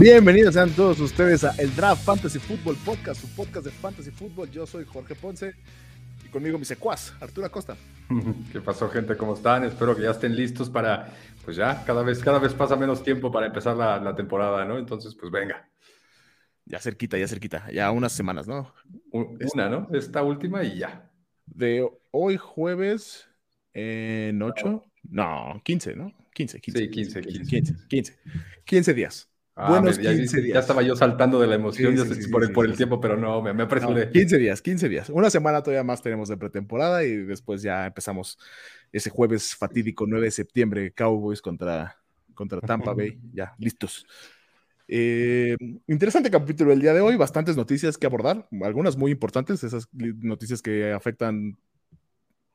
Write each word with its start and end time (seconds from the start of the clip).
Bienvenidos 0.00 0.54
sean 0.54 0.70
todos 0.70 0.98
ustedes 0.98 1.44
a 1.44 1.54
el 1.56 1.74
Draft 1.76 2.04
Fantasy 2.04 2.40
Football 2.40 2.76
Podcast, 2.84 3.20
su 3.20 3.28
podcast 3.28 3.64
de 3.64 3.70
Fantasy 3.70 4.10
Football. 4.10 4.50
Yo 4.50 4.66
soy 4.66 4.84
Jorge 4.84 5.14
Ponce 5.14 5.54
y 6.24 6.28
conmigo 6.30 6.58
mi 6.58 6.64
secuaz, 6.64 7.14
Arturo 7.20 7.46
Acosta. 7.46 7.76
¿Qué 8.52 8.60
pasó, 8.60 8.88
gente? 8.88 9.16
¿Cómo 9.16 9.34
están? 9.34 9.62
Espero 9.62 9.94
que 9.94 10.02
ya 10.02 10.10
estén 10.10 10.34
listos 10.34 10.68
para, 10.68 11.12
pues 11.44 11.56
ya, 11.56 11.84
cada 11.84 12.02
vez, 12.02 12.18
cada 12.18 12.40
vez 12.40 12.52
pasa 12.54 12.74
menos 12.74 13.04
tiempo 13.04 13.30
para 13.30 13.46
empezar 13.46 13.76
la, 13.76 14.16
temporada, 14.16 14.64
¿no? 14.64 14.78
Entonces, 14.78 15.14
pues 15.14 15.30
venga. 15.30 15.70
Ya 16.64 16.80
cerquita, 16.80 17.16
ya 17.16 17.28
cerquita, 17.28 17.70
ya 17.70 17.92
unas 17.92 18.10
semanas, 18.10 18.48
¿no? 18.48 18.74
Una, 19.12 19.68
¿no? 19.68 19.88
Esta 19.92 20.24
última 20.24 20.64
y 20.64 20.78
ya. 20.78 21.08
De 21.46 21.88
hoy 22.10 22.36
jueves 22.36 23.28
en 23.72 24.42
8, 24.42 24.82
no, 25.10 25.62
15, 25.64 25.94
¿no? 25.94 26.12
15, 26.34 26.60
15. 26.60 26.80
Sí, 26.80 26.90
15, 26.90 27.20
15. 27.20 27.44
15, 27.44 27.74
15, 27.88 28.18
15 28.64 28.94
días. 28.94 29.30
Ah, 29.56 29.70
Buenos 29.70 29.98
ya, 30.00 30.12
15 30.12 30.40
días. 30.40 30.54
Ya 30.54 30.60
estaba 30.60 30.82
yo 30.82 30.96
saltando 30.96 31.38
de 31.38 31.46
la 31.46 31.54
emoción 31.54 31.94
por, 32.32 32.42
el, 32.42 32.52
por 32.52 32.66
el 32.66 32.76
tiempo, 32.76 33.00
pero 33.00 33.16
no, 33.16 33.40
me, 33.40 33.52
me 33.52 33.62
apresuré. 33.62 34.10
15 34.10 34.38
días, 34.38 34.60
15 34.60 34.88
días. 34.88 35.10
Una 35.10 35.30
semana 35.30 35.62
todavía 35.62 35.84
más 35.84 36.02
tenemos 36.02 36.28
de 36.28 36.36
pretemporada 36.36 37.04
y 37.04 37.16
después 37.18 37.62
ya 37.62 37.86
empezamos 37.86 38.36
ese 38.90 39.10
jueves 39.10 39.54
fatídico 39.54 40.06
9 40.08 40.26
de 40.26 40.30
septiembre, 40.32 40.92
Cowboys 40.92 41.40
contra, 41.40 41.96
contra 42.34 42.60
Tampa 42.60 42.94
Bay. 42.94 43.18
Ya, 43.32 43.54
listos. 43.58 44.06
Eh, 44.86 45.56
interesante 45.86 46.30
capítulo 46.30 46.72
el 46.72 46.80
día 46.80 46.92
de 46.92 47.00
hoy, 47.00 47.16
bastantes 47.16 47.56
noticias 47.56 47.96
que 47.96 48.06
abordar, 48.06 48.48
algunas 48.62 48.96
muy 48.96 49.12
importantes, 49.12 49.64
esas 49.64 49.88
noticias 49.92 50.60
que 50.60 50.92
afectan 50.92 51.56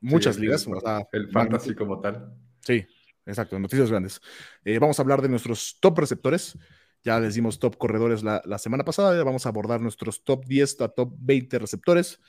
muchas 0.00 0.38
ligas. 0.38 0.66
El, 1.12 1.30
fantasy 1.30 1.74
como 1.74 2.00
tal. 2.00 2.34
Sí, 2.60 2.86
exacto, 3.26 3.58
noticias 3.58 3.90
grandes. 3.90 4.20
Eh, 4.64 4.78
vamos 4.78 4.98
a 4.98 5.02
hablar 5.02 5.22
de 5.22 5.28
nuestros 5.28 5.78
top 5.80 5.98
receptores. 5.98 6.58
Ya 7.02 7.18
les 7.18 7.34
dimos 7.34 7.58
top 7.58 7.76
corredores 7.78 8.22
la, 8.22 8.58
semana 8.58 8.84
pasada, 8.84 9.16
ya 9.16 9.24
vamos 9.24 9.46
a 9.46 9.48
abordar 9.48 9.80
nuestros 9.80 10.22
top 10.22 10.44
10 10.46 10.80
a 10.82 10.88
top 10.88 11.14
20 11.18 11.58
receptores. 11.58 12.20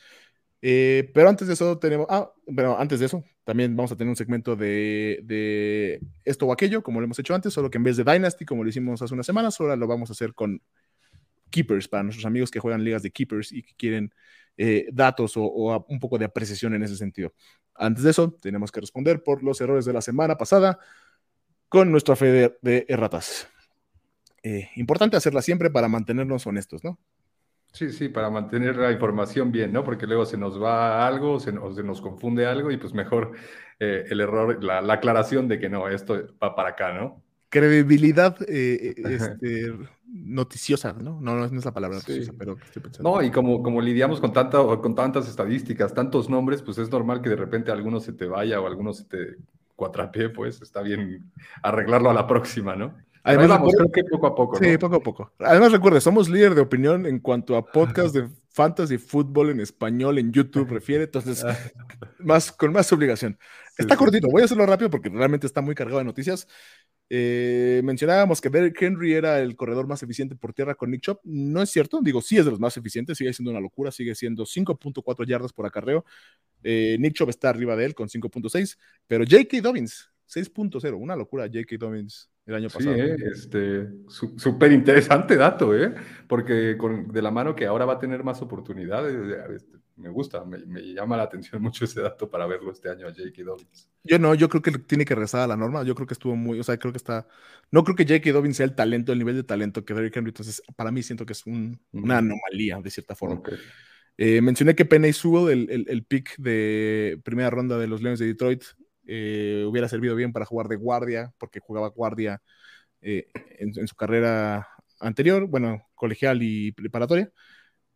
Eh, 0.61 1.11
pero 1.13 1.27
antes 1.29 1.47
de 1.47 1.55
eso 1.55 1.77
tenemos, 1.79 2.07
ah, 2.09 2.31
pero 2.55 2.79
antes 2.79 2.99
de 2.99 3.07
eso, 3.07 3.23
también 3.43 3.75
vamos 3.75 3.91
a 3.91 3.95
tener 3.95 4.09
un 4.09 4.15
segmento 4.15 4.55
de, 4.55 5.99
esto 6.23 6.45
o 6.45 6.53
aquello, 6.53 6.83
como 6.83 6.99
lo 6.99 7.05
hemos 7.05 7.19
hecho 7.19 7.33
antes, 7.35 7.53
solo 7.53 7.69
que 7.69 7.77
en 7.77 7.83
vez 7.83 7.97
de 7.97 8.03
Dynasty, 8.03 8.45
como 8.45 8.63
lo 8.63 8.69
hicimos 8.69 9.01
hace 9.01 9.13
unas 9.13 9.25
semanas, 9.25 9.59
ahora 9.59 9.75
lo 9.75 9.87
vamos 9.87 10.09
a 10.09 10.13
hacer 10.13 10.33
con 10.33 10.61
Keepers, 11.49 11.87
para 11.87 12.03
nuestros 12.03 12.25
amigos 12.25 12.51
que 12.51 12.59
juegan 12.59 12.83
ligas 12.83 13.03
de 13.03 13.11
Keepers 13.11 13.51
y 13.51 13.63
que 13.63 13.73
quieren 13.75 14.13
eh, 14.57 14.87
datos 14.93 15.33
o, 15.35 15.85
un 15.89 15.99
poco 15.99 16.17
de 16.17 16.25
apreciación 16.25 16.73
en 16.75 16.83
ese 16.83 16.95
sentido. 16.95 17.33
Antes 17.75 18.03
de 18.03 18.11
eso, 18.11 18.31
tenemos 18.41 18.71
que 18.71 18.81
responder 18.81 19.23
por 19.23 19.43
los 19.43 19.59
errores 19.61 19.85
de 19.85 19.93
la 19.93 20.01
semana 20.01 20.37
pasada 20.37 20.79
con 21.69 21.91
nuestra 21.91 22.15
fe 22.15 22.25
de, 22.27 22.57
de 22.61 22.85
erratas. 22.87 23.47
Eh, 24.43 24.69
importante 24.75 25.17
hacerla 25.17 25.41
siempre 25.41 25.69
para 25.69 25.87
mantenernos 25.87 26.47
honestos, 26.47 26.83
¿no? 26.83 26.97
Sí, 27.73 27.91
sí, 27.91 28.09
para 28.09 28.29
mantener 28.29 28.75
la 28.75 28.91
información 28.91 29.51
bien, 29.51 29.71
¿no? 29.71 29.83
Porque 29.83 30.05
luego 30.05 30.25
se 30.25 30.37
nos 30.37 30.61
va 30.61 31.07
algo, 31.07 31.39
se 31.39 31.53
nos, 31.53 31.75
se 31.75 31.83
nos 31.83 32.01
confunde 32.01 32.45
algo 32.45 32.69
y 32.69 32.77
pues 32.77 32.93
mejor 32.93 33.31
eh, 33.79 34.05
el 34.09 34.19
error, 34.19 34.61
la, 34.61 34.79
aclaración 34.93 35.47
de 35.47 35.59
que 35.59 35.69
no, 35.69 35.87
esto 35.87 36.21
va 36.41 36.53
para 36.53 36.69
acá, 36.69 36.93
¿no? 36.93 37.23
Credibilidad 37.47 38.37
eh, 38.47 38.93
este, 38.97 39.73
noticiosa, 40.05 40.93
¿no? 40.93 41.21
¿no? 41.21 41.35
No, 41.35 41.45
es 41.45 41.65
la 41.65 41.73
palabra 41.73 41.97
noticiosa, 41.97 42.33
pero 42.37 42.57
estoy 42.61 42.81
pensando. 42.81 43.09
No, 43.09 43.21
y 43.23 43.31
como, 43.31 43.63
como 43.63 43.79
lidiamos 43.79 44.19
con, 44.19 44.33
tanta, 44.33 44.57
con 44.59 44.93
tantas 44.93 45.29
estadísticas, 45.29 45.93
tantos 45.93 46.29
nombres, 46.29 46.61
pues 46.61 46.77
es 46.77 46.89
normal 46.89 47.21
que 47.21 47.29
de 47.29 47.37
repente 47.37 47.71
alguno 47.71 47.99
se 48.01 48.11
te 48.13 48.25
vaya 48.25 48.59
o 48.59 48.67
alguno 48.67 48.91
se 48.91 49.05
te 49.05 49.37
cuatrapee, 49.77 50.29
pues 50.29 50.61
está 50.61 50.81
bien 50.81 51.31
arreglarlo 51.63 52.09
a 52.09 52.13
la 52.13 52.27
próxima, 52.27 52.75
¿no? 52.75 52.95
Además, 53.23 53.61
creo 53.75 53.91
que 53.91 54.03
poco 54.03 54.27
a 54.27 54.35
poco. 54.35 54.57
Sí, 54.57 54.77
poco 54.77 54.95
a 54.95 54.99
poco. 54.99 55.33
Además, 55.39 55.71
recuerde, 55.71 56.01
somos 56.01 56.29
líder 56.29 56.55
de 56.55 56.61
opinión 56.61 57.05
en 57.05 57.19
cuanto 57.19 57.55
a 57.55 57.65
podcast 57.65 58.15
de 58.15 58.29
fantasy 58.49 58.97
fútbol 58.97 59.51
en 59.51 59.59
español 59.59 60.17
en 60.17 60.31
YouTube 60.31 60.69
refiere, 60.69 61.05
entonces, 61.05 61.45
más, 62.19 62.51
con 62.51 62.73
más 62.73 62.91
obligación. 62.91 63.37
está 63.77 63.95
cortito, 63.95 64.27
voy 64.29 64.41
a 64.41 64.45
hacerlo 64.45 64.65
rápido 64.65 64.89
porque 64.89 65.09
realmente 65.09 65.47
está 65.47 65.61
muy 65.61 65.75
cargado 65.75 65.99
de 65.99 66.05
noticias. 66.05 66.47
Eh, 67.13 67.81
mencionábamos 67.83 68.39
que 68.39 68.49
Derrick 68.49 68.81
Henry 68.81 69.13
era 69.13 69.39
el 69.39 69.57
corredor 69.57 69.85
más 69.85 70.01
eficiente 70.01 70.35
por 70.35 70.53
tierra 70.53 70.75
con 70.75 70.91
Nick 70.91 71.01
Chop. 71.01 71.19
No 71.25 71.61
es 71.61 71.69
cierto, 71.69 71.99
digo, 72.01 72.21
sí 72.21 72.37
es 72.37 72.45
de 72.45 72.51
los 72.51 72.59
más 72.59 72.75
eficientes, 72.77 73.17
sigue 73.17 73.33
siendo 73.33 73.51
una 73.51 73.59
locura, 73.59 73.91
sigue 73.91 74.15
siendo 74.15 74.45
5.4 74.45 75.27
yardas 75.27 75.51
por 75.51 75.65
acarreo. 75.65 76.05
Eh, 76.63 76.95
Nick 76.99 77.13
Chop 77.13 77.29
está 77.29 77.49
arriba 77.49 77.75
de 77.75 77.85
él 77.85 77.95
con 77.95 78.07
5.6, 78.07 78.77
pero 79.07 79.25
J.K. 79.29 79.61
Dobbins, 79.61 80.09
6.0, 80.27 80.97
una 80.97 81.15
locura, 81.17 81.45
J.K. 81.47 81.75
Dobbins 81.77 82.30
el 82.45 82.55
año 82.55 82.69
pasado. 82.69 82.95
Sí, 82.95 83.01
¿eh? 83.01 83.15
este, 83.31 83.87
súper 84.07 84.71
interesante 84.71 85.35
dato, 85.35 85.75
¿eh? 85.75 85.93
porque 86.27 86.75
con, 86.77 87.11
de 87.11 87.21
la 87.21 87.31
mano 87.31 87.55
que 87.55 87.65
ahora 87.65 87.85
va 87.85 87.93
a 87.93 87.99
tener 87.99 88.23
más 88.23 88.41
oportunidades, 88.41 89.15
este, 89.55 89.77
me 89.95 90.09
gusta, 90.09 90.43
me, 90.43 90.59
llama 90.93 91.17
la 91.17 91.23
atención 91.23 91.61
mucho 91.61 91.85
ese 91.85 92.01
dato 92.01 92.29
para 92.29 92.47
verlo 92.47 92.71
este 92.71 92.89
año 92.89 93.07
a 93.07 93.11
J.K. 93.11 93.43
Dobbins. 93.43 93.89
Yo 94.03 94.17
no, 94.17 94.33
yo 94.33 94.49
creo 94.49 94.61
que 94.61 94.71
tiene 94.71 95.05
que 95.05 95.15
rezar 95.15 95.41
a 95.41 95.47
la 95.47 95.57
norma, 95.57 95.83
yo 95.83 95.93
creo 95.95 96.07
que 96.07 96.13
estuvo 96.13 96.35
muy, 96.35 96.59
o 96.59 96.63
sea, 96.63 96.77
creo 96.77 96.91
que 96.91 96.97
está, 96.97 97.27
no 97.69 97.83
creo 97.83 97.95
que 97.95 98.05
J.K. 98.05 98.31
Dobbins 98.31 98.57
sea 98.57 98.65
el 98.65 98.75
talento, 98.75 99.11
el 99.11 99.19
nivel 99.19 99.35
de 99.35 99.43
talento 99.43 99.85
que 99.85 99.93
Derrick 99.93 100.17
Henry, 100.17 100.29
entonces 100.29 100.61
para 100.75 100.91
mí 100.91 101.03
siento 101.03 101.25
que 101.25 101.33
es 101.33 101.45
una 101.45 102.17
anomalía 102.17 102.79
de 102.81 102.89
cierta 102.89 103.15
forma. 103.15 103.41
Eh, 104.17 104.41
mencioné 104.41 104.75
que 104.75 104.85
Penny 104.85 105.13
Sewell, 105.13 105.49
el, 105.49 105.69
el, 105.71 105.85
el, 105.87 106.03
pick 106.03 106.35
de 106.37 107.19
primera 107.23 107.49
ronda 107.49 107.79
de 107.79 107.87
los 107.87 108.01
Leones 108.01 108.19
de 108.19 108.27
Detroit, 108.27 108.63
eh, 109.13 109.65
hubiera 109.67 109.89
servido 109.89 110.15
bien 110.15 110.31
para 110.31 110.45
jugar 110.45 110.69
de 110.69 110.77
guardia, 110.77 111.33
porque 111.37 111.59
jugaba 111.59 111.89
guardia 111.89 112.41
eh, 113.01 113.27
en, 113.59 113.85
su 113.85 113.93
carrera 113.93 114.69
anterior, 115.01 115.47
bueno, 115.47 115.85
colegial 115.95 116.41
y 116.41 116.71
preparatoria. 116.71 117.29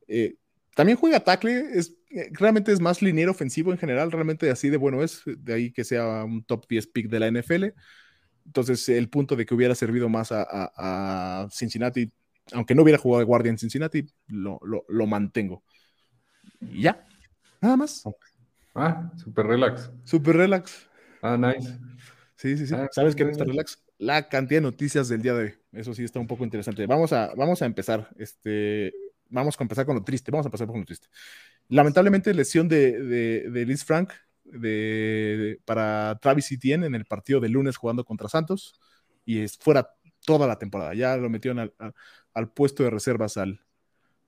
Eh, 0.10 0.36
también 0.76 0.98
juega 0.98 1.22
tackle, 1.22 1.70
es, 1.74 1.96
realmente 2.32 2.74
es 2.74 2.82
más 2.82 3.02
liniero 3.02 3.32
ofensivo 3.32 3.72
en 3.72 3.78
general, 3.78 4.12
realmente 4.12 4.50
así 4.50 4.70
de 4.70 4.76
bueno 4.76 5.04
es, 5.04 5.22
de 5.26 5.54
ahí 5.54 5.72
que 5.72 5.86
sea 5.86 6.26
un 6.26 6.44
top 6.44 6.66
10 6.68 6.88
pick 6.88 7.08
de 7.08 7.20
la 7.22 7.32
NFL. 7.32 7.68
Entonces, 8.46 8.90
el 8.90 9.08
punto 9.08 9.38
de 9.38 9.46
que 9.46 9.56
hubiera 9.56 9.74
servido 9.74 10.10
más 10.10 10.34
a, 10.34 11.48
Cincinnati, 11.50 12.12
aunque 12.52 12.76
no 12.76 12.84
hubiera 12.84 13.00
jugado 13.00 13.20
de 13.20 13.26
guardia 13.26 13.52
en 13.52 13.58
Cincinnati, 13.58 14.06
lo, 14.28 14.60
lo 14.62 15.08
mantengo. 15.08 15.64
Y 16.60 16.82
ya, 16.82 17.08
nada 17.62 17.78
más. 17.78 18.04
Ah, 18.76 19.10
super 19.16 19.48
relax. 19.48 19.90
Super 20.04 20.36
relax. 20.36 20.90
Ah, 21.26 21.38
nice. 21.38 21.78
Sí, 22.36 22.58
sí, 22.58 22.68
sí. 22.68 22.76
Ah, 22.76 22.88
¿Sabes 22.92 23.16
qué 23.16 23.24
está 23.24 23.44
relax? 23.44 23.84
La 23.98 24.30
cantidad 24.30 24.60
de 24.60 24.68
noticias 24.68 25.08
del 25.10 25.22
día 25.22 25.34
de 25.34 25.44
hoy. 25.44 25.54
Eso 25.72 25.94
sí 25.94 26.04
está 26.04 26.20
un 26.20 26.28
poco 26.28 26.44
interesante. 26.44 26.86
Vamos 26.86 27.14
a, 27.14 27.34
vamos 27.36 27.62
a 27.62 27.66
empezar. 27.66 28.10
Este, 28.18 28.94
vamos 29.30 29.56
a 29.60 29.64
empezar 29.64 29.86
con 29.86 29.96
lo 29.96 30.04
triste. 30.04 30.30
Vamos 30.32 30.46
a 30.46 30.50
empezar 30.50 30.68
con 30.68 30.80
lo 30.80 30.86
triste. 30.86 31.08
Lamentablemente, 31.70 32.34
lesión 32.34 32.68
de, 32.68 33.00
de, 33.02 33.50
de 33.50 33.66
Liz 33.66 33.84
Frank 33.84 34.12
de, 34.44 35.60
para 35.66 36.20
Travis 36.22 36.52
Etienne 36.52 36.86
en 36.86 36.94
el 36.94 37.06
partido 37.06 37.40
de 37.40 37.50
lunes 37.50 37.78
jugando 37.78 38.06
contra 38.06 38.30
Santos 38.30 38.80
y 39.26 39.40
es 39.40 39.58
fuera 39.58 39.90
toda 40.26 40.48
la 40.48 40.60
temporada. 40.60 40.94
Ya 40.94 41.18
lo 41.18 41.30
metieron 41.30 41.60
al, 41.60 41.74
al, 42.34 42.50
puesto 42.52 42.84
de 42.84 42.92
reservas 42.92 43.38
al, 43.38 43.62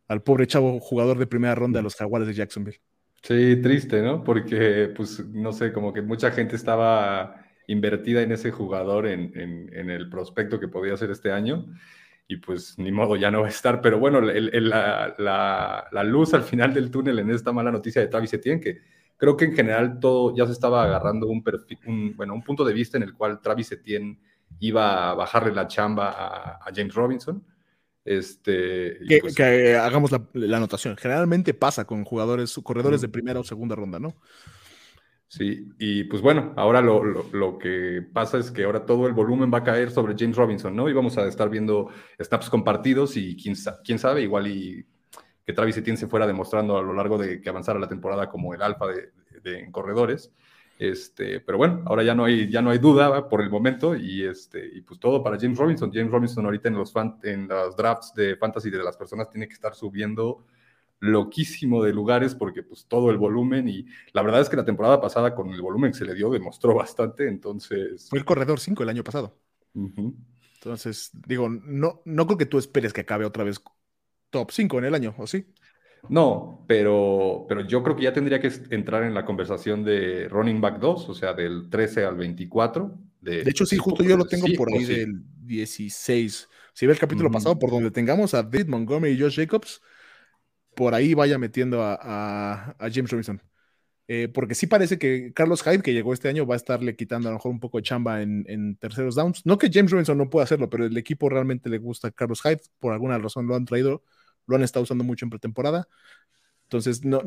al 0.08 0.24
pobre 0.24 0.48
chavo 0.48 0.80
jugador 0.80 1.20
de 1.20 1.28
primera 1.28 1.54
ronda 1.54 1.80
de 1.80 1.84
los 1.84 1.96
Jaguares 1.96 2.28
de 2.28 2.34
Jacksonville. 2.34 2.82
Sí, 3.24 3.62
triste, 3.62 4.02
¿no? 4.02 4.24
Porque, 4.24 4.94
pues, 4.96 5.26
no 5.28 5.52
sé, 5.52 5.74
como 5.74 5.94
que 5.94 6.02
mucha 6.02 6.32
gente 6.32 6.56
estaba 6.56 7.46
invertida 7.68 8.22
en 8.22 8.32
ese 8.32 8.52
jugador, 8.52 9.08
en, 9.08 9.90
el 9.90 10.10
prospecto 10.10 10.60
que 10.60 10.68
podía 10.68 10.96
ser 10.96 11.12
este 11.12 11.32
año, 11.32 11.66
y 12.28 12.38
pues 12.38 12.78
ni 12.78 12.92
modo, 12.92 13.16
ya 13.16 13.32
no 13.32 13.42
va 13.42 13.48
a 13.48 13.50
estar. 13.50 13.82
Pero 13.82 14.00
bueno, 14.00 14.22
la, 14.22 16.04
luz 16.06 16.34
al 16.34 16.44
final 16.44 16.74
del 16.74 16.92
túnel 16.92 17.20
en 17.20 17.32
esta 17.32 17.52
mala 17.52 17.72
noticia 17.72 18.02
de 18.02 18.08
Travis 18.08 18.34
Etienne, 18.34 18.62
que 18.62 18.82
creo 19.18 19.36
que 19.36 19.46
en 19.46 19.56
general 19.56 20.00
todo 20.00 20.36
ya 20.36 20.46
se 20.46 20.54
estaba 20.54 20.84
agarrando 20.84 21.28
un, 21.28 21.44
perfil, 21.44 22.14
bueno, 22.16 22.34
un 22.34 22.44
punto 22.44 22.64
de 22.64 22.74
vista 22.74 22.98
en 22.98 23.04
el 23.04 23.14
cual 23.14 23.42
Travis 23.42 23.72
Etienne 23.72 24.20
iba 24.60 25.12
a 25.12 25.14
bajarle 25.16 25.54
la 25.54 25.68
chamba 25.68 26.58
a 26.62 26.72
James 26.74 26.94
Robinson 26.96 27.44
este, 28.08 29.00
que, 29.08 29.20
pues 29.20 29.40
hagamos 29.40 30.12
la, 30.12 30.58
anotación. 30.58 30.96
Generalmente 30.98 31.54
pasa 31.54 31.86
con 31.86 32.06
jugadores, 32.06 32.60
corredores 32.64 33.02
de 33.02 33.10
primera 33.10 33.40
o 33.40 33.44
segunda 33.44 33.76
ronda, 33.76 34.00
¿no? 34.00 34.16
Sí, 35.28 35.68
y 35.78 36.06
pues 36.06 36.22
bueno, 36.22 36.54
ahora 36.56 36.82
lo, 36.82 37.04
lo, 37.04 37.58
que 37.58 38.02
pasa 38.14 38.38
es 38.38 38.50
que 38.50 38.64
ahora 38.64 38.86
todo 38.86 39.08
el 39.08 39.14
volumen 39.14 39.52
va 39.54 39.58
a 39.58 39.64
caer 39.64 39.92
sobre 39.92 40.16
James 40.18 40.38
Robinson, 40.38 40.74
¿no? 40.74 40.88
Y 40.88 40.94
vamos 40.94 41.18
a 41.18 41.28
estar 41.28 41.50
viendo 41.50 41.90
snaps 42.18 42.50
compartidos 42.50 43.18
y 43.18 43.36
quién, 43.36 43.56
quién 43.84 44.00
sabe, 44.00 44.22
igual 44.22 44.48
y 44.48 44.86
que 45.46 45.52
Travis 45.52 45.76
Etienne 45.76 45.98
se 45.98 46.08
fuera 46.08 46.26
demostrando 46.26 46.78
a 46.78 46.82
lo 46.82 46.94
largo 46.94 47.18
de 47.18 47.42
que 47.42 47.50
avanzara 47.50 47.78
la 47.78 47.90
temporada 47.90 48.30
como 48.30 48.54
el 48.54 48.62
alfa 48.62 48.88
de, 48.88 49.12
de 49.44 49.70
corredores. 49.72 50.32
Este, 50.78 51.40
pero 51.40 51.58
bueno, 51.58 51.82
ahora 51.86 52.04
ya 52.04 52.14
no 52.14 52.26
hay, 52.26 52.50
ya 52.52 52.62
no 52.62 52.70
hay 52.70 52.78
duda 52.78 53.28
por 53.30 53.42
el 53.42 53.50
momento 53.50 53.96
y, 53.96 54.24
este, 54.24 54.64
y 54.74 54.82
pues 54.82 55.00
todo 55.00 55.24
para 55.24 55.40
James 55.40 55.58
Robinson. 55.58 55.92
James 55.92 56.12
Robinson 56.12 56.46
ahorita 56.46 56.70
en 56.70 56.76
los, 56.76 56.94
en 57.24 57.48
los 57.48 57.76
drafts 57.76 58.14
de 58.14 58.36
fantasy 58.36 58.70
de 58.70 58.84
las 58.84 58.96
personas 58.96 59.30
tiene 59.30 59.48
que 59.48 59.56
estar 59.56 59.74
subiendo 59.74 60.46
loquísimo 61.00 61.84
de 61.84 61.94
lugares 61.94 62.36
porque 62.36 62.64
pues 62.64 62.86
todo 62.88 63.12
el 63.12 63.18
volumen 63.18 63.68
y 63.68 63.86
la 64.14 64.22
verdad 64.22 64.42
es 64.42 64.50
que 64.50 64.56
la 64.56 64.66
temporada 64.66 65.00
pasada 65.00 65.34
con 65.34 65.50
el 65.50 65.62
volumen 65.62 65.92
que 65.92 65.98
se 65.98 66.06
le 66.06 66.16
dio 66.16 66.30
demostró 66.30 66.74
bastante, 66.76 67.28
entonces... 67.28 68.08
Fue 68.10 68.20
el 68.20 68.26
corredor 68.26 68.60
5 68.60 68.84
el 68.84 68.90
año 68.90 69.04
pasado. 69.04 69.38
Entonces, 70.56 71.12
digo, 71.28 71.50
no, 71.50 72.02
no 72.06 72.26
creo 72.26 72.38
que 72.38 72.46
tú 72.46 72.58
esperes 72.58 72.94
que 72.94 73.02
acabe 73.02 73.26
otra 73.26 73.44
vez 73.44 73.62
top 74.30 74.52
5 74.52 74.80
en 74.80 74.86
el 74.86 74.96
año, 74.96 75.16
¿o 75.18 75.28
sí? 75.28 75.48
No, 76.10 76.64
pero, 76.68 77.46
pero 77.48 77.62
yo 77.66 77.84
creo 77.84 77.96
que 77.96 78.04
ya 78.04 78.14
tendría 78.14 78.40
que 78.40 78.52
entrar 78.70 79.04
en 79.04 79.14
la 79.14 79.26
conversación 79.26 79.84
de 79.84 80.28
running 80.30 80.62
back 80.62 80.80
2, 80.80 81.10
o 81.10 81.14
sea, 81.14 81.34
del 81.34 81.70
13 81.70 82.06
al 82.06 82.16
24. 82.16 82.98
De, 83.22 83.42
hecho, 83.42 83.66
sí, 83.66 83.78
justo 83.78 84.04
yo 84.04 84.16
lo 84.16 84.26
tengo 84.26 84.48
por 84.56 84.72
ahí 84.72 84.86
del 84.86 85.22
16. 85.44 86.50
Si 86.74 86.86
ve 86.86 86.94
el 86.94 87.00
capítulo 87.00 87.32
pasado, 87.32 87.58
por 87.58 87.72
donde 87.72 87.92
tengamos 87.92 88.34
a 88.34 88.44
David 88.44 88.68
Montgomery 88.68 89.14
y 89.14 89.20
Josh 89.20 89.38
Jacobs, 89.38 89.82
por 90.76 90.94
ahí 90.94 91.14
vaya 91.14 91.38
metiendo 91.38 91.82
a, 91.84 92.76
James 92.80 93.12
Robinson. 93.12 93.42
Eh, 94.10 94.30
porque 94.34 94.56
sí 94.56 94.68
parece 94.68 94.98
que 94.98 95.34
Carlos 95.34 95.64
Hyde, 95.64 95.82
que 95.82 95.94
llegó 95.94 96.14
este 96.14 96.30
año, 96.30 96.46
va 96.46 96.54
a 96.54 96.58
estarle 96.58 96.96
quitando 96.96 97.28
a 97.28 97.32
lo 97.32 97.38
mejor 97.38 97.52
un 97.52 97.60
poco 97.60 97.78
de 97.78 97.84
chamba 97.84 98.22
en, 98.22 98.46
en, 98.48 98.78
terceros 98.78 99.16
downs. 99.16 99.46
No 99.46 99.58
que 99.58 99.70
James 99.72 99.92
Robinson 99.92 100.18
no 100.18 100.30
pueda 100.30 100.46
hacerlo, 100.46 100.70
pero 100.70 100.86
el 100.86 100.96
equipo 100.96 101.28
realmente 101.28 101.70
le 101.70 101.78
gusta 101.78 102.08
a 102.08 102.12
Carlos 102.12 102.42
Hyde. 102.42 102.62
Por 102.80 102.94
alguna 102.94 103.18
razón 103.18 103.48
lo 103.48 103.56
han 103.56 103.66
traído 103.66 104.04
lo 104.48 104.56
han 104.56 104.64
estado 104.64 104.84
usando 104.84 105.04
mucho 105.04 105.26
en 105.26 105.30
pretemporada. 105.30 105.88
Entonces, 106.64 107.06
no, 107.06 107.22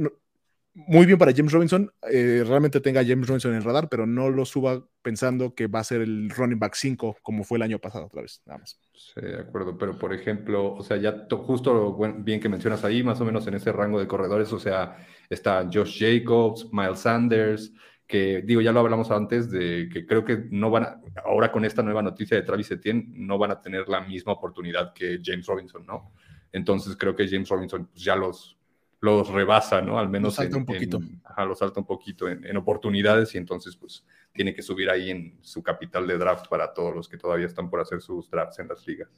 muy 0.73 1.07
bien 1.07 1.19
para 1.19 1.33
James 1.35 1.53
Robinson. 1.53 1.93
Eh, 2.11 2.45
realmente 2.47 2.81
tenga 2.81 3.01
a 3.01 3.05
James 3.05 3.27
Robinson 3.27 3.53
en 3.53 3.59
el 3.59 3.65
radar, 3.65 3.89
pero 3.89 4.07
no 4.07 4.31
lo 4.31 4.45
suba 4.45 4.85
pensando 5.03 5.55
que 5.55 5.67
va 5.67 5.81
a 5.81 5.85
ser 5.85 6.01
el 6.01 6.31
running 6.31 6.59
back 6.59 6.75
5 6.75 7.19
como 7.23 7.45
fue 7.45 7.59
el 7.59 7.63
año 7.63 7.79
pasado 7.79 8.07
otra 8.07 8.23
vez, 8.23 8.43
nada 8.47 8.59
más. 8.59 8.79
Sí, 8.95 9.21
de 9.21 9.41
acuerdo, 9.41 9.77
pero 9.77 9.99
por 9.99 10.13
ejemplo, 10.13 10.75
o 10.75 10.83
sea, 10.83 10.97
ya 10.97 11.27
justo 11.31 11.99
bien 12.19 12.41
que 12.41 12.49
mencionas 12.49 12.85
ahí, 12.85 13.03
más 13.03 13.21
o 13.21 13.25
menos 13.25 13.47
en 13.47 13.55
ese 13.55 13.73
rango 13.73 13.99
de 13.99 14.07
corredores, 14.07 14.53
o 14.53 14.59
sea, 14.59 14.97
está 15.29 15.69
Josh 15.73 15.99
Jacobs, 15.99 16.69
Miles 16.73 17.01
Sanders, 17.01 17.73
que 18.07 18.43
digo, 18.43 18.61
ya 18.61 18.73
lo 18.73 18.81
hablamos 18.81 19.11
antes 19.11 19.51
de 19.51 19.89
que 19.93 20.05
creo 20.05 20.25
que 20.25 20.47
no 20.51 20.71
van 20.71 20.83
a, 20.83 21.01
ahora 21.25 21.51
con 21.51 21.65
esta 21.65 21.83
nueva 21.83 22.03
noticia 22.03 22.37
de 22.37 22.43
Travis 22.43 22.71
Etienne, 22.71 23.07
no 23.09 23.39
van 23.39 23.53
a 23.53 23.61
tener 23.61 23.89
la 23.89 24.01
misma 24.01 24.33
oportunidad 24.33 24.93
que 24.93 25.21
James 25.25 25.47
Robinson, 25.47 25.87
¿no? 25.87 26.13
Entonces 26.52 26.97
creo 26.97 27.14
que 27.14 27.29
James 27.29 27.49
Robinson 27.49 27.87
pues, 27.87 28.02
ya 28.02 28.17
los, 28.17 28.56
los 29.00 29.29
rebasa, 29.29 29.81
¿no? 29.81 29.99
Al 29.99 30.08
menos 30.08 30.35
salta 30.35 30.56
un 30.56 30.67
poquito. 30.67 30.99
En, 30.99 31.23
salta 31.56 31.81
un 31.81 31.87
poquito 31.87 32.29
en, 32.29 32.56
oportunidades 32.56 33.35
y 33.35 33.38
entonces 33.38 33.76
pues 33.76 34.05
tiene 34.32 34.55
que 34.55 34.62
subir 34.62 34.91
ahí 34.91 35.11
en 35.11 35.38
su 35.43 35.62
capital 35.62 36.06
de 36.06 36.19
draft 36.19 36.49
para 36.49 36.73
todos 36.73 36.94
los 36.94 37.08
que 37.08 37.17
todavía 37.17 37.47
están 37.47 37.70
por 37.70 37.81
hacer 37.81 38.00
sus 38.00 38.31
drafts 38.31 38.58
en 38.58 38.69
las 38.69 38.87
ligas. 38.87 39.08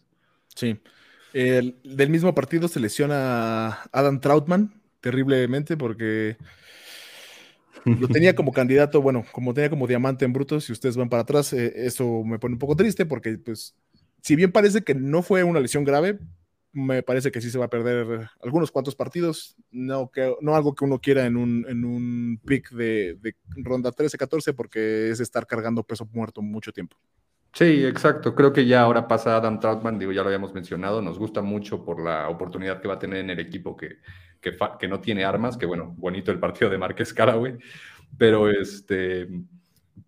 Sí. 0.54 0.78
del 1.32 2.10
mismo 2.10 2.34
partido 2.34 2.68
se 2.68 2.78
lesiona 2.78 3.80
Adam 3.90 4.20
Troutman 4.20 4.82
terriblemente 5.00 5.76
porque 5.76 6.36
lo 7.84 8.08
tenía 8.08 8.34
como 8.34 8.52
candidato, 8.52 9.02
bueno, 9.02 9.24
como 9.32 9.54
tenía 9.54 9.70
como 9.70 9.86
diamante 9.86 10.24
en 10.24 10.32
bruto, 10.32 10.60
si 10.60 10.72
ustedes 10.72 10.96
van 10.96 11.08
para 11.08 11.22
atrás, 11.22 11.52
eh, 11.52 11.72
eso 11.74 12.22
me 12.24 12.38
pone 12.38 12.54
un 12.54 12.58
poco 12.58 12.76
triste 12.76 13.06
porque 13.06 13.38
pues 13.38 13.74
si 14.20 14.36
bien 14.36 14.52
parece 14.52 14.82
que 14.82 14.94
no 14.94 15.22
fue 15.22 15.42
una 15.42 15.60
lesión 15.60 15.84
grave, 15.84 16.18
me 16.72 17.02
parece 17.02 17.30
que 17.30 17.40
sí 17.40 17.50
se 17.50 17.58
va 17.58 17.66
a 17.66 17.70
perder 17.70 18.30
algunos 18.42 18.70
cuantos 18.70 18.94
partidos, 18.94 19.56
no, 19.70 20.10
que, 20.10 20.34
no 20.40 20.56
algo 20.56 20.74
que 20.74 20.84
uno 20.84 20.98
quiera 20.98 21.26
en 21.26 21.36
un, 21.36 21.66
en 21.68 21.84
un 21.84 22.40
pick 22.44 22.70
de, 22.70 23.34
ronda 23.56 23.90
13-14 23.90 24.54
porque 24.54 25.10
es 25.10 25.20
estar 25.20 25.46
cargando 25.46 25.82
peso 25.82 26.08
muerto 26.12 26.40
mucho 26.42 26.72
tiempo. 26.72 26.96
Sí, 27.52 27.84
exacto. 27.84 28.34
Creo 28.34 28.52
que 28.52 28.64
ya 28.64 28.80
ahora 28.80 29.06
pasa 29.06 29.36
Adam 29.36 29.60
Troutman, 29.60 29.98
digo, 29.98 30.12
ya 30.12 30.22
lo 30.22 30.28
habíamos 30.28 30.54
mencionado, 30.54 31.02
nos 31.02 31.18
gusta 31.18 31.42
mucho 31.42 31.84
por 31.84 32.02
la 32.02 32.28
oportunidad 32.30 32.80
que 32.80 32.88
va 32.88 32.94
a 32.94 32.98
tener 32.98 33.18
en 33.18 33.28
el 33.28 33.40
equipo 33.40 33.76
que, 33.76 33.98
que, 34.40 34.56
que 34.78 34.88
no 34.88 35.00
tiene 35.00 35.24
armas, 35.24 35.58
que 35.58 35.66
bueno, 35.66 35.94
bonito 35.98 36.32
el 36.32 36.40
partido 36.40 36.70
de 36.70 36.78
Márquez 36.78 37.12
Caraway, 37.12 37.58
pero 38.16 38.48
este 38.48 39.28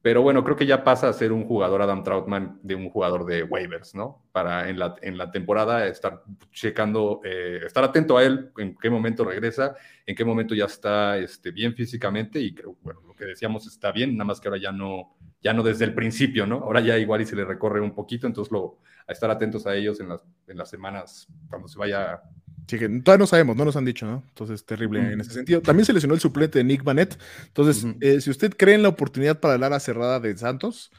pero 0.05 0.21
bueno, 0.21 0.45
creo 0.45 0.55
que 0.55 0.67
ya 0.67 0.85
pasa 0.85 1.09
a 1.09 1.15
ser 1.15 1.33
un 1.33 1.47
jugador 1.47 1.81
Adam 1.81 2.05
Troutman 2.05 2.61
de 2.63 2.75
un 2.75 2.91
jugador 2.91 3.25
de 3.25 3.43
waivers, 3.43 3.95
¿no? 3.95 4.23
Para 4.33 4.69
en 4.69 4.79
la, 4.79 4.97
en 5.01 5.17
la 5.17 5.31
temporada 5.31 5.87
estar 5.87 6.23
checando, 6.53 7.23
eh, 7.25 7.61
estar 7.65 7.83
atento 7.83 8.19
a 8.19 8.23
él, 8.23 8.53
en 8.59 8.77
qué 8.77 8.91
momento 8.91 9.25
regresa, 9.25 9.75
en 10.05 10.15
qué 10.15 10.23
momento 10.23 10.55
ya 10.55 10.67
está 10.67 11.17
este, 11.17 11.53
bien 11.53 11.75
físicamente 11.75 12.39
y 12.39 12.53
creo, 12.53 12.77
bueno, 12.83 13.01
lo 13.07 13.15
que 13.15 13.25
decíamos 13.25 13.67
está 13.67 13.93
bien, 13.93 14.15
nada 14.15 14.27
más 14.27 14.43
que 14.43 14.49
ahora 14.49 14.61
ya 14.61 14.73
no, 14.73 15.17
ya 15.41 15.55
no 15.55 15.63
desde 15.63 15.87
el 15.87 15.95
principio, 15.95 16.47
¿no? 16.47 16.57
Ahora 16.57 16.83
ya 16.83 16.99
igual 16.99 17.23
y 17.23 17.25
se 17.25 17.35
le 17.35 17.47
recorre 17.47 17.81
un 17.81 17.95
poquito, 17.95 18.27
entonces 18.27 18.53
lo, 18.53 18.81
a 19.07 19.13
estar 19.13 19.31
atentos 19.31 19.67
a 19.67 19.75
ellos 19.75 20.01
en 20.01 20.11
las, 20.11 20.23
en 20.47 20.59
las 20.59 20.69
semanas 20.69 21.29
cuando 21.49 21.67
se 21.67 21.79
vaya 21.79 22.21
Que 22.67 22.89
todavía 22.89 23.19
no 23.19 23.27
sabemos, 23.27 23.57
no 23.57 23.65
nos 23.65 23.77
han 23.77 23.85
dicho, 23.85 24.07
¿no? 24.07 24.25
Entonces, 24.29 24.65
terrible 24.65 25.13
en 25.13 25.21
ese 25.21 25.33
sentido. 25.33 25.61
También 25.61 25.85
se 25.85 25.93
lesionó 25.93 26.15
el 26.15 26.21
suplente 26.21 26.59
de 26.59 26.65
Nick 26.65 26.83
Banet. 26.83 27.19
Entonces, 27.47 27.87
eh, 28.01 28.21
si 28.21 28.31
usted 28.31 28.55
cree 28.57 28.75
en 28.75 28.83
la 28.83 28.89
oportunidad 28.89 29.39
para 29.39 29.57
el 29.57 29.63
ala 29.63 29.81
cerrada 29.81 30.19
de 30.19 30.37
Santos 30.37 30.91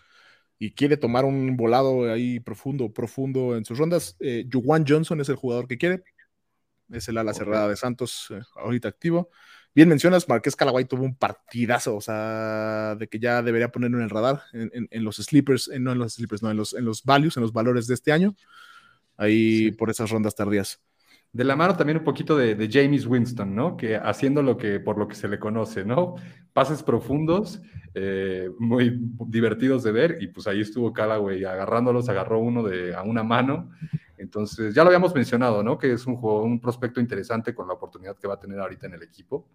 y 0.59 0.71
quiere 0.71 0.97
tomar 0.97 1.25
un 1.25 1.57
volado 1.57 2.11
ahí 2.11 2.39
profundo, 2.39 2.93
profundo 2.93 3.57
en 3.57 3.65
sus 3.65 3.77
rondas, 3.77 4.15
eh, 4.19 4.47
Juwan 4.51 4.85
Johnson 4.87 5.19
es 5.21 5.29
el 5.29 5.35
jugador 5.35 5.67
que 5.67 5.77
quiere. 5.77 6.03
Es 6.91 7.07
el 7.07 7.17
ala 7.17 7.33
cerrada 7.33 7.67
de 7.67 7.75
Santos, 7.75 8.27
eh, 8.29 8.41
ahorita 8.55 8.87
activo. 8.87 9.31
Bien 9.73 9.89
mencionas, 9.89 10.29
Marqués 10.29 10.55
Calaway 10.55 10.85
tuvo 10.85 11.03
un 11.03 11.15
partidazo, 11.15 11.95
o 11.95 12.01
sea, 12.01 12.95
de 12.95 13.07
que 13.09 13.19
ya 13.19 13.41
debería 13.41 13.71
ponerlo 13.71 13.97
en 13.97 14.03
el 14.03 14.09
radar, 14.09 14.43
en, 14.53 15.03
los 15.03 15.17
sleepers, 15.17 15.69
no 15.79 15.91
en 15.91 15.99
los 15.99 16.13
sleepers, 16.13 16.41
no, 16.41 16.49
en 16.49 16.55
los, 16.55 16.73
en 16.73 16.85
los 16.85 17.03
values, 17.03 17.35
en 17.35 17.43
los 17.43 17.51
valores 17.51 17.85
de 17.87 17.95
este 17.95 18.13
año, 18.13 18.37
ahí 19.17 19.71
por 19.71 19.89
esas 19.89 20.11
rondas 20.11 20.33
tardías 20.33 20.84
de 21.35 21.43
la 21.43 21.57
mano 21.57 21.75
también 21.75 21.97
un 21.97 22.05
poquito 22.05 22.37
de, 22.37 22.69
James 22.71 23.05
Winston, 23.05 23.53
¿no? 23.53 23.75
Que 23.75 23.97
haciendo 23.97 24.41
lo 24.41 24.55
que, 24.55 24.79
por 24.79 24.97
lo 24.97 25.05
que 25.05 25.15
se 25.15 25.27
le 25.27 25.37
conoce, 25.37 25.83
¿no? 25.83 26.15
Pases 26.53 26.81
profundos, 26.81 27.61
eh, 27.93 28.49
muy 28.57 28.97
divertidos 29.27 29.83
de 29.83 29.91
ver, 29.91 30.17
y 30.21 30.27
pues 30.27 30.47
ahí 30.47 30.61
estuvo 30.61 30.93
Callaway 30.93 31.43
agarrándolos, 31.43 32.07
agarró 32.07 32.39
uno 32.39 32.63
de, 32.63 32.95
a 32.95 33.03
una 33.03 33.21
mano. 33.21 33.69
Entonces, 34.17 34.73
ya 34.73 34.83
lo 34.83 34.87
habíamos 34.87 35.13
mencionado, 35.13 35.61
¿no? 35.61 35.77
Que 35.77 35.91
es 35.91 36.07
un 36.07 36.15
juego, 36.15 36.41
un 36.43 36.61
prospecto 36.61 37.01
interesante 37.01 37.53
con 37.53 37.67
la 37.67 37.73
oportunidad 37.73 38.15
que 38.15 38.29
va 38.29 38.35
a 38.35 38.39
tener 38.39 38.57
ahorita 38.57 38.87
en 38.87 38.93
el 38.93 39.03
equipo. 39.03 39.49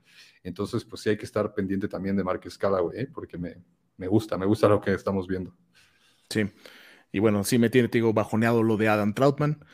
Entonces, 0.45 0.85
pues 0.85 1.01
sí 1.01 1.09
hay 1.09 1.17
que 1.17 1.25
estar 1.25 1.55
pendiente 1.55 1.89
también 1.89 2.15
de 2.15 2.23
Marcus 2.23 2.59
Callaway, 2.59 2.99
¿eh? 3.01 3.09
porque 3.11 3.39
me, 3.39 3.57
me 3.97 4.07
gusta, 4.07 4.37
me 4.37 4.45
gusta 4.45 4.69
lo 4.69 4.83
que 4.83 4.93
estamos 4.93 5.27
viendo. 5.27 5.57
Sí. 6.29 6.45
Y 7.11 7.21
bueno, 7.21 7.43
sí 7.43 7.59
me 7.59 7.71
tiene, 7.71 7.89
digo, 7.89 8.13
bajoneado 8.13 8.63
lo 8.63 8.77
de 8.77 8.89
Adam 8.89 9.15
Troutman. 9.15 9.65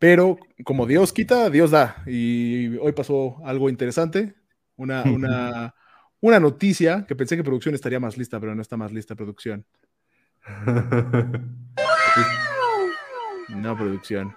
Pero 0.00 0.38
como 0.64 0.86
Dios 0.86 1.12
quita, 1.12 1.50
Dios 1.50 1.70
da. 1.70 2.02
Y 2.06 2.74
hoy 2.78 2.92
pasó 2.92 3.36
algo 3.44 3.68
interesante, 3.68 4.34
una, 4.76 5.02
una, 5.02 5.74
una 6.20 6.40
noticia 6.40 7.04
que 7.06 7.14
pensé 7.14 7.36
que 7.36 7.44
producción 7.44 7.74
estaría 7.74 8.00
más 8.00 8.16
lista, 8.16 8.40
pero 8.40 8.54
no 8.54 8.62
está 8.62 8.76
más 8.76 8.92
lista 8.92 9.14
producción. 9.14 9.64
No, 13.50 13.76
producción. 13.76 14.32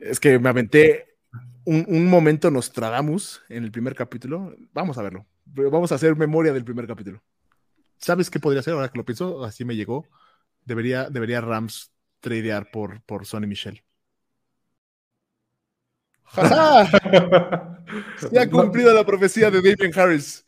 Es 0.00 0.18
que 0.18 0.38
me 0.38 0.48
aventé 0.48 1.18
un, 1.64 1.84
un, 1.86 2.06
momento 2.06 2.50
Nostradamus 2.50 3.42
en 3.50 3.64
el 3.64 3.70
primer 3.70 3.94
capítulo. 3.94 4.56
Vamos 4.72 4.96
a 4.96 5.02
verlo. 5.02 5.26
Vamos 5.44 5.92
a 5.92 5.96
hacer 5.96 6.16
memoria 6.16 6.54
del 6.54 6.64
primer 6.64 6.86
capítulo. 6.86 7.22
¿Sabes 7.98 8.30
qué 8.30 8.40
podría 8.40 8.62
ser 8.62 8.72
ahora 8.72 8.88
que 8.88 8.96
lo 8.96 9.04
pienso? 9.04 9.44
Así 9.44 9.64
me 9.66 9.76
llegó. 9.76 10.06
Debería, 10.64 11.10
debería 11.10 11.42
Rams 11.42 11.92
tradear 12.20 12.70
por, 12.70 13.02
por 13.02 13.26
Sonny 13.26 13.46
Michel. 13.46 13.82
Se 16.34 16.40
ha 18.38 18.50
cumplido 18.50 18.92
la 18.92 19.04
profecía 19.04 19.50
de 19.50 19.62
David 19.62 19.98
Harris. 19.98 20.44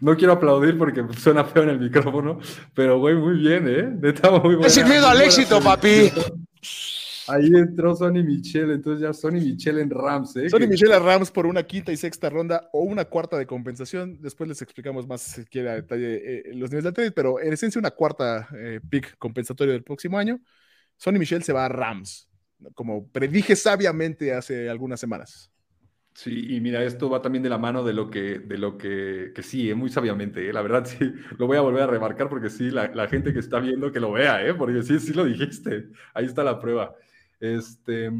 No 0.00 0.16
quiero 0.16 0.32
aplaudir 0.32 0.76
porque 0.76 1.04
suena 1.16 1.44
feo 1.44 1.62
en 1.62 1.70
el 1.70 1.78
micrófono, 1.78 2.40
pero 2.74 2.98
güey, 2.98 3.14
muy 3.14 3.38
bien, 3.38 3.68
¿eh? 3.68 3.82
Neta, 4.00 4.30
muy 4.30 4.56
bueno. 4.56 4.68
Sin 4.68 4.88
miedo 4.88 5.06
al 5.06 5.20
éxito, 5.20 5.60
papi. 5.60 6.10
Ahí 7.28 7.46
entró 7.54 7.94
Sonny 7.94 8.22
Michel, 8.22 8.70
entonces 8.70 9.02
ya 9.02 9.12
Sonny 9.12 9.40
Michel 9.40 9.78
en 9.78 9.90
Rams, 9.90 10.34
¿eh? 10.36 10.48
Sonny 10.48 10.66
Michel 10.66 10.92
a 10.92 10.98
Rams 10.98 11.30
por 11.30 11.46
una 11.46 11.62
quinta 11.62 11.92
y 11.92 11.96
sexta 11.96 12.30
ronda 12.30 12.70
o 12.72 12.80
una 12.80 13.04
cuarta 13.04 13.36
de 13.36 13.46
compensación. 13.46 14.18
Después 14.20 14.48
les 14.48 14.62
explicamos 14.62 15.06
más 15.06 15.20
si 15.20 15.44
quiere 15.44 15.70
a 15.70 15.74
detalle 15.74 16.16
eh, 16.24 16.42
los 16.54 16.70
niveles 16.70 16.84
de 16.84 16.92
trade, 16.92 17.12
pero 17.12 17.38
en 17.38 17.52
esencia 17.52 17.78
una 17.78 17.90
cuarta 17.90 18.48
eh, 18.56 18.80
pick 18.88 19.16
compensatorio 19.18 19.74
del 19.74 19.84
próximo 19.84 20.18
año. 20.18 20.40
Sonny 20.96 21.18
Michel 21.18 21.44
se 21.44 21.52
va 21.52 21.66
a 21.66 21.68
Rams 21.68 22.28
como 22.74 23.06
predije 23.08 23.56
sabiamente 23.56 24.34
hace 24.34 24.68
algunas 24.68 25.00
semanas. 25.00 25.50
Sí, 26.18 26.56
y 26.56 26.60
mira, 26.60 26.82
esto 26.82 27.08
va 27.08 27.22
también 27.22 27.44
de 27.44 27.48
la 27.48 27.58
mano 27.58 27.84
de 27.84 27.92
lo 27.92 28.10
que, 28.10 28.40
de 28.40 28.58
lo 28.58 28.76
que, 28.76 29.30
que 29.32 29.42
sí, 29.44 29.70
eh, 29.70 29.76
muy 29.76 29.88
sabiamente, 29.88 30.48
eh, 30.48 30.52
la 30.52 30.62
verdad 30.62 30.84
sí, 30.84 30.98
lo 31.38 31.46
voy 31.46 31.56
a 31.56 31.60
volver 31.60 31.82
a 31.84 31.86
remarcar 31.86 32.28
porque 32.28 32.50
sí, 32.50 32.72
la, 32.72 33.06
gente 33.06 33.32
que 33.32 33.38
está 33.38 33.60
viendo 33.60 33.92
que 33.92 34.00
lo 34.00 34.10
vea, 34.10 34.44
¿eh? 34.44 34.52
porque 34.52 34.82
sí, 34.82 34.98
sí 34.98 35.12
lo 35.12 35.24
dijiste, 35.24 35.90
ahí 36.14 36.24
está 36.24 36.42
la 36.42 36.58
prueba. 36.58 36.92
Este, 37.38 38.10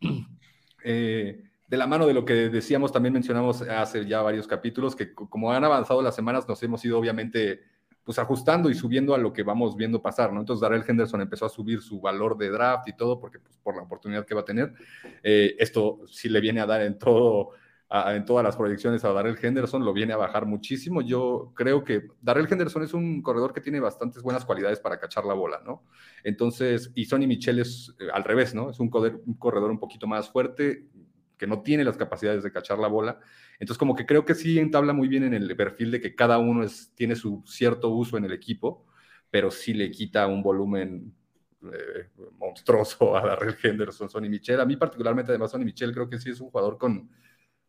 eh, 0.84 1.44
de 1.68 1.76
la 1.76 1.86
mano 1.86 2.08
de 2.08 2.14
lo 2.14 2.24
que 2.24 2.50
decíamos, 2.50 2.90
también 2.90 3.12
mencionamos 3.12 3.62
hace 3.62 4.04
ya 4.04 4.20
varios 4.20 4.48
capítulos, 4.48 4.96
que 4.96 5.14
como 5.14 5.52
han 5.52 5.62
avanzado 5.62 6.02
las 6.02 6.16
semanas, 6.16 6.48
nos 6.48 6.60
hemos 6.64 6.84
ido 6.84 6.98
obviamente 6.98 7.62
pues 8.04 8.18
ajustando 8.18 8.70
y 8.70 8.74
subiendo 8.74 9.14
a 9.14 9.18
lo 9.18 9.32
que 9.32 9.42
vamos 9.42 9.76
viendo 9.76 10.02
pasar, 10.02 10.32
¿no? 10.32 10.40
Entonces 10.40 10.60
Darrell 10.60 10.84
Henderson 10.86 11.22
empezó 11.22 11.46
a 11.46 11.48
subir 11.48 11.80
su 11.80 12.00
valor 12.00 12.36
de 12.36 12.50
draft 12.50 12.86
y 12.88 12.96
todo, 12.96 13.18
porque 13.18 13.38
pues, 13.38 13.56
por 13.62 13.76
la 13.76 13.82
oportunidad 13.82 14.26
que 14.26 14.34
va 14.34 14.42
a 14.42 14.44
tener. 14.44 14.74
Eh, 15.22 15.56
esto 15.58 16.00
sí 16.06 16.28
le 16.28 16.40
viene 16.40 16.60
a 16.60 16.66
dar 16.66 16.82
en 16.82 16.98
todo 16.98 17.52
en 17.90 18.24
todas 18.24 18.42
las 18.42 18.56
proyecciones 18.56 19.04
a 19.04 19.12
Darrell 19.12 19.38
Henderson, 19.40 19.84
lo 19.84 19.92
viene 19.92 20.14
a 20.14 20.16
bajar 20.16 20.46
muchísimo. 20.46 21.00
Yo 21.00 21.52
creo 21.54 21.84
que 21.84 22.08
Darrell 22.20 22.48
Henderson 22.50 22.82
es 22.82 22.94
un 22.94 23.22
corredor 23.22 23.52
que 23.52 23.60
tiene 23.60 23.78
bastantes 23.78 24.22
buenas 24.22 24.44
cualidades 24.44 24.80
para 24.80 24.98
cachar 24.98 25.24
la 25.24 25.34
bola, 25.34 25.62
¿no? 25.64 25.84
Entonces, 26.24 26.90
y 26.94 27.04
Sonny 27.04 27.26
Michel 27.26 27.60
es 27.60 27.94
eh, 28.00 28.06
al 28.12 28.24
revés, 28.24 28.54
¿no? 28.54 28.70
Es 28.70 28.80
un 28.80 28.88
corredor, 28.88 29.70
un 29.70 29.78
poquito 29.78 30.06
más 30.06 30.28
fuerte, 30.28 30.88
que 31.36 31.46
no 31.46 31.62
tiene 31.62 31.84
las 31.84 31.96
capacidades 31.96 32.42
de 32.42 32.52
cachar 32.52 32.78
la 32.78 32.88
bola. 32.88 33.18
Entonces, 33.58 33.78
como 33.78 33.94
que 33.94 34.06
creo 34.06 34.24
que 34.24 34.34
sí 34.34 34.58
entabla 34.58 34.92
muy 34.92 35.08
bien 35.08 35.24
en 35.24 35.34
el 35.34 35.56
perfil 35.56 35.90
de 35.90 36.00
que 36.00 36.14
cada 36.14 36.38
uno 36.38 36.62
es, 36.62 36.92
tiene 36.94 37.16
su 37.16 37.42
cierto 37.46 37.90
uso 37.90 38.16
en 38.16 38.24
el 38.24 38.32
equipo, 38.32 38.86
pero 39.30 39.50
sí 39.50 39.74
le 39.74 39.90
quita 39.90 40.26
un 40.26 40.42
volumen 40.42 41.14
eh, 41.62 42.08
monstruoso 42.38 43.16
a 43.16 43.26
Darrell 43.26 43.56
Henderson, 43.62 44.08
Sonny 44.08 44.28
Michel. 44.28 44.60
A 44.60 44.66
mí 44.66 44.76
particularmente, 44.76 45.32
además, 45.32 45.50
Sonny 45.50 45.64
Michel 45.64 45.92
creo 45.92 46.08
que 46.08 46.18
sí 46.18 46.30
es 46.30 46.40
un 46.40 46.50
jugador 46.50 46.78
con 46.78 47.08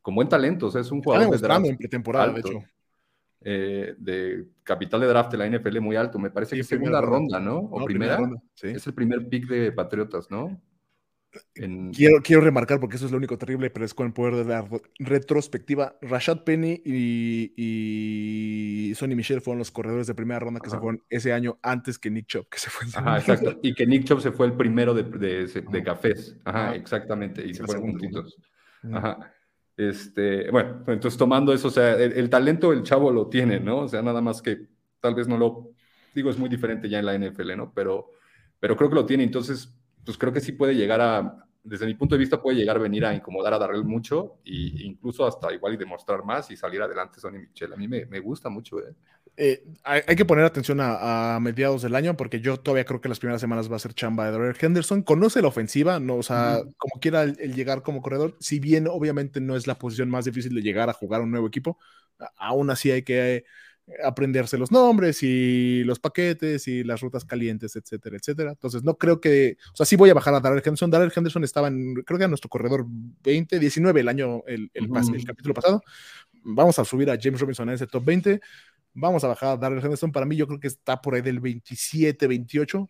con 0.05 0.13
buen 0.13 0.29
talento. 0.29 0.67
O 0.67 0.71
sea, 0.71 0.81
es 0.81 0.91
un 0.91 1.01
jugador 1.01 1.31
de 1.31 1.37
draft 1.39 1.65
en 1.65 1.77
pretemporada, 1.77 2.31
de 2.31 2.39
hecho. 2.39 2.63
Eh, 3.41 3.95
de 3.97 4.45
capital 4.63 5.01
de 5.01 5.07
draft 5.07 5.31
de 5.31 5.37
la 5.37 5.49
NFL 5.49 5.79
muy 5.79 5.95
alto. 5.95 6.19
Me 6.19 6.29
parece 6.29 6.55
que 6.55 6.61
es 6.61 6.67
segunda 6.67 7.01
ronda, 7.01 7.39
¿no? 7.39 7.57
O 7.57 7.83
primera. 7.83 8.19
Es 8.61 8.85
el 8.85 8.93
primer 8.93 9.27
pick 9.27 9.47
de 9.47 9.71
Patriotas, 9.71 10.29
¿no? 10.29 10.61
Quiero, 11.93 12.21
quiero 12.23 12.41
remarcar, 12.41 12.79
porque 12.79 12.97
eso 12.97 13.05
es 13.05 13.11
lo 13.11 13.17
único 13.17 13.37
terrible, 13.37 13.69
pero 13.69 13.85
es 13.85 13.93
con 13.93 14.07
el 14.07 14.13
poder 14.13 14.35
de 14.35 14.45
la 14.45 14.67
retrospectiva. 14.99 15.97
Rashad 16.01 16.43
Penny 16.43 16.81
y, 16.85 17.53
y 17.57 18.95
Sonny 18.95 19.15
Michel 19.15 19.41
fueron 19.41 19.59
los 19.59 19.71
corredores 19.71 20.07
de 20.07 20.15
primera 20.15 20.39
ronda 20.39 20.59
que 20.59 20.69
se 20.69 20.77
fueron 20.77 21.01
ese 21.09 21.33
año 21.33 21.59
antes 21.61 21.99
que 21.99 22.09
Nick 22.09 22.27
Chop, 22.27 22.47
que 22.49 22.59
se 22.59 22.69
fue 22.69 22.87
Ajá, 22.93 23.17
exacto. 23.17 23.59
Y 23.61 23.73
que 23.73 23.85
Nick 23.85 24.05
Chop 24.05 24.19
se 24.19 24.31
fue 24.31 24.47
el 24.47 24.53
primero 24.53 24.93
de, 24.93 25.03
de, 25.03 25.83
cafés. 25.83 26.35
Ajá, 26.45 26.75
exactamente. 26.75 27.45
Y 27.45 27.53
se 27.53 27.63
fueron 27.63 27.91
juntitos. 27.91 28.37
Ajá. 28.91 29.31
Este, 29.77 30.49
bueno, 30.51 30.83
entonces 30.87 31.17
tomando 31.17 31.51
eso, 31.53 31.67
o 31.67 31.71
sea, 31.71 31.95
el, 31.95 32.29
talento 32.29 32.71
el 32.71 32.83
chavo 32.83 33.11
lo 33.11 33.27
tiene, 33.27 33.59
¿no? 33.59 33.79
O 33.79 33.87
sea, 33.87 34.01
nada 34.01 34.21
más 34.21 34.41
que 34.41 34.67
tal 35.01 35.15
vez 35.15 35.27
no 35.27 35.37
lo, 35.37 35.71
digo, 36.13 36.29
es 36.29 36.37
muy 36.37 36.47
diferente 36.47 36.87
ya 36.87 36.99
en 36.99 37.05
la 37.05 37.17
NFL, 37.17 37.57
¿no? 37.57 37.73
Pero, 37.73 38.11
pero 38.59 38.77
creo 38.77 38.89
que 38.89 38.95
lo 38.95 39.05
tiene, 39.05 39.23
entonces, 39.23 39.77
pues 40.05 40.17
creo 40.17 40.31
que 40.31 40.41
sí 40.41 40.51
puede 40.51 40.75
llegar 40.75 41.01
a, 41.01 41.45
desde 41.63 41.85
mi 41.85 41.95
punto 41.95 42.15
de 42.15 42.19
vista, 42.19 42.41
puede 42.41 42.57
llegar 42.57 42.77
a 42.77 42.79
venir 42.79 43.05
a 43.05 43.13
incomodar 43.13 43.53
a 43.53 43.59
Darrell 43.59 43.83
mucho 43.83 44.37
e 44.45 44.83
incluso 44.83 45.25
hasta 45.25 45.51
igual 45.51 45.73
y 45.73 45.77
demostrar 45.77 46.23
más 46.23 46.49
y 46.51 46.55
salir 46.55 46.81
adelante 46.81 47.19
Sonny 47.19 47.39
Michel. 47.39 47.73
A 47.73 47.75
mí 47.75 47.87
me, 47.87 48.05
me 48.05 48.19
gusta 48.19 48.49
mucho, 48.49 48.79
¿eh? 48.79 48.93
Eh, 49.37 49.65
hay, 49.83 50.15
que 50.15 50.23
poner 50.23 50.45
atención 50.45 50.79
a, 50.81 51.37
mediados 51.41 51.81
del 51.81 51.95
año 51.95 52.15
porque 52.15 52.39
yo 52.39 52.57
todavía 52.57 52.85
creo 52.85 53.01
que 53.01 53.09
las 53.09 53.19
primeras 53.19 53.41
semanas 53.41 53.69
va 53.69 53.75
a 53.75 53.79
ser 53.79 53.93
chamba 53.93 54.25
de 54.25 54.31
Darrell 54.31 54.55
Henderson. 54.59 55.01
Conoce 55.03 55.41
la 55.41 55.49
ofensiva, 55.49 55.99
no, 55.99 56.15
o 56.15 56.23
sea, 56.23 56.61
como 56.77 57.01
quiera 57.01 57.23
el, 57.23 57.53
llegar 57.53 57.81
como 57.81 58.01
corredor, 58.01 58.37
si 58.39 58.59
bien 58.59 58.87
obviamente 58.87 59.41
no 59.41 59.57
es 59.57 59.67
la 59.67 59.77
posición 59.77 60.09
más 60.09 60.23
difícil 60.25 60.55
de 60.55 60.61
llegar 60.61 60.89
a 60.89 60.93
jugar 60.93 61.21
un 61.21 61.31
nuevo 61.31 61.47
equipo, 61.47 61.77
aún 62.37 62.69
así 62.69 62.91
hay 62.91 63.03
que 63.03 63.43
aprenderse 64.03 64.57
los 64.57 64.71
nombres 64.71 65.21
y 65.21 65.83
los 65.83 65.99
paquetes 65.99 66.67
y 66.67 66.83
las 66.83 67.01
rutas 67.01 67.23
calientes, 67.23 67.75
etcétera, 67.75 68.17
etcétera. 68.17 68.51
Entonces, 68.51 68.83
no 68.83 68.97
creo 68.97 69.21
que, 69.21 69.57
o 69.73 69.75
sea, 69.75 69.85
sí 69.85 69.95
voy 69.95 70.09
a 70.09 70.13
bajar 70.13 70.33
a 70.33 70.39
Darrell 70.39 70.63
Henderson. 70.63 70.89
Darrell 70.89 71.13
Henderson 71.15 71.43
estaba 71.43 71.67
en, 71.67 71.93
creo 71.95 72.17
que 72.17 72.23
era 72.23 72.27
nuestro 72.27 72.49
corredor 72.49 72.85
20, 73.23 73.59
19 73.59 73.99
el 73.99 74.07
año, 74.07 74.43
el, 74.47 74.71
el, 74.73 74.89
el 75.13 75.25
capítulo 75.25 75.53
pasado. 75.53 75.83
Vamos 76.43 76.79
a 76.79 76.85
subir 76.85 77.09
a 77.09 77.17
James 77.21 77.39
Robinson 77.39 77.69
a 77.69 77.73
ese 77.73 77.87
top 77.87 78.03
20 78.05 78.41
vamos 78.95 79.23
a 79.23 79.27
bajar 79.27 79.49
a 79.49 79.57
Darrell 79.57 79.83
Henderson. 79.83 80.11
Para 80.11 80.25
mí, 80.25 80.35
yo 80.35 80.47
creo 80.47 80.59
que 80.59 80.67
está 80.67 81.01
por 81.01 81.13
ahí 81.13 81.21
del 81.21 81.39
27, 81.39 82.27
28. 82.27 82.87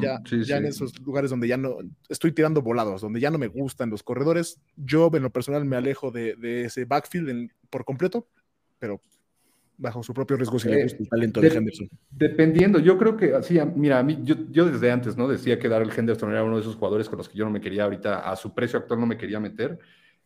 ya, 0.00 0.22
ya 0.44 0.56
en 0.58 0.66
esos 0.66 0.98
lugares 1.00 1.30
donde 1.30 1.48
ya 1.48 1.56
no 1.56 1.78
estoy 2.08 2.32
tirando 2.32 2.62
volados, 2.62 3.00
donde 3.00 3.20
ya 3.20 3.30
no 3.30 3.38
me 3.38 3.48
gustan 3.48 3.90
los 3.90 4.02
corredores. 4.02 4.60
Yo, 4.76 5.10
en 5.12 5.22
lo 5.22 5.30
personal, 5.30 5.64
me 5.64 5.76
alejo 5.76 6.10
de, 6.10 6.34
de 6.36 6.64
ese 6.64 6.84
backfield 6.84 7.50
por 7.70 7.84
completo, 7.84 8.28
pero 8.78 9.00
bajo 9.78 10.02
su 10.02 10.14
propio 10.14 10.36
riesgo 10.36 10.58
si 10.58 10.68
le 10.68 10.84
gusta 10.84 10.98
el 11.00 11.08
talento 11.08 11.40
de, 11.40 11.48
Henderson. 11.48 11.88
Dependiendo, 12.10 12.78
yo 12.78 12.96
creo 12.96 13.16
que 13.16 13.34
así, 13.34 13.58
mira, 13.74 13.98
a 13.98 14.02
mí, 14.02 14.18
yo, 14.22 14.34
yo, 14.50 14.64
desde 14.64 14.90
antes, 14.90 15.16
¿no? 15.16 15.28
Decía 15.28 15.58
que 15.58 15.68
Darrell 15.68 15.92
Henderson 15.94 16.30
era 16.30 16.44
uno 16.44 16.56
de 16.56 16.62
esos 16.62 16.76
jugadores 16.76 17.08
con 17.08 17.18
los 17.18 17.28
que 17.28 17.36
yo 17.36 17.44
no 17.44 17.50
me 17.50 17.60
quería 17.60 17.84
ahorita, 17.84 18.30
a 18.30 18.36
su 18.36 18.54
precio 18.54 18.78
actual 18.78 19.00
no 19.00 19.06
me 19.06 19.18
quería 19.18 19.40
meter, 19.40 19.78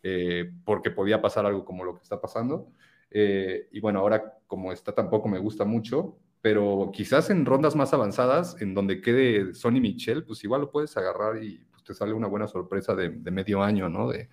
eh, 0.03 0.51
porque 0.65 0.91
podía 0.91 1.21
pasar 1.21 1.47
algo 1.47 1.65
como 1.65 1.85
lo 1.85 1.95
que 1.95 2.03
está 2.03 2.21
pasando. 2.21 2.73
Eh, 3.11 3.69
y 3.73 3.81
bueno, 3.81 3.99
ahora 3.99 4.39
como 4.47 4.73
está 4.73 4.93
tampoco 4.93 5.29
me 5.29 5.39
gusta 5.39 5.65
mucho, 5.65 6.17
pero 6.41 6.91
quizás 6.93 7.31
en 7.31 7.45
rondas 7.45 7.75
más 7.75 7.93
avanzadas, 7.93 8.57
en 8.61 8.75
donde 8.75 9.01
quede 9.01 9.55
Sonny 9.55 9.81
Michel, 9.81 10.25
pues 10.25 10.43
igual 10.45 10.63
lo 10.63 10.71
puedes 10.71 10.97
agarrar 10.97 11.43
y 11.43 11.65
pues, 11.71 11.85
te 11.85 11.95
sale 11.95 12.13
una 12.13 12.29
buena 12.29 12.47
sorpresa 12.47 12.95
de, 12.95 13.11
medio 13.11 13.63
año, 13.63 13.89
¿no? 13.89 14.09
De 14.09 14.29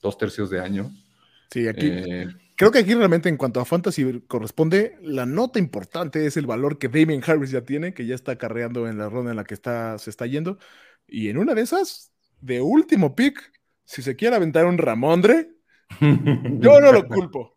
dos 0.00 0.16
tercios 0.16 0.50
de 0.50 0.60
año. 0.60 0.90
Sí, 1.50 1.66
aquí. 1.66 1.90
Creo 2.56 2.70
que 2.70 2.78
aquí 2.78 2.94
realmente 2.94 3.28
en 3.28 3.36
cuanto 3.36 3.60
a 3.60 3.66
fantasy 3.66 4.22
corresponde, 4.26 4.96
la 5.02 5.26
nota 5.26 5.58
importante 5.58 6.24
es 6.26 6.38
el 6.38 6.46
valor 6.46 6.78
que 6.78 6.88
Damien 6.88 7.22
Harris 7.24 7.50
ya 7.50 7.60
tiene, 7.60 7.92
que 7.92 8.06
ya 8.06 8.14
está 8.14 8.36
carreando 8.36 8.88
en 8.88 8.96
la 8.96 9.10
ronda 9.10 9.30
en 9.30 9.36
la 9.36 9.44
que 9.44 9.52
está, 9.52 9.98
se 9.98 10.08
está 10.08 10.26
yendo. 10.26 10.58
Y 11.06 11.28
en 11.28 11.36
una 11.36 11.54
de 11.54 11.60
esas, 11.60 12.12
de 12.40 12.62
último 12.62 13.14
pick, 13.14 13.52
si 13.84 14.00
se 14.00 14.16
quiere 14.16 14.36
aventar 14.36 14.64
un 14.64 14.78
Ramondre, 14.78 15.50
yo 16.00 16.80
no 16.80 16.92
lo 16.92 17.06
culpo. 17.06 17.55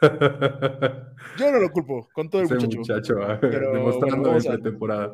Yo 0.00 1.52
no 1.52 1.58
lo 1.58 1.70
culpo, 1.70 2.08
con 2.12 2.30
todo 2.30 2.42
el 2.42 2.48
muchacho. 2.48 2.78
muchacho 2.78 3.22
ah, 3.22 3.38
demostrando 3.42 4.36
esta 4.36 4.58
temporada. 4.58 5.12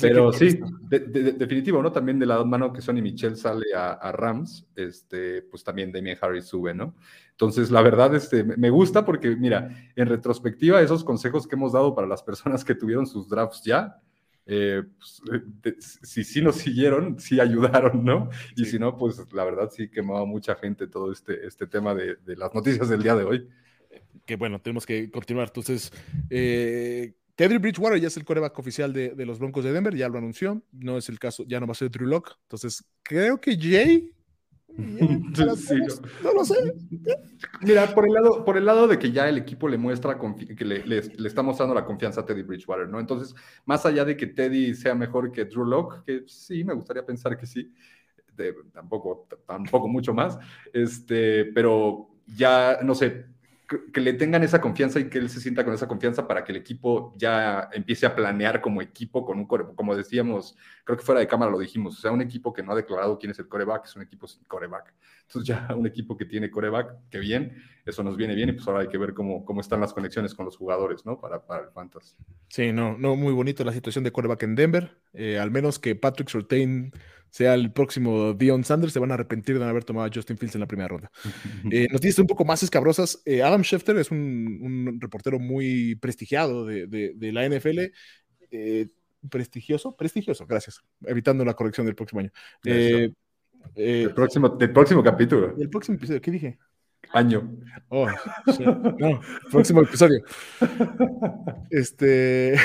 Pero 0.00 0.32
sí, 0.32 0.60
definitivo, 0.88 1.82
¿no? 1.82 1.90
También 1.90 2.18
de 2.18 2.26
la 2.26 2.44
mano 2.44 2.72
que 2.72 2.82
Sonny 2.82 3.00
Michel 3.00 3.36
sale 3.36 3.66
a, 3.74 4.12
Rams, 4.12 4.66
este, 4.76 5.42
pues 5.42 5.64
también 5.64 5.92
Damien 5.92 6.18
Harris 6.20 6.46
sube, 6.46 6.74
¿no? 6.74 6.94
Entonces, 7.30 7.70
la 7.70 7.82
verdad, 7.82 8.14
este, 8.14 8.44
me 8.44 8.70
gusta 8.70 9.04
porque, 9.04 9.36
mira, 9.36 9.70
en 9.94 10.08
retrospectiva, 10.08 10.82
esos 10.82 11.04
consejos 11.04 11.46
que 11.46 11.54
hemos 11.54 11.72
dado 11.72 11.94
para 11.94 12.06
las 12.06 12.22
personas 12.22 12.64
que 12.64 12.74
tuvieron 12.74 13.06
sus 13.06 13.28
drafts 13.28 13.62
ya, 13.64 14.00
eh, 14.44 14.82
pues, 15.62 16.00
si 16.02 16.24
sí 16.24 16.42
nos 16.42 16.56
siguieron, 16.56 17.18
sí 17.18 17.38
ayudaron, 17.40 18.04
¿no? 18.04 18.28
Y 18.56 18.64
si 18.64 18.78
no, 18.78 18.96
pues 18.96 19.32
la 19.32 19.44
verdad 19.44 19.70
sí 19.70 19.88
quemaba 19.88 20.24
mucha 20.24 20.54
gente 20.54 20.86
todo 20.86 21.12
este, 21.12 21.46
este 21.46 21.66
tema 21.66 21.94
de, 21.94 22.16
de 22.16 22.36
las 22.36 22.54
noticias 22.54 22.88
del 22.88 23.02
día 23.02 23.14
de 23.14 23.24
hoy 23.24 23.48
que 24.26 24.36
bueno, 24.36 24.60
tenemos 24.60 24.86
que 24.86 25.10
continuar. 25.10 25.48
Entonces, 25.48 25.92
eh, 26.30 27.14
Teddy 27.34 27.58
Bridgewater 27.58 28.00
ya 28.00 28.08
es 28.08 28.16
el 28.16 28.24
coreback 28.24 28.58
oficial 28.58 28.92
de, 28.92 29.14
los 29.24 29.38
Broncos 29.38 29.64
de 29.64 29.72
Denver, 29.72 29.94
ya 29.94 30.08
lo 30.08 30.18
anunció. 30.18 30.62
No 30.72 30.98
es 30.98 31.08
el 31.08 31.18
caso, 31.18 31.44
ya 31.46 31.60
no 31.60 31.66
va 31.66 31.72
a 31.72 31.76
ser 31.76 31.90
Drew 31.90 32.06
Lock. 32.06 32.36
Entonces, 32.42 32.84
creo 33.02 33.40
que 33.40 33.56
Jay. 33.56 34.12
no, 34.76 36.32
lo 36.34 36.44
sé. 36.44 36.54
Mira, 37.62 37.94
por 37.94 38.06
el, 38.06 38.14
lado, 38.14 38.44
por 38.44 38.56
el 38.56 38.66
lado 38.66 38.86
de 38.86 38.98
que 38.98 39.10
ya 39.10 39.28
el 39.28 39.38
equipo 39.38 39.68
le 39.68 39.78
muestra 39.78 40.18
que 40.56 40.64
le, 40.64 40.84
le, 40.86 40.98
está 41.26 41.42
mostrando 41.42 41.74
la 41.74 41.84
confianza 41.84 42.20
a 42.20 42.26
Teddy 42.26 42.42
Bridgewater, 42.42 42.88
¿no? 42.88 43.00
Entonces, 43.00 43.34
más 43.64 43.86
allá 43.86 44.04
de 44.04 44.16
que 44.16 44.26
Teddy 44.26 44.74
sea 44.74 44.94
mejor 44.94 45.32
que 45.32 45.46
Drew 45.46 45.64
Lock, 45.64 46.04
que 46.04 46.24
sí, 46.26 46.64
me 46.64 46.74
gustaría 46.74 47.04
pensar 47.04 47.36
que 47.36 47.46
sí, 47.46 47.72
tampoco, 48.72 49.26
tampoco 49.46 49.88
mucho 49.88 50.14
más, 50.14 50.38
este, 50.72 51.46
pero 51.46 52.08
ya, 52.26 52.78
no 52.82 52.94
sé, 52.94 53.26
que 53.92 54.00
le 54.00 54.14
tengan 54.14 54.42
esa 54.42 54.60
confianza 54.60 54.98
y 54.98 55.10
que 55.10 55.18
él 55.18 55.28
se 55.28 55.40
sienta 55.40 55.64
con 55.64 55.74
esa 55.74 55.86
confianza 55.86 56.26
para 56.26 56.42
que 56.42 56.52
el 56.52 56.58
equipo 56.58 57.14
ya 57.18 57.68
empiece 57.72 58.06
a 58.06 58.14
planear 58.14 58.62
como 58.62 58.80
equipo 58.80 59.26
con 59.26 59.38
un 59.38 59.46
como 59.46 59.94
decíamos, 59.94 60.56
creo 60.88 60.96
que 60.96 61.04
fuera 61.04 61.20
de 61.20 61.26
cámara 61.26 61.50
lo 61.50 61.58
dijimos, 61.58 61.98
o 61.98 62.00
sea, 62.00 62.12
un 62.12 62.22
equipo 62.22 62.50
que 62.50 62.62
no 62.62 62.72
ha 62.72 62.74
declarado 62.74 63.18
quién 63.18 63.30
es 63.30 63.38
el 63.38 63.46
coreback 63.46 63.84
es 63.84 63.94
un 63.94 64.00
equipo 64.00 64.26
sin 64.26 64.42
coreback. 64.44 64.94
Entonces 65.26 65.46
ya 65.46 65.68
un 65.76 65.86
equipo 65.86 66.16
que 66.16 66.24
tiene 66.24 66.50
coreback, 66.50 67.10
que 67.10 67.18
bien, 67.18 67.62
eso 67.84 68.02
nos 68.02 68.16
viene 68.16 68.34
bien 68.34 68.48
y 68.48 68.52
pues 68.52 68.66
ahora 68.66 68.80
hay 68.80 68.88
que 68.88 68.96
ver 68.96 69.12
cómo, 69.12 69.44
cómo 69.44 69.60
están 69.60 69.82
las 69.82 69.92
conexiones 69.92 70.34
con 70.34 70.46
los 70.46 70.56
jugadores, 70.56 71.04
¿no? 71.04 71.20
Para, 71.20 71.44
para 71.44 71.64
el 71.64 71.70
Fantasy. 71.72 72.16
Sí, 72.48 72.72
no, 72.72 72.96
no, 72.96 73.16
muy 73.16 73.34
bonito 73.34 73.64
la 73.64 73.72
situación 73.74 74.02
de 74.02 74.12
coreback 74.12 74.44
en 74.44 74.54
Denver, 74.54 74.96
eh, 75.12 75.38
al 75.38 75.50
menos 75.50 75.78
que 75.78 75.94
Patrick 75.94 76.30
Surtain 76.30 76.90
sea 77.28 77.52
el 77.52 77.70
próximo 77.70 78.32
Dion 78.32 78.64
Sanders, 78.64 78.94
se 78.94 78.98
van 78.98 79.10
a 79.10 79.14
arrepentir 79.14 79.58
de 79.58 79.64
no 79.66 79.70
haber 79.70 79.84
tomado 79.84 80.06
a 80.06 80.10
Justin 80.10 80.38
Fields 80.38 80.54
en 80.54 80.62
la 80.62 80.66
primera 80.66 80.88
ronda. 80.88 81.10
Eh, 81.70 81.86
noticias 81.92 82.18
un 82.18 82.26
poco 82.26 82.46
más 82.46 82.62
escabrosas. 82.62 83.20
Eh, 83.26 83.42
Adam 83.42 83.62
Schefter 83.62 83.98
es 83.98 84.10
un, 84.10 84.98
reportero 85.02 85.38
muy 85.38 85.96
prestigiado 85.96 86.64
de, 86.64 87.14
la 87.20 87.46
NFL. 87.46 87.92
Eh, 88.50 88.88
prestigioso, 89.28 89.96
prestigioso, 89.96 90.46
gracias. 90.46 90.82
Evitando 91.04 91.44
la 91.44 91.54
corrección 91.54 91.86
del 91.86 91.94
próximo 91.94 92.20
año. 92.20 92.30
el 92.64 94.14
próximo, 94.14 94.48
del 94.50 94.72
próximo 94.72 95.02
capítulo. 95.02 95.54
El 95.58 95.70
próximo 95.70 95.96
episodio, 95.96 96.20
¿qué 96.20 96.30
dije? 96.30 96.58
Año. 97.12 97.56
Oh, 97.88 98.08
no, 98.98 99.20
próximo 99.50 99.82
episodio. 99.82 100.22
Este. 101.70 102.56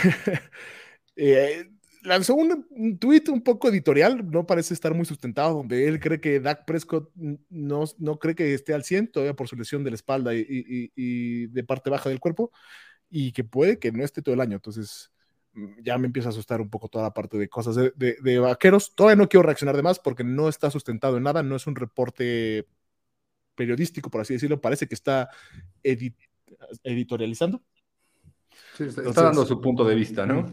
lanzó 2.03 2.35
un, 2.35 2.67
un 2.69 2.97
tweet 2.97 3.23
un 3.29 3.41
poco 3.41 3.69
editorial, 3.69 4.29
no 4.29 4.45
parece 4.45 4.73
estar 4.73 4.93
muy 4.93 5.05
sustentado, 5.05 5.57
donde 5.57 5.87
él 5.87 5.99
cree 5.99 6.19
que 6.19 6.39
Dak 6.39 6.65
Prescott 6.65 7.09
no, 7.15 7.85
no 7.97 8.19
cree 8.19 8.35
que 8.35 8.53
esté 8.53 8.73
al 8.73 8.83
100 8.83 9.11
todavía 9.11 9.35
por 9.35 9.47
su 9.47 9.55
lesión 9.55 9.83
de 9.83 9.91
la 9.91 9.95
espalda 9.95 10.33
y, 10.33 11.47
de 11.47 11.63
parte 11.63 11.89
baja 11.89 12.09
del 12.09 12.19
cuerpo, 12.19 12.51
y 13.09 13.31
que 13.31 13.43
puede 13.43 13.79
que 13.79 13.91
no 13.91 14.03
esté 14.03 14.21
todo 14.21 14.35
el 14.35 14.41
año. 14.41 14.55
Entonces, 14.55 15.11
ya 15.81 15.97
me 15.97 16.07
empieza 16.07 16.29
a 16.29 16.31
asustar 16.31 16.61
un 16.61 16.69
poco 16.69 16.89
toda 16.89 17.03
la 17.03 17.13
parte 17.13 17.37
de 17.37 17.49
cosas 17.49 17.75
de, 17.75 18.39
vaqueros. 18.39 18.95
Todavía 18.95 19.15
no 19.15 19.29
quiero 19.29 19.43
reaccionar 19.43 19.75
de 19.75 19.83
más 19.83 19.99
porque 19.99 20.23
no 20.23 20.49
está 20.49 20.71
sustentado 20.71 21.17
en 21.17 21.23
nada, 21.23 21.43
no 21.43 21.55
es 21.55 21.67
un 21.67 21.75
reporte 21.75 22.67
periodístico, 23.55 24.09
por 24.09 24.21
así 24.21 24.33
decirlo, 24.33 24.61
parece 24.61 24.87
que 24.87 24.95
está 24.95 25.29
editorializando. 26.83 27.61
Sí, 28.75 28.85
está, 28.85 29.23
dando 29.23 29.45
su 29.45 29.61
punto 29.61 29.83
de 29.85 29.95
vista, 29.95 30.25
¿no? 30.25 30.45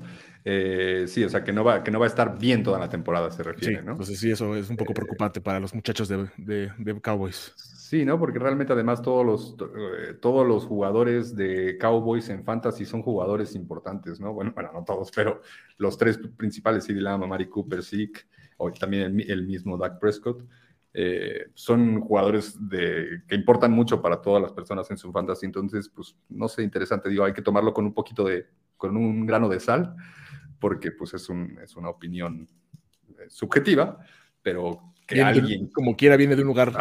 Eh, 0.44 1.04
sí, 1.06 1.22
o 1.22 1.28
sea, 1.28 1.44
que 1.44 1.52
no, 1.52 1.64
va, 1.64 1.82
que 1.82 1.90
no 1.90 1.98
va 1.98 2.06
a 2.06 2.08
estar 2.08 2.38
bien 2.38 2.62
toda 2.62 2.78
la 2.78 2.88
temporada, 2.88 3.30
se 3.30 3.42
refiere, 3.42 3.82
¿no? 3.82 3.92
Entonces 3.92 4.18
sí, 4.18 4.30
eso 4.30 4.56
es 4.56 4.70
un 4.70 4.76
poco 4.76 4.92
eh, 4.92 4.94
preocupante 4.94 5.40
para 5.40 5.60
los 5.60 5.74
muchachos 5.74 6.08
de, 6.08 7.00
Cowboys. 7.02 7.52
Sí, 7.56 8.04
¿no? 8.04 8.18
Porque 8.18 8.38
realmente 8.38 8.72
además 8.72 9.02
todos 9.02 9.26
los, 9.26 9.56
eh, 9.76 10.14
todos 10.20 10.46
los 10.46 10.64
jugadores 10.64 11.34
de 11.34 11.76
Cowboys 11.78 12.28
en 12.28 12.44
Fantasy 12.44 12.86
son 12.86 13.02
jugadores 13.02 13.54
importantes, 13.54 14.20
¿no? 14.20 14.32
Bueno, 14.32 14.52
bueno, 14.54 14.70
no 14.72 14.84
todos, 14.84 15.10
pero 15.14 15.42
los 15.76 15.98
tres 15.98 16.18
principales, 16.36 16.84
CD 16.84 17.00
Lamb, 17.00 17.26
Mari 17.26 17.48
Cooper, 17.48 17.82
Zeke, 17.82 18.20
o 18.56 18.70
también 18.70 19.20
el, 19.26 19.46
mismo 19.46 19.76
Dak 19.76 19.98
Prescott, 19.98 20.44
son 21.54 22.00
jugadores 22.00 22.56
de, 22.68 23.22
que 23.28 23.34
importan 23.34 23.72
mucho 23.72 24.02
para 24.02 24.20
todas 24.20 24.42
las 24.42 24.52
personas 24.52 24.90
en 24.90 24.98
su 24.98 25.12
fantasy. 25.12 25.46
Entonces, 25.46 25.88
pues, 25.88 26.16
no 26.28 26.48
sé, 26.48 26.62
interesante. 26.62 27.08
Digo, 27.08 27.24
hay 27.24 27.32
que 27.32 27.42
tomarlo 27.42 27.72
con 27.72 27.84
un 27.86 27.94
poquito 27.94 28.24
de, 28.24 28.46
con 28.76 28.96
un 28.96 29.26
grano 29.26 29.48
de 29.48 29.60
sal, 29.60 29.94
porque 30.58 30.90
pues 30.90 31.14
es, 31.14 31.28
un, 31.28 31.58
es 31.62 31.76
una 31.76 31.90
opinión 31.90 32.48
eh, 33.08 33.26
subjetiva, 33.28 33.98
pero 34.42 34.92
que 35.06 35.22
alguien... 35.22 35.68
como 35.68 35.96
quiera 35.96 36.16
viene 36.16 36.36
de 36.36 36.42
un 36.42 36.48
lugar 36.48 36.72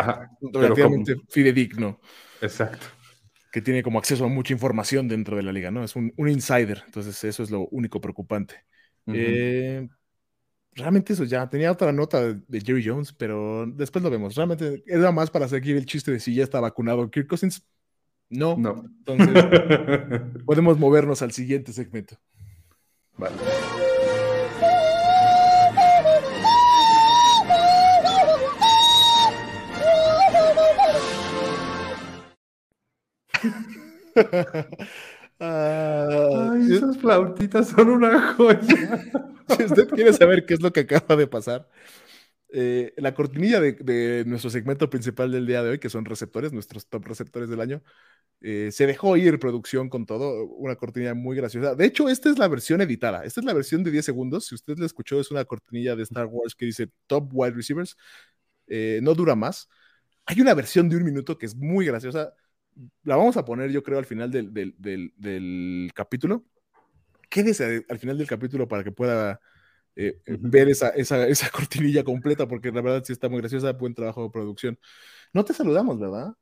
relativamente 0.42 1.16
fidedigno. 1.30 2.00
Exacto. 2.42 2.86
Que 3.52 3.62
tiene 3.62 3.82
como 3.84 4.00
acceso 4.00 4.26
a 4.26 4.28
mucha 4.28 4.54
información 4.54 5.08
dentro 5.08 5.36
de 5.36 5.44
la 5.44 5.52
liga, 5.52 5.72
¿no? 5.72 5.84
Es 5.84 5.96
un, 5.96 6.14
insider, 6.18 6.84
entonces 6.86 7.24
eso 7.24 7.44
es 7.44 7.50
lo 7.50 7.68
único 7.70 8.00
preocupante. 8.00 8.66
Eh, 9.08 9.88
realmente 10.80 11.14
eso 11.14 11.24
ya, 11.24 11.50
tenía 11.50 11.72
otra 11.72 11.92
nota 11.92 12.34
de, 12.34 12.62
Jerry 12.62 12.84
Jones, 12.86 13.14
pero 13.14 13.66
después 13.68 14.04
lo 14.04 14.10
vemos. 14.10 14.36
Realmente 14.36 14.84
era 14.88 15.12
más 15.12 15.30
para 15.30 15.48
seguir 15.48 15.78
el 15.78 15.86
chiste 15.86 16.12
de 16.12 16.20
si 16.20 16.34
ya 16.34 16.44
está 16.44 16.60
vacunado 16.60 17.10
Kirk 17.10 17.28
Cousins. 17.28 17.66
No. 18.30 18.58
No. 18.58 18.84
Entonces, 19.06 19.44
podemos 20.46 20.78
movernos 20.78 21.22
al 21.22 21.32
siguiente 21.32 21.74
segmento. 21.74 22.16
Vale. 23.18 23.36
Ay, 35.40 36.74
esas 36.74 36.98
flautitas 36.98 37.70
son 37.70 37.90
una 37.90 38.34
joya. 38.34 38.60
si 39.58 39.64
usted 39.64 39.88
quiere 39.90 40.14
saber 40.14 40.46
qué 40.46 40.54
es 40.56 40.62
lo 40.62 40.74
que 40.74 40.82
acaba 40.82 41.16
de 41.16 41.28
pasar, 41.28 41.70
eh, 42.52 42.94
la 42.98 43.14
cortinilla 43.14 43.62
de, 43.62 44.24
nuestro 44.26 44.50
segmento 44.50 44.90
principal 44.90 45.32
del 45.32 45.46
día 45.48 45.64
de 45.64 45.72
hoy, 45.72 45.80
que 45.80 45.90
son 45.90 46.06
receptores, 46.06 46.52
nuestros 46.52 46.88
top 46.88 47.06
receptores 47.06 47.50
del 47.50 47.62
año, 47.62 47.84
eh, 48.42 48.70
se 48.72 48.88
dejó 48.88 49.18
ir 49.18 49.40
producción 49.40 49.90
con 49.90 50.06
todo, 50.06 50.46
una 50.46 50.76
cortinilla 50.76 51.14
muy 51.14 51.38
graciosa. 51.38 51.76
De 51.76 51.86
hecho, 51.86 52.10
esta 52.10 52.30
es 52.30 52.40
la 52.40 52.48
versión 52.48 52.82
editada, 52.82 53.24
esta 53.26 53.42
es 53.42 53.46
la 53.46 53.54
versión 53.54 53.84
de 53.84 53.92
10 53.92 54.06
segundos. 54.06 54.48
Si 54.48 54.56
usted 54.56 54.78
la 54.78 54.86
escuchó, 54.86 55.20
es 55.20 55.32
una 55.32 55.46
cortinilla 55.46 55.96
de 55.96 56.04
Star 56.04 56.26
Wars 56.28 56.56
que 56.56 56.66
dice 56.66 56.90
Top 57.08 57.30
Wide 57.34 57.54
Receivers, 57.56 57.98
eh, 58.68 59.00
no 59.04 59.14
dura 59.16 59.36
más. 59.36 59.70
Hay 60.26 60.42
una 60.42 60.54
versión 60.54 60.90
de 60.90 60.98
un 60.98 61.04
minuto 61.04 61.38
que 61.38 61.46
es 61.48 61.56
muy 61.56 61.86
graciosa. 61.86 62.34
La 63.04 63.16
vamos 63.16 63.38
a 63.38 63.46
poner, 63.46 63.72
yo 63.72 63.84
creo, 63.84 64.00
al 64.00 64.06
final 64.06 64.32
del, 64.32 64.54
del, 64.54 64.76
del, 64.78 65.14
del 65.18 65.92
capítulo. 65.94 66.46
Quédese 67.30 67.86
al 67.90 68.00
final 68.00 68.18
del 68.18 68.28
capítulo 68.28 68.68
para 68.68 68.84
que 68.84 68.92
pueda 68.92 69.40
eh, 69.96 70.22
eh, 70.26 70.38
ver 70.40 70.70
esa, 70.70 70.90
esa, 70.90 71.28
esa, 71.28 71.50
cortinilla 71.52 72.04
completa, 72.04 72.48
porque 72.48 72.72
la 72.72 72.82
verdad 72.82 73.04
sí 73.04 73.14
está 73.14 73.28
muy 73.28 73.40
graciosa, 73.40 73.74
buen 73.74 73.94
trabajo 73.94 74.24
de 74.24 74.30
producción. 74.30 74.80
No 75.34 75.44
te 75.44 75.54
saludamos, 75.54 76.00
¿verdad? 76.00 76.34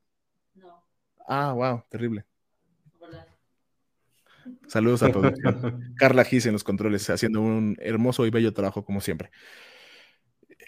No. 0.54 0.86
Ah, 1.26 1.52
wow, 1.52 1.82
terrible. 1.90 2.24
Saludos 4.66 5.02
a 5.02 5.10
producción. 5.10 5.94
Carla 5.96 6.24
Gis 6.24 6.46
en 6.46 6.52
los 6.52 6.64
controles, 6.64 7.10
haciendo 7.10 7.40
un 7.40 7.76
hermoso 7.80 8.26
y 8.26 8.30
bello 8.30 8.52
trabajo, 8.52 8.84
como 8.84 9.00
siempre. 9.00 9.30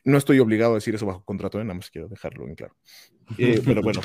No 0.05 0.19
estoy 0.19 0.41
obligado 0.41 0.73
a 0.73 0.77
decir 0.77 0.95
eso 0.95 1.07
bajo 1.07 1.25
contrato, 1.25 1.61
¿eh? 1.61 1.65
nada 1.65 1.75
más 1.75 1.91
quiero 1.91 2.09
dejarlo 2.09 2.47
en 2.47 2.55
claro. 2.57 2.75
pero 3.37 3.83
bueno, 3.83 4.01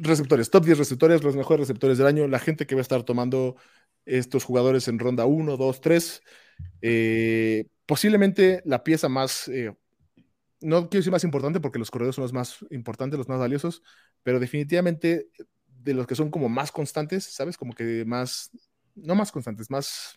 receptores, 0.00 0.50
top 0.50 0.64
10 0.64 0.78
receptores, 0.78 1.22
los 1.22 1.36
mejores 1.36 1.60
receptores 1.60 1.98
del 1.98 2.06
año, 2.06 2.28
la 2.28 2.38
gente 2.38 2.66
que 2.66 2.74
va 2.74 2.80
a 2.80 2.82
estar 2.82 3.02
tomando 3.02 3.56
estos 4.06 4.44
jugadores 4.44 4.88
en 4.88 4.98
ronda 4.98 5.26
1, 5.26 5.56
2, 5.56 5.80
3. 5.80 6.22
Eh, 6.82 7.66
posiblemente 7.86 8.62
la 8.64 8.84
pieza 8.84 9.08
más, 9.08 9.48
eh, 9.48 9.74
no 10.60 10.88
quiero 10.88 11.00
decir 11.00 11.12
más 11.12 11.24
importante 11.24 11.60
porque 11.60 11.78
los 11.78 11.90
corredores 11.90 12.16
son 12.16 12.22
los 12.22 12.32
más 12.32 12.64
importantes, 12.70 13.18
los 13.18 13.28
más 13.28 13.38
valiosos, 13.38 13.82
pero 14.22 14.40
definitivamente 14.40 15.28
de 15.68 15.94
los 15.94 16.06
que 16.06 16.14
son 16.14 16.30
como 16.30 16.48
más 16.48 16.72
constantes, 16.72 17.24
¿sabes? 17.24 17.56
Como 17.56 17.74
que 17.74 18.04
más, 18.06 18.50
no 18.94 19.14
más 19.14 19.32
constantes, 19.32 19.70
más... 19.70 20.16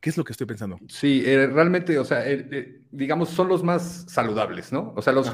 ¿Qué 0.00 0.10
es 0.10 0.16
lo 0.16 0.24
que 0.24 0.32
estoy 0.32 0.46
pensando? 0.46 0.78
Sí, 0.88 1.22
eh, 1.24 1.46
realmente, 1.46 1.98
o 1.98 2.04
sea, 2.04 2.28
eh, 2.28 2.82
digamos, 2.90 3.30
son 3.30 3.48
los 3.48 3.62
más 3.62 4.04
saludables, 4.08 4.72
¿no? 4.72 4.92
O 4.96 5.02
sea, 5.02 5.12
los, 5.12 5.32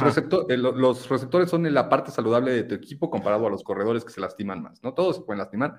los 0.58 1.08
receptores 1.08 1.50
son 1.50 1.72
la 1.72 1.88
parte 1.88 2.10
saludable 2.10 2.52
de 2.52 2.64
tu 2.64 2.74
equipo 2.74 3.10
comparado 3.10 3.46
a 3.46 3.50
los 3.50 3.62
corredores 3.62 4.04
que 4.04 4.12
se 4.12 4.20
lastiman 4.20 4.62
más, 4.62 4.82
¿no? 4.82 4.94
Todos 4.94 5.16
se 5.16 5.22
pueden 5.22 5.38
lastimar, 5.38 5.78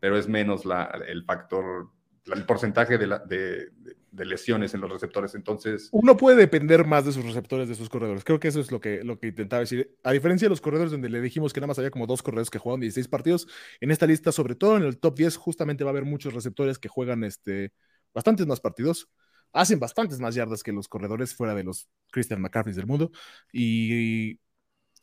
pero 0.00 0.16
es 0.16 0.28
menos 0.28 0.64
la, 0.64 0.84
el 1.06 1.24
factor 1.24 1.90
el 2.26 2.44
porcentaje 2.44 2.98
de, 2.98 3.70
lesiones 4.12 4.74
en 4.74 4.80
los 4.80 4.90
receptores. 4.90 5.34
Entonces. 5.34 5.88
Uno 5.92 6.16
puede 6.16 6.36
depender 6.36 6.84
más 6.86 7.04
de 7.04 7.12
sus 7.12 7.24
receptores, 7.24 7.68
de 7.68 7.74
sus 7.74 7.88
corredores. 7.88 8.24
Creo 8.24 8.40
que 8.40 8.48
eso 8.48 8.60
es 8.60 8.70
lo 8.70 8.80
que, 8.80 9.02
lo 9.04 9.18
que 9.18 9.28
intentaba 9.28 9.60
decir. 9.60 9.96
A 10.04 10.12
diferencia 10.12 10.46
de 10.46 10.50
los 10.50 10.60
corredores, 10.60 10.92
donde 10.92 11.08
le 11.08 11.20
dijimos 11.20 11.52
que 11.52 11.60
nada 11.60 11.68
más 11.68 11.78
había 11.78 11.90
como 11.90 12.06
dos 12.06 12.22
corredores 12.22 12.50
que 12.50 12.58
juegan 12.58 12.80
16 12.80 13.08
partidos, 13.08 13.48
en 13.80 13.90
esta 13.90 14.06
lista, 14.06 14.32
sobre 14.32 14.54
todo 14.54 14.76
en 14.76 14.84
el 14.84 14.98
top 14.98 15.16
10, 15.16 15.36
justamente 15.36 15.84
va 15.84 15.90
a 15.90 15.92
haber 15.92 16.04
muchos 16.04 16.34
receptores 16.34 16.78
que 16.78 16.88
juegan 16.88 17.24
este, 17.24 17.72
bastantes 18.14 18.46
más 18.46 18.60
partidos. 18.60 19.08
Hacen 19.52 19.80
bastantes 19.80 20.20
más 20.20 20.34
yardas 20.34 20.62
que 20.62 20.72
los 20.72 20.88
corredores 20.88 21.34
fuera 21.34 21.54
de 21.54 21.64
los 21.64 21.88
Christian 22.10 22.40
McCaffrey 22.40 22.74
del 22.74 22.86
mundo. 22.86 23.10
Y 23.52 24.38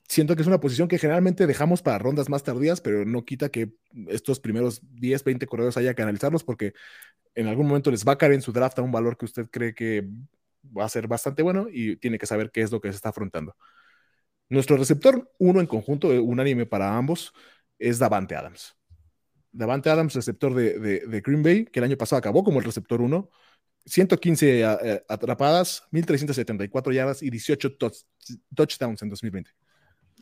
siento 0.08 0.36
que 0.36 0.41
es 0.41 0.48
una 0.48 0.60
posición 0.60 0.88
que 0.88 1.00
generalmente 1.00 1.48
dejamos 1.48 1.82
para 1.82 1.98
rondas 1.98 2.30
más 2.30 2.43
tardías, 2.43 2.82
pero 2.82 3.06
no 3.06 3.26
quita 3.26 3.50
que 3.50 3.72
estos 4.08 4.39
primeros 4.39 4.82
10, 4.96 5.24
20 5.24 5.48
corredores 5.48 5.78
haya 5.78 5.93
que 5.93 6.02
analizarlos 6.02 6.43
porque 6.43 6.74
en 7.36 7.48
algún 7.48 7.67
momento 7.67 7.91
les 7.91 8.06
va 8.06 8.13
a 8.13 8.17
caer 8.17 8.34
en 8.34 8.41
su 8.41 8.52
draft 8.52 8.80
a 8.80 8.82
un 8.82 8.91
valor 8.91 9.17
que 9.17 9.26
usted 9.26 9.50
cree 9.50 9.74
que 9.76 10.08
va 10.78 10.86
a 10.86 10.89
ser 10.89 11.08
bastante 11.08 11.43
bueno 11.43 11.67
y 11.72 11.98
tiene 11.98 12.17
que 12.17 12.26
saber 12.26 12.52
qué 12.52 12.62
es 12.62 12.72
lo 12.72 12.82
que 12.82 12.89
se 12.91 12.96
está 12.96 13.10
afrontando. 13.10 13.56
Nuestro 14.50 14.78
receptor, 14.78 15.30
uno 15.39 15.60
en 15.60 15.67
conjunto, 15.67 16.13
eh, 16.13 16.20
unánime 16.20 16.65
para 16.65 16.98
ambos, 16.98 17.34
es 17.80 18.00
Davante 18.00 18.36
Adams. 18.36 18.76
Davante 19.58 19.89
Adams, 19.89 20.13
receptor 20.13 20.54
de, 20.54 21.22
Green 21.26 21.41
Bay, 21.41 21.65
que 21.65 21.80
el 21.80 21.86
año 21.86 21.98
pasado 21.98 22.20
acabó 22.20 22.43
como 22.43 22.60
el 22.60 22.65
receptor 22.65 23.02
1, 23.02 23.30
115 23.86 24.62
eh, 24.62 25.04
atrapadas, 25.10 25.88
1374 25.91 26.93
yardas 26.93 27.24
y 27.24 27.30
18 27.30 27.78
touchdowns 28.54 29.02
en 29.02 29.10
2020. 29.10 29.52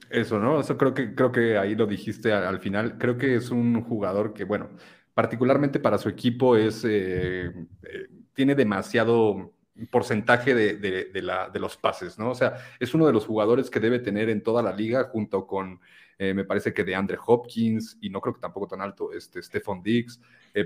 Eso, 0.10 0.40
¿no? 0.40 0.62
Eso 0.62 0.78
creo 0.78 0.94
que, 0.94 1.14
creo 1.14 1.32
que 1.32 1.58
ahí 1.58 1.76
lo 1.76 1.86
dijiste 1.86 2.32
al, 2.32 2.60
final. 2.60 2.98
Creo 2.98 3.18
que 3.18 3.36
es 3.36 3.50
un 3.50 3.82
jugador 3.84 4.34
que, 4.34 4.46
bueno, 4.46 4.70
particularmente 5.14 5.80
para 5.80 5.98
su 5.98 6.08
equipo 6.08 6.56
es, 6.56 6.86
eh, 6.86 7.48
eh, 7.84 8.08
tiene 8.34 8.56
demasiado 8.56 9.54
porcentaje 9.92 10.56
de, 10.56 10.78
de, 10.78 11.60
los 11.60 11.76
pases, 11.76 12.18
¿no? 12.18 12.30
O 12.30 12.36
sea, 12.36 12.56
es 12.80 12.94
uno 12.94 13.06
de 13.08 13.12
los 13.12 13.26
jugadores 13.26 13.70
que 13.70 13.82
debe 13.82 14.00
tener 14.00 14.30
en 14.30 14.42
toda 14.42 14.64
la 14.64 14.72
liga 14.72 15.10
junto 15.12 15.46
con, 15.46 15.82
eh, 16.18 16.34
me 16.34 16.46
parece 16.46 16.74
que 16.74 16.84
de 16.84 16.96
Andre 16.96 17.18
Hopkins 17.26 17.98
y 18.02 18.10
no 18.10 18.22
creo 18.22 18.34
que 18.34 18.42
tampoco 18.42 18.68
tan 18.68 18.82
alto, 18.82 19.12
este, 19.12 19.42
Stephon 19.42 19.82
Diggs, 19.82 20.20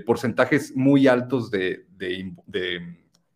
porcentajes 0.06 0.76
muy 0.76 1.08
altos 1.08 1.50
de, 1.50 1.86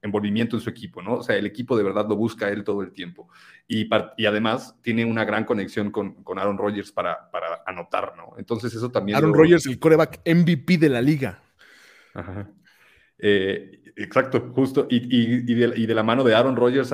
envolvimiento 0.03 0.57
en 0.57 0.62
su 0.62 0.70
equipo, 0.70 1.03
¿no? 1.03 1.14
O 1.14 1.22
sea, 1.22 1.35
el 1.37 1.46
equipo 1.46 1.77
de 1.77 1.83
verdad 1.83 2.07
lo 2.07 2.14
busca 2.14 2.50
él 2.50 2.62
todo 2.62 2.83
el 2.83 2.92
tiempo. 2.92 3.29
Y, 3.66 3.88
y 4.18 4.27
además 4.27 4.77
tiene 4.83 5.05
una 5.05 5.24
gran 5.24 5.44
conexión 5.44 5.90
con, 5.90 6.22
con 6.22 6.38
Aaron 6.38 6.59
Rodgers 6.59 6.92
para, 6.92 7.31
para, 7.31 7.62
anotar, 7.66 8.12
¿no? 8.16 8.35
Entonces 8.37 8.74
eso 8.74 8.90
también... 8.90 9.16
Aaron 9.16 9.33
Rodgers, 9.33 9.66
el 9.66 9.79
coreback 9.79 10.20
MVP 10.27 10.77
de 10.77 10.88
la 10.90 11.00
liga. 11.00 11.42
Ajá. 12.12 12.50
Eh, 13.18 13.81
exacto, 13.96 14.53
justo. 14.55 14.87
Y, 14.90 14.96
y, 14.96 15.44
y, 15.50 15.87
de, 15.87 15.94
la 15.94 16.03
mano 16.03 16.22
de 16.24 16.35
Aaron 16.35 16.57
Rodgers 16.57 16.92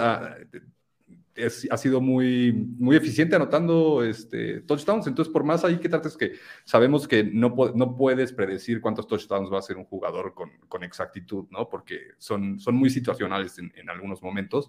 ah, 1.44 1.74
ha 1.74 1.76
sido 1.76 2.00
muy, 2.00 2.52
muy 2.52 2.96
eficiente 2.96 3.36
anotando 3.36 4.02
este, 4.04 4.60
touchdowns. 4.62 5.06
Entonces, 5.06 5.32
por 5.32 5.44
más 5.44 5.64
ahí 5.64 5.78
que 5.78 5.88
trates 5.88 6.16
que 6.16 6.32
sabemos 6.64 7.06
que 7.06 7.24
no, 7.24 7.54
no 7.74 7.96
puedes 7.96 8.32
predecir 8.32 8.80
cuántos 8.80 9.06
touchdowns 9.06 9.52
va 9.52 9.58
a 9.58 9.62
ser 9.62 9.76
un 9.76 9.84
jugador 9.84 10.34
con, 10.34 10.50
con 10.68 10.82
exactitud, 10.82 11.46
¿no? 11.50 11.68
Porque 11.68 11.98
son, 12.18 12.58
son 12.58 12.74
muy 12.74 12.90
situacionales 12.90 13.58
en, 13.58 13.72
en, 13.76 13.90
algunos 13.90 14.22
momentos, 14.22 14.68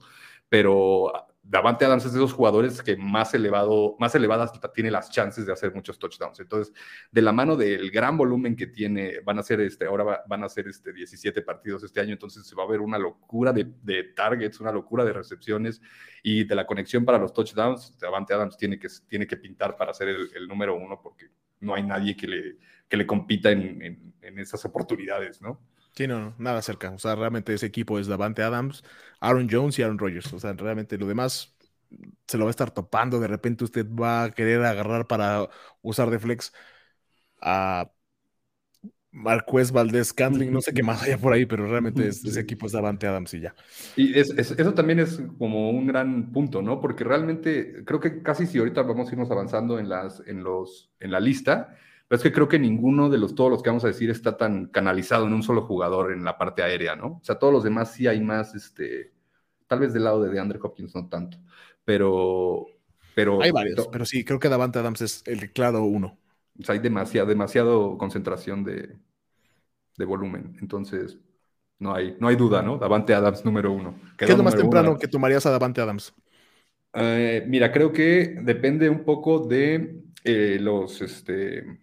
pero 0.49 1.11
Davante 1.43 1.85
Adams 1.85 2.05
es 2.05 2.13
de 2.13 2.19
esos 2.19 2.33
jugadores 2.33 2.83
que 2.83 2.95
más, 2.95 3.33
elevado, 3.33 3.95
más 3.99 4.13
elevadas 4.13 4.51
tiene 4.73 4.91
las 4.91 5.09
chances 5.09 5.45
de 5.45 5.51
hacer 5.51 5.73
muchos 5.73 5.97
touchdowns. 5.97 6.39
Entonces, 6.39 6.73
de 7.11 7.21
la 7.21 7.31
mano 7.31 7.55
del 7.55 7.89
gran 7.89 8.15
volumen 8.15 8.55
que 8.55 8.67
tiene, 8.67 9.21
van 9.21 9.39
a 9.39 9.43
ser 9.43 9.59
este, 9.61 9.85
ahora 9.85 10.23
van 10.27 10.43
a 10.43 10.49
ser 10.49 10.67
este 10.67 10.93
17 10.93 11.41
partidos 11.41 11.83
este 11.83 11.99
año, 11.99 12.13
entonces 12.13 12.45
se 12.45 12.55
va 12.55 12.63
a 12.63 12.67
ver 12.67 12.79
una 12.79 12.99
locura 12.99 13.51
de, 13.51 14.03
targets, 14.15 14.59
una 14.59 14.71
locura 14.71 15.03
de 15.03 15.13
recepciones 15.13 15.81
y 16.21 16.43
de 16.43 16.55
la 16.55 16.67
conexión 16.67 17.05
para 17.05 17.17
los 17.17 17.33
touchdowns. 17.33 17.97
Davante 17.97 18.33
Adams 18.33 18.55
tiene 18.55 18.77
que, 18.77 18.87
tiene 19.07 19.25
que 19.25 19.37
pintar 19.37 19.75
para 19.75 19.93
ser 19.93 20.09
el, 20.09 20.47
número 20.47 20.75
uno 20.75 21.01
porque 21.01 21.27
no 21.59 21.73
hay 21.73 21.83
nadie 21.83 22.15
que 22.15 22.27
le, 22.27 22.57
que 22.87 22.97
le 22.97 23.07
compita 23.07 23.49
en, 23.49 24.13
en 24.21 24.39
esas 24.39 24.63
oportunidades, 24.65 25.41
¿no? 25.41 25.59
Sí, 25.95 26.07
no, 26.07 26.35
nada 26.37 26.61
cerca. 26.61 26.91
O 26.91 26.99
sea, 26.99 27.15
realmente 27.15 27.53
ese 27.53 27.65
equipo 27.65 27.99
es 27.99 28.07
Davante 28.07 28.43
Adams, 28.43 28.83
Aaron 29.19 29.47
Jones 29.49 29.77
y 29.77 29.83
Aaron 29.83 29.99
Rodgers. 29.99 30.31
O 30.33 30.39
sea, 30.39 30.53
realmente 30.53 30.97
lo 30.97 31.07
demás 31.07 31.55
se 32.27 32.37
lo 32.37 32.45
va 32.45 32.49
a 32.49 32.51
estar 32.51 32.71
topando. 32.71 33.19
De 33.19 33.27
repente 33.27 33.63
usted 33.63 33.85
va 33.87 34.23
a 34.25 34.31
querer 34.31 34.63
agarrar 34.63 35.07
para 35.07 35.49
usar 35.81 36.09
de 36.09 36.19
flex 36.19 36.53
a 37.41 37.91
Marqués 39.11 39.71
Valdés 39.73 40.13
Cantling, 40.13 40.51
no 40.51 40.61
sé 40.61 40.73
qué 40.73 40.83
más 40.83 41.03
haya 41.03 41.17
por 41.17 41.33
ahí, 41.33 41.45
pero 41.45 41.67
realmente 41.67 42.07
ese 42.07 42.39
equipo 42.39 42.65
es 42.65 42.71
Davante 42.71 43.07
Adams 43.07 43.33
y 43.33 43.41
ya. 43.41 43.53
Y 43.97 44.17
eso 44.17 44.73
también 44.73 44.99
es 44.99 45.21
como 45.37 45.69
un 45.69 45.85
gran 45.85 46.31
punto, 46.31 46.61
¿no? 46.61 46.79
Porque 46.79 47.03
realmente 47.03 47.83
creo 47.85 47.99
que 47.99 48.23
casi 48.23 48.47
si 48.47 48.57
ahorita 48.57 48.83
vamos 48.83 49.09
a 49.09 49.11
irnos 49.11 49.29
avanzando 49.29 49.79
en, 49.79 49.89
las, 49.89 50.23
en, 50.25 50.43
los, 50.43 50.93
en 51.01 51.11
la 51.11 51.19
lista, 51.19 51.75
pero 52.11 52.17
es 52.17 52.23
que 52.23 52.33
creo 52.33 52.49
que 52.49 52.59
ninguno 52.59 53.09
de 53.09 53.17
los, 53.17 53.35
todos 53.35 53.49
los 53.49 53.63
que 53.63 53.69
vamos 53.69 53.85
a 53.85 53.87
decir 53.87 54.09
está 54.09 54.35
tan 54.35 54.65
canalizado 54.65 55.27
en 55.27 55.33
un 55.33 55.43
solo 55.43 55.61
jugador 55.61 56.11
en 56.11 56.25
la 56.25 56.37
parte 56.37 56.61
aérea, 56.61 56.93
¿no? 56.93 57.05
O 57.05 57.21
sea, 57.23 57.39
todos 57.39 57.53
los 57.53 57.63
demás 57.63 57.93
sí 57.93 58.05
hay 58.05 58.19
más, 58.19 58.53
este, 58.53 59.13
tal 59.65 59.79
vez 59.79 59.93
del 59.93 60.03
lado 60.03 60.21
de 60.21 60.29
DeAndre 60.29 60.59
Hopkins 60.61 60.93
no 60.93 61.07
tanto, 61.07 61.37
pero... 61.85 62.65
pero 63.15 63.41
hay 63.41 63.51
varios, 63.51 63.87
pero 63.87 64.03
sí, 64.03 64.25
creo 64.25 64.41
que 64.41 64.49
Davante 64.49 64.77
Adams 64.77 64.99
es 64.99 65.23
el 65.25 65.53
claro 65.53 65.85
uno. 65.85 66.17
O 66.59 66.63
sea, 66.65 66.73
hay 66.73 66.79
demasiado, 66.79 67.29
demasiado 67.29 67.97
concentración 67.97 68.65
de, 68.65 68.97
de 69.97 70.05
volumen, 70.05 70.57
entonces 70.59 71.17
no 71.79 71.95
hay, 71.95 72.17
no 72.19 72.27
hay 72.27 72.35
duda, 72.35 72.61
¿no? 72.61 72.77
Davante 72.77 73.13
Adams 73.13 73.45
número 73.45 73.71
uno. 73.71 73.95
¿Qué 74.17 74.25
es 74.25 74.37
lo 74.37 74.43
más 74.43 74.57
temprano 74.57 74.97
que 74.97 75.07
tomarías 75.07 75.45
a 75.45 75.51
Davante 75.51 75.79
Adams? 75.79 76.13
Eh, 76.93 77.45
mira, 77.47 77.71
creo 77.71 77.93
que 77.93 78.35
depende 78.43 78.89
un 78.89 79.05
poco 79.05 79.47
de 79.47 80.01
eh, 80.25 80.57
los, 80.59 81.01
este, 81.01 81.79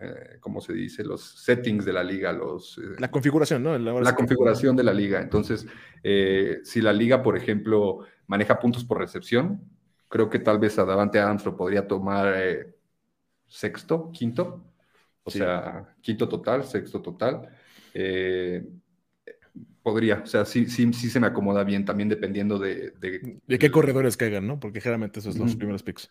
eh, 0.00 0.38
¿cómo 0.40 0.60
se 0.62 0.72
dice? 0.72 1.04
Los 1.04 1.22
settings 1.44 1.84
de 1.84 1.92
la 1.92 2.02
liga, 2.02 2.32
los... 2.32 2.78
Eh, 2.78 2.96
la 2.98 3.10
configuración, 3.10 3.62
¿no? 3.62 3.78
La, 3.78 4.14
configuración 4.14 4.74
de 4.74 4.82
la 4.82 4.94
liga. 4.94 5.20
Entonces, 5.20 5.66
eh, 6.02 6.60
si 6.64 6.80
la 6.80 6.92
liga, 6.92 7.22
por 7.22 7.36
ejemplo, 7.36 8.00
maneja 8.26 8.58
puntos 8.58 8.84
por 8.84 8.98
recepción, 8.98 9.60
creo 10.08 10.30
que 10.30 10.38
tal 10.38 10.58
vez 10.58 10.78
a 10.78 10.86
Davante 10.86 11.18
Adams 11.18 11.44
lo 11.44 11.54
podría 11.54 11.86
tomar 11.86 12.34
sexto, 13.46 14.10
quinto. 14.10 14.64
O 15.22 15.30
sea, 15.30 15.94
quinto 16.00 16.28
total, 16.28 16.64
sexto 16.64 17.02
total. 17.02 17.48
podría, 19.82 20.20
o 20.24 20.26
sea, 20.26 20.46
sí, 20.46 20.66
sí, 20.66 20.90
sí 20.94 21.10
se 21.10 21.20
me 21.20 21.26
acomoda 21.26 21.62
bien, 21.62 21.84
también 21.84 22.08
dependiendo 22.08 22.58
de... 22.58 22.92
De, 22.92 23.58
qué 23.58 23.70
corredores 23.70 24.16
caigan, 24.16 24.46
¿no? 24.46 24.58
Porque 24.58 24.80
generalmente 24.80 25.20
esos 25.20 25.34
son 25.34 25.46
los 25.46 25.56
primeros 25.56 25.82
picks. 25.82 26.10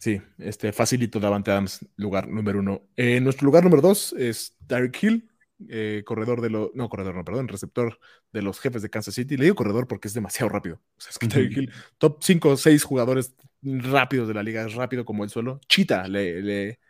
Sí, 0.00 0.18
este 0.38 0.72
facilito 0.72 1.20
Davante 1.20 1.50
Adams, 1.50 1.86
lugar 1.96 2.26
número 2.26 2.60
uno. 2.60 2.88
Eh, 2.96 3.20
nuestro 3.20 3.44
lugar 3.44 3.64
número 3.64 3.82
dos 3.82 4.14
es 4.14 4.56
Derek 4.66 5.02
Hill, 5.02 5.30
eh, 5.68 6.02
corredor 6.06 6.40
de 6.40 6.48
los, 6.48 6.70
no, 6.72 6.88
corredor, 6.88 7.14
no, 7.14 7.22
perdón, 7.22 7.48
receptor 7.48 8.00
de 8.32 8.40
los 8.40 8.58
jefes 8.60 8.80
de 8.80 8.88
Kansas 8.88 9.14
City. 9.14 9.36
Le 9.36 9.44
digo 9.44 9.56
corredor 9.56 9.86
porque 9.86 10.08
es 10.08 10.14
demasiado 10.14 10.48
rápido. 10.48 10.76
O 10.96 11.00
sea, 11.00 11.10
es 11.10 11.18
que 11.18 11.26
Derek 11.26 11.54
Hill, 11.54 11.72
top 11.98 12.16
5 12.22 12.48
o 12.48 12.56
6 12.56 12.82
jugadores 12.82 13.34
rápidos 13.60 14.26
de 14.26 14.32
la 14.32 14.42
liga, 14.42 14.64
es 14.64 14.72
rápido 14.72 15.04
como 15.04 15.22
el 15.22 15.28
suelo. 15.28 15.60
Chita 15.68 16.08
le, 16.08 16.40
le, 16.40 16.80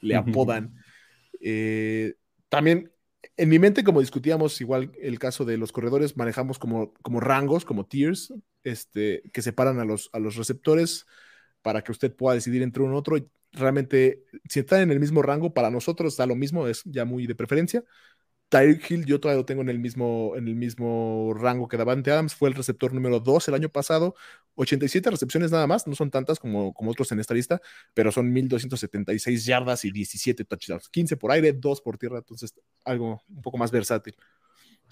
le 0.00 0.16
apodan. 0.16 0.74
Eh, 1.40 2.14
también 2.48 2.90
en 3.36 3.48
mi 3.48 3.60
mente, 3.60 3.84
como 3.84 4.00
discutíamos, 4.00 4.60
igual 4.60 4.90
el 5.00 5.20
caso 5.20 5.44
de 5.44 5.56
los 5.56 5.70
corredores, 5.70 6.16
manejamos 6.16 6.58
como, 6.58 6.92
como 6.94 7.20
rangos, 7.20 7.64
como 7.64 7.86
tiers, 7.86 8.34
este, 8.64 9.22
que 9.32 9.42
separan 9.42 9.78
a 9.78 9.84
los, 9.84 10.10
a 10.12 10.18
los 10.18 10.34
receptores 10.34 11.06
para 11.66 11.82
que 11.82 11.90
usted 11.90 12.14
pueda 12.14 12.36
decidir 12.36 12.62
entre 12.62 12.84
uno 12.84 12.94
u 12.94 12.98
otro. 12.98 13.16
Realmente, 13.50 14.22
si 14.48 14.60
están 14.60 14.82
en 14.82 14.92
el 14.92 15.00
mismo 15.00 15.20
rango, 15.20 15.52
para 15.52 15.68
nosotros 15.68 16.16
da 16.16 16.24
lo 16.24 16.36
mismo, 16.36 16.68
es 16.68 16.84
ya 16.84 17.04
muy 17.04 17.26
de 17.26 17.34
preferencia. 17.34 17.82
Tyreek 18.50 18.88
Hill, 18.88 19.04
yo 19.04 19.18
todavía 19.18 19.40
lo 19.40 19.46
tengo 19.46 19.62
en 19.62 19.68
el 19.68 19.80
mismo, 19.80 20.34
en 20.36 20.46
el 20.46 20.54
mismo 20.54 21.34
rango 21.34 21.66
que 21.66 21.76
Davante 21.76 22.12
Adams, 22.12 22.36
fue 22.36 22.50
el 22.50 22.54
receptor 22.54 22.94
número 22.94 23.18
2 23.18 23.48
el 23.48 23.54
año 23.54 23.68
pasado, 23.68 24.14
87 24.54 25.10
recepciones 25.10 25.50
nada 25.50 25.66
más, 25.66 25.88
no 25.88 25.96
son 25.96 26.08
tantas 26.08 26.38
como, 26.38 26.72
como 26.72 26.92
otros 26.92 27.10
en 27.10 27.18
esta 27.18 27.34
lista, 27.34 27.60
pero 27.94 28.12
son 28.12 28.32
1276 28.32 29.44
yardas 29.44 29.84
y 29.84 29.90
17 29.90 30.44
touchdowns, 30.44 30.88
15 30.88 31.16
por 31.16 31.32
aire, 31.32 31.52
2 31.52 31.80
por 31.80 31.98
tierra, 31.98 32.18
entonces 32.18 32.54
algo 32.84 33.20
un 33.28 33.42
poco 33.42 33.58
más 33.58 33.72
versátil. 33.72 34.14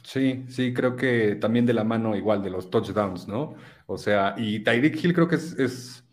Sí, 0.02 0.44
sí, 0.48 0.74
creo 0.74 0.96
que 0.96 1.36
también 1.36 1.66
de 1.66 1.72
la 1.72 1.84
mano 1.84 2.16
igual 2.16 2.42
de 2.42 2.50
los 2.50 2.68
touchdowns, 2.68 3.28
¿no? 3.28 3.54
O 3.86 3.96
sea, 3.96 4.34
y 4.36 4.58
Tyreek 4.64 5.04
Hill 5.04 5.14
creo 5.14 5.28
que 5.28 5.36
es 5.36 5.52
es 5.56 6.03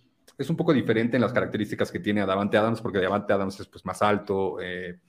un 0.49 0.55
poco 0.55 0.73
diferente 0.73 1.17
en 1.17 1.21
las 1.21 1.33
características 1.33 1.91
que 1.91 1.99
tiene 1.99 2.21
a 2.21 2.25
Davante 2.25 2.57
Adams, 2.57 2.81
porque 2.81 2.99
Davante 2.99 3.33
Adams 3.33 3.59
es 3.59 3.67
pues, 3.67 3.85
más 3.85 4.01
alto, 4.01 4.59
eh, 4.61 4.99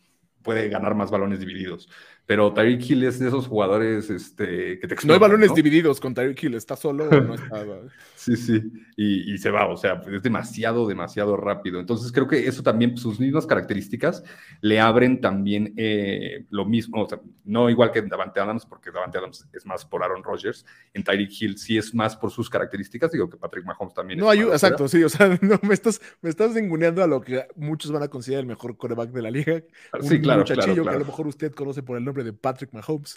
puede 0.42 0.68
ganar 0.68 0.94
más 0.94 1.10
balones 1.10 1.40
divididos. 1.40 1.88
Pero 2.26 2.52
Tyreek 2.52 2.90
Hill 2.90 3.04
es 3.04 3.18
de 3.18 3.28
esos 3.28 3.48
jugadores 3.48 4.08
este, 4.08 4.78
que 4.78 4.86
te 4.86 4.94
No 5.04 5.14
hay 5.14 5.18
balones 5.18 5.54
divididos 5.54 6.00
con 6.00 6.14
Tyreek 6.14 6.42
Hill, 6.42 6.54
está 6.54 6.76
solo 6.76 7.08
o 7.08 7.20
no 7.20 7.34
está. 7.34 7.64
sí, 8.14 8.36
sí, 8.36 8.62
y, 8.96 9.36
se 9.38 9.50
va, 9.50 9.66
o 9.66 9.76
sea, 9.76 10.00
es 10.10 10.22
demasiado, 10.22 10.86
demasiado 10.86 11.36
rápido. 11.36 11.80
Entonces 11.80 12.12
creo 12.12 12.28
que 12.28 12.46
eso 12.46 12.62
también, 12.62 12.96
sus 12.96 13.18
mismas 13.18 13.46
características, 13.46 14.22
le 14.60 14.78
abren 14.80 15.20
también 15.20 15.74
eh, 15.76 16.46
lo 16.50 16.64
mismo, 16.64 17.02
o 17.02 17.08
sea, 17.08 17.20
no 17.44 17.68
igual 17.68 17.90
que 17.90 18.02
Davante 18.02 18.40
Adams, 18.40 18.66
porque 18.66 18.90
Davante 18.90 19.18
Adams 19.18 19.48
es 19.52 19.66
más 19.66 19.84
por 19.84 20.04
Aaron 20.04 20.22
Rodgers, 20.22 20.64
en 20.94 21.02
Tyreek 21.02 21.42
Hill 21.42 21.58
sí 21.58 21.76
es 21.76 21.92
más 21.92 22.16
por 22.16 22.30
sus 22.30 22.48
características, 22.48 23.10
digo 23.10 23.28
que 23.28 23.36
Patrick 23.36 23.64
Mahomes 23.64 23.94
también 23.94 24.20
no, 24.20 24.30
ayuda, 24.30 24.52
exacto, 24.52 24.86
sí, 24.86 25.02
o 25.02 25.08
sea, 25.08 25.28
no, 25.42 25.58
me 25.62 25.74
estás, 25.74 26.00
me 26.20 26.30
estás 26.30 26.52
a 26.54 27.06
lo 27.06 27.20
que 27.20 27.46
muchos 27.56 27.90
van 27.90 28.02
a 28.02 28.08
considerar 28.08 28.42
el 28.42 28.46
mejor 28.46 28.76
coreback 28.76 29.10
de 29.10 29.22
la 29.22 29.30
liga. 29.30 29.62
Sí, 30.00 30.20
claro, 30.20 30.40
muchachillo 30.40 30.84
que 30.84 30.90
a 30.90 30.98
lo 30.98 31.04
mejor 31.04 31.26
usted 31.26 31.52
conoce 31.52 31.82
por 31.82 31.96
el 31.96 32.04
nombre 32.04 32.11
de 32.12 32.32
Patrick 32.32 32.72
Mahomes. 32.72 33.16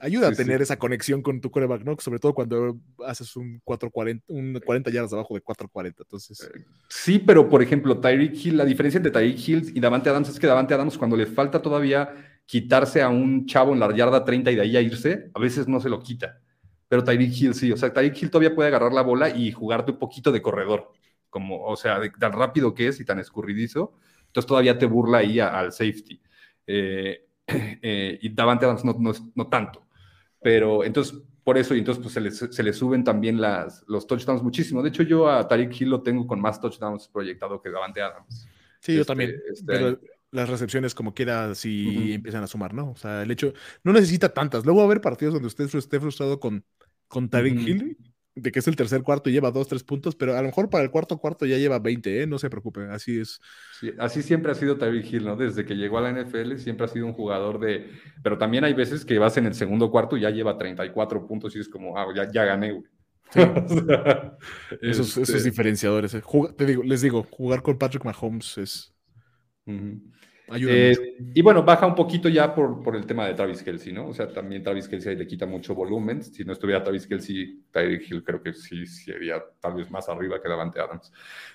Ayuda 0.00 0.28
a 0.28 0.32
tener 0.32 0.60
esa 0.62 0.78
conexión 0.78 1.22
con 1.22 1.40
tu 1.40 1.50
coreback, 1.50 1.82
¿no? 1.84 1.96
Sobre 1.98 2.18
todo 2.18 2.34
cuando 2.34 2.78
haces 3.06 3.34
un 3.36 3.60
440, 3.64 4.24
un 4.28 4.60
40 4.64 4.90
yardas 4.90 5.12
abajo 5.12 5.34
de 5.34 5.40
440. 5.40 6.02
Entonces. 6.02 6.40
Eh, 6.42 6.64
sí, 6.88 7.18
pero 7.18 7.48
por 7.48 7.62
ejemplo, 7.62 7.98
Tyreek 7.98 8.34
Hill, 8.34 8.56
la 8.56 8.64
diferencia 8.64 8.98
entre 8.98 9.12
Tyreek 9.12 9.48
Hill 9.48 9.72
y 9.74 9.80
Davante 9.80 10.10
Adams 10.10 10.28
es 10.28 10.38
que 10.38 10.46
Davante 10.46 10.74
Adams, 10.74 10.98
cuando 10.98 11.16
le 11.16 11.26
falta 11.26 11.62
todavía 11.62 12.14
quitarse 12.46 13.02
a 13.02 13.08
un 13.08 13.46
chavo 13.46 13.74
en 13.74 13.80
la 13.80 13.94
yarda 13.94 14.24
30 14.24 14.50
y 14.50 14.54
de 14.56 14.62
ahí 14.62 14.76
a 14.76 14.80
irse, 14.80 15.30
a 15.34 15.40
veces 15.40 15.68
no 15.68 15.80
se 15.80 15.88
lo 15.88 16.00
quita. 16.00 16.40
Pero 16.88 17.04
Tyreek 17.04 17.32
Hill 17.40 17.54
sí, 17.54 17.70
o 17.70 17.76
sea, 17.76 17.92
Tyreek 17.92 18.22
Hill 18.22 18.30
todavía 18.30 18.54
puede 18.54 18.68
agarrar 18.68 18.92
la 18.92 19.02
bola 19.02 19.28
y 19.28 19.52
jugarte 19.52 19.92
un 19.92 19.98
poquito 19.98 20.32
de 20.32 20.40
corredor, 20.40 20.90
como, 21.28 21.62
o 21.64 21.76
sea, 21.76 22.00
tan 22.18 22.32
rápido 22.32 22.74
que 22.74 22.88
es 22.88 23.00
y 23.00 23.04
tan 23.04 23.18
escurridizo, 23.18 23.92
entonces 24.26 24.46
todavía 24.46 24.78
te 24.78 24.86
burla 24.86 25.18
ahí 25.18 25.40
al 25.40 25.72
safety. 25.72 26.20
Eh, 26.66 27.27
eh, 27.82 28.18
y 28.20 28.28
Davante 28.28 28.66
Adams 28.66 28.84
no, 28.84 28.96
no, 29.34 29.48
tanto. 29.48 29.86
Pero 30.40 30.84
entonces, 30.84 31.18
por 31.42 31.58
eso, 31.58 31.74
y 31.74 31.78
entonces 31.78 32.02
pues, 32.02 32.14
se, 32.14 32.20
le, 32.20 32.30
se 32.30 32.62
le 32.62 32.72
suben 32.72 33.02
también 33.02 33.40
las, 33.40 33.84
los 33.88 34.06
touchdowns 34.06 34.42
muchísimo. 34.42 34.82
De 34.82 34.90
hecho, 34.90 35.02
yo 35.02 35.28
a 35.28 35.48
Tariq 35.48 35.80
Hill 35.80 35.90
lo 35.90 36.02
tengo 36.02 36.26
con 36.26 36.40
más 36.40 36.60
touchdowns 36.60 37.08
proyectado 37.08 37.60
que 37.60 37.70
Davante 37.70 38.02
Adams. 38.02 38.46
Sí, 38.80 38.94
yo 38.94 39.00
este, 39.00 39.10
también. 39.10 39.34
Este 39.50 39.64
pero 39.64 39.98
las 40.30 40.48
recepciones, 40.48 40.94
como 40.94 41.14
quiera, 41.14 41.54
si 41.54 42.12
empiezan 42.12 42.42
a 42.42 42.46
sumar, 42.46 42.74
¿no? 42.74 42.90
O 42.90 42.96
sea, 42.96 43.22
el 43.22 43.30
hecho, 43.30 43.54
no 43.82 43.92
necesita 43.92 44.28
tantas. 44.34 44.64
Luego 44.64 44.80
va 44.80 44.84
a 44.84 44.86
haber 44.86 45.00
partidos 45.00 45.34
donde 45.34 45.46
usted 45.46 45.74
esté 45.74 45.98
frustrado 45.98 46.38
con, 46.38 46.64
con 47.08 47.30
Tariq 47.30 47.58
Hill 47.58 47.96
de 48.40 48.52
que 48.52 48.58
es 48.58 48.68
el 48.68 48.76
tercer 48.76 49.02
cuarto 49.02 49.30
y 49.30 49.32
lleva 49.32 49.50
dos, 49.50 49.68
tres 49.68 49.82
puntos, 49.82 50.14
pero 50.14 50.36
a 50.36 50.40
lo 50.40 50.46
mejor 50.46 50.70
para 50.70 50.84
el 50.84 50.90
cuarto 50.90 51.18
cuarto 51.18 51.46
ya 51.46 51.56
lleva 51.56 51.78
20, 51.78 52.22
¿eh? 52.22 52.26
no 52.26 52.38
se 52.38 52.50
preocupe, 52.50 52.82
así 52.90 53.20
es. 53.20 53.40
así 53.98 54.22
siempre 54.22 54.52
ha 54.52 54.54
sido 54.54 54.76
Tyreek 54.76 55.12
Hill, 55.12 55.24
¿no? 55.24 55.36
Desde 55.36 55.64
que 55.64 55.76
llegó 55.76 55.98
a 55.98 56.02
la 56.02 56.12
NFL 56.12 56.56
siempre 56.56 56.86
ha 56.86 56.88
sido 56.88 57.06
un 57.06 57.12
jugador 57.12 57.58
de... 57.58 57.90
Pero 58.22 58.38
también 58.38 58.64
hay 58.64 58.74
veces 58.74 59.04
que 59.04 59.18
vas 59.18 59.36
en 59.36 59.46
el 59.46 59.54
segundo 59.54 59.90
cuarto 59.90 60.16
y 60.16 60.22
ya 60.22 60.30
lleva 60.30 60.58
34 60.58 61.26
puntos 61.26 61.54
y 61.56 61.60
es 61.60 61.68
como, 61.68 61.98
ah, 61.98 62.06
ya, 62.14 62.30
ya 62.30 62.44
gané, 62.44 62.72
güey. 62.72 62.86
esos, 64.80 65.16
este 65.18 65.42
diferenciadores. 65.42 66.14
Eh. 66.14 66.22
te 66.56 66.64
digo, 66.64 66.82
les 66.82 67.02
digo, 67.02 67.26
jugar 67.30 67.62
con 67.62 67.78
Patrick 67.78 68.04
Mahomes 68.04 68.58
es... 68.58 68.94
Eh, 70.50 71.16
y 71.34 71.42
bueno, 71.42 71.62
baja 71.62 71.86
un 71.86 71.94
poquito 71.94 72.28
ya 72.28 72.54
por, 72.54 72.82
por 72.82 72.96
el 72.96 73.06
tema 73.06 73.26
de 73.26 73.34
Travis 73.34 73.62
Kelsey, 73.62 73.92
¿no? 73.92 74.08
O 74.08 74.14
sea, 74.14 74.32
también 74.32 74.62
Travis 74.62 74.88
Kelsey 74.88 75.16
le 75.16 75.26
quita 75.26 75.46
mucho 75.46 75.74
volumen. 75.74 76.22
Si 76.22 76.44
no 76.44 76.52
estuviera 76.52 76.82
Travis 76.82 77.06
Kelsey, 77.06 77.64
Tyreek 77.70 78.10
Hill 78.10 78.24
creo 78.24 78.42
que 78.42 78.52
sí 78.54 78.86
sería 78.86 79.42
tal 79.60 79.74
vez 79.74 79.90
más 79.90 80.08
arriba 80.08 80.40
que 80.40 80.48
Davante 80.48 80.80
Adams. 80.80 81.12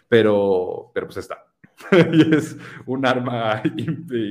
Pero, 0.08 0.92
pero 0.94 1.08
pues 1.08 1.18
está. 1.18 1.46
y 2.14 2.36
es 2.36 2.56
un 2.86 3.06
arma 3.06 3.62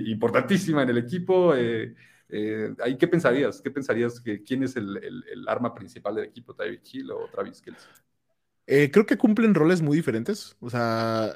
importantísima 0.06 0.82
en 0.82 0.90
el 0.90 0.98
equipo. 0.98 1.54
Eh, 1.54 1.94
eh, 2.28 2.74
¿Qué 2.98 3.08
pensarías? 3.08 3.60
¿Qué 3.60 3.70
pensarías 3.70 4.20
que 4.20 4.42
quién 4.42 4.62
es 4.62 4.76
el, 4.76 4.96
el, 4.96 5.48
arma 5.48 5.74
principal 5.74 6.14
del 6.14 6.26
equipo, 6.26 6.54
Tyreek 6.54 6.94
Hill 6.94 7.10
o 7.10 7.28
Travis 7.32 7.60
Kelsey? 7.60 7.90
Eh, 8.66 8.90
creo 8.90 9.04
que 9.04 9.18
cumplen 9.18 9.54
roles 9.54 9.82
muy 9.82 9.96
diferentes. 9.96 10.56
O 10.60 10.70
sea, 10.70 11.34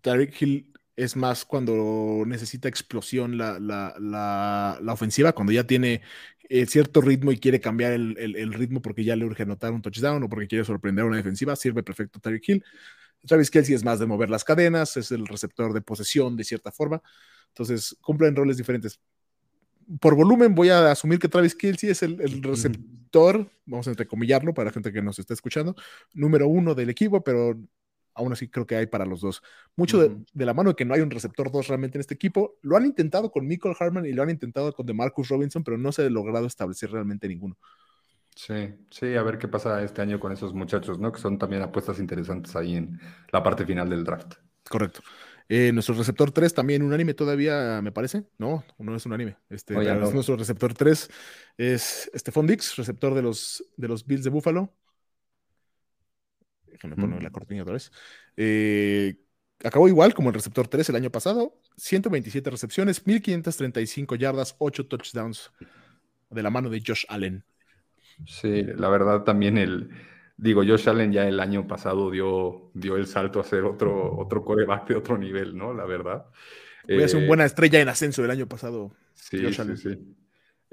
Tarek 0.00 0.40
Hill 0.40 0.72
es 0.96 1.16
más 1.16 1.44
cuando 1.44 2.24
necesita 2.26 2.68
explosión 2.68 3.36
la, 3.36 3.58
la, 3.58 3.94
la, 3.98 4.92
ofensiva, 4.92 5.32
cuando 5.32 5.52
ya 5.52 5.64
tiene 5.64 6.02
eh, 6.48 6.66
cierto 6.66 7.00
ritmo 7.00 7.32
y 7.32 7.38
quiere 7.38 7.60
cambiar 7.60 7.92
el, 7.92 8.16
el, 8.18 8.52
ritmo 8.52 8.80
porque 8.80 9.04
ya 9.04 9.16
le 9.16 9.24
urge 9.24 9.42
anotar 9.42 9.72
un 9.72 9.82
touchdown 9.82 10.22
o 10.22 10.28
porque 10.28 10.46
quiere 10.46 10.64
sorprender 10.64 11.04
a 11.04 11.08
una 11.08 11.16
defensiva, 11.16 11.56
sirve 11.56 11.82
perfecto 11.82 12.20
Tarek 12.20 12.48
Hill. 12.48 12.64
Travis 13.26 13.50
Kelsey 13.50 13.74
es 13.74 13.84
más 13.84 13.98
de 13.98 14.06
mover 14.06 14.30
las 14.30 14.44
cadenas, 14.44 14.96
es 14.96 15.10
el 15.10 15.26
receptor 15.26 15.72
de 15.72 15.80
posesión 15.80 16.36
de 16.36 16.44
cierta 16.44 16.70
forma. 16.70 17.02
Entonces, 17.48 17.96
cumplen 18.00 18.36
roles 18.36 18.56
diferentes. 18.56 19.00
Por 20.00 20.14
volumen, 20.14 20.54
voy 20.54 20.68
a 20.68 20.90
asumir 20.90 21.18
que 21.18 21.28
Travis 21.28 21.54
Kelsey 21.54 21.90
es 21.90 22.02
el, 22.02 22.20
el 22.20 22.42
receptor, 22.42 23.50
vamos 23.64 23.86
a 23.86 23.90
entrecomillarlo 23.90 24.52
para 24.54 24.66
la 24.66 24.72
gente 24.72 24.92
que 24.92 25.02
nos 25.02 25.18
está 25.18 25.34
escuchando, 25.34 25.74
número 26.12 26.48
uno 26.48 26.74
del 26.74 26.90
equipo, 26.90 27.22
pero 27.22 27.58
aún 28.14 28.32
así 28.32 28.48
creo 28.48 28.66
que 28.66 28.76
hay 28.76 28.86
para 28.86 29.04
los 29.04 29.20
dos. 29.20 29.42
Mucho 29.76 30.00
de, 30.00 30.44
la 30.44 30.54
mano 30.54 30.70
de 30.70 30.76
que 30.76 30.84
no 30.84 30.94
hay 30.94 31.00
un 31.00 31.10
receptor 31.10 31.50
2 31.50 31.68
realmente 31.68 31.98
en 31.98 32.00
este 32.00 32.14
equipo. 32.14 32.58
Lo 32.62 32.76
han 32.76 32.86
intentado 32.86 33.30
con 33.30 33.46
Michael 33.46 33.76
Harman 33.78 34.06
y 34.06 34.12
lo 34.12 34.22
han 34.22 34.30
intentado 34.30 34.72
con 34.72 34.86
DeMarcus 34.86 35.28
Robinson, 35.28 35.64
pero 35.64 35.78
no 35.78 35.92
se 35.92 36.02
ha 36.02 36.10
logrado 36.10 36.46
establecer 36.46 36.90
realmente 36.90 37.28
ninguno. 37.28 37.56
Sí, 38.34 38.74
sí, 38.90 39.14
a 39.14 39.22
ver 39.22 39.38
qué 39.38 39.46
pasa 39.46 39.82
este 39.82 40.02
año 40.02 40.18
con 40.18 40.32
esos 40.32 40.54
muchachos, 40.54 40.98
¿no? 40.98 41.12
Que 41.12 41.20
son 41.20 41.38
también 41.38 41.62
apuestas 41.62 42.00
interesantes 42.00 42.56
ahí 42.56 42.76
en 42.76 42.98
la 43.30 43.42
parte 43.42 43.64
final 43.64 43.88
del 43.88 44.04
draft. 44.04 44.34
Correcto. 44.68 45.00
Eh, 45.48 45.72
nuestro 45.72 45.94
receptor 45.94 46.30
3 46.30 46.54
también 46.54 46.82
un 46.82 46.92
anime 46.92 47.14
todavía, 47.14 47.80
me 47.82 47.92
parece. 47.92 48.24
No, 48.38 48.64
no 48.78 48.96
es 48.96 49.04
un 49.06 49.12
anime. 49.12 49.36
Este, 49.50 49.74
Nuestro 49.74 50.36
receptor 50.36 50.72
3 50.72 51.10
es 51.58 52.10
Stephon 52.14 52.46
Dix, 52.46 52.76
receptor 52.76 53.14
de 53.14 53.22
los, 53.22 53.64
de 53.76 53.88
los 53.88 54.06
Bills 54.06 54.24
de 54.24 54.30
Buffalo. 54.30 54.72
Déjenme 56.74 56.96
poner 56.96 57.22
la 57.22 57.30
cortina 57.30 57.62
otra 57.62 57.74
vez. 57.74 57.92
Eh, 58.36 59.14
acabó 59.62 59.86
igual 59.86 60.12
como 60.12 60.30
el 60.30 60.34
receptor 60.34 60.66
3 60.66 60.88
el 60.88 60.96
año 60.96 61.10
pasado. 61.10 61.60
127 61.76 62.50
recepciones, 62.50 63.06
1535 63.06 64.16
yardas, 64.16 64.56
8 64.58 64.86
touchdowns 64.88 65.52
de 66.30 66.42
la 66.42 66.50
mano 66.50 66.68
de 66.70 66.82
Josh 66.84 67.04
Allen. 67.08 67.44
Sí, 68.26 68.64
la 68.64 68.88
verdad 68.88 69.22
también 69.22 69.56
el, 69.56 69.88
digo, 70.36 70.62
Josh 70.66 70.88
Allen 70.88 71.12
ya 71.12 71.28
el 71.28 71.38
año 71.38 71.68
pasado 71.68 72.10
dio, 72.10 72.72
dio 72.74 72.96
el 72.96 73.06
salto 73.06 73.38
a 73.38 73.44
ser 73.44 73.62
otro, 73.62 74.16
otro 74.18 74.44
coreback 74.44 74.88
de 74.88 74.96
otro 74.96 75.16
nivel, 75.16 75.56
¿no? 75.56 75.72
La 75.72 75.84
verdad. 75.84 76.26
Voy 76.88 77.04
a 77.04 77.08
ser 77.08 77.18
una 77.18 77.28
buena 77.28 77.44
estrella 77.44 77.80
en 77.80 77.88
ascenso 77.88 78.24
el 78.24 78.32
año 78.32 78.48
pasado. 78.48 78.92
Sí, 79.14 79.52
sí, 79.52 79.76
sí. 79.76 80.16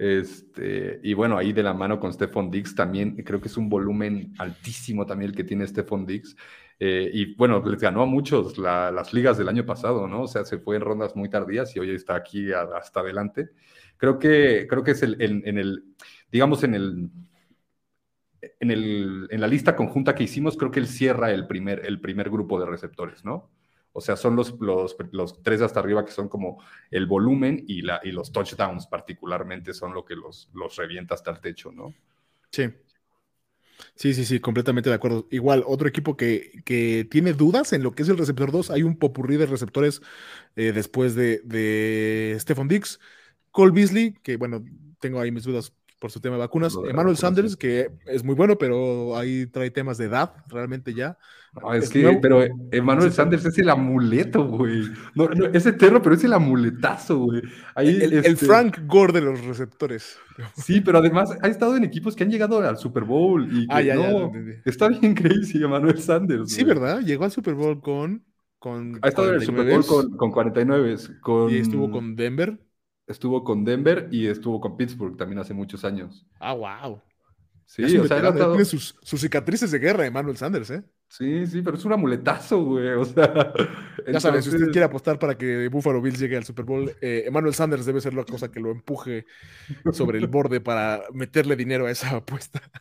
Este, 0.04 1.00
y 1.04 1.14
bueno, 1.14 1.38
ahí 1.38 1.54
de 1.54 1.62
la 1.62 1.76
mano 1.76 2.00
con 2.00 2.12
Stephon 2.12 2.50
Diggs 2.50 2.74
también, 2.74 3.18
creo 3.18 3.40
que 3.40 3.50
es 3.50 3.56
un 3.56 3.70
volumen 3.70 4.34
altísimo 4.40 5.06
también 5.06 5.30
el 5.30 5.38
que 5.38 5.44
tiene 5.44 5.68
Stephon 5.68 6.08
Diggs. 6.08 6.36
Eh, 6.80 7.12
y 7.14 7.36
bueno, 7.36 7.64
les 7.64 7.80
ganó 7.80 8.02
a 8.02 8.08
muchos 8.08 8.58
las 8.58 9.14
ligas 9.14 9.38
del 9.38 9.48
año 9.48 9.64
pasado, 9.64 10.08
¿no? 10.08 10.24
O 10.24 10.28
sea, 10.28 10.44
se 10.44 10.58
fue 10.58 10.78
en 10.78 10.82
rondas 10.82 11.16
muy 11.16 11.30
tardías 11.30 11.76
y 11.76 11.80
hoy 11.80 11.92
está 11.92 12.16
aquí 12.16 12.52
hasta 12.52 13.02
adelante. 13.02 13.52
Creo 13.98 14.18
que, 14.18 14.66
creo 14.68 14.84
que 14.84 14.92
es 14.92 15.04
el, 15.04 15.22
en, 15.22 15.60
el, 15.60 15.84
digamos, 16.32 16.64
en 16.64 16.74
el, 16.74 17.12
en, 18.60 18.72
el, 18.72 19.28
en 19.30 19.40
la 19.40 19.48
lista 19.48 19.76
conjunta 19.76 20.16
que 20.16 20.24
hicimos, 20.24 20.58
creo 20.58 20.72
que 20.72 20.80
él 20.80 20.88
cierra 20.88 21.32
el 21.32 21.46
primer, 21.46 21.86
el 21.86 22.02
primer 22.02 22.32
grupo 22.32 22.60
de 22.60 22.66
receptores, 22.66 23.24
¿no? 23.24 23.52
O 23.94 24.02
sea, 24.02 24.16
son 24.16 24.36
los, 24.36 24.60
los, 24.60 24.96
los, 25.12 25.44
tres 25.44 25.62
hasta 25.62 25.80
arriba 25.80 26.06
que 26.06 26.12
son 26.12 26.30
como 26.30 26.64
el 26.90 27.06
volumen 27.06 27.64
y, 27.68 27.82
la, 27.82 28.00
y 28.04 28.12
los 28.12 28.32
touchdowns 28.32 28.88
particularmente 28.88 29.74
son 29.74 29.94
lo 29.94 30.06
que 30.06 30.16
los, 30.16 30.50
los 30.54 30.76
revienta 30.78 31.16
hasta 31.16 31.32
el 31.32 31.42
techo, 31.42 31.72
¿no? 31.72 31.94
Sí. 32.52 32.70
Sí, 33.96 34.14
sí, 34.14 34.26
sí, 34.26 34.40
completamente 34.40 34.90
de 34.90 34.96
acuerdo. 34.96 35.28
Igual, 35.32 35.64
otro 35.66 35.88
equipo 35.88 36.16
que, 36.16 36.62
que 36.66 37.06
tiene 37.10 37.34
dudas 37.34 37.74
en 37.74 37.84
lo 37.84 37.94
que 37.94 38.04
es 38.04 38.10
el 38.10 38.18
receptor 38.18 38.52
2, 38.52 38.72
hay 38.72 38.84
un 38.84 38.98
popurrí 38.98 39.38
de 39.38 39.46
receptores 39.46 40.02
eh, 40.56 40.72
después 40.72 41.16
de, 41.16 41.42
de 41.44 42.38
Stephon 42.40 42.68
Dix, 42.68 43.00
Cole 43.52 43.74
Beasley, 43.74 44.14
que 44.24 44.38
bueno, 44.38 44.64
tengo 45.00 45.20
ahí 45.20 45.32
mis 45.32 45.44
dudas 45.44 45.74
por 46.02 46.12
su 46.12 46.20
tema 46.20 46.36
de 46.36 46.40
vacunas. 46.40 46.76
Emmanuel 46.90 47.16
Sanders, 47.16 47.56
que 47.56 47.92
es 48.08 48.24
muy 48.24 48.34
bueno, 48.34 48.58
pero 48.58 49.16
ahí 49.16 49.46
trae 49.46 49.70
temas 49.70 50.00
de 50.00 50.06
edad, 50.06 50.34
realmente 50.48 50.96
ya. 50.96 51.16
es, 51.76 51.92
que, 51.92 52.18
pero 52.20 52.44
Emmanuel 52.72 53.14
Sanders 53.14 53.46
es 53.46 53.60
el 53.60 53.70
amuleto, 53.70 54.48
güey. 54.48 54.90
No, 55.14 55.30
es 55.54 55.64
eterno, 55.68 56.02
pero 56.02 56.16
es 56.16 56.24
el 56.24 56.34
amuletazo, 56.34 57.20
güey. 57.20 57.44
el, 57.76 58.14
este 58.14 58.48
Frank 58.48 58.80
Gore 58.88 59.14
de 59.14 59.22
los 59.22 59.46
receptores. 59.46 60.18
Sí, 60.58 60.82
pero 60.82 60.98
además 60.98 61.38
ha 61.40 61.48
estado 61.48 61.78
en 61.78 61.84
equipos 61.84 62.16
que 62.16 62.24
han 62.24 62.32
llegado 62.32 62.68
al 62.68 62.78
Super 62.78 63.04
Bowl. 63.04 63.48
Y 63.52 63.68
ah, 63.70 63.82
ya, 63.84 63.94
no, 63.94 64.32
está 64.66 64.88
bien 64.90 65.14
crazy 65.14 65.64
Emmanuel 65.64 66.00
Sanders. 66.00 66.52
Sí, 66.52 66.64
¿verdad? 66.64 67.02
Llegó 67.02 67.26
al 67.26 67.32
Super 67.32 67.54
Bowl 67.54 67.80
con. 67.80 68.26
con 68.58 68.98
ha 69.04 69.08
estado 69.08 69.30
en 69.30 69.36
el 69.36 69.46
Super 69.46 69.70
Bowl 69.70 69.86
con, 69.86 70.18
con 70.18 70.32
49. 70.32 70.96
Con... 71.22 71.52
Y 71.52 71.58
estuvo 71.58 71.92
con 71.92 72.16
Denver 72.16 72.58
estuvo 73.08 73.44
con 73.44 73.64
Denver 73.64 74.08
y 74.12 74.28
estuvo 74.28 74.60
con 74.60 74.78
Pittsburgh 74.78 75.18
también 75.18 75.40
hace 75.40 75.54
muchos 75.54 75.84
años. 75.86 76.26
Ah, 76.40 76.54
wow. 76.54 77.02
Sí, 77.72 77.98
o 77.98 78.06
sea, 78.06 78.34
tiene 78.34 78.66
sus, 78.66 78.96
cicatrices 79.02 79.72
de 79.72 79.80
guerra, 79.80 80.06
Emmanuel 80.06 80.36
Sanders, 80.36 80.70
¿eh? 80.72 80.84
Sí, 81.08 81.48
sí, 81.48 81.62
pero 81.62 81.78
es 81.78 81.86
un 81.86 81.94
amuletazo, 81.94 82.62
güey. 82.66 82.90
O 82.90 83.06
sea, 83.06 83.54
ya 84.12 84.20
sabes, 84.20 84.44
si 84.44 84.50
usted 84.50 84.72
quiere 84.72 84.84
apostar 84.84 85.18
para 85.18 85.38
que 85.38 85.70
Buffalo 85.70 86.02
Bills 86.02 86.20
llegue 86.20 86.36
al 86.36 86.44
Super 86.44 86.66
Bowl, 86.66 86.94
eh, 87.00 87.24
Emmanuel 87.28 87.54
Sanders 87.54 87.86
debe 87.86 88.02
ser 88.02 88.14
la 88.14 88.26
cosa 88.26 88.52
que 88.52 88.60
lo 88.60 88.72
empuje 88.72 89.26
sobre 89.94 90.20
el 90.20 90.28
borde 90.28 90.60
para 90.60 91.04
meterle 91.14 91.56
dinero 91.56 91.86
a 91.86 91.92
esa 91.92 92.18
apuesta. 92.18 92.62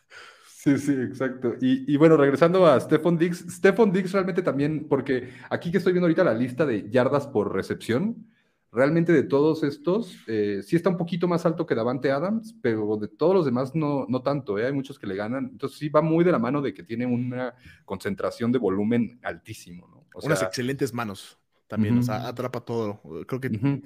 Sí, 0.63 0.77
sí, 0.77 0.91
exacto. 0.91 1.55
Y, 1.59 1.91
y, 1.91 1.97
bueno, 1.97 2.17
regresando 2.17 2.67
a 2.67 2.79
Stephon 2.79 3.17
Diggs, 3.17 3.43
Stephon 3.49 3.91
Diggs 3.91 4.11
realmente 4.11 4.43
también, 4.43 4.85
porque 4.87 5.33
aquí 5.49 5.71
que 5.71 5.79
estoy 5.79 5.91
viendo 5.91 6.05
ahorita 6.05 6.23
la 6.23 6.35
lista 6.35 6.67
de 6.67 6.87
yardas 6.87 7.25
por 7.25 7.51
recepción, 7.51 8.27
Realmente 8.73 9.11
de 9.11 9.23
todos 9.23 9.63
estos, 9.63 10.15
eh, 10.27 10.61
sí 10.63 10.77
está 10.77 10.89
un 10.89 10.97
poquito 10.97 11.27
más 11.27 11.45
alto 11.45 11.65
que 11.65 11.75
Davante 11.75 12.09
Adams, 12.09 12.55
pero 12.61 12.95
de 12.95 13.09
todos 13.09 13.35
los 13.35 13.45
demás 13.45 13.75
no, 13.75 14.05
no 14.07 14.21
tanto, 14.21 14.57
¿eh? 14.57 14.65
hay 14.65 14.71
muchos 14.71 14.97
que 14.97 15.07
le 15.07 15.15
ganan. 15.15 15.49
Entonces 15.51 15.77
sí 15.77 15.89
va 15.89 16.01
muy 16.01 16.23
de 16.23 16.31
la 16.31 16.39
mano 16.39 16.61
de 16.61 16.73
que 16.73 16.83
tiene 16.83 17.05
una 17.05 17.53
concentración 17.83 18.49
de 18.51 18.59
volumen 18.59 19.19
altísimo. 19.23 19.87
¿no? 19.87 20.05
Unas 20.23 20.41
excelentes 20.41 20.93
manos 20.93 21.37
también, 21.67 21.97
o 21.97 22.03
sea, 22.03 22.27
atrapa 22.27 22.61
todo. 22.61 23.01
Creo 23.27 23.41
que 23.41 23.81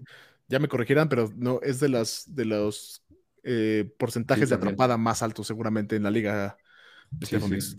ya 0.47 0.59
me 0.59 0.67
corregirán, 0.67 1.09
pero 1.09 1.31
no, 1.35 1.59
es 1.61 1.79
de, 1.79 1.89
las, 1.89 2.23
de 2.35 2.45
los 2.45 3.03
eh, 3.43 3.91
porcentajes 3.97 4.49
de 4.49 4.55
atrapada 4.55 4.97
más 4.97 5.21
altos 5.21 5.47
seguramente 5.47 5.95
en 5.95 6.03
la 6.03 6.11
liga. 6.11 6.57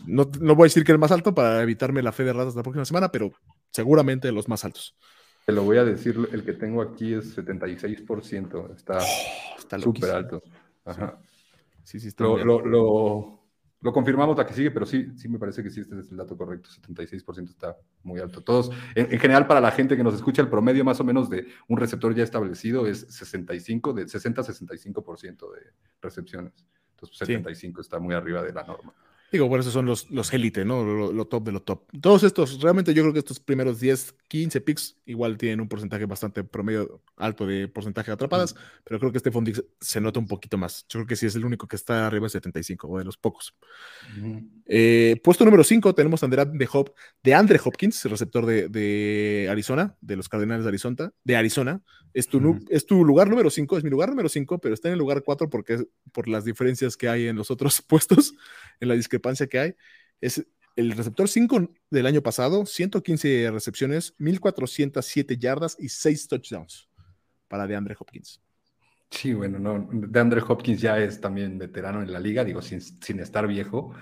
No, 0.07 0.31
no, 0.40 0.55
voy 0.55 0.66
a 0.66 0.71
decir 0.71 0.85
que 0.85 0.92
el 0.92 0.99
más 0.99 1.11
alto 1.12 1.35
para 1.35 1.62
evitarme 1.62 2.03
la 2.03 2.12
fe 2.12 2.25
de 2.25 2.33
ratas 2.33 2.55
la 2.55 2.62
próxima 2.62 2.85
semana, 2.85 3.11
pero 3.11 3.33
seguramente 3.71 4.31
los 4.33 4.49
más 4.49 4.64
altos. 4.64 4.97
Te 5.47 5.53
lo 5.53 5.63
voy 5.63 5.79
a 5.79 5.85
decir, 5.85 6.29
el 6.33 6.45
que 6.45 6.55
tengo 6.55 6.83
aquí 6.83 7.15
es 7.15 7.39
76%, 7.39 8.75
está 8.75 8.99
oh, 8.99 9.81
súper 9.81 10.11
alto. 10.11 10.43
Ajá. 10.85 11.21
Sí, 11.85 12.01
sí, 12.01 12.09
está 12.09 12.25
lo, 12.25 12.45
lo, 12.45 13.41
lo, 13.81 13.93
confirmamos 13.93 14.37
la 14.37 14.45
que 14.45 14.55
sigue, 14.55 14.73
pero 14.73 14.85
sí, 14.85 15.13
sí 15.17 15.29
me 15.29 15.39
parece 15.39 15.63
que 15.63 15.71
sí, 15.71 15.83
este 15.83 16.01
es 16.01 16.11
el 16.11 16.17
dato 16.17 16.37
correcto, 16.37 16.69
76% 16.69 17.49
está 17.49 17.77
muy 18.03 18.19
alto. 18.19 18.41
Todos, 18.41 18.73
en, 18.97 19.21
general, 19.21 19.47
para 19.47 19.61
la 19.61 19.71
gente 19.71 19.97
que 19.97 20.03
nos 20.03 20.15
escucha, 20.15 20.43
el 20.43 20.49
promedio 20.49 20.85
más 20.85 20.99
o 20.99 21.05
menos 21.05 21.31
de 21.31 21.47
un 21.69 21.79
receptor 21.79 22.13
ya 22.13 22.25
establecido 22.25 22.89
es 22.89 23.07
65, 23.09 23.93
de 23.93 24.09
60 24.09 24.41
a 24.41 24.45
65% 24.45 25.53
de 25.53 25.61
recepciones. 26.03 26.67
Entonces, 26.91 27.19
75 27.19 27.83
está 27.83 28.01
muy 28.01 28.17
arriba 28.17 28.43
de 28.43 28.53
la 28.53 28.65
norma. 28.65 28.93
Digo, 29.33 29.49
por 29.49 29.59
eso 29.59 29.71
son 29.71 29.87
los, 29.87 30.11
los 30.11 30.33
élite, 30.33 30.65
¿no? 30.65 30.85
Lo, 30.85 31.25
top 31.27 31.45
de 31.45 31.53
lo 31.53 31.62
top. 31.62 31.91
Todos 32.01 32.23
estos, 32.23 32.61
realmente 32.61 32.95
yo 32.95 33.03
creo 33.03 33.12
que 33.12 33.19
estos 33.19 33.41
primeros 33.41 33.81
10, 33.81 34.15
15 34.29 34.61
picks 34.61 34.99
igual 35.05 35.37
tienen 35.37 35.61
un 35.61 35.69
porcentaje 35.69 36.07
bastante 36.07 36.45
promedio 36.45 37.03
alto 37.17 37.47
de 37.47 37.67
porcentaje 37.67 38.11
de 38.11 38.15
atrapadas, 38.15 38.55
pero 38.85 39.01
creo 39.01 39.11
que 39.11 39.19
este 39.19 39.33
Fondix 39.33 39.65
se 39.81 40.01
nota 40.01 40.21
un 40.21 40.29
poquito 40.29 40.59
más. 40.59 40.87
Yo 40.89 41.01
creo 41.01 41.07
que 41.07 41.17
sí 41.17 41.27
es 41.27 41.35
el 41.35 41.45
único 41.45 41.67
que 41.67 41.77
está 41.77 42.07
arriba 42.07 42.27
de 42.27 42.31
75, 42.31 42.89
o 42.89 42.99
de 42.99 43.05
los 43.05 43.17
pocos. 43.17 43.55
Eh, 44.68 45.20
puesto 45.22 45.44
número 45.44 45.62
5 45.62 45.94
tenemos 45.94 46.22
a 46.24 46.26
de, 46.26 46.68
Hop, 46.72 46.92
de 47.22 47.35
Andre 47.35 47.61
Hopkins, 47.64 48.05
receptor 48.05 48.44
de, 48.44 48.68
de, 48.68 49.46
Arizona, 49.48 49.96
de 50.00 50.16
los 50.16 50.29
Cardenales 50.29 50.64
de 50.64 50.68
Arizona. 50.68 51.12
De 51.24 51.37
Arizona. 51.37 51.83
Es, 52.12 52.29
tu, 52.29 52.59
es 52.68 52.87
tu 52.87 53.05
lugar 53.05 53.29
número 53.29 53.50
5, 53.50 53.79
es 53.79 53.85
mi 53.85 53.90
lugar 53.90 54.09
número 54.09 54.29
5, 54.29 54.59
pero 54.59 54.74
está 54.74 54.88
en 54.88 54.94
el 54.94 54.98
lugar 54.98 55.22
4 55.22 55.48
porque 55.48 55.85
por 56.12 56.29
las 56.29 56.44
diferencias 56.44 56.96
que 56.96 57.09
hay 57.09 57.29
en 57.29 57.37
los 57.37 57.50
otros 57.50 57.81
puestos, 57.88 58.35
en 58.81 58.88
la 58.88 58.94
discrepancia 58.94 59.46
que 59.46 59.59
hay. 59.59 59.74
Es 60.20 60.44
el 60.74 60.92
receptor 60.92 61.29
5 61.29 61.70
del 61.90 62.07
año 62.07 62.22
pasado, 62.22 62.66
115 62.66 63.50
recepciones, 63.50 64.14
1407 64.18 65.38
yardas 65.38 65.76
y 65.79 65.88
6 65.88 66.29
touchdowns 66.29 66.88
para 67.48 67.66
DeAndre 67.66 67.96
Hopkins. 67.98 68.42
Sí, 69.11 69.33
bueno, 69.33 69.59
no, 69.59 69.88
DeAndre 69.92 70.42
Hopkins 70.46 70.81
ya 70.81 70.98
es 70.98 71.20
también 71.20 71.59
veterano 71.59 72.02
en 72.02 72.12
la 72.12 72.18
liga, 72.18 72.44
digo, 72.44 72.61
sin, 72.61 72.81
sin 72.81 73.20
estar 73.20 73.46
viejo. 73.46 73.94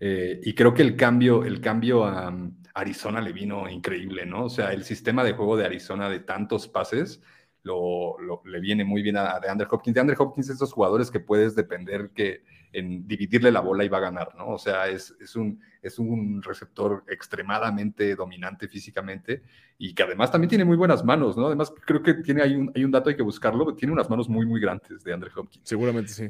Eh, 0.00 0.40
y 0.42 0.54
creo 0.54 0.74
que 0.74 0.82
el 0.82 0.96
cambio, 0.96 1.44
el 1.44 1.60
cambio 1.60 2.04
a 2.04 2.28
um, 2.28 2.56
Arizona 2.74 3.20
le 3.20 3.32
vino 3.32 3.68
increíble, 3.68 4.26
¿no? 4.26 4.44
O 4.44 4.48
sea, 4.48 4.72
el 4.72 4.84
sistema 4.84 5.24
de 5.24 5.32
juego 5.32 5.56
de 5.56 5.66
Arizona 5.66 6.08
de 6.08 6.20
tantos 6.20 6.68
pases 6.68 7.20
lo, 7.62 8.16
le 8.44 8.60
viene 8.60 8.84
muy 8.84 9.02
bien 9.02 9.16
a, 9.16 9.40
de 9.40 9.48
Andrew 9.48 9.68
Hopkins. 9.70 9.94
De 9.94 10.00
Andrew 10.00 10.16
Hopkins, 10.22 10.50
esos 10.50 10.72
jugadores 10.72 11.10
que 11.10 11.20
puedes 11.20 11.54
depender 11.54 12.10
que 12.14 12.42
en 12.72 13.06
dividirle 13.06 13.50
la 13.50 13.60
bola 13.60 13.84
y 13.84 13.88
va 13.88 13.98
a 13.98 14.02
ganar, 14.02 14.34
¿no? 14.36 14.48
O 14.48 14.58
sea, 14.58 14.88
es, 14.88 15.14
es, 15.20 15.34
un, 15.36 15.60
es 15.82 15.98
un 15.98 16.42
receptor 16.42 17.04
extremadamente 17.08 18.14
dominante 18.14 18.68
físicamente 18.68 19.42
y 19.78 19.94
que 19.94 20.02
además 20.02 20.30
también 20.30 20.50
tiene 20.50 20.64
muy 20.64 20.76
buenas 20.76 21.04
manos, 21.04 21.36
¿no? 21.36 21.46
Además, 21.46 21.72
creo 21.84 22.02
que 22.02 22.14
tiene, 22.14 22.42
hay, 22.42 22.54
un, 22.54 22.70
hay 22.74 22.84
un 22.84 22.90
dato, 22.90 23.08
hay 23.08 23.16
que 23.16 23.22
buscarlo, 23.22 23.74
tiene 23.74 23.92
unas 23.92 24.10
manos 24.10 24.28
muy, 24.28 24.44
muy 24.44 24.60
grandes 24.60 25.02
de 25.02 25.12
Andrew 25.12 25.32
Hopkins. 25.34 25.66
Seguramente 25.66 26.12
sí. 26.12 26.28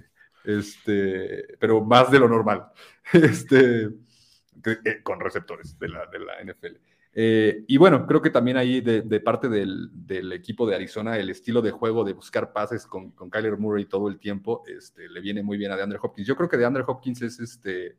Este, 0.49 1.59
pero 1.59 1.85
más 1.85 2.11
de 2.11 2.19
lo 2.19 2.27
normal, 2.27 2.69
este, 3.13 3.83
eh, 3.85 5.03
con 5.03 5.21
receptores 5.21 5.79
de 5.79 5.89
la, 5.91 6.07
de 6.07 6.19
la 6.21 6.43
NFL. 6.43 6.79
Eh, 7.13 7.65
y 7.67 7.77
bueno, 7.77 8.07
creo 8.07 8.23
que 8.23 8.31
también 8.31 8.57
ahí 8.57 8.81
de, 8.81 9.21
parte 9.21 9.51
del, 9.51 10.33
equipo 10.33 10.67
de 10.67 10.75
Arizona, 10.75 11.19
el 11.19 11.29
estilo 11.29 11.61
de 11.61 11.71
juego 11.71 12.03
de 12.03 12.15
buscar 12.15 12.55
pases 12.55 12.87
con, 12.87 13.11
con 13.11 13.29
Kyler 13.29 13.59
Murray 13.59 13.85
todo 13.85 14.09
el 14.09 14.19
tiempo, 14.19 14.63
este, 14.67 15.11
le 15.11 15.21
viene 15.21 15.43
muy 15.43 15.59
bien 15.59 15.71
a 15.71 15.77
DeAndre 15.77 15.99
Hopkins. 16.01 16.27
Yo 16.27 16.35
creo 16.35 16.49
que 16.49 16.57
DeAndre 16.57 16.85
Hopkins 16.87 17.21
es 17.21 17.41
este, 17.41 17.99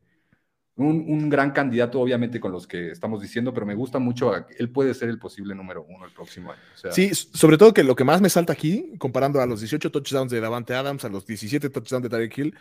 un, 0.86 1.28
gran 1.28 1.52
candidato, 1.52 2.00
obviamente, 2.00 2.40
con 2.40 2.52
los 2.52 2.66
que 2.66 2.90
estamos 2.90 3.20
diciendo, 3.20 3.52
pero 3.52 3.66
me 3.66 3.74
gusta 3.74 3.98
mucho, 3.98 4.32
él 4.34 4.70
puede 4.70 4.94
ser 4.94 5.08
el 5.08 5.18
posible 5.18 5.54
número 5.54 5.84
uno 5.88 6.04
el 6.04 6.12
próximo 6.12 6.52
año. 6.52 6.60
sí, 6.90 7.14
sobre 7.14 7.58
todo 7.58 7.72
que 7.72 7.84
lo 7.84 7.94
que 7.94 8.04
más 8.04 8.20
me 8.20 8.30
salta 8.30 8.52
aquí, 8.52 8.94
comparando 8.98 9.40
a 9.40 9.46
los 9.46 9.60
18 9.60 9.90
touchdowns 9.90 10.30
de 10.32 10.40
Davante 10.40 10.74
Adams, 10.74 11.04
a 11.04 11.08
los 11.08 11.26
17 11.26 11.70
touchdowns 11.70 12.02
de 12.02 12.08
Tarek 12.08 12.38
Hill, 12.38 12.54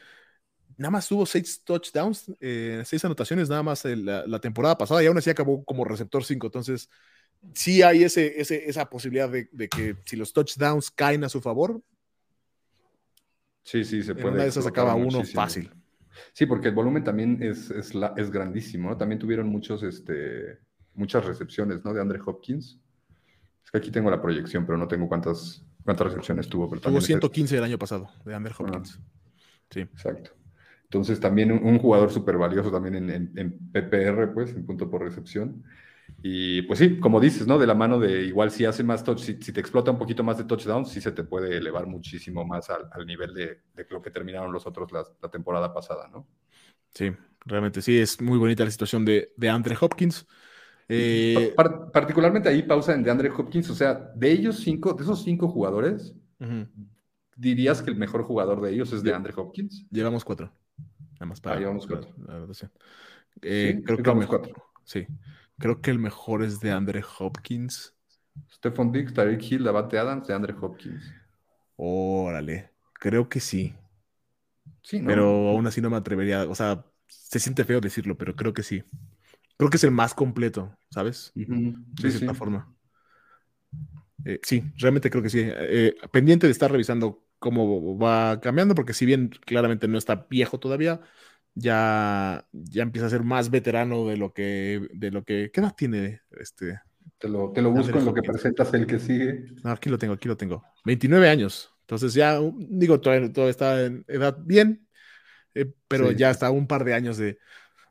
nada 0.80 0.92
más 0.92 1.08
tuvo 1.08 1.26
seis 1.26 1.62
touchdowns, 1.64 2.32
eh, 2.40 2.82
seis 2.86 3.04
anotaciones 3.06 3.50
nada 3.50 3.62
más 3.62 3.84
la, 3.86 4.40
temporada 4.40 4.78
pasada 4.78 5.04
y 5.04 5.08
aún 5.08 5.18
así 5.18 5.30
acabó 5.30 5.64
como 5.64 5.84
receptor 5.84 6.24
5. 6.24 6.48
Entonces, 6.48 6.90
sí 7.54 7.82
hay 7.84 8.04
ese, 8.04 8.40
esa 8.40 8.90
posibilidad 8.90 9.30
de, 9.30 9.70
que 9.70 9.98
si 10.06 10.16
los 10.16 10.34
touchdowns 10.34 10.90
caen 10.90 11.24
a 11.24 11.30
su 11.30 11.42
favor. 11.42 11.82
Sí, 13.64 13.84
sí, 13.84 14.02
se 14.04 14.16
puede. 14.16 14.30
una 14.30 14.44
de 14.44 14.50
esas 14.50 14.66
acaba 14.66 14.96
uno 14.96 15.24
fácil. 15.24 15.72
Sí, 16.34 16.46
porque 16.46 16.70
el 16.70 16.74
volumen 16.74 17.04
también 17.04 17.42
es, 17.42 17.70
es, 17.72 17.94
es 18.18 18.32
grandísimo, 18.32 18.96
También 18.98 19.20
tuvieron 19.20 19.48
muchos, 19.48 19.84
este, 19.84 20.60
muchas 20.94 21.26
recepciones, 21.26 21.84
¿no? 21.84 21.94
De 21.94 22.02
Andre 22.02 22.20
Hopkins. 22.26 22.80
Es 23.64 23.72
que 23.72 23.78
aquí 23.78 23.92
tengo 23.92 24.10
la 24.10 24.22
proyección, 24.22 24.66
pero 24.66 24.78
no 24.78 24.88
tengo 24.88 25.08
cuántas, 25.08 25.66
cuántas 25.84 26.08
recepciones 26.08 26.48
tuvo. 26.48 26.70
Pero 26.70 26.82
tuvo 26.82 27.02
115 27.02 27.58
el 27.58 27.64
año 27.64 27.78
pasado 27.78 28.10
de 28.26 28.36
Andre 28.36 28.54
Hopkins. 28.58 29.00
sí. 29.70 29.82
Exacto. 29.82 30.32
Entonces 30.90 31.20
también 31.20 31.52
un, 31.52 31.78
jugador 31.78 32.12
súper 32.12 32.38
valioso 32.40 32.72
también 32.72 32.96
en, 32.96 33.72
PPR, 33.72 34.34
pues, 34.34 34.56
en 34.56 34.66
punto 34.66 34.90
por 34.90 35.04
recepción. 35.04 35.64
Y 36.22 36.64
pues 36.64 36.80
sí, 36.80 37.00
como 37.00 37.20
dices, 37.20 37.48
¿no? 37.48 37.58
De 37.58 37.68
la 37.68 37.76
mano 37.76 38.00
de 38.00 38.24
igual 38.24 38.52
si 38.52 38.66
hace 38.66 38.84
más 38.84 39.04
touch, 39.04 39.20
si, 39.20 39.36
te 39.36 39.60
explota 39.60 39.92
un 39.92 39.98
poquito 39.98 40.24
más 40.24 40.38
de 40.38 40.44
touchdowns, 40.44 40.90
sí 40.90 41.02
se 41.02 41.12
te 41.12 41.24
puede 41.24 41.58
elevar 41.58 41.88
muchísimo 41.88 42.46
más 42.46 42.70
al, 42.70 43.06
nivel 43.06 43.34
de, 43.34 43.62
lo 43.90 44.02
que 44.02 44.12
terminaron 44.12 44.52
los 44.52 44.68
otros 44.68 44.92
la, 44.92 45.30
temporada 45.30 45.74
pasada, 45.74 46.08
¿no? 46.10 46.28
Sí, 46.94 47.12
realmente 47.46 47.82
sí, 47.82 47.98
es 47.98 48.22
muy 48.22 48.38
bonita 48.38 48.66
la 48.66 48.72
situación 48.72 49.06
de, 49.06 49.32
de 49.38 49.50
Andre 49.50 49.78
Hopkins. 49.80 50.28
Eh, 50.92 51.54
particularmente 51.94 52.50
ahí 52.50 52.64
pausa 52.64 52.94
en 52.94 53.04
de 53.04 53.12
Andre 53.12 53.30
Hopkins, 53.30 53.70
o 53.70 53.76
sea, 53.76 53.94
de 53.94 54.32
ellos 54.32 54.60
cinco, 54.60 54.94
de 54.94 55.04
esos 55.04 55.24
cinco 55.24 55.48
jugadores, 55.48 56.16
¿dirías 57.36 57.82
que 57.82 57.92
el 57.92 57.96
mejor 57.96 58.24
jugador 58.24 58.60
de 58.62 58.72
ellos 58.72 58.92
es 58.92 59.04
de 59.04 59.14
Andre 59.14 59.34
Hopkins? 59.36 59.86
Llevamos 59.92 60.26
cuatro. 60.26 60.52
Nada 61.14 61.28
más 61.28 61.42
para. 61.42 61.58
Ahí 61.58 61.66
vamos 61.66 61.86
cuatro. 61.86 62.10
Eh, 63.42 63.82
creo 63.86 63.98
que 63.98 64.14
mejor, 64.16 64.42
cuatro. 64.42 64.64
Sí. 64.84 65.06
Creo 65.60 65.82
que 65.82 65.92
el 65.92 66.00
mejor 66.00 66.44
es 66.44 66.60
de 66.60 66.72
Andre 66.72 67.04
Hopkins. 67.20 67.94
Stephon 68.50 68.92
Diggs, 68.92 69.14
Tyreek 69.14 69.52
Hill, 69.52 69.64
Davante 69.64 69.98
Adams, 69.98 70.28
de 70.28 70.34
Andre 70.34 70.56
Hopkins. 70.60 71.04
Órale. 71.76 72.72
Creo 72.94 73.30
que 73.30 73.40
sí. 73.40 73.74
Sí, 74.82 75.00
¿no? 75.00 75.08
Pero 75.08 75.50
aún 75.50 75.68
así 75.68 75.82
no 75.82 75.90
me 75.90 75.98
atrevería. 75.98 76.44
O 76.50 76.56
sea, 76.56 76.86
se 77.08 77.40
siente 77.40 77.64
feo 77.66 77.82
decirlo, 77.82 78.18
pero 78.18 78.36
creo 78.36 78.54
que 78.54 78.64
sí. 78.64 78.84
Creo 79.58 79.70
que 79.70 79.78
es 79.78 79.84
el 79.84 79.92
más 79.92 80.14
completo, 80.14 80.74
¿sabes? 80.90 81.32
De 81.36 82.10
cierta 82.10 82.34
forma. 82.34 82.74
Eh, 84.26 84.40
sí, 84.44 84.64
realmente 84.78 85.10
creo 85.10 85.24
que 85.24 85.30
sí. 85.30 85.42
Eh, 85.44 85.96
pendiente 86.12 86.48
de 86.48 86.52
estar 86.52 86.72
revisando 86.72 87.26
cómo 87.40 87.98
va 87.98 88.40
cambiando, 88.42 88.76
porque 88.76 88.94
si 88.94 89.06
bien 89.06 89.30
claramente 89.30 89.88
no 89.88 89.98
está 89.98 90.28
viejo 90.30 90.60
todavía, 90.60 91.02
ya, 91.56 92.48
ya 92.52 92.84
empieza 92.84 93.08
a 93.08 93.10
ser 93.10 93.24
más 93.24 93.50
veterano 93.50 94.08
de 94.08 94.18
lo 94.18 94.34
que, 94.34 94.88
de 94.94 95.12
lo 95.12 95.24
que, 95.24 95.52
¿qué 95.54 95.62
edad 95.62 95.76
tiene 95.76 96.22
este? 96.40 96.80
Te 97.18 97.28
lo, 97.28 97.52
te 97.52 97.62
lo 97.62 97.72
busco 97.72 97.98
en 97.98 98.06
lo 98.06 98.14
que 98.14 98.22
presentas 98.22 98.74
el 98.74 98.88
que 98.88 99.00
sigue. 99.00 99.46
aquí 99.64 99.90
lo 99.90 99.98
tengo, 99.98 100.14
aquí 100.14 100.28
lo 100.28 100.38
tengo. 100.38 100.64
29 100.86 101.30
años. 101.30 101.74
Entonces 101.82 102.14
ya, 102.14 102.40
digo, 102.56 103.02
todo, 103.02 103.50
está 103.50 103.86
en 103.86 104.06
edad 104.08 104.38
bien, 104.40 104.88
eh, 105.56 105.72
pero 105.88 106.12
ya 106.12 106.30
está 106.30 106.52
un 106.52 106.68
par 106.68 106.86
de 106.86 106.94
años 106.94 107.18
de, 107.18 107.40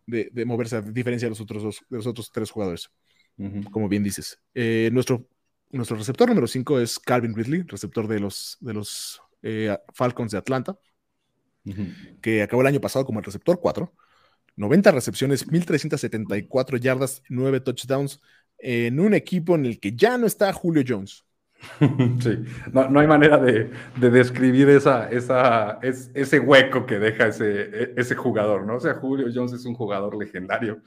de, 0.06 0.44
moverse 0.44 0.76
a 0.76 0.80
diferencia 0.80 1.26
de 1.26 1.30
los 1.30 1.40
otros, 1.40 1.62
dos, 1.62 1.80
de 1.88 1.96
los 1.96 2.06
otros 2.06 2.30
tres 2.30 2.50
jugadores, 2.50 2.90
como 3.70 3.88
bien 3.88 4.04
dices. 4.04 4.40
Eh, 4.54 4.88
nuestro, 4.92 5.28
nuestro 5.70 5.96
receptor 5.96 6.28
número 6.28 6.46
5 6.46 6.80
es 6.80 6.98
Calvin 6.98 7.34
Ridley, 7.34 7.62
receptor 7.62 8.06
de 8.06 8.20
los, 8.20 8.56
de 8.60 8.74
los 8.74 9.20
eh, 9.42 9.76
Falcons 9.92 10.32
de 10.32 10.38
Atlanta, 10.38 10.78
que 12.20 12.42
acabó 12.42 12.62
el 12.62 12.68
año 12.68 12.80
pasado 12.80 13.04
como 13.04 13.18
el 13.18 13.24
receptor 13.24 13.60
4. 13.60 13.92
90 14.56 14.90
recepciones, 14.90 15.50
1374 15.50 16.76
yardas, 16.78 17.22
9 17.28 17.60
touchdowns 17.60 18.20
en 18.58 18.98
un 18.98 19.14
equipo 19.14 19.54
en 19.54 19.66
el 19.66 19.78
que 19.78 19.94
ya 19.94 20.18
no 20.18 20.26
está 20.26 20.52
Julio 20.52 20.82
Jones. 20.86 21.24
Sí, 22.20 22.38
no, 22.72 23.00
hay 23.00 23.06
manera 23.06 23.36
de, 23.38 23.70
describir 23.96 24.68
esa, 24.68 25.10
esa, 25.10 25.80
ese 25.82 26.38
hueco 26.38 26.86
que 26.86 26.98
deja 26.98 27.28
ese, 27.28 27.62
e, 27.62 27.94
ese 27.96 28.14
jugador, 28.14 28.64
¿no? 28.64 28.76
O 28.76 28.80
sea, 28.80 28.94
Julio 28.94 29.26
Jones 29.32 29.52
es 29.52 29.64
un 29.64 29.74
jugador 29.74 30.16
legendario. 30.16 30.82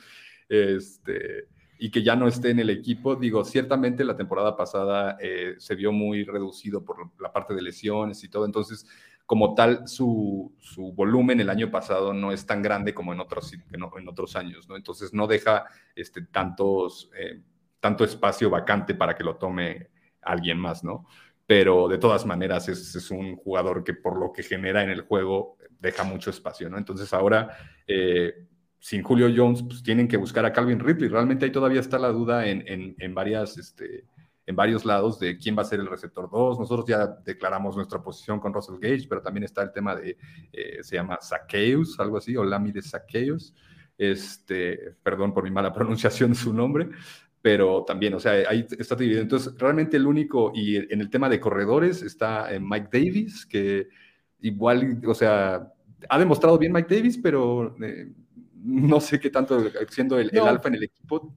Este, 0.47 1.47
y 1.77 1.89
que 1.89 2.03
ya 2.03 2.15
no 2.15 2.27
esté 2.27 2.51
en 2.51 2.59
el 2.59 2.69
equipo. 2.69 3.15
Digo, 3.15 3.43
ciertamente 3.43 4.03
la 4.03 4.15
temporada 4.15 4.55
pasada 4.55 5.17
eh, 5.19 5.55
se 5.57 5.75
vio 5.75 5.91
muy 5.91 6.23
reducido 6.23 6.85
por 6.85 7.09
la 7.19 7.33
parte 7.33 7.55
de 7.55 7.61
lesiones 7.63 8.23
y 8.23 8.29
todo, 8.29 8.45
entonces 8.45 8.85
como 9.31 9.55
tal 9.55 9.87
su, 9.87 10.53
su 10.59 10.91
volumen 10.91 11.39
el 11.39 11.49
año 11.49 11.71
pasado 11.71 12.11
no 12.11 12.33
es 12.33 12.45
tan 12.45 12.61
grande 12.61 12.93
como 12.93 13.13
en 13.13 13.21
otros, 13.21 13.53
en, 13.53 14.09
otros 14.09 14.35
años, 14.35 14.67
¿no? 14.67 14.75
Entonces 14.75 15.13
no 15.13 15.25
deja 15.25 15.67
este, 15.95 16.23
tantos, 16.23 17.09
eh, 17.17 17.39
tanto 17.79 18.03
espacio 18.03 18.49
vacante 18.49 18.93
para 18.93 19.15
que 19.15 19.23
lo 19.23 19.37
tome 19.37 19.87
alguien 20.21 20.57
más, 20.57 20.83
¿no? 20.83 21.05
Pero 21.47 21.87
de 21.87 21.97
todas 21.97 22.25
maneras 22.25 22.67
es, 22.67 22.93
es, 22.93 23.09
un 23.09 23.37
jugador 23.37 23.85
que 23.85 23.93
por 23.93 24.19
lo 24.19 24.33
que 24.33 24.43
genera 24.43 24.83
en 24.83 24.89
el 24.89 25.03
juego 25.03 25.55
deja 25.79 26.03
mucho 26.03 26.29
espacio, 26.29 26.69
¿no? 26.69 26.77
Entonces 26.77 27.13
ahora... 27.13 27.55
Eh, 27.87 28.33
sin 28.83 29.03
Julio 29.03 29.31
Jones, 29.33 29.61
pues 29.61 29.83
tienen 29.83 30.07
que 30.07 30.17
buscar 30.17 30.43
a 30.43 30.51
Calvin 30.51 30.79
Ridley. 30.79 31.07
Realmente 31.07 31.45
ahí 31.45 31.51
todavía 31.51 31.79
está 31.79 31.99
la 31.99 32.07
duda 32.07 32.47
en, 32.47 32.95
en, 32.97 33.13
varias, 33.13 33.59
este, 33.59 34.05
en 34.45 34.55
varios 34.55 34.85
lados 34.85 35.19
de 35.19 35.37
quién 35.37 35.57
va 35.57 35.61
a 35.61 35.65
ser 35.65 35.79
el 35.79 35.87
receptor 35.87 36.29
2. 36.29 36.59
Nosotros 36.59 36.85
ya 36.87 37.07
declaramos 37.07 37.75
nuestra 37.75 38.01
posición 38.01 38.39
con 38.39 38.53
Russell 38.53 38.79
Gage, 38.79 39.07
pero 39.07 39.21
también 39.21 39.43
está 39.43 39.61
el 39.61 39.71
tema 39.71 39.95
de, 39.95 40.17
eh, 40.51 40.79
se 40.81 40.95
llama 40.95 41.19
Zacchaeus, 41.21 41.99
algo 41.99 42.17
así, 42.17 42.35
o 42.35 42.43
Lamy 42.43 42.71
de 42.71 42.81
Zacchaeus. 42.81 43.53
Este, 43.97 44.95
perdón 45.03 45.33
por 45.33 45.43
mi 45.43 45.51
mala 45.51 45.71
pronunciación 45.73 46.31
de 46.31 46.37
su 46.37 46.53
nombre, 46.53 46.89
pero 47.41 47.83
también, 47.83 48.13
o 48.13 48.19
sea, 48.19 48.33
ahí 48.49 48.65
está 48.77 48.95
dividido. 48.95 49.21
Entonces, 49.21 49.53
realmente 49.57 49.97
el 49.97 50.07
único, 50.07 50.51
y 50.53 50.77
en 50.77 51.01
el 51.01 51.09
tema 51.09 51.29
de 51.29 51.39
corredores 51.39 52.01
está 52.01 52.53
eh, 52.53 52.59
Mike 52.59 52.89
Davis, 52.91 53.45
que 53.45 53.89
igual, 54.41 55.01
o 55.05 55.13
sea, 55.13 55.71
ha 56.09 56.19
demostrado 56.19 56.57
bien 56.57 56.73
Mike 56.73 56.95
Davis, 56.95 57.19
pero 57.21 57.75
eh, 57.81 58.11
no 58.63 58.99
sé 58.99 59.19
qué 59.19 59.29
tanto 59.29 59.63
siendo 59.89 60.19
el, 60.19 60.31
alfa 60.39 60.69
en 60.69 60.75
el 60.75 60.83
equipo. 60.83 61.35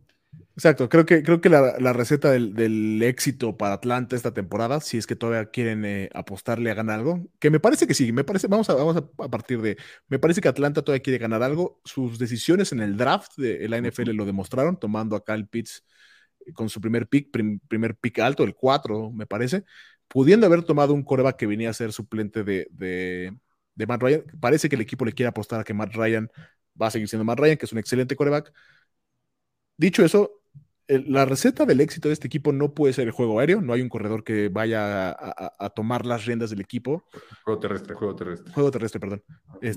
Exacto, 0.57 0.89
creo 0.89 1.05
que, 1.05 1.25
creo 1.25 1.41
que 1.41 1.49
la, 1.49 1.93
receta 1.93 2.31
del, 2.31 3.03
éxito 3.03 3.57
para 3.57 3.75
Atlanta 3.75 4.15
esta 4.15 4.33
temporada, 4.33 4.81
si 4.81 4.97
es 4.99 5.07
que 5.09 5.17
todavía 5.17 5.51
quieren 5.51 5.85
eh, 5.85 6.11
apostarle 6.15 6.71
a 6.71 6.75
ganar 6.75 7.01
algo, 7.01 7.27
que 7.41 7.51
me 7.51 7.59
parece 7.59 7.89
que 7.89 7.95
sí, 7.95 8.13
me 8.13 8.23
parece, 8.23 8.47
vamos 8.47 8.71
a, 8.71 8.75
vamos 8.75 8.97
a, 8.97 9.29
partir 9.29 9.61
de, 9.61 9.77
me 10.07 10.21
parece 10.21 10.41
que 10.41 10.47
Atlanta 10.47 10.83
todavía 10.83 11.03
quiere 11.03 11.19
ganar 11.19 11.43
algo, 11.43 11.81
sus 11.85 12.21
decisiones 12.21 12.71
en 12.71 12.81
el 12.81 12.97
draft 12.97 13.33
de 13.37 13.69
la 13.69 13.79
NFL 13.79 14.13
lo 14.13 14.25
demostraron, 14.27 14.79
tomando 14.79 15.17
a 15.17 15.25
Kyle 15.25 15.49
Pitts 15.49 15.85
eh, 16.47 16.53
con 16.53 16.69
su 16.69 16.81
primer 16.81 17.09
pick, 17.09 17.33
primer 17.33 17.97
pick 17.97 18.21
alto, 18.21 18.45
el 18.45 18.55
4, 18.55 19.11
me 19.11 19.27
parece, 19.27 19.65
pudiendo 20.07 20.47
haber 20.47 20.63
tomado 20.63 20.95
un 20.95 21.03
coreback 21.03 21.37
que 21.37 21.47
venía 21.49 21.71
a 21.71 21.73
ser 21.75 21.93
suplente 21.93 22.45
de, 22.45 22.69
de, 22.71 23.37
de 23.75 23.87
Matt 23.89 24.03
Ryan, 24.03 24.25
parece 24.41 24.69
que 24.69 24.77
el 24.77 24.83
equipo 24.83 25.05
le 25.05 25.13
quiere 25.15 25.29
apostar 25.31 25.61
a 25.61 25.65
que 25.65 25.75
Matt 25.75 25.95
Ryan 25.95 26.29
va 26.81 26.89
a 26.89 26.91
seguir 26.93 27.09
siendo 27.09 27.25
Matt 27.25 27.41
Ryan, 27.41 27.57
que 27.57 27.67
es 27.67 27.73
un 27.73 27.79
excelente 27.79 28.15
coreback. 28.17 28.53
Dicho 29.77 30.05
eso, 30.05 30.44
la 30.89 31.25
receta 31.25 31.65
del 31.65 31.81
éxito 31.81 32.09
de 32.09 32.15
este 32.15 32.27
equipo 32.27 32.53
no 32.53 32.75
puede 32.75 32.93
ser 32.93 33.07
el 33.07 33.13
juego 33.13 33.41
aéreo, 33.41 33.63
no 33.63 33.73
hay 33.73 33.81
un 33.81 33.89
corredor 33.89 34.23
que 34.23 34.49
vaya 34.49 35.11
a, 35.11 35.71
tomar 35.71 36.05
las 36.05 36.27
riendas 36.27 36.51
del 36.51 36.61
equipo. 36.61 37.05
Juego 37.45 37.61
terrestre, 37.61 37.95
juego 37.95 38.15
terrestre. 38.15 38.53
Juego 38.53 38.71
terrestre, 38.71 39.01
perdón. 39.01 39.23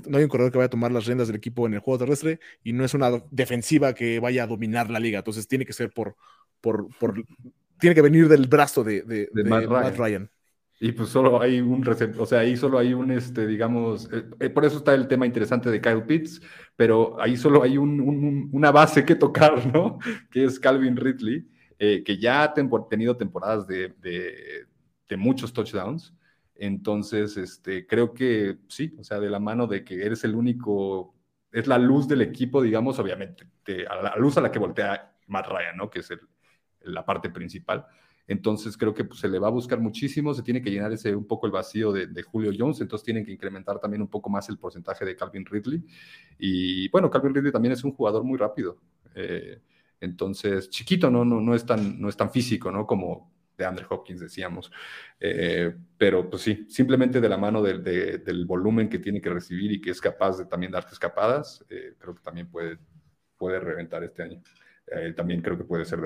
no 0.06 0.18
hay 0.18 0.24
un 0.24 0.28
corredor 0.28 0.52
que 0.52 0.58
vaya 0.58 0.66
a 0.66 0.70
tomar 0.70 0.92
las 0.92 1.06
riendas 1.06 1.28
del 1.28 1.36
equipo 1.36 1.66
en 1.66 1.74
el 1.74 1.80
juego 1.80 1.98
terrestre 1.98 2.40
y 2.62 2.72
no 2.72 2.84
es 2.84 2.92
una 2.94 3.22
defensiva 3.30 3.94
que 3.94 4.20
vaya 4.20 4.44
a 4.44 4.46
dominar 4.46 4.90
la 4.90 5.00
liga. 5.00 5.18
Entonces 5.18 5.48
tiene 5.48 5.64
que 5.64 5.72
ser 5.72 5.90
por, 5.92 6.16
por, 6.60 6.88
tiene 7.80 7.94
que 7.94 8.02
venir 8.02 8.28
del 8.28 8.46
brazo 8.46 8.84
de, 8.84 9.28
Matt, 9.44 9.96
Ryan. 9.96 10.30
Y 10.80 10.92
pues 10.92 11.08
solo 11.08 11.40
hay 11.40 11.60
un 11.60 11.84
o 12.18 12.26
sea, 12.26 12.40
ahí 12.40 12.56
solo 12.56 12.78
hay 12.78 12.94
un, 12.94 13.10
este, 13.10 13.46
digamos, 13.48 14.08
eh, 14.12 14.24
eh, 14.38 14.50
por 14.50 14.64
eso 14.64 14.78
está 14.78 14.94
el 14.94 15.08
tema 15.08 15.26
interesante 15.26 15.70
de 15.70 15.80
Kyle 15.80 16.04
Pitts, 16.04 16.40
pero 16.76 17.20
ahí 17.20 17.36
solo 17.36 17.64
hay 17.64 17.76
una 17.78 18.70
base 18.70 19.04
que 19.04 19.16
tocar, 19.16 19.66
¿no? 19.74 19.98
Que 20.30 20.44
es 20.44 20.60
Calvin 20.60 20.96
Ridley, 20.96 21.48
eh, 21.80 22.04
que 22.04 22.18
ya 22.18 22.44
ha 22.44 22.54
tenido 22.54 23.16
temporadas 23.16 23.66
de, 23.66 23.88
de, 23.98 25.16
muchos 25.16 25.52
touchdowns. 25.52 26.14
Entonces, 26.54 27.36
este, 27.36 27.86
creo 27.86 28.14
que 28.14 28.58
sí, 28.68 28.94
o 28.98 29.04
sea, 29.04 29.18
de 29.18 29.30
la 29.30 29.40
mano 29.40 29.66
de 29.66 29.84
que 29.84 30.04
eres 30.04 30.22
el 30.22 30.36
único, 30.36 31.14
es 31.50 31.66
la 31.66 31.78
luz 31.78 32.06
del 32.06 32.22
equipo, 32.22 32.62
digamos, 32.62 32.98
obviamente, 33.00 33.48
a 33.88 33.96
la 34.02 34.16
luz 34.16 34.36
a 34.36 34.42
la 34.42 34.52
que 34.52 34.58
voltea 34.60 35.12
Matt 35.26 35.46
Ryan, 35.48 35.76
¿no? 35.76 35.90
Que 35.90 36.00
es 36.00 36.10
la 36.82 37.04
parte 37.04 37.30
principal. 37.30 37.86
Entonces 38.28 38.76
creo 38.76 38.92
que 38.92 39.04
pues, 39.04 39.20
se 39.20 39.28
le 39.28 39.38
va 39.38 39.48
a 39.48 39.50
buscar 39.50 39.80
muchísimo, 39.80 40.34
se 40.34 40.42
tiene 40.42 40.60
que 40.60 40.70
llenar 40.70 40.92
ese 40.92 41.16
un 41.16 41.26
poco 41.26 41.46
el 41.46 41.52
vacío 41.52 41.92
de, 41.92 42.22
Julio 42.22 42.52
Jones, 42.56 42.80
entonces 42.82 43.04
tienen 43.04 43.24
que 43.24 43.32
incrementar 43.32 43.80
también 43.80 44.02
un 44.02 44.08
poco 44.08 44.28
más 44.28 44.48
el 44.50 44.58
porcentaje 44.58 45.06
de 45.06 45.16
Calvin 45.16 45.46
Ridley. 45.46 45.82
Y 46.38 46.88
bueno, 46.90 47.10
Calvin 47.10 47.34
Ridley 47.34 47.50
también 47.50 47.72
es 47.72 47.82
un 47.84 47.92
jugador 47.92 48.22
muy 48.24 48.36
rápido. 48.36 48.76
Eh, 49.14 49.62
entonces, 50.00 50.68
chiquito, 50.68 51.10
¿no? 51.10 51.24
No, 51.24 51.40
no, 51.40 51.54
es 51.54 51.64
tan, 51.64 51.98
no 51.98 52.10
es 52.10 52.16
tan 52.18 52.30
físico, 52.30 52.70
¿no? 52.70 52.86
Como 52.86 53.32
de 53.56 53.64
Andre 53.64 53.86
Hopkins 53.88 54.20
decíamos. 54.20 54.70
Eh, 55.18 55.74
pero 55.96 56.28
pues 56.28 56.42
sí, 56.42 56.66
simplemente 56.68 57.22
de 57.22 57.28
la 57.30 57.38
mano 57.38 57.62
del 57.62 58.44
volumen 58.46 58.90
que 58.90 58.98
tiene 58.98 59.22
que 59.22 59.30
recibir 59.30 59.72
y 59.72 59.80
que 59.80 59.90
es 59.90 60.00
capaz 60.02 60.36
de 60.36 60.44
también 60.44 60.70
darte 60.70 60.92
escapadas, 60.92 61.64
eh, 61.70 61.94
creo 61.98 62.14
que 62.14 62.22
también 62.22 62.50
puede, 62.50 62.78
puede 63.38 63.58
reventar 63.58 64.04
este 64.04 64.22
año. 64.22 64.42
también 65.16 65.40
creo 65.40 65.56
que 65.56 65.64
puede 65.64 65.84
ser 65.86 66.00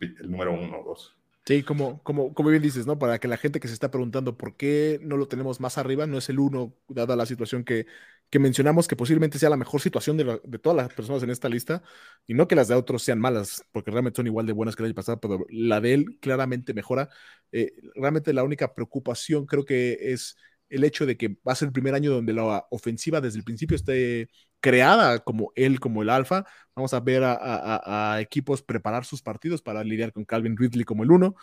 el 0.00 0.30
número 0.30 0.52
uno 0.52 0.80
o 0.80 0.84
dos. 0.84 1.21
Sí, 1.44 1.64
como, 1.64 2.00
como, 2.04 2.32
como 2.34 2.50
bien 2.50 2.62
dices, 2.62 2.86
¿no? 2.86 2.98
Para 3.00 3.18
que 3.18 3.26
la 3.26 3.36
gente 3.36 3.58
que 3.58 3.66
se 3.66 3.74
está 3.74 3.90
preguntando 3.90 4.36
por 4.36 4.56
qué 4.56 5.00
no 5.02 5.16
lo 5.16 5.26
tenemos 5.26 5.58
más 5.58 5.76
arriba, 5.76 6.06
no 6.06 6.18
es 6.18 6.28
el 6.28 6.38
uno, 6.38 6.76
dada 6.86 7.16
la 7.16 7.26
situación 7.26 7.64
que, 7.64 7.86
que 8.30 8.38
mencionamos, 8.38 8.86
que 8.86 8.94
posiblemente 8.94 9.40
sea 9.40 9.50
la 9.50 9.56
mejor 9.56 9.80
situación 9.80 10.16
de, 10.16 10.40
de, 10.44 10.58
todas 10.60 10.76
las 10.76 10.94
personas 10.94 11.20
en 11.24 11.30
esta 11.30 11.48
lista, 11.48 11.82
y 12.28 12.34
no 12.34 12.46
que 12.46 12.54
las 12.54 12.68
de 12.68 12.76
otros 12.76 13.02
sean 13.02 13.18
malas, 13.18 13.64
porque 13.72 13.90
realmente 13.90 14.18
son 14.18 14.28
igual 14.28 14.46
de 14.46 14.52
buenas 14.52 14.76
que 14.76 14.82
el 14.84 14.86
año 14.86 14.94
pasado, 14.94 15.18
pero 15.18 15.44
la 15.50 15.80
de 15.80 15.94
él 15.94 16.18
claramente 16.20 16.74
mejora. 16.74 17.08
Eh, 17.50 17.72
realmente 17.96 18.32
la 18.32 18.44
única 18.44 18.72
preocupación 18.72 19.44
creo 19.44 19.64
que 19.64 19.98
es 20.12 20.36
el 20.68 20.84
hecho 20.84 21.06
de 21.06 21.16
que 21.16 21.28
va 21.46 21.52
a 21.52 21.54
ser 21.56 21.66
el 21.66 21.72
primer 21.72 21.94
año 21.94 22.12
donde 22.12 22.32
la 22.32 22.66
ofensiva 22.70 23.20
desde 23.20 23.38
el 23.38 23.44
principio 23.44 23.74
esté 23.76 24.28
creada 24.62 25.18
como 25.18 25.52
él, 25.56 25.80
como 25.80 26.00
el 26.02 26.08
alfa. 26.08 26.46
Vamos 26.74 26.94
a 26.94 27.00
ver 27.00 27.22
a, 27.24 28.18
equipos 28.20 28.62
preparar 28.62 29.04
sus 29.04 29.20
partidos 29.20 29.60
para 29.60 29.84
lidiar 29.84 30.12
con 30.12 30.24
Calvin 30.24 30.56
Ridley 30.56 30.84
como 30.84 31.02
el 31.02 31.10
uno. 31.10 31.36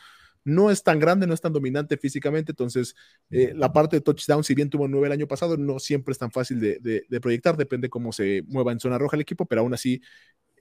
No 0.46 0.72
es 0.72 0.84
tan 0.84 1.00
grande, 1.00 1.28
no 1.28 1.34
es 1.34 1.42
tan 1.42 1.54
dominante 1.54 1.98
físicamente, 1.98 2.54
entonces 2.54 2.96
eh, 3.30 3.52
la 3.56 3.74
parte 3.74 3.98
de 3.98 4.02
touchdown, 4.02 4.44
si 4.44 4.56
bien 4.56 4.70
tuvo 4.70 4.88
nueve 4.88 5.08
el 5.08 5.14
año 5.14 5.28
pasado, 5.28 5.58
no 5.58 5.80
siempre 5.80 6.14
es 6.14 6.18
tan 6.18 6.32
fácil 6.32 6.60
de, 6.60 7.20
proyectar, 7.22 7.58
depende 7.58 7.90
cómo 7.90 8.14
se 8.14 8.44
mueva 8.48 8.72
en 8.72 8.80
zona 8.80 8.98
roja 8.98 9.18
el 9.18 9.22
equipo, 9.22 9.46
pero 9.46 9.62
aún 9.62 9.74
así 9.74 10.02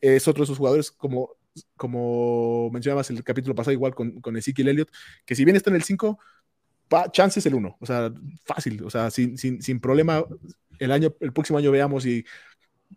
es 0.00 0.26
otro 0.26 0.42
de 0.42 0.44
esos 0.44 0.58
jugadores 0.58 0.90
como, 0.90 1.36
como 1.76 2.70
mencionabas 2.72 3.08
el 3.10 3.22
capítulo 3.22 3.54
pasado 3.54 3.72
igual 3.72 3.94
con, 3.94 4.36
Ezekiel 4.36 4.68
Elliott, 4.68 4.90
que 5.24 5.36
si 5.36 5.44
bien 5.44 5.56
está 5.56 5.70
en 5.70 5.76
el 5.76 5.84
5, 5.84 6.18
chances 7.12 7.46
el 7.46 7.54
1, 7.54 7.76
o 7.80 7.86
sea, 7.86 8.12
fácil, 8.44 8.82
o 8.82 8.90
sea, 8.90 9.10
sin, 9.10 9.38
sin, 9.38 9.62
sin 9.62 9.78
problema, 9.80 10.24
el, 10.78 10.92
año, 10.92 11.14
el 11.20 11.32
próximo 11.32 11.58
año 11.58 11.70
veamos 11.70 12.06
y 12.06 12.24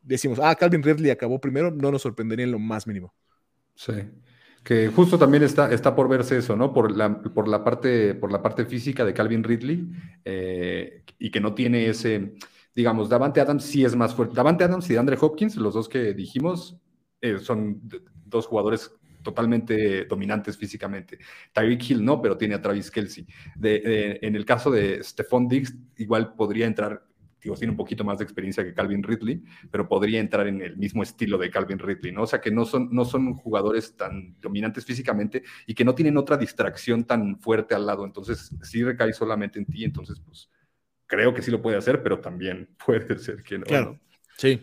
decimos, 0.01 0.39
ah, 0.41 0.55
Calvin 0.55 0.83
Ridley 0.83 1.11
acabó 1.11 1.39
primero, 1.39 1.71
no 1.71 1.91
nos 1.91 2.01
sorprendería 2.01 2.45
en 2.45 2.51
lo 2.51 2.59
más 2.59 2.87
mínimo. 2.87 3.13
Sí. 3.75 3.93
Que 4.63 4.89
justo 4.89 5.17
también 5.17 5.43
está, 5.43 5.71
está 5.71 5.95
por 5.95 6.07
verse 6.07 6.37
eso, 6.37 6.55
¿no? 6.55 6.71
Por 6.71 6.95
la, 6.95 7.21
por 7.21 7.47
la, 7.47 7.63
parte, 7.63 8.13
por 8.13 8.31
la 8.31 8.43
parte 8.43 8.65
física 8.65 9.03
de 9.03 9.13
Calvin 9.13 9.43
Ridley 9.43 9.89
eh, 10.23 11.03
y 11.17 11.31
que 11.31 11.39
no 11.39 11.55
tiene 11.55 11.87
ese, 11.87 12.35
digamos, 12.75 13.09
Davante 13.09 13.41
Adams 13.41 13.63
sí 13.63 13.83
es 13.83 13.95
más 13.95 14.13
fuerte. 14.13 14.35
Davante 14.35 14.63
Adams 14.63 14.87
y 14.89 14.97
Andre 14.97 15.17
Hopkins, 15.19 15.55
los 15.55 15.73
dos 15.73 15.89
que 15.89 16.13
dijimos, 16.13 16.77
eh, 17.21 17.39
son 17.39 17.81
dos 18.25 18.45
jugadores 18.45 18.91
totalmente 19.23 20.05
dominantes 20.05 20.57
físicamente. 20.57 21.17
Tyreek 21.53 21.89
Hill 21.89 22.05
no, 22.05 22.21
pero 22.21 22.37
tiene 22.37 22.55
a 22.55 22.61
Travis 22.61 22.91
Kelsey. 22.91 23.25
En 23.61 24.35
el 24.35 24.45
caso 24.45 24.71
de 24.71 25.03
Stephon 25.03 25.47
Diggs, 25.47 25.75
igual 25.97 26.33
podría 26.33 26.65
entrar 26.65 27.03
digo, 27.41 27.55
tiene 27.55 27.71
un 27.71 27.77
poquito 27.77 28.03
más 28.03 28.17
de 28.17 28.23
experiencia 28.23 28.63
que 28.63 28.73
Calvin 28.73 29.03
Ridley, 29.03 29.43
pero 29.69 29.87
podría 29.87 30.19
entrar 30.19 30.47
en 30.47 30.61
el 30.61 30.77
mismo 30.77 31.03
estilo 31.03 31.37
de 31.37 31.49
Calvin 31.49 31.79
Ridley, 31.79 32.11
¿no? 32.11 32.23
O 32.23 32.27
sea, 32.27 32.41
que 32.41 32.51
no 32.51 32.65
son, 32.65 32.89
no 32.91 33.05
son 33.05 33.33
jugadores 33.33 33.95
tan 33.95 34.35
dominantes 34.39 34.85
físicamente 34.85 35.43
y 35.65 35.73
que 35.73 35.85
no 35.85 35.95
tienen 35.95 36.17
otra 36.17 36.37
distracción 36.37 37.03
tan 37.03 37.39
fuerte 37.39 37.75
al 37.75 37.85
lado. 37.85 38.05
Entonces, 38.05 38.51
sí 38.61 38.83
recae 38.83 39.13
solamente 39.13 39.59
en 39.59 39.65
ti, 39.65 39.83
entonces, 39.83 40.19
pues, 40.19 40.49
creo 41.07 41.33
que 41.33 41.41
sí 41.41 41.51
lo 41.51 41.61
puede 41.61 41.77
hacer, 41.77 42.01
pero 42.03 42.19
también 42.19 42.69
puede 42.85 43.17
ser 43.17 43.43
que 43.43 43.57
no. 43.57 43.65
Claro, 43.65 43.99
sí. 44.37 44.61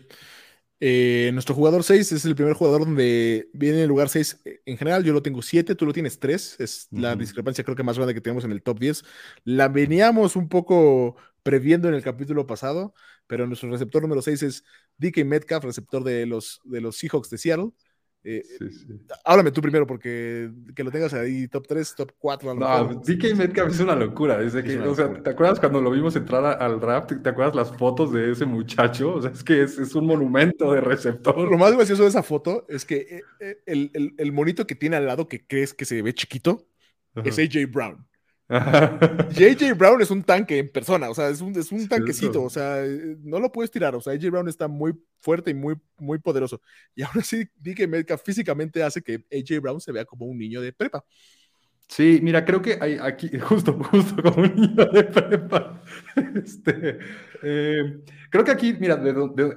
Eh, 0.81 1.31
nuestro 1.33 1.53
jugador 1.55 1.83
6 1.83 2.13
es 2.13 2.23
el 2.23 2.35
primer 2.35 2.53
jugador 2.53 2.85
donde 2.85 3.49
viene 3.53 3.77
en 3.77 3.83
el 3.83 3.89
lugar 3.89 4.07
6. 4.07 4.41
En 4.65 4.77
general, 4.77 5.03
yo 5.03 5.11
lo 5.11 5.21
tengo 5.21 5.41
7, 5.41 5.75
tú 5.75 5.85
lo 5.85 5.91
tienes 5.91 6.19
3. 6.19 6.55
Es 6.59 6.87
la 6.91 7.15
discrepancia, 7.15 7.63
creo 7.63 7.75
que 7.75 7.83
más 7.83 7.97
grande 7.97 8.13
que 8.13 8.21
tenemos 8.21 8.45
en 8.45 8.51
el 8.51 8.61
top 8.61 8.79
10. 8.79 9.03
La 9.43 9.67
veníamos 9.67 10.37
un 10.37 10.47
poco 10.47 11.17
previendo 11.49 11.87
en 11.87 11.95
el 11.95 12.03
capítulo 12.03 12.45
pasado, 12.45 12.93
pero 13.25 13.47
nuestro 13.47 13.71
receptor 13.71 14.03
número 14.03 14.21
6 14.21 14.43
es 14.43 14.63
DK 14.99 15.25
Metcalf, 15.25 15.63
receptor 15.63 16.03
de 16.03 16.27
los, 16.27 16.61
de 16.63 16.79
los 16.79 16.95
Seahawks 16.95 17.31
de 17.31 17.39
Seattle. 17.39 17.71
Eh, 18.23 18.43
Háblame 19.25 19.49
tú 19.49 19.59
primero, 19.59 19.87
porque 19.87 20.51
que 20.75 20.83
lo 20.83 20.91
tengas 20.91 21.11
ahí, 21.15 21.47
top 21.47 21.65
3, 21.65 21.95
top 21.95 22.11
4. 22.19 22.53
no, 22.53 23.01
DK 23.03 23.35
Metcalf 23.35 23.71
es 23.71 23.79
una 23.79 23.95
locura. 23.95 24.37
o 24.37 24.95
sea, 24.95 25.23
¿te 25.23 25.29
acuerdas 25.31 25.59
cuando 25.59 25.81
lo 25.81 25.89
vimos 25.89 26.15
entrar 26.15 26.61
al 26.61 26.79
draft? 26.79 27.13
¿Te 27.23 27.29
acuerdas 27.29 27.55
las 27.55 27.75
fotos 27.75 28.13
de 28.13 28.31
ese 28.31 28.45
muchacho? 28.45 29.15
O 29.15 29.21
sea, 29.23 29.31
es 29.31 29.43
que 29.43 29.63
es, 29.63 29.95
un 29.95 30.05
monumento 30.05 30.71
de 30.71 30.81
receptor. 30.81 31.35
Lo 31.49 31.57
más 31.57 31.75
gracioso 31.75 32.03
de 32.03 32.09
esa 32.09 32.21
foto 32.21 32.67
es 32.69 32.85
que 32.85 32.97
eh, 32.97 33.23
eh, 33.39 33.57
el, 33.65 33.89
el, 33.95 34.13
el 34.19 34.31
monito 34.31 34.67
que 34.67 34.75
tiene 34.75 34.97
al 34.97 35.07
lado 35.07 35.27
que 35.27 35.47
crees 35.47 35.73
que 35.73 35.85
se 35.85 35.99
ve 36.03 36.13
chiquito 36.13 36.67
es 37.15 37.39
AJ 37.39 37.71
Brown. 37.71 38.05
JJ 38.49 39.77
Brown 39.77 40.01
es 40.01 40.09
un 40.09 40.23
tanque 40.23 40.57
en 40.57 40.71
persona, 40.71 41.09
o 41.09 41.13
sea, 41.13 41.29
es 41.29 41.39
un, 41.39 41.55
es 41.55 41.71
un 41.71 41.87
tanquecito, 41.87 42.41
o 42.41 42.49
sea, 42.49 42.83
no 43.21 43.39
lo 43.39 43.51
puedes 43.51 43.69
tirar, 43.69 43.93
o 43.95 44.01
sea, 44.01 44.13
AJ 44.13 44.31
Brown 44.31 44.47
está 44.47 44.67
muy 44.67 44.93
fuerte 45.19 45.51
y 45.51 45.53
muy, 45.53 45.75
muy 45.99 46.17
poderoso. 46.17 46.59
Y 46.95 47.03
aún 47.03 47.19
así, 47.19 47.47
que 47.75 47.87
Metcalf 47.87 48.23
físicamente 48.23 48.81
hace 48.81 49.03
que 49.03 49.23
AJ 49.31 49.61
Brown 49.61 49.79
se 49.79 49.91
vea 49.91 50.03
como 50.03 50.25
un 50.25 50.37
niño 50.37 50.61
de 50.61 50.73
prepa. 50.73 51.05
Sí, 51.87 52.19
mira, 52.21 52.45
creo 52.45 52.61
que 52.61 52.77
hay 52.79 52.97
aquí, 53.01 53.29
justo, 53.39 53.73
justo 53.73 54.21
como 54.21 54.43
un 54.43 54.55
niño 54.55 54.85
de 54.85 55.03
prepa. 55.03 55.83
Este, 56.35 56.99
eh, 57.43 57.99
creo 58.29 58.43
que 58.43 58.51
aquí, 58.51 58.75
mira, 58.79 59.01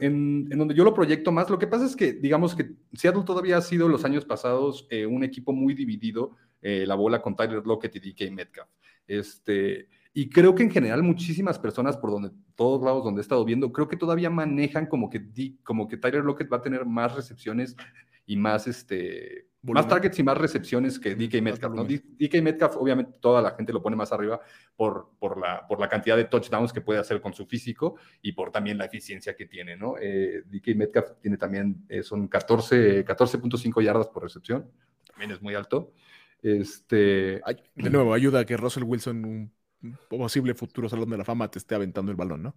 en, 0.01 0.49
donde 0.49 0.74
yo 0.74 0.84
lo 0.84 0.95
proyecto 0.95 1.32
más, 1.32 1.49
lo 1.49 1.59
que 1.59 1.66
pasa 1.66 1.86
es 1.86 1.97
que, 1.97 2.12
digamos 2.12 2.55
que 2.55 2.72
Seattle 2.93 3.24
todavía 3.24 3.57
ha 3.57 3.62
sido 3.62 3.88
los 3.88 4.05
años 4.05 4.24
pasados 4.24 4.86
eh, 4.90 5.07
un 5.07 5.24
equipo 5.24 5.53
muy 5.53 5.74
dividido, 5.74 6.36
eh, 6.62 6.84
la 6.86 6.94
bola 6.94 7.20
con 7.20 7.36
Tyler 7.36 7.66
Lockett 7.66 7.96
y 7.96 8.00
DK 8.00 8.32
Metcalf. 8.32 8.70
Este, 9.06 9.88
y 10.14 10.28
creo 10.28 10.54
que 10.54 10.62
en 10.62 10.70
general 10.70 11.02
muchísimas 11.02 11.58
personas 11.58 11.96
por 11.96 12.10
donde, 12.10 12.30
todos 12.54 12.82
lados 12.82 13.04
donde 13.04 13.20
he 13.20 13.22
estado 13.22 13.44
viendo, 13.44 13.72
creo 13.72 13.88
que 13.88 13.96
todavía 13.96 14.30
manejan 14.30 14.86
como 14.86 15.10
que, 15.10 15.22
como 15.62 15.88
que 15.88 15.96
Tyler 15.96 16.24
Lockett 16.24 16.52
va 16.52 16.58
a 16.58 16.62
tener 16.62 16.86
más 16.86 17.14
recepciones 17.14 17.76
y 18.26 18.36
más, 18.36 18.66
este, 18.66 19.48
más 19.62 19.88
targets 19.88 20.18
y 20.18 20.22
más 20.22 20.36
recepciones 20.36 20.98
que 20.98 21.14
DK 21.14 21.40
Metcalf. 21.40 21.74
DK 21.88 22.42
Metcalf, 22.42 22.76
obviamente, 22.76 23.18
toda 23.20 23.40
la 23.40 23.52
gente 23.52 23.72
lo 23.72 23.82
pone 23.82 23.96
más 23.96 24.12
arriba 24.12 24.40
por, 24.76 25.10
por, 25.18 25.40
la, 25.40 25.66
por 25.66 25.80
la 25.80 25.88
cantidad 25.88 26.16
de 26.16 26.24
touchdowns 26.24 26.72
que 26.72 26.80
puede 26.80 27.00
hacer 27.00 27.20
con 27.20 27.32
su 27.32 27.46
físico 27.46 27.96
y 28.20 28.32
por 28.32 28.50
también 28.50 28.78
la 28.78 28.84
eficiencia 28.84 29.34
que 29.34 29.46
tiene, 29.46 29.76
¿no? 29.76 29.94
Eh, 30.00 30.42
DK 30.46 30.76
Metcalf 30.76 31.12
tiene 31.20 31.36
también, 31.36 31.84
eh, 31.88 32.02
son 32.02 32.28
14.5 32.28 33.04
14 33.04 33.40
yardas 33.82 34.08
por 34.08 34.22
recepción, 34.22 34.70
también 35.06 35.30
es 35.30 35.40
muy 35.40 35.54
alto. 35.54 35.92
Este, 36.43 37.40
de 37.76 37.90
nuevo, 37.90 38.12
ayuda 38.12 38.40
a 38.40 38.45
que 38.45 38.57
Russell 38.57 38.82
Wilson, 38.82 39.24
un 39.24 39.53
posible 40.09 40.55
futuro 40.55 40.88
salón 40.88 41.09
de 41.11 41.18
la 41.18 41.24
fama, 41.24 41.51
te 41.51 41.59
esté 41.59 41.74
aventando 41.74 42.11
el 42.11 42.16
balón, 42.16 42.43
¿no? 42.43 42.57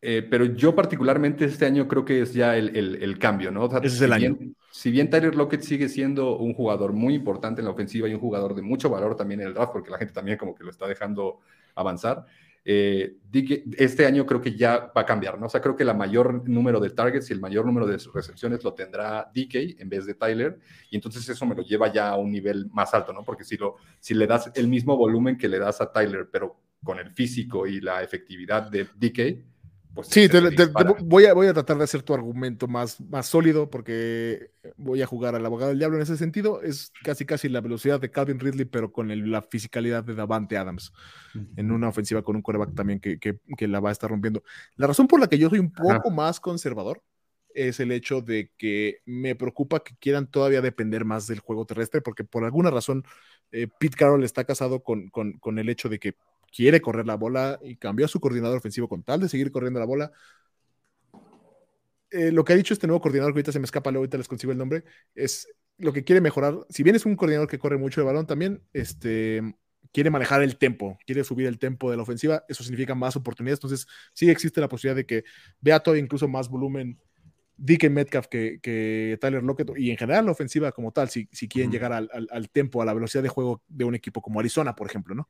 Eh, 0.00 0.26
pero 0.30 0.44
yo 0.44 0.76
particularmente 0.76 1.44
este 1.44 1.66
año 1.66 1.88
creo 1.88 2.04
que 2.04 2.22
es 2.22 2.32
ya 2.32 2.56
el, 2.56 2.74
el, 2.76 3.18
cambio, 3.18 3.50
¿no? 3.50 3.66
Ese 3.66 3.86
es 3.86 4.00
el 4.00 4.12
año. 4.12 4.38
si 4.70 4.92
bien 4.92 5.10
Tyler 5.10 5.34
Lockett 5.34 5.62
sigue 5.62 5.88
siendo 5.88 6.36
un 6.38 6.54
jugador 6.54 6.92
muy 6.92 7.14
importante 7.14 7.60
en 7.60 7.64
la 7.64 7.72
ofensiva 7.72 8.08
y 8.08 8.14
un 8.14 8.20
jugador 8.20 8.54
de 8.54 8.62
mucho 8.62 8.88
valor 8.88 9.16
también 9.16 9.40
en 9.40 9.48
el 9.48 9.54
draft, 9.54 9.72
porque 9.72 9.90
la 9.90 9.98
gente 9.98 10.14
también 10.14 10.38
como 10.38 10.54
que 10.54 10.62
lo 10.62 10.70
está 10.70 10.86
dejando 10.86 11.40
avanzar, 11.74 12.26
eh, 12.70 13.16
este 13.78 14.04
año 14.04 14.26
creo 14.26 14.42
que 14.42 14.54
ya 14.54 14.92
va 14.94 15.00
a 15.00 15.06
cambiar, 15.06 15.38
¿no? 15.40 15.46
O 15.46 15.48
sea, 15.48 15.62
creo 15.62 15.74
que 15.74 15.84
el 15.84 15.96
mayor 15.96 16.46
número 16.46 16.80
de 16.80 16.90
targets 16.90 17.30
y 17.30 17.32
el 17.32 17.40
mayor 17.40 17.64
número 17.64 17.86
de 17.86 17.96
recepciones 18.12 18.62
lo 18.62 18.74
tendrá 18.74 19.30
DK 19.34 19.80
en 19.80 19.88
vez 19.88 20.04
de 20.04 20.12
Tyler, 20.12 20.58
y 20.90 20.96
entonces 20.96 21.26
eso 21.26 21.46
me 21.46 21.54
lo 21.54 21.62
lleva 21.62 21.90
ya 21.90 22.10
a 22.10 22.16
un 22.18 22.30
nivel 22.30 22.68
más 22.70 22.92
alto, 22.92 23.14
¿no? 23.14 23.24
Porque 23.24 23.42
si, 23.42 23.56
lo, 23.56 23.76
si 24.00 24.12
le 24.12 24.26
das 24.26 24.52
el 24.54 24.68
mismo 24.68 24.98
volumen 24.98 25.38
que 25.38 25.48
le 25.48 25.58
das 25.58 25.80
a 25.80 25.90
Tyler, 25.90 26.28
pero 26.30 26.60
con 26.84 26.98
el 26.98 27.10
físico 27.10 27.66
y 27.66 27.80
la 27.80 28.02
efectividad 28.02 28.70
de 28.70 28.84
DK, 28.84 29.42
pues, 29.94 30.08
sí, 30.08 30.28
voy, 31.00 31.26
a, 31.26 31.34
voy 31.34 31.46
a 31.46 31.54
tratar 31.54 31.78
de 31.78 31.84
hacer 31.84 32.02
tu 32.02 32.14
argumento 32.14 32.68
más, 32.68 33.00
más 33.00 33.26
sólido 33.26 33.68
porque 33.68 34.50
voy 34.76 35.02
a 35.02 35.06
jugar 35.06 35.34
al 35.34 35.44
abogado 35.44 35.70
del 35.70 35.78
diablo 35.78 35.96
en 35.96 36.02
ese 36.02 36.16
sentido. 36.16 36.62
Es 36.62 36.92
casi 37.02 37.24
casi 37.24 37.48
la 37.48 37.60
velocidad 37.60 38.00
de 38.00 38.10
Calvin 38.10 38.38
Ridley, 38.38 38.64
pero 38.64 38.92
con 38.92 39.08
la 39.30 39.42
fisicalidad 39.42 40.04
de 40.04 40.14
Davante 40.14 40.56
Adams 40.56 40.92
en 41.56 41.72
una 41.72 41.88
ofensiva 41.88 42.22
con 42.22 42.36
un 42.36 42.42
quarterback 42.42 42.74
también 42.74 43.00
que, 43.00 43.18
que, 43.18 43.68
la 43.68 43.80
va 43.80 43.88
a 43.88 43.92
estar 43.92 44.10
rompiendo. 44.10 44.42
La 44.76 44.86
razón 44.86 45.08
por 45.08 45.20
la 45.20 45.26
que 45.26 45.38
yo 45.38 45.48
soy 45.48 45.58
un 45.58 45.72
poco 45.72 46.10
más 46.10 46.40
conservador 46.40 47.02
es 47.54 47.80
el 47.80 47.90
hecho 47.90 48.20
de 48.20 48.52
que 48.56 48.98
me 49.04 49.34
preocupa 49.34 49.80
que 49.80 49.96
quieran 49.96 50.30
todavía 50.30 50.60
depender 50.60 51.04
más 51.04 51.26
del 51.26 51.40
juego 51.40 51.66
terrestre, 51.66 52.00
porque 52.00 52.24
por 52.24 52.44
alguna 52.44 52.70
razón 52.70 53.04
eh, 53.50 53.68
Pete 53.80 53.96
Carroll 53.96 54.22
está 54.22 54.44
casado 54.44 54.82
con, 54.82 55.08
con, 55.08 55.32
con 55.38 55.58
el 55.58 55.68
hecho 55.68 55.88
de 55.88 55.98
que 55.98 56.14
quiere 56.54 56.80
correr 56.80 57.06
la 57.06 57.16
bola 57.16 57.58
y 57.62 57.76
cambió 57.76 58.06
a 58.06 58.08
su 58.08 58.20
coordinador 58.20 58.58
ofensivo 58.58 58.88
con 58.88 59.02
tal 59.02 59.20
de 59.20 59.28
seguir 59.28 59.50
corriendo 59.50 59.80
la 59.80 59.86
bola. 59.86 60.12
Eh, 62.10 62.32
lo 62.32 62.44
que 62.44 62.54
ha 62.54 62.56
dicho 62.56 62.72
este 62.72 62.86
nuevo 62.86 63.00
coordinador, 63.00 63.32
que 63.32 63.38
ahorita 63.38 63.52
se 63.52 63.58
me 63.58 63.66
escapa, 63.66 63.90
luego 63.90 64.02
ahorita 64.02 64.16
les 64.18 64.28
consigo 64.28 64.52
el 64.52 64.58
nombre, 64.58 64.84
es 65.14 65.48
lo 65.76 65.92
que 65.92 66.04
quiere 66.04 66.20
mejorar. 66.20 66.58
Si 66.70 66.82
bien 66.82 66.96
es 66.96 67.06
un 67.06 67.16
coordinador 67.16 67.48
que 67.48 67.58
corre 67.58 67.76
mucho 67.76 68.00
el 68.00 68.06
balón, 68.06 68.26
también 68.26 68.62
este, 68.72 69.42
quiere 69.92 70.10
manejar 70.10 70.42
el 70.42 70.56
tempo, 70.56 70.98
quiere 71.06 71.24
subir 71.24 71.46
el 71.46 71.58
tempo 71.58 71.90
de 71.90 71.96
la 71.96 72.02
ofensiva. 72.02 72.44
Eso 72.48 72.62
significa 72.62 72.94
más 72.94 73.16
oportunidades. 73.16 73.58
Entonces, 73.58 73.86
sí 74.14 74.30
existe 74.30 74.60
la 74.60 74.68
posibilidad 74.68 74.96
de 74.96 75.06
que 75.06 75.24
vea 75.60 75.80
todo 75.80 75.96
incluso 75.96 76.28
más 76.28 76.48
volumen 76.48 76.98
DK 77.58 77.90
Metcalf 77.90 78.28
que, 78.28 78.60
que, 78.62 79.18
Tyler 79.20 79.42
Lockett 79.42 79.70
y 79.76 79.90
en 79.90 79.96
general 79.96 80.26
la 80.26 80.32
ofensiva 80.32 80.72
como 80.72 80.92
tal, 80.92 81.10
si, 81.10 81.28
si 81.32 81.48
quieren 81.48 81.72
llegar 81.72 81.92
al, 81.92 82.08
al, 82.12 82.28
al 82.30 82.50
tempo, 82.50 82.80
a 82.80 82.84
la 82.84 82.94
velocidad 82.94 83.22
de 83.22 83.28
juego 83.28 83.62
de 83.68 83.84
un 83.84 83.94
equipo 83.94 84.22
como 84.22 84.40
Arizona, 84.40 84.74
por 84.74 84.86
ejemplo, 84.86 85.14
¿no? 85.14 85.28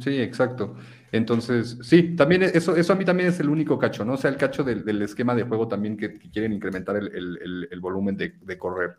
Sí, 0.00 0.20
exacto. 0.20 0.76
Entonces, 1.12 1.78
sí, 1.82 2.16
también 2.16 2.42
e, 2.42 2.46
eso, 2.46 2.76
eso 2.76 2.92
a 2.92 2.96
mí 2.96 3.04
también 3.04 3.28
es 3.28 3.40
el 3.40 3.48
único 3.48 3.78
cacho, 3.78 4.04
¿no? 4.04 4.14
O 4.14 4.16
sea, 4.16 4.30
el 4.30 4.36
cacho 4.36 4.64
del, 4.64 5.02
esquema 5.02 5.34
de 5.34 5.44
juego 5.44 5.68
también 5.68 5.96
que, 5.96 6.18
quieren 6.18 6.52
incrementar 6.52 6.96
el, 6.96 7.80
volumen 7.80 8.16
de, 8.16 8.58
correr. 8.58 8.96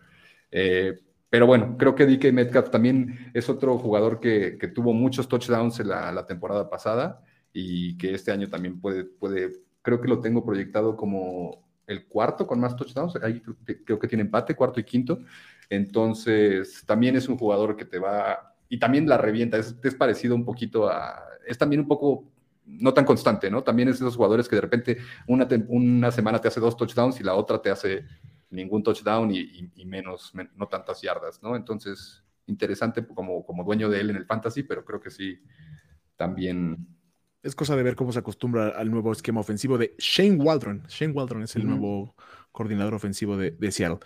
Eh, 0.51 0.99
pero 1.29 1.45
bueno, 1.45 1.75
creo 1.77 1.95
que 1.95 2.05
DK 2.05 2.31
Metcalf 2.31 2.69
también 2.69 3.31
es 3.33 3.49
otro 3.49 3.77
jugador 3.77 4.19
que, 4.19 4.57
tuvo 4.73 4.93
muchos 4.93 5.27
touchdowns 5.27 5.79
en 5.79 5.89
la, 5.89 6.25
temporada 6.25 6.69
pasada 6.69 7.23
y 7.53 7.97
que 7.97 8.13
este 8.13 8.31
año 8.31 8.49
también 8.49 8.79
puede, 8.79 9.03
puede, 9.03 9.51
creo 9.81 9.99
que 10.01 10.07
lo 10.07 10.21
tengo 10.21 10.45
proyectado 10.45 10.95
como 10.95 11.67
el 11.87 12.05
cuarto 12.07 12.47
con 12.47 12.59
más 12.59 12.75
touchdowns. 12.75 13.15
Ahí 13.17 13.41
creo 13.85 13.99
que 13.99 14.07
tiene 14.07 14.23
empate, 14.23 14.55
cuarto 14.55 14.79
y 14.79 14.83
quinto. 14.83 15.19
Entonces, 15.69 16.83
también 16.85 17.15
es 17.15 17.27
un 17.27 17.37
jugador 17.37 17.75
que 17.75 17.85
te 17.85 17.99
va 17.99 18.55
y 18.69 18.79
también 18.79 19.07
la 19.07 19.17
revienta. 19.17 19.57
Es, 19.57 19.75
es, 19.83 19.95
parecido 19.95 20.35
un 20.35 20.45
poquito 20.45 20.89
a. 20.89 21.23
Es 21.45 21.57
también 21.57 21.81
un 21.81 21.87
poco 21.87 22.31
no 22.67 22.93
tan 22.93 23.05
constante, 23.05 23.49
¿no? 23.49 23.63
También 23.63 23.87
es 23.89 23.95
esos 23.95 24.15
jugadores 24.15 24.47
que 24.47 24.55
de 24.55 24.61
repente 24.61 24.97
una, 25.27 25.47
una 25.69 26.11
semana 26.11 26.39
te 26.39 26.49
hace 26.49 26.59
dos 26.59 26.75
touchdowns 26.75 27.19
y 27.19 27.23
la 27.23 27.33
otra 27.33 27.61
te 27.61 27.69
hace 27.69 28.03
ningún 28.49 28.83
touchdown 28.83 29.31
y, 29.33 29.85
menos, 29.85 30.33
no 30.55 30.67
tantas 30.67 31.01
yardas, 31.01 31.41
¿no? 31.41 31.55
Entonces, 31.55 32.23
interesante 32.45 33.05
como, 33.05 33.45
como 33.45 33.63
dueño 33.63 33.89
de 33.89 34.01
él 34.01 34.09
en 34.09 34.17
el 34.17 34.25
fantasy, 34.25 34.63
pero 34.63 34.83
creo 34.83 34.99
que 34.99 35.09
sí, 35.09 35.39
también. 36.15 36.87
Es 37.43 37.55
cosa 37.55 37.75
de 37.75 37.83
ver 37.83 37.95
cómo 37.95 38.11
se 38.11 38.19
acostumbra 38.19 38.69
al 38.69 38.91
nuevo 38.91 39.11
esquema 39.11 39.39
ofensivo 39.39 39.77
de 39.77 39.95
Shane 39.97 40.35
Waldron. 40.35 40.83
Shane 40.87 41.13
Waldron 41.13 41.43
es 41.43 41.55
el 41.55 41.65
nuevo 41.65 42.15
coordinador 42.51 42.95
ofensivo 42.95 43.37
de, 43.37 43.51
de 43.51 43.71
Seattle. 43.71 43.99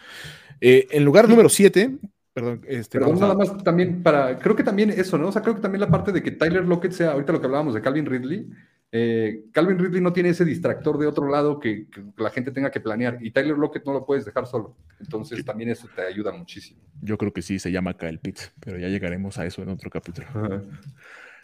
Eh, 0.59 0.87
en 0.91 1.03
lugar 1.05 1.27
número 1.27 1.49
7, 1.49 1.97
Perdón, 2.33 2.61
este, 2.67 2.97
Pero 2.97 3.13
nada 3.13 3.35
más 3.35 3.61
también 3.63 4.01
para, 4.01 4.39
creo 4.39 4.55
que 4.55 4.63
también 4.63 4.89
eso, 4.89 5.17
¿no? 5.17 5.27
O 5.27 5.31
sea, 5.31 5.41
creo 5.41 5.55
que 5.55 5.61
también 5.61 5.81
la 5.81 5.89
parte 5.89 6.13
de 6.13 6.23
que 6.23 6.31
Tyler 6.31 6.65
Lockett 6.65 6.93
sea, 6.93 7.11
ahorita 7.11 7.33
lo 7.33 7.41
que 7.41 7.47
hablábamos 7.47 7.73
de 7.73 7.81
Calvin 7.81 8.05
Ridley, 8.05 8.49
eh, 8.93 9.45
Calvin 9.51 9.79
Ridley 9.79 10.01
no 10.01 10.13
tiene 10.13 10.29
ese 10.29 10.45
distractor 10.45 10.97
de 10.97 11.07
otro 11.07 11.29
lado 11.29 11.59
que, 11.59 11.87
la 12.17 12.29
gente 12.29 12.51
tenga 12.51 12.71
que 12.71 12.79
planear 12.79 13.17
y 13.21 13.31
Tyler 13.31 13.57
Lockett 13.57 13.85
no 13.85 13.93
lo 13.93 14.05
puedes 14.05 14.23
dejar 14.23 14.47
solo. 14.47 14.77
Entonces 14.99 15.43
también 15.43 15.69
eso 15.69 15.89
te 15.93 16.03
ayuda 16.03 16.31
muchísimo. 16.31 16.79
Yo 17.01 17.17
creo 17.17 17.33
que 17.33 17.41
sí, 17.41 17.59
se 17.59 17.71
llama 17.71 17.97
Kyle 17.97 18.19
Pitts, 18.19 18.53
pero 18.59 18.77
ya 18.77 18.87
llegaremos 18.87 19.37
a 19.37 19.45
eso 19.45 19.61
en 19.61 19.69
otro 19.69 19.89
capítulo. 19.89 20.27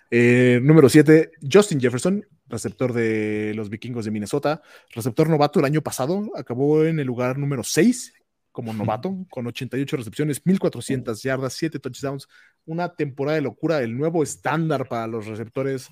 Eh, 0.10 0.62
número 0.64 0.88
7, 0.88 1.32
Justin 1.52 1.82
Jefferson, 1.82 2.26
receptor 2.48 2.94
de 2.94 3.52
los 3.56 3.70
vikingos 3.70 4.06
de 4.06 4.12
Minnesota, 4.12 4.62
receptor 4.94 5.30
novato 5.30 5.60
el 5.60 5.66
año 5.66 5.82
pasado, 5.82 6.32
acabó 6.36 6.86
en 6.86 7.00
el 7.00 7.08
lugar 7.08 7.38
número 7.38 7.64
6 7.64 8.14
como 8.58 8.74
novato, 8.74 9.16
con 9.30 9.46
88 9.46 9.98
recepciones, 9.98 10.44
1400 10.44 11.22
yardas, 11.22 11.54
7 11.54 11.78
touchdowns, 11.78 12.28
una 12.66 12.96
temporada 12.96 13.36
de 13.36 13.44
locura, 13.44 13.84
el 13.84 13.96
nuevo 13.96 14.24
estándar 14.24 14.88
para 14.88 15.06
los 15.06 15.28
receptores 15.28 15.90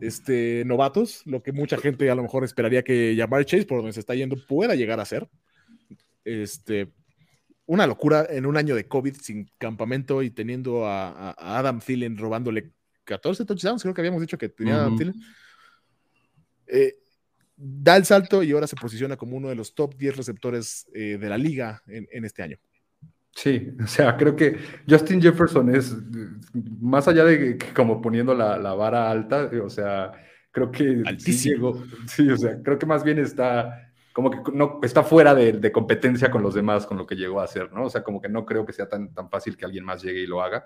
este, 0.00 0.64
novatos, 0.64 1.20
lo 1.26 1.42
que 1.42 1.52
mucha 1.52 1.76
gente 1.76 2.10
a 2.10 2.14
lo 2.14 2.22
mejor 2.22 2.42
esperaría 2.42 2.82
que 2.82 3.14
Jamar 3.18 3.44
Chase, 3.44 3.66
por 3.66 3.80
donde 3.80 3.92
se 3.92 4.00
está 4.00 4.14
yendo, 4.14 4.34
pueda 4.48 4.74
llegar 4.74 4.98
a 4.98 5.04
ser. 5.04 5.28
Este, 6.24 6.90
una 7.66 7.86
locura 7.86 8.26
en 8.30 8.46
un 8.46 8.56
año 8.56 8.74
de 8.74 8.88
COVID 8.88 9.16
sin 9.16 9.50
campamento 9.58 10.22
y 10.22 10.30
teniendo 10.30 10.86
a, 10.86 11.32
Adam 11.36 11.80
Thielen 11.80 12.16
robándole 12.16 12.72
14 13.04 13.44
touchdowns, 13.44 13.82
creo 13.82 13.92
que 13.92 14.00
habíamos 14.00 14.22
dicho 14.22 14.38
que 14.38 14.48
tenía 14.48 14.76
Adam 14.76 14.96
Thielen. 14.96 15.14
Eh, 16.66 16.94
da 17.56 17.96
el 17.96 18.04
salto 18.04 18.42
y 18.42 18.52
ahora 18.52 18.66
se 18.66 18.76
posiciona 18.76 19.16
como 19.16 19.36
uno 19.36 19.48
de 19.48 19.54
los 19.54 19.74
top 19.74 19.96
10 19.96 20.16
receptores 20.16 20.86
eh, 20.94 21.18
de 21.18 21.28
la 21.28 21.38
liga 21.38 21.82
en, 21.86 22.24
este 22.24 22.42
año. 22.42 22.58
Sí, 23.34 23.70
o 23.82 23.86
sea, 23.86 24.16
creo 24.16 24.36
que 24.36 24.58
Justin 24.88 25.20
Jefferson 25.20 25.74
es, 25.74 25.96
más 26.80 27.08
allá 27.08 27.24
de 27.24 27.58
que 27.58 27.72
como 27.72 28.00
poniendo 28.02 28.34
la, 28.34 28.74
vara 28.74 29.10
alta, 29.10 29.50
o 29.62 29.70
sea, 29.70 30.12
creo 30.50 30.70
que 30.70 31.02
sí 31.18 31.50
llegó, 31.50 31.82
sí, 32.06 32.28
o 32.30 32.36
sea, 32.36 32.62
creo 32.62 32.78
que 32.78 32.86
más 32.86 33.02
bien 33.02 33.18
está 33.18 33.82
como 34.12 34.30
que 34.30 34.38
no 34.54 34.80
está 34.82 35.02
fuera 35.02 35.34
de, 35.34 35.70
competencia 35.70 36.30
con 36.30 36.42
los 36.42 36.54
demás, 36.54 36.86
con 36.86 36.96
lo 36.96 37.06
que 37.06 37.16
llegó 37.16 37.38
a 37.38 37.44
hacer, 37.44 37.70
¿no? 37.70 37.84
O 37.84 37.90
sea, 37.90 38.02
como 38.02 38.18
que 38.18 38.30
no 38.30 38.46
creo 38.46 38.64
que 38.64 38.72
sea 38.72 38.88
tan, 38.88 39.12
tan 39.12 39.28
fácil 39.28 39.58
que 39.58 39.66
alguien 39.66 39.84
más 39.84 40.02
llegue 40.02 40.20
y 40.20 40.26
lo 40.26 40.40
haga. 40.40 40.64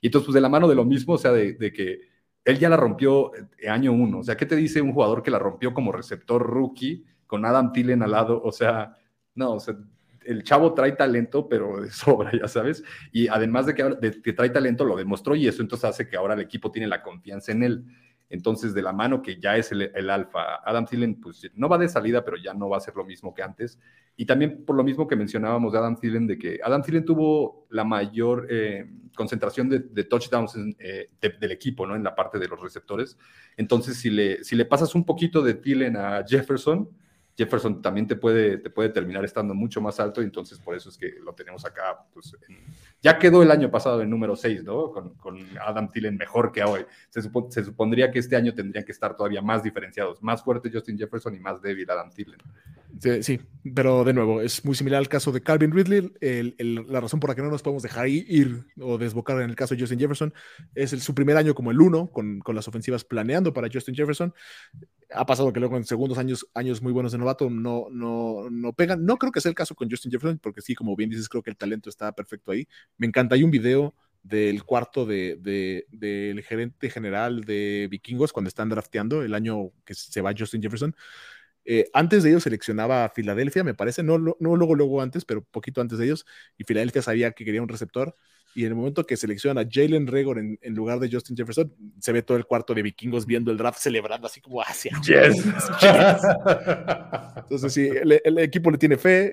Y 0.00 0.06
entonces, 0.06 0.26
pues 0.26 0.34
de 0.34 0.40
la 0.40 0.48
mano 0.48 0.68
de 0.68 0.76
lo 0.76 0.84
mismo, 0.84 1.14
o 1.14 1.18
sea, 1.18 1.32
de, 1.32 1.54
de 1.54 1.72
que 1.72 2.11
él 2.44 2.58
ya 2.58 2.68
la 2.68 2.76
rompió 2.76 3.32
eh, 3.58 3.68
año 3.68 3.92
uno. 3.92 4.18
O 4.18 4.22
sea, 4.22 4.36
¿qué 4.36 4.46
te 4.46 4.56
dice 4.56 4.80
un 4.80 4.92
jugador 4.92 5.22
que 5.22 5.30
la 5.30 5.38
rompió 5.38 5.72
como 5.72 5.92
receptor 5.92 6.42
rookie 6.42 7.04
con 7.26 7.44
Adam 7.44 7.72
Tillen 7.72 8.02
al 8.02 8.10
lado? 8.10 8.42
O 8.42 8.52
sea, 8.52 8.96
no, 9.34 9.54
o 9.54 9.60
sea, 9.60 9.76
el 10.24 10.42
chavo 10.42 10.74
trae 10.74 10.92
talento, 10.92 11.48
pero 11.48 11.80
de 11.80 11.90
sobra, 11.90 12.32
ya 12.32 12.48
sabes. 12.48 12.82
Y 13.12 13.28
además 13.28 13.66
de 13.66 13.74
que, 13.74 13.82
de 13.84 14.22
que 14.22 14.32
trae 14.32 14.50
talento, 14.50 14.84
lo 14.84 14.96
demostró 14.96 15.34
y 15.34 15.46
eso 15.46 15.62
entonces 15.62 15.88
hace 15.88 16.08
que 16.08 16.16
ahora 16.16 16.34
el 16.34 16.40
equipo 16.40 16.70
tiene 16.70 16.88
la 16.88 17.02
confianza 17.02 17.52
en 17.52 17.62
él. 17.62 17.84
Entonces, 18.32 18.72
de 18.72 18.80
la 18.80 18.94
mano 18.94 19.20
que 19.20 19.38
ya 19.38 19.58
es 19.58 19.72
el, 19.72 20.08
alfa, 20.08 20.62
Adam 20.64 20.86
Thielen, 20.86 21.20
pues 21.20 21.50
no 21.54 21.68
va 21.68 21.76
de 21.76 21.86
salida, 21.86 22.24
pero 22.24 22.38
ya 22.38 22.54
no 22.54 22.70
va 22.70 22.78
a 22.78 22.80
ser 22.80 22.96
lo 22.96 23.04
mismo 23.04 23.34
que 23.34 23.42
antes. 23.42 23.78
Y 24.16 24.24
también 24.24 24.64
por 24.64 24.74
lo 24.74 24.82
mismo 24.82 25.06
que 25.06 25.16
mencionábamos 25.16 25.70
de 25.70 25.78
Adam 25.78 25.96
Thielen, 25.96 26.26
de 26.26 26.38
que 26.38 26.58
Adam 26.64 26.80
Thielen 26.80 27.04
tuvo 27.04 27.66
la 27.68 27.84
mayor 27.84 28.46
eh, 28.48 28.90
concentración 29.14 29.68
de, 29.68 30.04
touchdowns 30.04 30.56
eh, 30.78 31.10
del 31.20 31.52
equipo, 31.52 31.86
¿no? 31.86 31.94
En 31.94 32.02
la 32.02 32.14
parte 32.14 32.38
de 32.38 32.48
los 32.48 32.58
receptores. 32.58 33.18
Entonces, 33.58 33.98
si 33.98 34.08
le, 34.08 34.42
si 34.42 34.56
le 34.56 34.64
pasas 34.64 34.94
un 34.94 35.04
poquito 35.04 35.42
de 35.42 35.52
Thielen 35.52 35.98
a 35.98 36.24
Jefferson, 36.26 36.88
Jefferson 37.36 37.80
también 37.80 38.06
te 38.06 38.16
puede, 38.16 38.58
te 38.58 38.68
puede 38.68 38.90
terminar 38.90 39.24
estando 39.24 39.54
mucho 39.54 39.80
más 39.80 39.98
alto 40.00 40.20
y 40.20 40.24
entonces 40.24 40.58
por 40.58 40.74
eso 40.74 40.90
es 40.90 40.98
que 40.98 41.14
lo 41.24 41.32
tenemos 41.34 41.64
acá. 41.64 42.04
Pues, 42.12 42.36
ya 43.00 43.18
quedó 43.18 43.42
el 43.42 43.50
año 43.50 43.70
pasado 43.70 44.02
en 44.02 44.10
número 44.10 44.36
6, 44.36 44.64
¿no? 44.64 44.92
Con, 44.92 45.38
Adam 45.60 45.88
Thielen 45.88 46.16
mejor 46.16 46.52
que 46.52 46.62
hoy. 46.62 46.84
Se, 47.08 47.22
supondría 47.22 48.10
que 48.10 48.18
este 48.18 48.36
año 48.36 48.54
tendrían 48.54 48.84
que 48.84 48.92
estar 48.92 49.16
todavía 49.16 49.40
más 49.40 49.62
diferenciados, 49.62 50.22
más 50.22 50.42
fuerte 50.42 50.70
Justin 50.72 50.98
Jefferson 50.98 51.34
y 51.34 51.40
más 51.40 51.60
débil 51.62 51.90
Adam 51.90 52.10
Thielen. 52.10 52.38
Sí, 53.22 53.40
pero 53.74 54.04
de 54.04 54.12
nuevo, 54.12 54.42
es 54.42 54.64
muy 54.64 54.74
similar 54.74 54.98
al 54.98 55.08
caso 55.08 55.32
de 55.32 55.40
Calvin 55.40 55.72
Ridley. 55.72 56.12
la 56.20 57.00
razón 57.00 57.18
por 57.18 57.30
la 57.30 57.34
que 57.34 57.42
no 57.42 57.50
nos 57.50 57.62
podemos 57.62 57.82
dejar 57.82 58.08
ir 58.08 58.66
o 58.78 58.98
desbocar 58.98 59.40
en 59.40 59.50
el 59.50 59.56
caso 59.56 59.74
de 59.74 59.80
Justin 59.80 59.98
Jefferson 59.98 60.34
es 60.74 60.90
su 60.90 61.14
primer 61.14 61.36
año 61.36 61.54
como 61.54 61.70
el 61.70 61.80
uno, 61.80 62.10
con, 62.10 62.40
con, 62.40 62.54
las 62.54 62.68
ofensivas 62.68 63.04
planeando 63.04 63.52
para 63.52 63.68
Justin 63.72 63.94
Jefferson. 63.94 64.34
Ha 65.14 65.26
pasado 65.26 65.52
que 65.52 65.60
luego 65.60 65.76
en 65.76 65.84
segundos 65.84 66.18
años, 66.18 66.46
años 66.54 66.82
muy 66.82 66.92
buenos 66.92 67.12
de 67.12 67.18
novato 67.18 67.50
no, 67.50 67.88
no, 67.90 68.48
no 68.50 68.72
pegan. 68.72 69.04
No 69.04 69.16
creo 69.18 69.32
que 69.32 69.40
sea 69.40 69.50
el 69.50 69.54
caso 69.54 69.74
con 69.74 69.90
Justin 69.90 70.10
Jefferson, 70.12 70.38
porque 70.38 70.62
sí, 70.62 70.74
como 70.74 70.96
bien 70.96 71.10
dices, 71.10 71.28
creo 71.28 71.42
que 71.42 71.50
el 71.50 71.56
talento 71.56 71.90
está 71.90 72.12
perfecto 72.12 72.52
ahí. 72.52 72.66
Me 72.96 73.06
encanta. 73.06 73.34
Hay 73.34 73.44
un 73.44 73.50
video 73.50 73.94
del 74.22 74.64
cuarto 74.64 75.04
de, 75.04 75.36
del 75.90 76.42
gerente 76.42 76.90
general 76.90 77.42
de 77.44 77.88
Vikingos 77.90 78.32
cuando 78.32 78.48
están 78.48 78.68
drafteando 78.68 79.22
el 79.22 79.34
año 79.34 79.72
que 79.84 79.94
se 79.94 80.20
va 80.20 80.32
Justin 80.36 80.62
Jefferson 80.62 80.94
eh, 81.64 81.88
antes 81.92 82.22
de 82.22 82.30
ellos 82.30 82.42
seleccionaba 82.42 83.04
a 83.04 83.08
Filadelfia, 83.10 83.62
me 83.64 83.74
parece, 83.74 84.02
no, 84.02 84.18
no, 84.18 84.36
luego, 84.40 84.74
luego 84.74 85.00
antes, 85.00 85.24
pero 85.24 85.44
poquito 85.44 85.80
antes 85.80 85.98
de 85.98 86.06
ellos, 86.06 86.26
y 86.58 86.64
Filadelfia 86.64 87.02
sabía 87.02 87.32
que 87.32 87.44
quería 87.44 87.62
un 87.62 87.68
receptor, 87.68 88.16
y 88.54 88.62
en 88.62 88.68
el 88.68 88.74
momento 88.74 89.04
que 89.04 89.16
selecciona 89.16 89.62
a 89.62 89.66
Jalen 89.70 90.06
Regor 90.06 90.38
en, 90.38 90.58
lugar 90.74 90.98
de 90.98 91.10
Justin 91.10 91.36
Jefferson, 91.36 91.72
se 91.98 92.12
ve 92.12 92.22
todo 92.22 92.36
el 92.36 92.44
cuarto 92.44 92.74
de 92.74 92.82
vikingos 92.82 93.26
viendo 93.26 93.50
el 93.50 93.56
draft, 93.56 93.78
celebrando 93.80 94.26
así 94.26 94.40
como 94.40 94.60
hacia. 94.60 94.98
Yes. 95.04 95.44
Entonces, 97.36 97.72
sí, 97.72 97.88
el, 97.88 98.38
equipo 98.38 98.70
le 98.70 98.78
tiene 98.78 98.96
fe, 98.96 99.32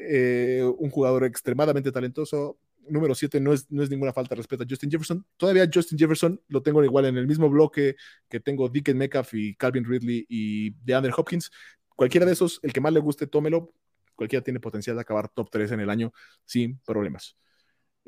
eh, 0.59 0.63
un 0.63 0.89
jugador 0.89 1.23
extremadamente 1.23 1.91
talentoso. 1.91 2.57
Número 2.87 3.13
7 3.13 3.39
no 3.39 3.53
es, 3.53 3.69
no 3.69 3.83
es 3.83 3.89
ninguna 3.91 4.11
falta 4.11 4.33
de 4.33 4.37
respeto 4.37 4.63
a 4.63 4.67
Justin 4.67 4.89
Jefferson. 4.89 5.23
Todavía 5.37 5.69
Justin 5.71 5.99
Jefferson 5.99 6.41
lo 6.47 6.63
tengo 6.63 6.83
igual 6.83 7.05
en 7.05 7.17
el 7.17 7.27
mismo 7.27 7.47
bloque 7.47 7.95
que 8.27 8.39
tengo 8.39 8.67
Dickens 8.67 8.97
Metcalf 8.97 9.33
y 9.35 9.53
Calvin 9.55 9.85
Ridley 9.85 10.25
y 10.27 10.71
DeAndre 10.83 11.13
Hopkins 11.15 11.51
cualquiera 11.99 12.25
de 12.25 12.31
esos, 12.31 12.61
el 12.63 12.71
que 12.71 12.79
más 12.79 12.93
le 12.93 13.01
guste, 13.01 13.27
tómelo. 13.27 13.73
Cualquiera 14.15 14.41
tiene 14.41 14.61
potencial 14.61 14.95
de 14.95 15.01
acabar 15.01 15.27
top 15.27 15.49
3 15.51 15.73
en 15.73 15.81
el 15.81 15.89
año 15.89 16.13
sin 16.45 16.79
problemas. 16.79 17.35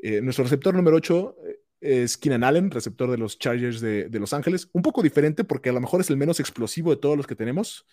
Eh, 0.02 0.20
nuestro 0.20 0.44
receptor 0.44 0.74
número 0.74 0.96
8 0.96 1.36
eh, 1.46 1.60
es 1.80 2.18
Keenan 2.18 2.44
Allen, 2.44 2.70
receptor 2.70 3.10
de 3.10 3.18
los 3.18 3.38
Chargers 3.38 3.80
de, 3.80 4.08
Los 4.12 4.32
Ángeles. 4.32 4.68
Un 4.72 4.82
poco 4.82 5.02
diferente 5.02 5.44
porque 5.44 5.70
a 5.70 5.72
lo 5.72 5.80
mejor 5.80 6.00
es 6.00 6.10
el 6.10 6.16
menos 6.16 6.40
explosivo 6.40 6.90
de 6.90 6.96
todos 6.96 7.16
los 7.16 7.26
que 7.26 7.36
tenemos, 7.36 7.86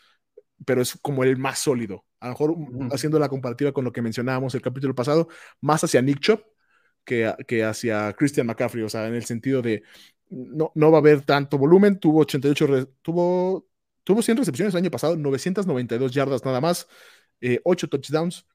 pero 0.65 0.81
es 0.81 0.97
como 1.01 1.23
el 1.23 1.37
más 1.37 1.59
sólido. 1.59 2.05
A 2.19 2.27
lo 2.27 2.31
mejor 2.33 2.55
haciendo 2.91 3.19
la 3.19 3.29
comparativa 3.29 3.71
con 3.71 3.85
lo 3.85 3.93
que 3.93 4.01
mencionábamos 4.01 4.55
el 4.55 4.61
capítulo 4.61 4.95
pasado, 4.95 5.29
más 5.61 5.83
hacia 5.83 6.01
Nick 6.01 6.19
Chop 6.19 6.41
que, 7.05 7.33
que 7.47 7.63
hacia 7.63 8.13
Christian 8.13 8.47
McCaffrey, 8.47 8.83
o 8.83 8.89
sea, 8.89 9.07
en 9.07 9.13
el 9.15 9.25
sentido 9.25 9.61
de 9.61 9.83
no, 10.29 10.71
no 10.75 10.91
va 10.91 10.97
a 10.97 11.01
haber 11.01 11.21
tanto 11.21 11.57
volumen, 11.57 11.99
tuvo 11.99 12.21
88, 12.21 12.89
tuvo, 13.01 13.67
tuvo 14.03 14.21
100 14.21 14.37
recepciones 14.37 14.73
el 14.73 14.79
año 14.79 14.91
pasado, 14.91 15.15
992 15.15 16.11
yardas 16.11 16.45
nada 16.45 16.61
más, 16.61 16.87
8 17.63 17.85
eh, 17.85 17.89
touchdowns, 17.89 18.45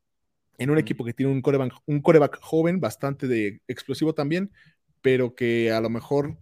en 0.58 0.70
un 0.70 0.78
equipo 0.78 1.04
que 1.04 1.12
tiene 1.12 1.32
un 1.32 1.42
coreback, 1.42 1.74
un 1.86 2.00
coreback 2.00 2.38
joven, 2.40 2.80
bastante 2.80 3.26
de 3.26 3.60
explosivo 3.68 4.14
también, 4.14 4.50
pero 5.00 5.34
que 5.34 5.72
a 5.72 5.80
lo 5.80 5.90
mejor 5.90 6.38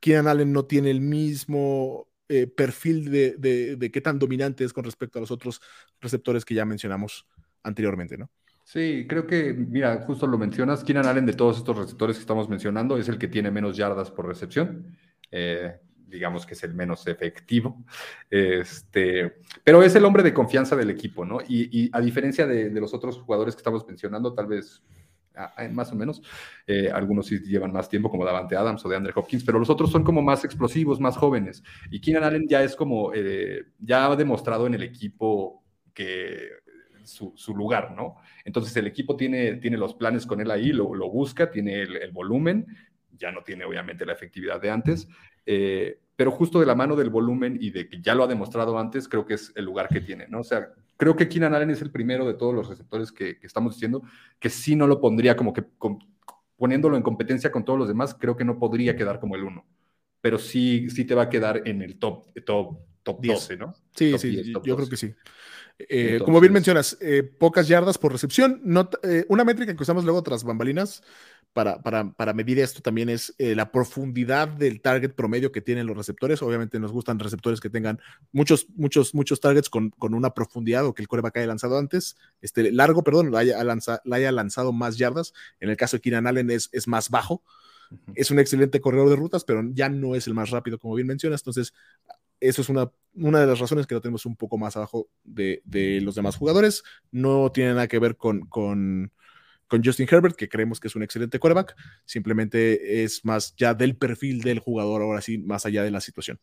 Keenan 0.00 0.28
Allen 0.28 0.52
no 0.52 0.64
tiene 0.64 0.90
el 0.90 1.00
mismo 1.00 2.08
eh, 2.28 2.46
perfil 2.46 3.10
de, 3.10 3.36
de, 3.76 3.90
qué 3.90 4.00
tan 4.00 4.18
dominante 4.18 4.64
es 4.64 4.72
con 4.72 4.84
respecto 4.84 5.18
a 5.18 5.20
los 5.20 5.30
otros 5.30 5.60
receptores 6.00 6.44
que 6.44 6.54
ya 6.54 6.64
mencionamos 6.64 7.26
anteriormente, 7.62 8.16
¿no? 8.16 8.30
Sí, 8.62 9.06
creo 9.08 9.26
que, 9.26 9.52
mira, 9.52 10.02
justo 10.06 10.28
lo 10.28 10.38
mencionas, 10.38 10.84
Keenan 10.84 11.06
Allen 11.06 11.26
de 11.26 11.32
todos 11.32 11.58
estos 11.58 11.76
receptores 11.76 12.16
que 12.16 12.20
estamos 12.20 12.48
mencionando 12.48 12.96
es 12.98 13.08
el 13.08 13.18
que 13.18 13.26
tiene 13.26 13.50
menos 13.50 13.76
yardas 13.76 14.12
por 14.12 14.28
recepción. 14.28 14.96
Eh, 15.32 15.80
digamos 16.10 16.44
que 16.46 16.54
es 16.54 16.62
el 16.64 16.74
menos 16.74 17.06
efectivo. 17.06 17.84
Este, 18.28 19.40
pero 19.64 19.82
es 19.82 19.94
el 19.94 20.04
hombre 20.04 20.22
de 20.22 20.34
confianza 20.34 20.76
del 20.76 20.90
equipo, 20.90 21.24
¿no? 21.24 21.38
Y, 21.46 21.90
a 21.92 22.00
diferencia 22.00 22.46
de, 22.46 22.70
los 22.70 22.92
otros 22.94 23.18
jugadores 23.18 23.54
que 23.54 23.60
estamos 23.60 23.86
mencionando, 23.86 24.34
tal 24.34 24.46
vez 24.46 24.82
más 25.72 25.90
o 25.90 25.94
menos, 25.94 26.20
eh, 26.66 26.90
algunos 26.92 27.26
sí 27.26 27.38
llevan 27.38 27.72
más 27.72 27.88
tiempo, 27.88 28.10
como 28.10 28.26
Davante 28.26 28.56
Adams 28.56 28.84
o 28.84 28.88
de 28.88 28.96
Andre 28.96 29.12
Hopkins, 29.14 29.44
pero 29.44 29.58
los 29.58 29.70
otros 29.70 29.90
son 29.90 30.04
como 30.04 30.20
más 30.20 30.44
explosivos, 30.44 31.00
más 31.00 31.16
jóvenes. 31.16 31.62
Y 31.90 32.00
Keenan 32.00 32.24
Allen 32.24 32.46
ya 32.46 32.62
es 32.62 32.76
como, 32.76 33.12
eh, 33.14 33.64
ya 33.78 34.06
ha 34.10 34.16
demostrado 34.16 34.66
en 34.66 34.74
el 34.74 34.82
equipo 34.82 35.64
que 35.94 36.50
su, 37.10 37.54
lugar, 37.54 37.92
¿no? 37.92 38.16
Entonces 38.44 38.76
el 38.76 38.86
equipo 38.86 39.16
tiene, 39.16 39.56
tiene 39.56 39.76
los 39.76 39.94
planes 39.94 40.26
con 40.26 40.40
él 40.40 40.50
ahí, 40.50 40.72
lo, 40.72 40.86
busca, 41.10 41.50
tiene 41.50 41.82
el, 41.82 42.10
volumen, 42.12 42.66
ya 43.16 43.32
no 43.32 43.42
tiene 43.42 43.64
obviamente 43.64 44.06
la 44.06 44.12
efectividad 44.12 44.60
de 44.60 44.70
antes, 44.70 45.08
eh, 45.46 46.00
pero 46.16 46.30
justo 46.30 46.60
de 46.60 46.66
la 46.66 46.74
mano 46.74 46.96
del 46.96 47.08
volumen 47.08 47.56
y 47.60 47.70
de 47.70 47.88
que 47.88 48.00
ya 48.00 48.14
lo 48.14 48.24
ha 48.24 48.26
demostrado 48.26 48.78
antes, 48.78 49.08
creo 49.08 49.24
que 49.24 49.34
es 49.34 49.52
el 49.56 49.64
lugar 49.64 49.88
que 49.88 50.00
tiene, 50.00 50.26
¿no? 50.28 50.40
O 50.40 50.44
sea, 50.44 50.68
creo 50.98 51.16
que 51.16 51.28
Keenan 51.28 51.54
Allen 51.54 51.70
es 51.70 51.80
el 51.80 51.90
primero 51.90 52.26
de 52.26 52.34
todos 52.34 52.54
los 52.54 52.68
receptores 52.68 53.10
que, 53.10 53.38
estamos 53.42 53.74
diciendo, 53.74 54.02
que 54.38 54.50
sí 54.50 54.76
no 54.76 54.86
lo 54.86 55.00
pondría 55.00 55.34
como 55.34 55.54
que 55.54 55.64
poniéndolo 56.56 56.98
en 56.98 57.02
competencia 57.02 57.50
con 57.50 57.64
todos 57.64 57.78
los 57.78 57.88
demás, 57.88 58.14
creo 58.14 58.36
que 58.36 58.44
no 58.44 58.58
podría 58.58 58.94
quedar 58.94 59.18
como 59.18 59.34
el 59.34 59.44
uno, 59.44 59.66
pero 60.20 60.38
sí, 60.38 60.90
sí 60.90 61.06
te 61.06 61.14
va 61.14 61.22
a 61.22 61.28
quedar 61.30 61.62
en 61.64 61.80
el 61.80 61.98
top, 61.98 62.26
top, 62.44 62.78
top 63.02 63.24
12, 63.24 63.56
¿no? 63.56 63.74
Sí, 63.96 64.18
sí, 64.18 64.52
yo 64.52 64.76
creo 64.76 64.88
que 64.88 64.96
sí. 64.98 65.14
Eh, 65.88 66.20
como 66.24 66.40
bien 66.40 66.52
mencionas, 66.52 66.98
eh, 67.00 67.22
pocas 67.22 67.68
yardas 67.68 67.98
por 67.98 68.12
recepción. 68.12 68.60
una 69.28 69.44
métrica 69.44 69.74
que 69.74 69.82
usamos 69.82 70.04
luego 70.04 70.22
tras 70.22 70.44
bambalinas 70.44 71.02
para, 71.52 71.82
para, 71.82 72.32
medir 72.32 72.60
esto 72.60 72.80
también 72.80 73.08
es 73.08 73.34
eh, 73.38 73.56
la 73.56 73.72
profundidad 73.72 74.46
del 74.46 74.80
target 74.80 75.14
promedio 75.14 75.50
que 75.50 75.60
tienen 75.60 75.86
los 75.86 75.96
receptores. 75.96 76.42
Obviamente 76.42 76.78
nos 76.78 76.92
gustan 76.92 77.18
receptores 77.18 77.60
que 77.60 77.70
tengan 77.70 78.00
muchos, 78.32 78.68
muchos, 78.76 79.14
muchos 79.14 79.40
targets 79.40 79.68
con, 79.68 79.90
con 79.90 80.14
una 80.14 80.32
profundidad 80.32 80.86
o 80.86 80.94
que 80.94 81.02
el 81.02 81.08
coreback 81.08 81.38
haya 81.38 81.46
lanzado 81.48 81.78
antes, 81.78 82.16
este 82.40 82.70
largo, 82.70 83.02
perdón, 83.02 83.32
la 83.32 83.40
haya, 83.40 83.58
haya 84.10 84.32
lanzado 84.32 84.72
más 84.72 84.96
yardas. 84.96 85.32
En 85.58 85.70
el 85.70 85.76
caso 85.76 85.96
de 85.96 86.02
Keenan 86.02 86.26
Allen 86.26 86.50
es, 86.50 86.68
es 86.72 86.86
más 86.86 87.10
bajo. 87.10 87.42
Es 88.14 88.30
un 88.30 88.38
excelente 88.38 88.80
corredor 88.80 89.08
de 89.08 89.16
rutas, 89.16 89.42
pero 89.42 89.62
ya 89.72 89.88
no 89.88 90.14
es 90.14 90.28
el 90.28 90.34
más 90.34 90.50
rápido, 90.50 90.78
como 90.78 90.94
bien 90.94 91.08
mencionas. 91.08 91.40
Entonces, 91.40 91.74
eso 92.40 92.62
es 92.62 92.68
una, 92.68 92.90
una 93.14 93.40
de 93.40 93.46
las 93.46 93.58
razones 93.58 93.86
que 93.86 93.94
lo 93.94 94.00
tenemos 94.00 94.26
un 94.26 94.36
poco 94.36 94.58
más 94.58 94.76
abajo 94.76 95.08
de, 95.22 95.62
de 95.64 96.00
los 96.00 96.14
demás 96.14 96.36
jugadores. 96.36 96.82
No 97.10 97.52
tiene 97.52 97.70
nada 97.70 97.88
que 97.88 97.98
ver 97.98 98.16
con, 98.16 98.40
con 98.46 99.12
con 99.70 99.84
Justin 99.84 100.08
Herbert, 100.10 100.34
que 100.34 100.48
creemos 100.48 100.80
que 100.80 100.88
es 100.88 100.96
un 100.96 101.04
excelente 101.04 101.38
quarterback, 101.38 101.76
simplemente 102.04 103.04
es 103.04 103.24
más 103.24 103.54
ya 103.56 103.72
del 103.72 103.96
perfil 103.96 104.40
del 104.40 104.58
jugador, 104.58 105.00
ahora 105.00 105.20
sí, 105.20 105.38
más 105.38 105.64
allá 105.64 105.84
de 105.84 105.92
la 105.92 106.00
situación. 106.00 106.40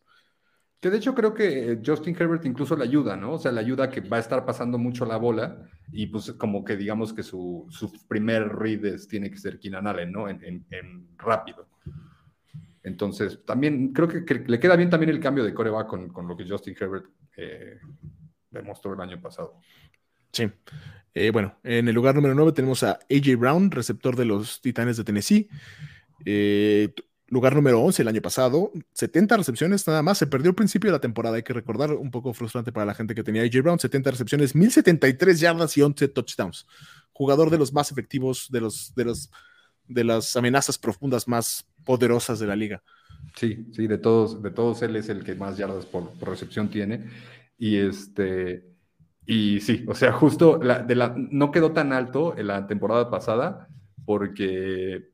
Que 0.79 0.89
de 0.89 0.97
hecho 0.97 1.13
creo 1.13 1.33
que 1.33 1.71
eh, 1.71 1.81
Justin 1.85 2.15
Herbert 2.17 2.45
incluso 2.45 2.77
le 2.77 2.85
ayuda, 2.85 3.17
¿no? 3.17 3.33
O 3.33 3.37
sea, 3.37 3.51
le 3.51 3.59
ayuda 3.59 3.89
que 3.89 3.99
va 3.99 4.17
a 4.17 4.21
estar 4.21 4.45
pasando 4.45 4.77
mucho 4.77 5.05
la 5.05 5.17
bola 5.17 5.67
y 5.91 6.07
pues 6.07 6.31
como 6.33 6.63
que 6.63 6.77
digamos 6.77 7.13
que 7.13 7.23
su, 7.23 7.65
su 7.69 7.91
primer 8.07 8.47
read 8.47 8.97
tiene 9.09 9.29
que 9.29 9.37
ser 9.37 9.59
Keenan 9.59 9.87
Allen, 9.87 10.11
¿no? 10.11 10.29
En, 10.29 10.65
rápido. 11.17 11.67
Entonces, 12.87 13.43
también 13.45 13.93
creo 13.93 14.07
que, 14.07 14.23
le 14.47 14.59
queda 14.59 14.75
bien 14.75 14.89
también 14.89 15.09
el 15.09 15.19
cambio 15.19 15.43
de 15.43 15.53
coreback 15.53 15.87
con, 15.87 16.09
con 16.09 16.27
lo 16.27 16.37
que 16.37 16.47
Justin 16.47 16.75
Herbert 16.79 17.05
eh, 17.35 17.79
demostró 18.49 18.93
el 18.93 19.01
año 19.01 19.21
pasado. 19.21 19.59
Sí. 20.31 20.49
Eh, 21.13 21.31
bueno, 21.31 21.57
en 21.63 21.87
el 21.87 21.95
lugar 21.95 22.15
número 22.15 22.33
9 22.35 22.51
tenemos 22.51 22.83
a 22.83 22.99
AJ 23.09 23.37
Brown, 23.37 23.71
receptor 23.71 24.15
de 24.15 24.25
los 24.25 24.61
Titanes 24.61 24.97
de 24.97 25.03
Tennessee. 25.03 25.49
Eh, 26.25 26.93
lugar 27.27 27.55
número 27.55 27.81
11 27.81 28.03
el 28.03 28.07
año 28.07 28.21
pasado, 28.21 28.71
70 28.93 29.35
recepciones 29.35 29.85
nada 29.87 30.01
más, 30.01 30.17
se 30.17 30.27
perdió 30.27 30.49
el 30.49 30.55
principio 30.55 30.89
de 30.89 30.93
la 30.93 31.01
temporada, 31.01 31.35
hay 31.35 31.43
que 31.43 31.53
recordar, 31.53 31.91
un 31.91 32.11
poco 32.11 32.33
frustrante 32.33 32.71
para 32.71 32.85
la 32.85 32.93
gente 32.93 33.15
que 33.15 33.23
tenía 33.23 33.41
AJ 33.41 33.61
Brown, 33.63 33.79
70 33.79 34.11
recepciones, 34.11 34.55
1073 34.55 35.39
yardas 35.39 35.75
y 35.77 35.81
11 35.81 36.07
touchdowns. 36.07 36.67
Jugador 37.11 37.49
de 37.49 37.57
los 37.57 37.73
más 37.73 37.91
efectivos, 37.91 38.47
de, 38.49 38.61
los, 38.61 38.93
de, 38.95 39.05
los, 39.05 39.29
de 39.87 40.03
las 40.03 40.35
amenazas 40.35 40.77
profundas 40.77 41.27
más 41.27 41.67
poderosas 41.85 42.39
de 42.39 42.47
la 42.47 42.55
liga. 42.55 42.83
Sí, 43.35 43.67
sí, 43.71 43.87
de 43.87 43.97
todos, 43.97 44.41
de 44.41 44.51
todos 44.51 44.81
él 44.81 44.95
es 44.95 45.09
el 45.09 45.23
que 45.23 45.35
más 45.35 45.57
yardas 45.57 45.85
por, 45.85 46.11
por 46.19 46.29
recepción 46.29 46.69
tiene. 46.69 47.09
Y 47.57 47.77
este, 47.77 48.65
y 49.25 49.59
sí, 49.59 49.85
o 49.87 49.93
sea, 49.93 50.13
justo 50.13 50.57
de 50.57 50.95
la, 50.95 51.13
no 51.17 51.51
quedó 51.51 51.73
tan 51.73 51.91
alto 51.91 52.37
en 52.37 52.47
la 52.47 52.65
temporada 52.65 53.09
pasada 53.09 53.67
porque 54.05 55.09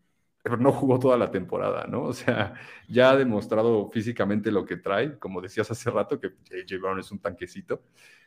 no 0.59 0.71
jugó 0.71 0.99
toda 0.99 1.17
la 1.17 1.31
temporada, 1.31 1.87
¿no? 1.87 2.03
O 2.03 2.13
sea, 2.13 2.53
ya 2.87 3.11
ha 3.11 3.17
demostrado 3.17 3.89
físicamente 3.91 4.51
lo 4.51 4.65
que 4.65 4.77
trae, 4.77 5.17
como 5.17 5.41
decías 5.41 5.71
hace 5.71 5.89
rato, 5.89 6.19
que 6.19 6.29
J. 6.29 6.77
Brown 6.79 6.99
es 6.99 7.11
un 7.11 7.19
tanquecito. 7.19 7.81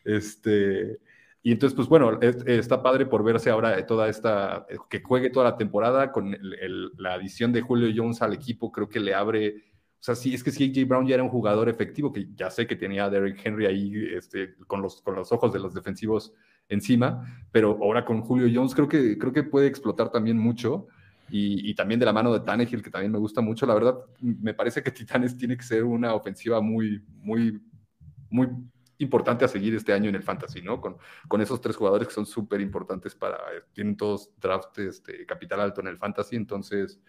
Este, 0.05 0.99
y 1.47 1.53
entonces, 1.53 1.77
pues 1.77 1.87
bueno, 1.87 2.19
está 2.21 2.83
padre 2.83 3.07
por 3.07 3.23
verse 3.23 3.51
ahora 3.51 3.87
toda 3.87 4.09
esta, 4.09 4.67
que 4.91 5.01
juegue 5.01 5.31
toda 5.31 5.51
la 5.51 5.57
temporada 5.57 6.11
con 6.11 6.37
la 6.99 7.13
adición 7.13 7.53
de 7.53 7.61
Julio 7.61 7.89
Jones 7.95 8.21
al 8.21 8.33
equipo, 8.33 8.73
creo 8.73 8.89
que 8.89 8.99
le 8.99 9.15
abre 9.15 9.55
o 10.01 10.03
sea, 10.03 10.17
sí, 10.17 10.35
es 10.35 10.43
que 10.43 10.51
AJ 10.51 10.89
Brown 10.89 11.07
ya 11.07 11.15
era 11.15 11.23
un 11.23 11.29
jugador 11.29 11.69
efectivo, 11.69 12.13
que 12.13 12.27
ya 12.35 12.51
sé 12.51 12.67
que 12.67 12.75
tenía 12.75 13.05
a 13.05 13.11
Derrick 13.11 13.41
Henry 13.45 13.67
ahí 13.67 13.93
este, 14.13 14.57
con, 14.67 14.83
los, 14.83 15.01
con 15.03 15.15
los 15.15 15.31
ojos 15.31 15.53
de 15.53 15.61
los 15.61 15.73
defensivos 15.73 16.33
encima, 16.69 17.47
pero 17.53 17.79
ahora 17.81 18.05
con 18.05 18.23
Julio 18.23 18.51
Jones 18.53 18.75
creo 18.75 18.89
que, 18.89 19.17
creo 19.17 19.33
que 19.33 19.45
puede 19.45 19.69
explotar 19.69 20.11
también 20.11 20.39
mucho. 20.39 20.89
Y, 21.31 21.73
también 21.77 22.01
de 22.01 22.07
la 22.07 22.13
mano 22.13 22.33
de 22.33 22.41
Tannehill, 22.41 22.83
que 22.83 22.91
también 22.91 23.13
me 23.13 23.19
gusta 23.19 23.41
mucho. 23.41 23.67
La 23.67 23.75
verdad, 23.75 23.99
me 24.21 24.53
parece 24.53 24.83
que 24.83 24.91
Titanes 24.91 25.37
tiene 25.37 25.57
que 25.57 25.63
ser 25.63 25.85
una 25.85 26.13
ofensiva 26.13 26.61
muy, 26.61 27.05
muy, 27.19 27.61
muy 28.31 28.49
importante 28.99 29.45
a 29.45 29.49
seguir 29.49 29.75
este 29.75 29.93
año 29.93 30.09
en 30.09 30.15
el 30.15 30.23
Fantasy, 30.23 30.63
¿no? 30.63 30.81
Con, 30.81 30.97
con 31.29 31.41
esos 31.41 31.61
tres 31.61 31.77
jugadores 31.77 32.09
que 32.09 32.15
son 32.15 32.27
súper 32.27 32.61
importantes 32.61 33.15
para, 33.15 33.39
tienen 33.73 33.97
todos 33.97 34.31
draft 34.39 34.79
este, 34.79 35.27
capital 35.27 35.61
alto 35.61 35.81
en 35.81 35.89
el 35.89 35.99
Fantasy, 35.99 36.37
entonces 36.37 37.01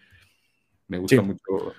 me 0.86 0.98
gusta 0.98 1.22
mucho 1.22 1.74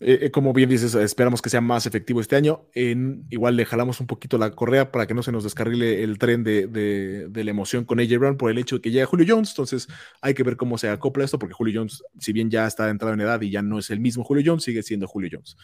eh, 0.00 0.18
eh, 0.22 0.30
como 0.30 0.52
bien 0.52 0.68
dices, 0.68 0.94
esperamos 0.96 1.40
que 1.40 1.50
sea 1.50 1.60
más 1.60 1.86
efectivo 1.86 2.20
este 2.20 2.36
año. 2.36 2.66
En, 2.74 3.26
igual 3.30 3.56
le 3.56 3.64
jalamos 3.64 4.00
un 4.00 4.06
poquito 4.06 4.38
la 4.38 4.50
correa 4.50 4.90
para 4.90 5.06
que 5.06 5.14
no 5.14 5.22
se 5.22 5.30
nos 5.30 5.44
descarrile 5.44 6.02
el 6.02 6.18
tren 6.18 6.42
de, 6.42 6.66
de, 6.66 7.44
la 7.44 7.50
emoción 7.50 7.84
con 7.84 8.00
AJ 8.00 8.18
Brown 8.18 8.36
por 8.36 8.50
el 8.50 8.58
hecho 8.58 8.76
de 8.76 8.82
que 8.82 8.90
llega 8.90 9.06
Julio 9.06 9.26
Jones. 9.28 9.50
Entonces 9.50 9.88
hay 10.20 10.34
que 10.34 10.42
ver 10.42 10.56
cómo 10.56 10.78
se 10.78 10.88
acopla 10.88 11.24
esto, 11.24 11.38
porque 11.38 11.54
Julio 11.54 11.80
Jones, 11.80 12.02
si 12.18 12.32
bien 12.32 12.50
ya 12.50 12.66
está 12.66 12.90
entrado 12.90 13.14
en 13.14 13.20
edad 13.20 13.40
y 13.40 13.50
ya 13.50 13.62
no 13.62 13.78
es 13.78 13.90
el 13.90 14.00
mismo 14.00 14.24
Julio 14.24 14.42
Jones, 14.44 14.64
sigue 14.64 14.82
siendo 14.82 15.06
Julio 15.06 15.30
Jones. 15.32 15.56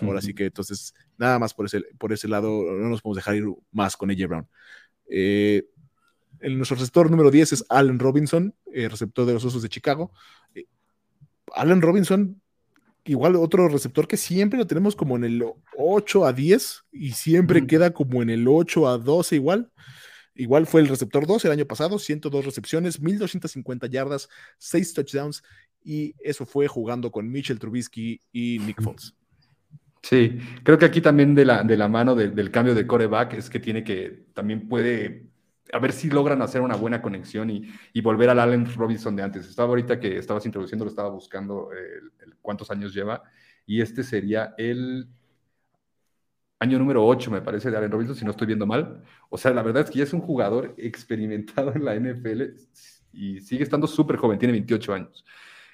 Ahora 0.00 0.20
sí 0.22 0.32
que 0.32 0.46
entonces, 0.46 0.94
nada 1.18 1.38
más 1.38 1.52
por 1.52 1.66
ese, 1.66 1.82
por 1.98 2.12
ese 2.12 2.28
lado, 2.28 2.62
no 2.62 2.88
nos 2.88 3.02
podemos 3.02 3.16
dejar 3.16 3.36
ir 3.36 3.44
más 3.72 3.96
con 3.96 4.10
AJ 4.10 4.28
Brown. 4.28 4.48
Eh, 5.10 5.64
nuestro 6.40 6.76
receptor 6.76 7.10
número 7.10 7.30
10 7.30 7.52
es 7.52 7.64
Allen 7.68 7.98
Robinson, 7.98 8.54
receptor 8.72 9.26
de 9.26 9.34
los 9.34 9.44
Osos 9.44 9.62
de 9.62 9.68
Chicago. 9.68 10.12
Allen 11.54 11.82
Robinson 11.82 12.41
igual 13.04 13.36
otro 13.36 13.68
receptor 13.68 14.06
que 14.06 14.16
siempre 14.16 14.58
lo 14.58 14.66
tenemos 14.66 14.96
como 14.96 15.16
en 15.16 15.24
el 15.24 15.44
8 15.76 16.26
a 16.26 16.32
10 16.32 16.84
y 16.92 17.12
siempre 17.12 17.66
queda 17.66 17.92
como 17.92 18.22
en 18.22 18.30
el 18.30 18.46
8 18.46 18.88
a 18.88 18.98
12 18.98 19.36
igual. 19.36 19.70
Igual 20.34 20.66
fue 20.66 20.80
el 20.80 20.88
receptor 20.88 21.26
2 21.26 21.44
el 21.44 21.52
año 21.52 21.66
pasado, 21.66 21.98
102 21.98 22.44
recepciones, 22.44 23.00
1250 23.00 23.86
yardas, 23.88 24.28
6 24.58 24.94
touchdowns 24.94 25.42
y 25.84 26.14
eso 26.20 26.46
fue 26.46 26.68
jugando 26.68 27.10
con 27.10 27.30
Mitchell 27.30 27.58
Trubisky 27.58 28.20
y 28.32 28.58
Nick 28.60 28.82
Foles. 28.82 29.14
Sí, 30.02 30.38
creo 30.64 30.78
que 30.78 30.84
aquí 30.84 31.00
también 31.00 31.34
de 31.34 31.44
la, 31.44 31.62
de 31.62 31.76
la 31.76 31.88
mano 31.88 32.14
del 32.16 32.50
cambio 32.50 32.74
de 32.74 32.86
coreback 32.86 33.34
es 33.34 33.48
que 33.48 33.60
tiene 33.60 33.84
que, 33.84 34.24
también 34.34 34.68
puede, 34.68 35.26
a 35.72 35.78
ver 35.78 35.92
si 35.92 36.10
logran 36.10 36.42
hacer 36.42 36.60
una 36.60 36.76
buena 36.76 37.00
conexión 37.00 37.50
y, 37.50 38.00
volver 38.02 38.30
al 38.30 38.38
Allen 38.38 38.72
Robinson 38.74 39.16
de 39.16 39.22
antes. 39.22 39.48
Estaba 39.48 39.70
ahorita 39.70 39.98
que 39.98 40.18
estabas 40.18 40.44
introduciendo, 40.46 40.84
lo 40.84 40.90
estaba 40.90 41.08
buscando 41.08 41.70
cuántos 42.42 42.70
años 42.70 42.92
lleva, 42.92 43.22
y 43.66 43.80
este 43.80 44.02
sería 44.02 44.54
el 44.58 45.08
año 46.58 46.78
número 46.78 47.04
8, 47.04 47.30
me 47.30 47.40
parece, 47.40 47.70
de 47.70 47.76
Allen 47.76 47.90
Robinson, 47.90 48.14
si 48.14 48.24
no 48.24 48.30
estoy 48.30 48.46
viendo 48.46 48.66
mal. 48.66 49.02
O 49.30 49.38
sea, 49.38 49.52
la 49.52 49.62
verdad 49.62 49.82
es 49.82 49.90
que 49.90 49.98
ya 49.98 50.04
es 50.04 50.12
un 50.12 50.20
jugador 50.20 50.74
experimentado 50.78 51.72
en 51.74 51.84
la 51.84 51.94
NFL 51.96 52.42
y 53.12 53.40
sigue 53.40 53.64
estando 53.64 53.86
súper 53.86 54.16
joven, 54.16 54.38
tiene 54.38 54.52
28 54.52 54.94
años. 54.94 55.24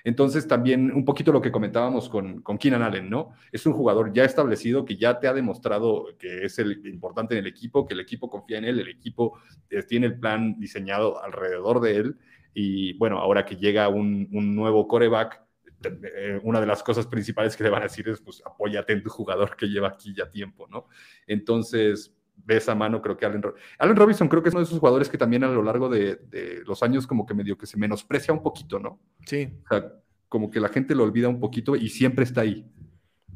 Entonces, 0.05 0.47
también 0.47 0.93
un 0.93 1.05
poquito 1.05 1.33
lo 1.33 1.41
que 1.41 1.53
comentábamos 1.53 2.09
con, 2.09 2.43
con 2.43 2.59
Keenan 2.59 2.83
Allen, 2.83 3.11
¿no? 3.11 3.33
Es 3.53 3.67
un 3.67 3.73
jugador 3.73 4.13
ya 4.13 4.25
establecido 4.25 4.85
que 4.85 4.97
ya 4.97 5.19
te 5.19 5.29
ha 5.29 5.33
demostrado 5.33 6.07
que 6.19 6.45
es 6.45 6.59
el 6.59 6.87
importante 6.87 7.35
en 7.35 7.41
el 7.41 7.47
equipo, 7.47 7.87
que 7.87 7.95
el 7.95 8.01
equipo 8.01 8.29
confía 8.31 8.59
en 8.59 8.65
él, 8.65 8.81
el 8.81 8.89
equipo 8.89 9.39
eh, 9.71 9.83
tiene 9.83 10.07
el 10.07 10.19
plan 10.19 10.59
diseñado 10.59 11.23
alrededor 11.23 11.81
de 11.81 11.97
él. 11.97 12.17
Y 12.55 12.95
bueno, 12.95 13.19
ahora 13.19 13.45
que 13.45 13.57
llega 13.57 13.89
un, 13.89 14.29
un 14.33 14.55
nuevo 14.55 14.89
coreback, 14.89 15.43
eh, 15.85 16.41
una 16.43 16.61
de 16.61 16.67
las 16.67 16.83
cosas 16.83 17.07
principales 17.07 17.57
que 17.57 17.63
le 17.63 17.71
van 17.71 17.83
a 17.83 17.85
decir 17.85 18.09
es, 18.09 18.21
pues, 18.21 18.43
apóyate 18.45 18.93
en 18.93 19.03
tu 19.03 19.11
jugador 19.11 19.57
que 19.57 19.67
lleva 19.67 19.89
aquí 19.89 20.13
ya 20.15 20.29
tiempo, 20.29 20.67
¿no? 20.69 20.87
Entonces, 21.27 22.18
de 22.45 22.57
esa 22.57 22.75
mano 22.75 23.03
creo 23.03 23.17
que 23.17 23.27
Allen, 23.27 23.43
Allen 23.79 23.97
Robinson 23.97 24.29
creo 24.29 24.43
que 24.43 24.49
es 24.49 24.55
uno 24.55 24.61
de 24.61 24.67
esos 24.67 24.79
jugadores 24.79 25.09
que 25.09 25.19
también 25.19 25.45
a 25.45 25.49
lo 25.49 25.63
largo 25.63 25.89
de, 25.89 26.19
los 26.67 26.83
años 26.83 27.07
como 27.07 27.27
que 27.27 27.35
medio 27.35 27.59
que 27.59 27.67
se 27.67 27.77
menosprecia 27.77 28.33
un 28.33 28.43
poquito, 28.43 28.79
¿no? 28.79 29.01
Sí. 29.27 29.49
O 29.65 29.69
sea, 29.69 29.93
como 30.29 30.51
que 30.51 30.61
la 30.61 30.69
gente 30.69 30.95
lo 30.95 31.05
olvida 31.05 31.29
un 31.29 31.41
poquito 31.41 31.77
y 31.77 31.89
siempre 31.89 32.25
está 32.25 32.43
ahí. 32.43 32.67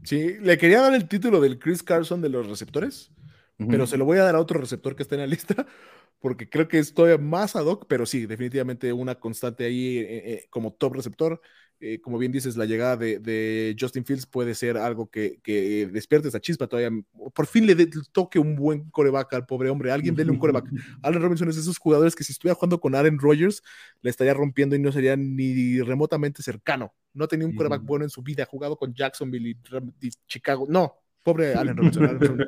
Sí, 0.03 0.37
le 0.41 0.59
quería 0.59 0.81
dar 0.81 0.95
el 0.95 1.09
título 1.09 1.41
del 1.41 1.59
Chris 1.59 1.83
Carson 1.83 2.21
de 2.21 2.29
los 2.29 2.49
receptores, 2.49 3.13
pero 3.57 3.87
se 3.87 3.97
lo 3.97 4.05
voy 4.05 4.19
a 4.19 4.25
dar 4.25 4.35
a 4.35 4.41
otro 4.41 4.61
receptor 4.61 4.97
que 4.97 5.03
está 5.03 5.15
en 5.15 5.21
la 5.21 5.27
lista, 5.27 5.67
porque 6.21 6.49
creo 6.49 6.67
que 6.67 6.79
es 6.79 6.93
todavía 6.93 7.19
más 7.19 7.55
ad 7.55 7.67
hoc, 7.67 7.87
pero 7.89 8.07
sí, 8.07 8.27
definitivamente 8.27 8.93
una 8.93 9.15
constante 9.15 9.65
ahí 9.65 9.99
eh, 9.99 10.07
eh, 10.09 10.47
como 10.51 10.73
top 10.73 10.95
receptor. 10.95 11.41
Eh, 11.85 12.01
como 12.01 12.17
bien 12.17 12.31
dices, 12.31 12.57
la 12.57 12.65
llegada 12.65 12.97
de, 12.97 13.77
Justin 13.79 14.05
Fields 14.05 14.25
puede 14.25 14.55
ser 14.55 14.79
algo 14.79 15.11
que, 15.11 15.41
despierte 15.93 16.29
esa 16.29 16.39
chispa 16.39 16.69
todavía. 16.69 16.97
Por 17.35 17.47
fin 17.49 17.67
le, 17.67 17.75
toque 18.13 18.39
un 18.39 18.55
buen 18.55 18.89
coreback 18.91 19.33
al 19.33 19.47
pobre 19.47 19.69
hombre. 19.69 19.91
Alguien 19.91 20.15
déle 20.15 20.31
un 20.31 20.39
coreback. 20.39 20.71
Allen 21.03 21.21
Robinson 21.21 21.49
es 21.49 21.57
de 21.57 21.63
esos 21.63 21.79
jugadores 21.79 22.15
que 22.15 22.23
si 22.23 22.31
estuviera 22.31 22.55
jugando 22.55 22.79
con 22.79 22.95
Aaron 22.95 23.19
Rodgers, 23.19 23.65
le 24.01 24.11
estaría 24.11 24.33
rompiendo 24.33 24.77
y 24.77 24.79
no 24.79 24.93
sería 24.93 25.17
ni 25.17 25.81
remotamente 25.81 26.41
cercano. 26.41 26.95
No 27.15 27.27
tenía 27.27 27.49
un 27.49 27.57
coreback 27.57 27.83
bueno 27.83 28.05
en 28.05 28.11
su 28.11 28.23
vida. 28.23 28.45
Ha 28.45 28.47
jugado 28.47 28.77
con 28.77 28.95
Jacksonville 28.95 29.57
y, 30.01 30.11
Chicago. 30.29 30.67
No, 30.69 30.95
pobre 31.25 31.55
Allen 31.57 31.77
Robinson. 31.77 32.47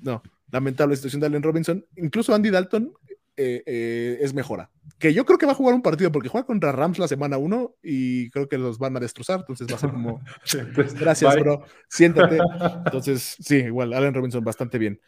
No, 0.00 0.22
lamentable 0.52 0.94
situación 0.94 1.18
de 1.18 1.26
Allen 1.26 1.42
Robinson. 1.42 1.84
Incluso 1.96 2.32
Andy 2.32 2.50
Dalton 2.50 2.92
eh, 3.36 3.64
eh, 3.66 4.18
es 4.20 4.32
mejora. 4.32 4.70
Que 4.98 5.14
yo 5.14 5.24
creo 5.24 5.38
que 5.38 5.46
va 5.46 5.52
a 5.52 5.54
jugar 5.54 5.74
un 5.74 5.82
partido 5.82 6.10
porque 6.10 6.28
juega 6.28 6.46
contra 6.46 6.72
Rams 6.72 6.98
la 6.98 7.08
semana 7.08 7.38
1 7.38 7.76
y 7.82 8.30
creo 8.30 8.48
que 8.48 8.58
los 8.58 8.78
van 8.78 8.96
a 8.96 9.00
destrozar. 9.00 9.40
Entonces 9.40 9.68
va 9.70 9.76
a 9.76 9.78
ser 9.78 9.90
como, 9.90 10.20
gracias, 11.00 11.36
bro, 11.36 11.62
siéntate. 11.88 12.38
Entonces, 12.84 13.36
sí, 13.40 13.56
igual, 13.56 13.92
Allen 13.92 14.14
Robinson 14.14 14.44
bastante 14.44 14.78
bien. 14.78 15.00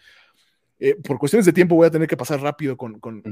Eh, 0.83 0.95
por 0.95 1.19
cuestiones 1.19 1.45
de 1.45 1.53
tiempo 1.53 1.75
voy 1.75 1.87
a 1.87 1.91
tener 1.91 2.09
que 2.09 2.17
pasar 2.17 2.41
rápido 2.41 2.75
con, 2.75 2.99
con, 3.01 3.23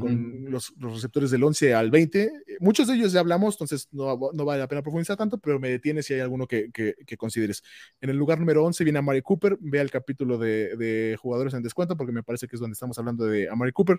los, 0.50 0.74
receptores 0.76 1.30
del 1.30 1.42
11 1.42 1.74
al 1.74 1.90
20. 1.90 2.30
Muchos 2.60 2.86
de 2.86 2.94
ellos 2.94 3.10
ya 3.10 3.20
hablamos, 3.20 3.54
entonces 3.54 3.88
no, 3.90 4.18
no 4.34 4.44
vale 4.44 4.60
la 4.60 4.68
pena 4.68 4.82
profundizar 4.82 5.16
tanto, 5.16 5.38
pero 5.38 5.58
me 5.58 5.70
detiene 5.70 6.02
si 6.02 6.12
hay 6.12 6.20
alguno 6.20 6.46
que, 6.46 6.70
que, 6.70 7.16
consideres. 7.16 7.62
En 8.02 8.10
el 8.10 8.18
lugar 8.18 8.38
número 8.38 8.62
11 8.64 8.84
viene 8.84 8.98
Amari 8.98 9.22
Cooper. 9.22 9.56
Vea 9.60 9.80
el 9.80 9.90
capítulo 9.90 10.36
de, 10.36 10.76
de, 10.76 11.16
jugadores 11.18 11.54
en 11.54 11.62
descuento 11.62 11.96
porque 11.96 12.12
me 12.12 12.22
parece 12.22 12.46
que 12.46 12.56
es 12.56 12.60
donde 12.60 12.74
estamos 12.74 12.98
hablando 12.98 13.24
de 13.24 13.48
Amari 13.48 13.72
Cooper. 13.72 13.98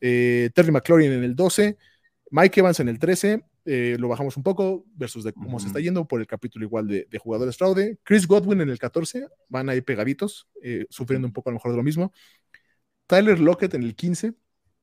Eh, 0.00 0.50
Terry 0.54 0.72
McLaurin 0.72 1.12
en 1.12 1.24
el 1.24 1.36
12, 1.36 1.76
Mike 2.30 2.60
Evans 2.60 2.80
en 2.80 2.88
el 2.88 2.98
13, 2.98 3.44
eh, 3.66 3.96
lo 3.98 4.08
bajamos 4.08 4.36
un 4.36 4.42
poco 4.42 4.84
versus 4.94 5.24
de 5.24 5.32
cómo 5.32 5.60
se 5.60 5.66
está 5.66 5.80
yendo 5.80 6.06
por 6.08 6.20
el 6.20 6.26
capítulo 6.26 6.64
igual 6.64 6.86
de, 6.88 7.18
jugadores 7.18 7.56
fraude. 7.56 7.98
Chris 8.02 8.26
Godwin 8.26 8.60
en 8.60 8.70
el 8.70 8.78
14, 8.78 9.26
van 9.48 9.68
ahí 9.68 9.80
pegaditos, 9.80 10.48
eh, 10.62 10.86
sufriendo 10.88 11.28
un 11.28 11.32
poco 11.32 11.50
a 11.50 11.52
lo 11.52 11.56
mejor 11.56 11.72
de 11.72 11.76
lo 11.76 11.82
mismo. 11.82 12.12
Tyler 13.06 13.38
Lockett 13.38 13.74
en 13.74 13.82
el 13.82 13.94
15, 13.94 14.34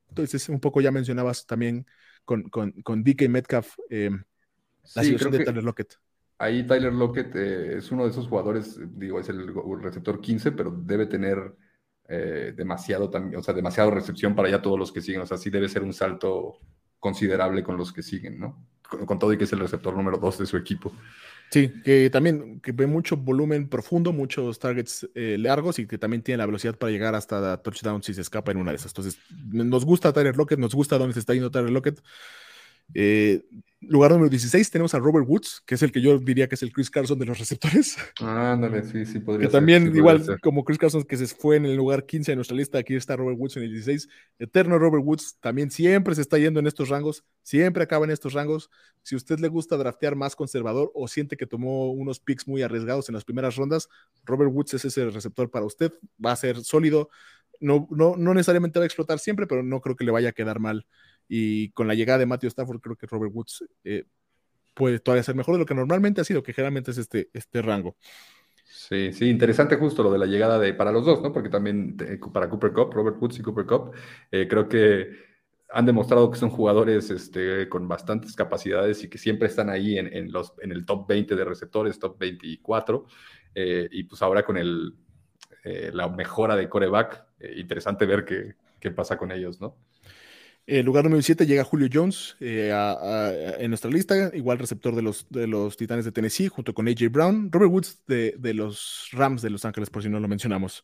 entonces 0.09 0.49
un 0.49 0.59
poco 0.59 0.82
ya 0.82 0.91
mencionabas 0.91 1.45
también 1.45 1.88
con, 2.26 2.43
con, 2.49 2.72
con 2.84 3.03
DK 3.03 3.30
Metcalf 3.30 3.78
la 3.89 5.03
situación 5.03 5.32
de 5.32 5.43
Tyler 5.43 5.63
Lockett. 5.63 5.97
Ahí 6.39 6.65
Tyler 6.65 6.93
Lockett 6.93 7.36
es 7.36 7.91
uno 7.91 8.03
de 8.03 8.11
esos 8.11 8.28
jugadores, 8.28 8.80
digo, 8.97 9.20
es 9.20 9.30
el 9.30 9.53
receptor 9.82 10.22
15, 10.22 10.51
pero 10.51 10.72
debe 10.72 11.07
tener 11.07 11.55
eh, 12.07 12.53
demasiado 12.55 13.11
o 13.35 13.43
sea, 13.43 13.53
demasiado 13.53 13.91
recepción 13.91 14.35
para 14.35 14.49
ya 14.49 14.61
todos 14.61 14.79
los 14.79 14.91
que 14.91 15.01
siguen. 15.01 15.21
O 15.21 15.25
sea, 15.25 15.37
sí 15.37 15.49
debe 15.49 15.69
ser 15.69 15.83
un 15.83 15.93
salto 15.93 16.59
considerable 16.99 17.63
con 17.63 17.77
los 17.77 17.93
que 17.93 18.01
siguen, 18.01 18.39
¿no? 18.39 18.67
Con, 18.81 19.19
todo 19.19 19.33
y 19.33 19.37
que 19.37 19.43
es 19.43 19.53
el 19.53 19.59
receptor 19.59 19.95
número 19.95 20.17
dos 20.17 20.37
de 20.37 20.45
su 20.45 20.55
equipo. 20.55 20.93
Sí, 21.51 21.71
que 21.83 22.09
también 22.09 22.59
que 22.61 22.71
ve 22.71 22.87
mucho 22.87 23.17
volumen 23.17 23.69
profundo, 23.69 24.13
muchos 24.13 24.59
targets 24.59 25.07
eh, 25.13 25.37
largos 25.37 25.79
y 25.79 25.87
que 25.87 25.97
también 25.97 26.21
tiene 26.21 26.37
la 26.37 26.45
velocidad 26.45 26.77
para 26.77 26.91
llegar 26.91 27.15
hasta 27.15 27.61
touchdown 27.61 28.03
si 28.03 28.13
se 28.13 28.21
escapa 28.21 28.51
en 28.51 28.57
una 28.57 28.71
de 28.71 28.77
esas. 28.77 28.91
Entonces, 28.91 29.19
nos 29.51 29.85
gusta 29.85 30.13
Tyler 30.13 30.35
Lockett, 30.35 30.59
nos 30.59 30.73
gusta 30.73 30.97
dónde 30.97 31.13
se 31.13 31.19
está 31.19 31.33
yendo 31.33 31.51
Tyler 31.51 31.71
Lockett. 31.71 32.01
Eh, 32.93 33.43
lugar 33.81 34.11
número 34.11 34.29
16 34.29 34.71
tenemos 34.71 34.93
a 34.93 34.99
Robert 34.99 35.27
Woods, 35.27 35.61
que 35.65 35.75
es 35.75 35.83
el 35.83 35.91
que 35.91 36.01
yo 36.01 36.17
diría 36.17 36.47
que 36.47 36.55
es 36.55 36.63
el 36.63 36.71
Chris 36.71 36.89
Carson 36.89 37.19
de 37.19 37.25
los 37.25 37.38
receptores. 37.38 37.97
Ándale, 38.19 38.83
sí, 38.83 39.05
sí, 39.05 39.19
podría 39.19 39.47
que 39.47 39.51
también, 39.51 39.95
igual 39.95 40.39
como 40.41 40.63
Chris 40.63 40.77
Carson, 40.77 41.03
que 41.03 41.17
se 41.17 41.27
fue 41.27 41.57
en 41.57 41.65
el 41.65 41.75
lugar 41.75 42.05
15 42.05 42.31
de 42.31 42.35
nuestra 42.35 42.57
lista, 42.57 42.79
aquí 42.79 42.95
está 42.95 43.15
Robert 43.15 43.38
Woods 43.39 43.57
en 43.57 43.63
el 43.63 43.71
16. 43.71 44.09
Eterno 44.39 44.79
Robert 44.79 45.03
Woods 45.05 45.38
también 45.39 45.69
siempre 45.69 46.15
se 46.15 46.21
está 46.21 46.38
yendo 46.38 46.59
en 46.59 46.67
estos 46.67 46.89
rangos, 46.89 47.23
siempre 47.43 47.83
acaba 47.83 48.05
en 48.05 48.11
estos 48.11 48.33
rangos. 48.33 48.69
Si 49.03 49.15
a 49.15 49.17
usted 49.17 49.39
le 49.39 49.47
gusta 49.47 49.77
draftear 49.77 50.15
más 50.15 50.35
conservador 50.35 50.91
o 50.93 51.07
siente 51.07 51.38
que 51.38 51.45
tomó 51.45 51.91
unos 51.91 52.19
picks 52.19 52.47
muy 52.47 52.61
arriesgados 52.61 53.09
en 53.09 53.15
las 53.15 53.25
primeras 53.25 53.55
rondas, 53.55 53.89
Robert 54.25 54.51
Woods 54.51 54.73
es 54.73 54.85
ese 54.85 55.09
receptor 55.09 55.49
para 55.49 55.65
usted, 55.65 55.93
va 56.23 56.31
a 56.31 56.35
ser 56.35 56.61
sólido. 56.61 57.09
No, 57.59 57.88
no, 57.89 58.15
no 58.17 58.33
necesariamente 58.33 58.77
va 58.77 58.83
a 58.83 58.85
explotar 58.85 59.17
siempre, 59.17 59.47
pero 59.47 59.63
no 59.63 59.81
creo 59.81 59.95
que 59.95 60.03
le 60.03 60.11
vaya 60.11 60.29
a 60.29 60.33
quedar 60.33 60.59
mal 60.59 60.85
y 61.28 61.71
con 61.71 61.88
la 61.88 61.93
llegada 61.93 62.19
de 62.19 62.25
Matthew 62.25 62.49
Stafford, 62.49 62.80
creo 62.80 62.95
que 62.95 63.07
Robert 63.07 63.34
Woods 63.34 63.65
eh, 63.84 64.05
puede 64.73 64.99
todavía 64.99 65.23
ser 65.23 65.36
mejor 65.36 65.55
de 65.55 65.59
lo 65.59 65.65
que 65.65 65.75
normalmente 65.75 66.21
ha 66.21 66.23
sido, 66.23 66.43
que 66.43 66.53
generalmente 66.53 66.91
es 66.91 66.97
este, 66.97 67.30
este 67.34 67.61
rango. 67.61 67.97
Sí, 68.63 69.11
sí, 69.13 69.30
interesante 69.30 69.75
justo 69.78 70.03
lo 70.03 70.11
de 70.11 70.19
la 70.19 70.25
llegada 70.25 70.59
de 70.59 70.73
para 70.73 70.91
los 70.91 71.05
dos, 71.05 71.21
¿no? 71.21 71.32
Porque 71.32 71.49
también 71.49 71.97
eh, 71.99 72.19
para 72.34 72.49
Cooper 72.49 72.73
Cup, 72.73 72.93
Robert 72.93 73.17
Woods 73.19 73.39
y 73.39 73.41
Cooper 73.41 73.65
Cup, 73.65 73.91
eh, 74.32 74.47
creo 74.47 74.67
que 74.69 75.28
han 75.69 75.86
demostrado 75.86 76.32
que 76.32 76.38
son 76.38 76.49
jugadores 76.49 77.09
este, 77.09 77.67
con 77.67 77.88
bastantes 77.88 78.36
capacidades 78.36 79.03
y 79.03 79.09
que 79.09 79.17
siempre 79.17 79.47
están 79.47 79.69
ahí 79.69 79.97
en, 79.97 80.32
los, 80.32 80.53
en 80.61 80.71
el 80.71 80.86
top 80.86 81.07
20 81.07 81.36
de 81.36 81.43
receptores, 81.43 81.99
top 81.99 82.17
24. 82.17 83.05
y 83.53 84.03
pues 84.03 84.21
ahora 84.21 84.43
con 84.43 84.55
el, 84.57 84.93
la 85.91 86.07
mejora 86.07 86.55
de 86.55 86.69
coreback, 86.69 87.25
interesante 87.57 88.05
ver 88.05 88.23
qué 88.80 88.91
pasa 88.91 89.17
con 89.17 89.32
ellos, 89.34 89.59
¿no? 89.59 89.75
El 90.68 90.86
lugar 90.86 91.05
número 91.05 91.22
7 91.22 91.45
llega 91.47 91.63
Julio 91.63 91.88
Jones 91.91 92.36
eh, 92.41 92.74
en 93.57 93.70
nuestra 93.70 93.89
lista, 93.89 94.32
igual 94.34 94.59
receptor 94.59 94.93
de 94.97 95.01
los, 95.01 95.26
de 95.30 95.47
los 95.47 95.78
Titanes 95.78 96.03
de 96.03 96.11
Tennessee, 96.11 96.49
junto 96.49 96.74
con 96.74 96.89
AJ 96.89 97.09
Brown. 97.09 97.49
Robert 97.53 97.72
Woods 97.72 98.03
de, 98.05 98.53
los 98.53 99.07
Rams 99.13 99.41
de 99.41 99.49
Los 99.49 99.63
Ángeles, 99.63 99.89
por 99.89 100.03
si 100.03 100.09
no 100.09 100.20
lo 100.20 100.28
mencionamos. 100.28 100.84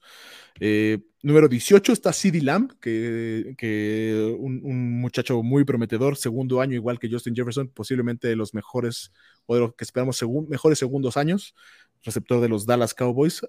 Eh, 0.58 1.00
número 1.22 1.50
18 1.50 1.92
está 1.92 2.14
CD 2.14 2.42
Lamb, 2.42 2.72
que, 2.80 3.56
que 3.58 4.38
un, 4.40 5.02
muchacho 5.02 5.44
muy 5.44 5.66
prometedor, 5.66 6.16
segundo 6.16 6.62
año, 6.62 6.76
igual 6.76 6.98
que 6.98 7.12
Justin 7.12 7.36
Jefferson, 7.36 7.68
posiblemente 7.68 8.30
de 8.30 8.38
los 8.38 8.54
mejores, 8.54 9.12
o 9.48 9.56
de 9.56 9.60
los 9.60 9.76
que 9.76 9.84
esperamos, 9.84 10.24
mejores 10.48 10.80
segundos 10.80 11.18
años, 11.18 11.56
receptor 12.04 12.40
de 12.40 12.48
los 12.48 12.66
Dallas 12.66 12.94
Cowboys. 12.94 13.42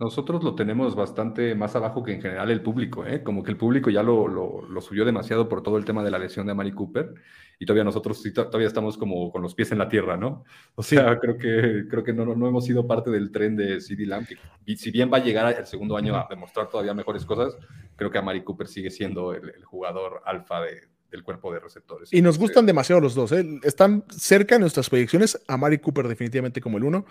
Nosotros 0.00 0.42
lo 0.42 0.54
tenemos 0.54 0.94
bastante 0.94 1.54
más 1.54 1.76
abajo 1.76 2.02
que 2.02 2.12
en 2.12 2.22
general 2.22 2.50
el 2.50 2.62
público, 2.62 3.06
¿eh? 3.06 3.22
como 3.22 3.42
que 3.42 3.50
el 3.50 3.56
público 3.56 3.90
ya 3.90 4.02
lo, 4.02 4.28
lo, 4.28 4.80
subió 4.80 5.04
demasiado 5.04 5.48
por 5.48 5.62
todo 5.62 5.76
el 5.78 5.84
tema 5.84 6.02
de 6.02 6.10
la 6.10 6.18
lesión 6.18 6.46
de 6.46 6.54
Mari 6.54 6.72
Cooper 6.72 7.14
y 7.58 7.66
todavía 7.66 7.84
nosotros 7.84 8.20
todavía 8.34 8.66
estamos 8.66 8.98
como 8.98 9.30
con 9.30 9.42
los 9.42 9.54
pies 9.54 9.70
en 9.70 9.78
la 9.78 9.88
tierra, 9.88 10.16
¿no? 10.16 10.44
O 10.74 10.82
sea, 10.82 11.18
creo 11.20 11.38
que, 11.38 11.84
creo 11.88 12.02
que 12.02 12.12
no, 12.12 12.24
no, 12.24 12.48
hemos 12.48 12.64
sido 12.64 12.86
parte 12.86 13.10
del 13.10 13.30
tren 13.30 13.54
de 13.54 13.80
CD 13.80 14.06
Lamb, 14.06 14.26
que 14.26 14.76
si 14.76 14.90
bien 14.90 15.12
va 15.12 15.18
a 15.18 15.22
llegar 15.22 15.56
el 15.56 15.66
segundo 15.66 15.96
año 15.96 16.16
a 16.16 16.26
demostrar 16.28 16.68
todavía 16.68 16.94
mejores 16.94 17.24
cosas, 17.24 17.56
creo 17.94 18.10
que 18.10 18.18
a 18.18 18.22
Mari 18.22 18.42
Cooper 18.42 18.66
sigue 18.66 18.90
siendo 18.90 19.32
el, 19.32 19.64
jugador 19.64 20.22
alfa 20.24 20.60
del 20.60 21.22
cuerpo 21.22 21.52
de 21.52 21.60
receptores. 21.60 22.12
Y 22.12 22.20
nos 22.20 22.36
gustan 22.36 22.66
demasiado 22.66 23.00
los 23.00 23.14
dos, 23.14 23.30
¿eh? 23.30 23.46
están 23.62 24.04
cerca 24.10 24.56
en 24.56 24.62
nuestras 24.62 24.90
proyecciones, 24.90 25.40
a 25.46 25.56
Mari 25.56 25.78
Cooper 25.78 26.08
definitivamente 26.08 26.60
como 26.60 26.78
el 26.78 26.84
uno, 26.84 27.06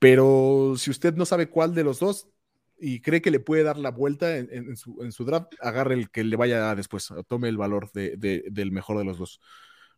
pero 0.00 0.74
si 0.76 0.90
usted 0.90 1.14
no 1.14 1.26
sabe 1.26 1.48
cuál 1.50 1.74
de 1.74 1.84
los 1.84 2.00
dos 2.00 2.28
y 2.78 3.02
cree 3.02 3.20
que 3.20 3.30
le 3.30 3.38
puede 3.38 3.62
dar 3.62 3.76
la 3.76 3.90
vuelta 3.90 4.36
en, 4.38 4.74
su, 4.76 5.24
draft, 5.24 5.52
agarre 5.60 5.94
el 5.94 6.10
que 6.10 6.24
le 6.24 6.36
vaya 6.36 6.74
después, 6.74 7.08
tome 7.28 7.48
el 7.50 7.58
valor 7.58 7.92
del 7.92 8.72
mejor 8.72 8.98
de 8.98 9.04
los 9.04 9.18
dos. 9.18 9.40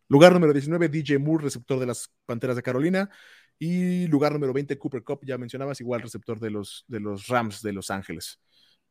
Lugar 0.09 0.33
número 0.33 0.51
19, 0.51 0.89
DJ 0.89 1.17
Moore, 1.19 1.45
receptor 1.45 1.79
de 1.79 1.85
las 1.85 2.13
Panteras 2.25 2.57
de 2.57 2.61
Carolina. 2.61 3.09
Y 3.57 4.07
lugar 4.07 4.33
número 4.33 4.51
20, 4.51 4.77
Cooper 4.77 5.03
Cup, 5.03 5.21
ya 5.23 5.37
mencionabas, 5.37 5.79
igual 5.79 6.01
receptor 6.01 6.37
de 6.37 6.49
los, 6.49 6.83
de 6.87 6.99
los 6.99 7.27
Rams 7.27 7.61
de 7.61 7.71
Los 7.71 7.89
Ángeles. 7.89 8.41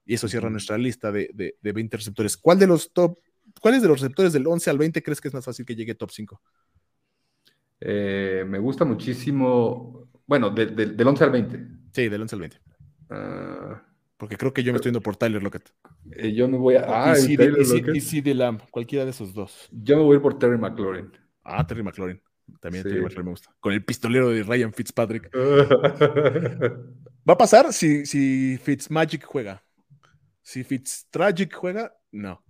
Y 0.07 0.15
eso 0.15 0.29
cierra 0.29 0.49
nuestra 0.49 0.79
lista 0.79 1.13
de, 1.13 1.31
de, 1.35 1.73
20 1.73 1.97
receptores. 1.99 2.39
¿Cuál 2.39 2.59
de 2.59 2.67
los 2.67 2.91
top, 2.93 3.19
cuáles 3.61 3.83
de 3.83 3.89
los 3.89 4.01
receptores 4.01 4.33
del 4.33 4.47
11 4.47 4.71
al 4.71 4.79
20 4.79 5.03
crees 5.03 5.21
que 5.21 5.29
es 5.29 5.35
más 5.35 5.45
fácil 5.45 5.67
que 5.67 5.77
llegue 5.77 5.95
top 5.95 6.11
5? 6.11 6.41
Eh, 7.81 8.45
me 8.47 8.59
gusta 8.59 8.85
muchísimo, 8.85 10.02
bueno, 10.33 10.49
del 10.49 11.07
11 11.07 11.25
al 11.25 11.31
20. 11.31 11.67
Sí, 11.93 12.09
del 12.09 12.23
11 12.23 12.37
al 12.37 12.41
20. 12.41 12.57
Ah, 13.11 13.83
porque 14.17 14.39
creo 14.39 14.55
que 14.55 14.63
yo 14.63 14.73
me 14.73 14.77
estoy 14.77 14.89
yendo 14.89 15.03
por 15.03 15.15
Tyler 15.15 15.43
Lockett. 15.43 15.75
Eh, 16.13 16.33
yo 16.33 16.49
me 16.49 16.57
voy 16.57 16.77
a. 16.77 16.87
Ah, 16.87 17.15
y, 17.19 18.01
CD, 18.01 18.33
Lamb, 18.35 18.63
cualquiera 18.71 19.05
de 19.05 19.11
esos 19.11 19.35
dos. 19.35 19.69
Yo 19.71 19.99
me 19.99 20.03
voy 20.05 20.15
a 20.15 20.17
ir 20.17 20.23
por 20.23 20.39
Terry 20.39 20.57
McLaurin. 20.57 21.13
Ah, 21.45 21.67
Terry 21.67 21.83
McLaurin. 21.83 22.19
También 22.63 22.83
Terry 22.83 23.03
McLaurin 23.03 23.27
me 23.27 23.31
gusta. 23.33 23.55
Con 23.61 23.75
el 23.75 23.85
pistolero 23.85 24.31
de 24.31 24.43
Ryan 24.43 24.73
Fitzpatrick. 24.73 25.31
Va 25.37 27.35
a 27.35 27.37
pasar 27.37 27.75
si, 27.75 28.07
si 28.07 28.57
Fitzmagic 28.57 29.27
juega. 29.27 29.63
Si 30.41 30.65
Fitztragic 30.65 31.55
juega, 31.55 31.95
no. 32.11 32.43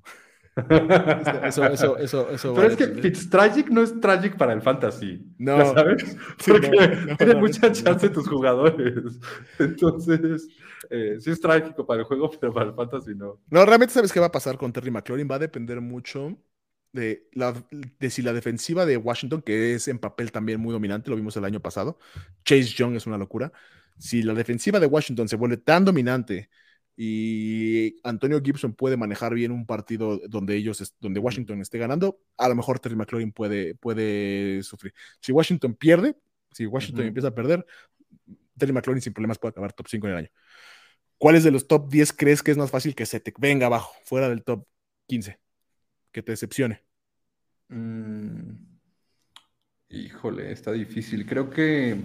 Eso, 1.44 1.64
eso, 1.64 1.96
eso, 1.96 2.30
eso 2.30 2.55
Pero 2.55 2.68
es 2.68 2.76
que 2.76 2.86
Fitztragic 2.88 3.70
no 3.70 3.82
es 3.82 3.98
tragic 4.00 4.36
para 4.36 4.53
el 4.53 4.61
fantasy. 4.61 5.24
No. 5.38 5.72
¿Sabes? 5.72 6.16
Porque 6.46 7.16
tiene 7.16 7.34
mucha 7.36 7.72
chance 7.72 8.11
tus 8.11 8.28
jugadores. 8.28 9.18
Entonces, 9.59 10.46
eh, 10.90 11.16
sí 11.20 11.30
es 11.30 11.40
trágico 11.40 11.86
para 11.86 12.00
el 12.00 12.07
juego, 12.07 12.30
pero 12.40 12.53
para 12.53 12.66
el 12.66 12.74
fantasy 12.74 13.14
no. 13.14 13.40
No, 13.48 13.64
realmente 13.64 13.94
sabes 13.94 14.12
qué 14.12 14.20
va 14.20 14.26
a 14.26 14.32
pasar 14.32 14.59
con 14.59 14.72
Terry 14.74 14.90
McLaurin. 14.90 15.28
Va 15.30 15.36
a 15.36 15.38
depender 15.38 15.80
mucho 15.80 16.36
de, 16.92 17.28
la, 17.32 17.55
de 17.70 18.11
si 18.11 18.20
la 18.20 18.34
defensiva 18.34 18.84
de 18.84 18.98
Washington, 18.98 19.40
que 19.40 19.74
es 19.74 19.88
en 19.88 19.98
papel 19.98 20.32
también 20.32 20.61
muy 20.61 20.72
dominante, 20.72 21.09
lo 21.09 21.16
vimos 21.16 21.34
el 21.38 21.46
año 21.46 21.61
pasado. 21.61 21.98
Chase 22.44 22.74
Young 22.74 22.96
es 22.96 23.07
una 23.07 23.16
locura. 23.16 23.53
Si 23.96 24.22
la 24.22 24.34
defensiva 24.34 24.78
de 24.80 24.86
Washington 24.86 25.28
se 25.28 25.36
vuelve 25.36 25.57
tan 25.57 25.86
dominante 25.86 26.50
y 26.97 27.97
Antonio 28.03 28.40
Gibson 28.43 28.74
puede 28.74 28.97
manejar 28.97 29.34
bien 29.34 29.51
un 29.51 29.66
partido 29.66 30.20
donde 30.28 30.57
ellos, 30.57 30.95
donde 31.01 31.20
Washington 31.20 31.61
esté 31.61 31.78
ganando, 31.78 32.20
a 32.36 32.49
lo 32.49 32.55
mejor 32.55 32.80
Terry 32.80 32.97
McLaurin 32.97 33.32
puede, 33.32 33.74
puede 33.74 34.62
sufrir. 34.62 34.93
Si 35.20 35.32
Washington 35.32 35.74
pierde, 35.74 36.16
si 36.53 36.66
Washington 36.66 37.07
empieza 37.07 37.28
a 37.28 37.34
perder, 37.34 37.64
Terry 38.59 38.72
McLaurin 38.72 39.01
sin 39.01 39.12
problemas 39.12 39.38
puede 39.38 39.51
acabar 39.51 39.72
top 39.72 39.88
5 39.88 40.07
en 40.07 40.12
el 40.12 40.18
año. 40.18 40.28
¿Cuáles 41.16 41.45
de 41.45 41.51
los 41.51 41.66
top 41.66 41.88
10 41.88 42.12
crees 42.12 42.43
que 42.43 42.51
es 42.51 42.57
más 42.57 42.70
fácil 42.70 42.95
que 42.95 43.07
se 43.07 43.20
te 43.20 43.32
venga 43.38 43.66
abajo, 43.66 43.93
fuera 44.05 44.28
del 44.28 44.43
top 44.43 44.66
15? 45.07 45.38
Que 46.11 46.22
te 46.22 46.32
decepcione. 46.32 46.82
Mm, 47.68 48.55
híjole, 49.88 50.53
está 50.53 50.72
difícil. 50.72 51.24
Creo 51.24 51.49
que 51.49 51.97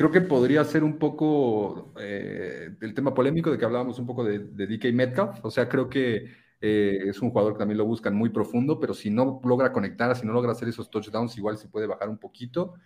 Creo 0.00 0.10
que 0.10 0.22
podría 0.22 0.64
ser 0.64 0.82
un 0.82 0.98
poco 0.98 1.92
eh, 2.00 2.70
el 2.80 2.94
tema 2.94 3.12
polémico 3.12 3.50
de 3.50 3.58
que 3.58 3.66
hablábamos 3.66 3.98
un 3.98 4.06
poco 4.06 4.24
de, 4.24 4.38
DK 4.38 4.94
Metcalf. 4.94 5.44
O 5.44 5.50
sea, 5.50 5.68
creo 5.68 5.90
que 5.90 6.24
eh, 6.58 7.02
es 7.04 7.20
un 7.20 7.28
jugador 7.28 7.52
que 7.52 7.58
también 7.58 7.76
lo 7.76 7.84
buscan 7.84 8.14
muy 8.14 8.30
profundo, 8.30 8.80
pero 8.80 8.94
si 8.94 9.10
no 9.10 9.42
logra 9.44 9.74
conectar, 9.74 10.16
si 10.16 10.26
no 10.26 10.32
logra 10.32 10.52
hacer 10.52 10.68
esos 10.68 10.90
touchdowns, 10.90 11.36
igual 11.36 11.58
se 11.58 11.68
puede 11.68 11.86
bajar 11.86 12.08
un 12.08 12.16
poquito. 12.16 12.76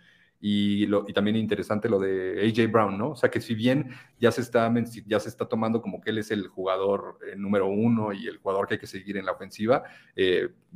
Y, 0.41 0.87
lo, 0.87 1.05
y, 1.07 1.13
también 1.13 1.37
interesante 1.37 1.87
lo 1.87 1.99
de 1.99 2.51
AJ 2.51 2.69
Brown, 2.69 2.97
¿no? 2.97 3.11
O 3.11 3.15
sea 3.15 3.31
que 3.31 3.39
si 3.39 3.55
bien 3.55 3.91
ya 4.19 4.29
se 4.33 4.41
está, 4.41 4.69
ya 5.07 5.19
se 5.21 5.29
está 5.29 5.47
tomando 5.47 5.81
como 5.81 6.01
que 6.01 6.09
él 6.09 6.17
es 6.17 6.31
el 6.31 6.49
jugador 6.49 7.17
eh, 7.25 7.37
número 7.37 7.67
uno 7.67 8.11
y 8.11 8.27
el 8.27 8.39
jugador 8.39 8.67
que 8.67 8.73
hay 8.73 8.79
que 8.81 8.87
seguir 8.87 9.15
en 9.15 9.25
la 9.25 9.31
ofensiva, 9.31 9.85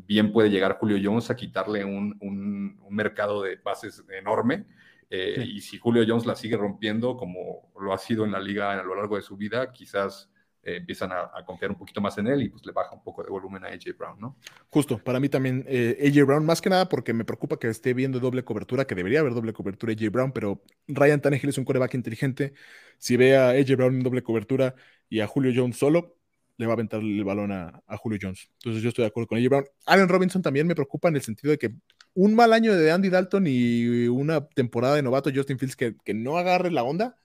bien 0.08 0.32
puede 0.32 0.50
llegar 0.50 0.78
Julio 0.80 0.98
Jones 1.04 1.30
a 1.32 1.36
quitarle 1.36 1.84
un, 1.84 2.16
un, 2.22 2.80
un 2.82 2.96
mercado 2.96 3.44
de 3.44 3.58
bases 3.58 4.06
enorme 4.18 4.64
eh, 5.10 5.44
y 5.46 5.62
si 5.62 5.78
Julio 5.78 6.04
Jones 6.08 6.26
la 6.26 6.36
sigue 6.36 6.56
rompiendo, 6.56 7.18
como 7.18 7.72
lo 7.80 7.94
ha 7.94 7.98
sido 7.98 8.26
en 8.26 8.32
la 8.32 8.40
liga 8.40 8.72
a 8.72 8.84
lo 8.84 8.96
largo 8.96 9.16
de 9.16 9.24
su 9.24 9.36
vida, 9.36 9.72
quizás 9.72 10.30
eh, 10.62 10.76
empiezan 10.76 11.12
a, 11.12 11.32
confiar 11.46 11.72
un 11.72 11.78
poquito 11.78 12.00
más 12.02 12.18
en 12.18 12.28
él 12.28 12.44
y 12.44 12.50
pues 12.50 12.66
le 12.66 12.72
baja 12.72 12.94
un 12.94 13.02
poco 13.02 13.24
de 13.24 13.30
volumen 13.30 13.64
a 13.64 13.68
AJ 13.68 13.98
Brown, 13.98 14.20
¿no? 14.20 14.38
Justo, 14.70 15.00
para 15.00 15.20
mí 15.20 15.30
también 15.30 15.66
eh, 15.68 15.98
AJ 16.06 16.26
Brown, 16.26 16.46
más 16.46 16.62
que 16.62 16.70
nada 16.70 16.88
porque 16.90 17.14
me 17.14 17.26
preocupa 17.26 17.58
que 17.58 17.70
esté 17.70 17.94
viendo 17.94 18.20
doble 18.20 18.44
cobertura, 18.44 18.86
que 18.86 18.94
debería 18.94 19.22
haber 19.22 19.34
doble 19.34 19.54
cobertura 19.54 19.94
AJ 19.94 20.12
Brown, 20.12 20.32
pero 20.32 20.62
Ryan 20.88 21.22
Tannehill 21.22 21.50
es 21.50 21.58
un 21.58 21.66
coreback 21.66 21.96
inteligente. 21.96 22.54
Si 22.98 23.18
ve 23.18 23.36
a 23.36 23.50
AJ 23.50 23.78
Brown 23.78 23.96
en 23.96 24.04
doble 24.04 24.22
cobertura 24.22 24.76
y 25.10 25.22
a 25.22 25.28
Julio 25.28 25.52
Jones 25.56 25.78
solo, 25.78 26.18
le 26.58 26.66
va 26.66 26.74
a 26.74 26.76
aventar 26.76 27.00
el 27.00 27.24
balón 27.24 27.52
a, 27.52 27.82
a 27.88 27.98
Julio 27.98 28.20
Jones. 28.22 28.50
Entonces 28.56 28.84
yo 28.84 28.90
estoy 28.90 29.04
de 29.04 29.08
acuerdo 29.08 29.28
con 29.28 29.38
AJ 29.38 29.48
Brown. 29.48 29.66
Allen 29.86 30.10
Robinson 30.10 30.42
también 30.42 30.68
me 30.68 30.76
preocupa 30.76 31.08
en 31.08 31.16
el 31.16 31.22
sentido 31.22 31.52
de 31.52 31.58
que 31.58 31.72
un 32.14 32.36
mal 32.36 32.54
año 32.54 32.76
de 32.76 32.92
Andy 32.92 33.10
Dalton 33.10 33.46
y 33.48 34.08
una 34.08 34.48
temporada 34.48 34.96
de 34.96 35.04
novato 35.04 35.32
Justin 35.34 35.60
Fields 35.60 35.76
que, 35.76 35.96
que 36.04 36.14
no 36.14 36.38
agarre 36.38 36.72
la 36.72 36.84
onda, 36.84 37.18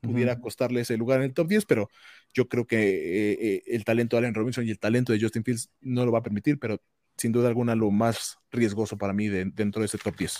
pudiera 0.00 0.40
costarle 0.40 0.80
ese 0.80 0.96
lugar 0.96 1.20
en 1.20 1.26
el 1.26 1.34
top 1.34 1.48
10, 1.48 1.64
pero 1.66 1.88
yo 2.34 2.48
creo 2.48 2.66
que 2.66 2.76
eh, 2.76 3.38
eh, 3.40 3.62
el 3.66 3.84
talento 3.84 4.16
de 4.16 4.18
Allen 4.18 4.34
Robinson 4.34 4.66
y 4.66 4.70
el 4.70 4.78
talento 4.78 5.12
de 5.12 5.20
Justin 5.20 5.44
Fields 5.44 5.70
no 5.80 6.04
lo 6.04 6.12
va 6.12 6.18
a 6.18 6.22
permitir, 6.22 6.58
pero 6.58 6.80
sin 7.16 7.32
duda 7.32 7.48
alguna 7.48 7.74
lo 7.74 7.90
más 7.90 8.38
riesgoso 8.50 8.96
para 8.96 9.12
mí 9.12 9.28
dentro 9.28 9.80
de 9.80 9.86
ese 9.86 9.98
top 9.98 10.16
10. 10.16 10.38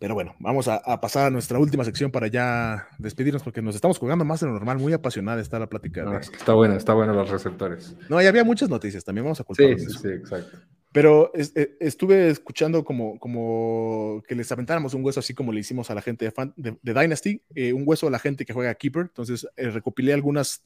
Pero 0.00 0.14
bueno, 0.14 0.34
vamos 0.38 0.68
a, 0.68 1.00
pasar 1.00 1.26
a 1.26 1.30
nuestra 1.30 1.58
última 1.58 1.84
sección 1.84 2.10
para 2.10 2.26
ya 2.26 2.88
despedirnos 2.98 3.42
porque 3.42 3.62
nos 3.62 3.74
estamos 3.74 3.98
jugando 3.98 4.24
más 4.24 4.40
de 4.40 4.46
lo 4.46 4.52
normal, 4.52 4.78
muy 4.78 4.92
apasionada 4.92 5.40
está 5.40 5.58
la 5.58 5.68
plática. 5.68 6.18
está 6.18 6.52
buena, 6.52 6.76
está 6.76 6.92
buena 6.92 7.12
los 7.14 7.30
receptores. 7.30 7.96
No, 8.10 8.20
y 8.20 8.26
había 8.26 8.44
muchas 8.44 8.68
noticias, 8.68 9.04
también 9.04 9.24
vamos 9.24 9.40
a 9.40 9.44
contar. 9.44 9.78
Sí, 9.78 9.86
sí, 9.86 10.08
exacto. 10.08 10.58
Pero 10.94 11.32
e, 11.34 11.76
estuve 11.80 12.28
escuchando 12.30 12.84
como, 12.84 13.18
como 13.18 14.22
que 14.28 14.36
les 14.36 14.52
aventáramos 14.52 14.94
un 14.94 15.04
hueso 15.04 15.18
así 15.18 15.34
como 15.34 15.52
le 15.52 15.58
hicimos 15.58 15.90
a 15.90 15.94
la 15.96 16.02
gente 16.02 16.24
de, 16.24 16.76
de, 16.80 16.94
Dynasty, 16.94 17.42
eh, 17.56 17.72
un 17.72 17.82
hueso 17.84 18.06
a 18.06 18.12
la 18.12 18.20
gente 18.20 18.44
que 18.44 18.52
juega 18.52 18.76
Keeper. 18.76 19.02
Entonces 19.02 19.44
eh, 19.56 19.70
recopilé 19.70 20.12
algunas 20.12 20.64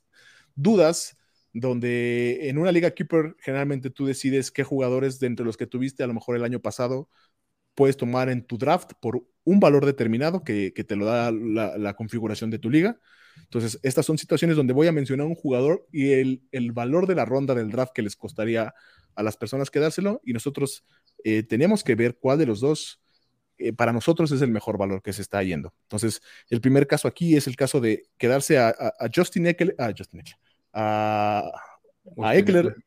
dudas 0.54 1.16
donde 1.54 2.50
en 2.50 2.58
una 2.58 2.72
liga 2.72 2.90
Keeper 2.90 3.36
generalmente 3.40 3.88
tú 3.88 4.04
decides 4.04 4.50
qué 4.50 4.64
jugadores 4.64 5.18
de 5.18 5.28
entre 5.28 5.46
los 5.46 5.56
que 5.56 5.66
tuviste 5.66 6.02
a 6.02 6.06
lo 6.06 6.12
mejor 6.12 6.36
el 6.36 6.44
año 6.44 6.60
pasado 6.60 7.08
puedes 7.78 7.96
tomar 7.96 8.28
en 8.28 8.42
tu 8.42 8.58
draft 8.58 8.90
por 9.00 9.24
un 9.44 9.60
valor 9.60 9.86
determinado 9.86 10.42
que, 10.42 10.72
que 10.74 10.82
te 10.82 10.96
lo 10.96 11.06
da 11.06 11.30
la, 11.30 11.78
la, 11.78 11.94
configuración 11.94 12.50
de 12.50 12.58
tu 12.58 12.70
liga. 12.70 12.98
Entonces, 13.44 13.78
estas 13.84 14.04
son 14.04 14.18
situaciones 14.18 14.56
donde 14.56 14.72
voy 14.72 14.88
a 14.88 14.92
mencionar 14.92 15.28
un 15.28 15.36
jugador 15.36 15.86
y 15.92 16.10
el, 16.10 16.42
el 16.50 16.72
valor 16.72 17.06
de 17.06 17.14
la 17.14 17.24
ronda 17.24 17.54
del 17.54 17.70
draft 17.70 17.92
que 17.94 18.02
les 18.02 18.16
costaría 18.16 18.74
a 19.14 19.22
las 19.22 19.36
personas 19.36 19.70
que 19.70 19.78
dárselo 19.78 20.20
y 20.24 20.32
nosotros 20.32 20.84
eh, 21.22 21.44
tenemos 21.44 21.84
que 21.84 21.94
ver 21.94 22.18
cuál 22.18 22.38
de 22.38 22.46
los 22.46 22.58
dos 22.58 23.00
eh, 23.58 23.72
para 23.72 23.92
nosotros 23.92 24.32
es 24.32 24.42
el 24.42 24.50
mejor 24.50 24.76
valor 24.76 25.00
que 25.00 25.12
se 25.12 25.22
está 25.22 25.40
yendo. 25.44 25.72
Entonces, 25.84 26.20
el 26.50 26.60
primer 26.60 26.88
caso 26.88 27.06
aquí 27.06 27.36
es 27.36 27.46
el 27.46 27.54
caso 27.54 27.80
de 27.80 28.08
quedarse 28.18 28.58
a, 28.58 28.74
Justin 29.14 29.46
Eckler, 29.46 29.76
a 29.78 29.92
Justin 29.96 30.18
Eckler, 30.18 30.36
a, 30.72 31.48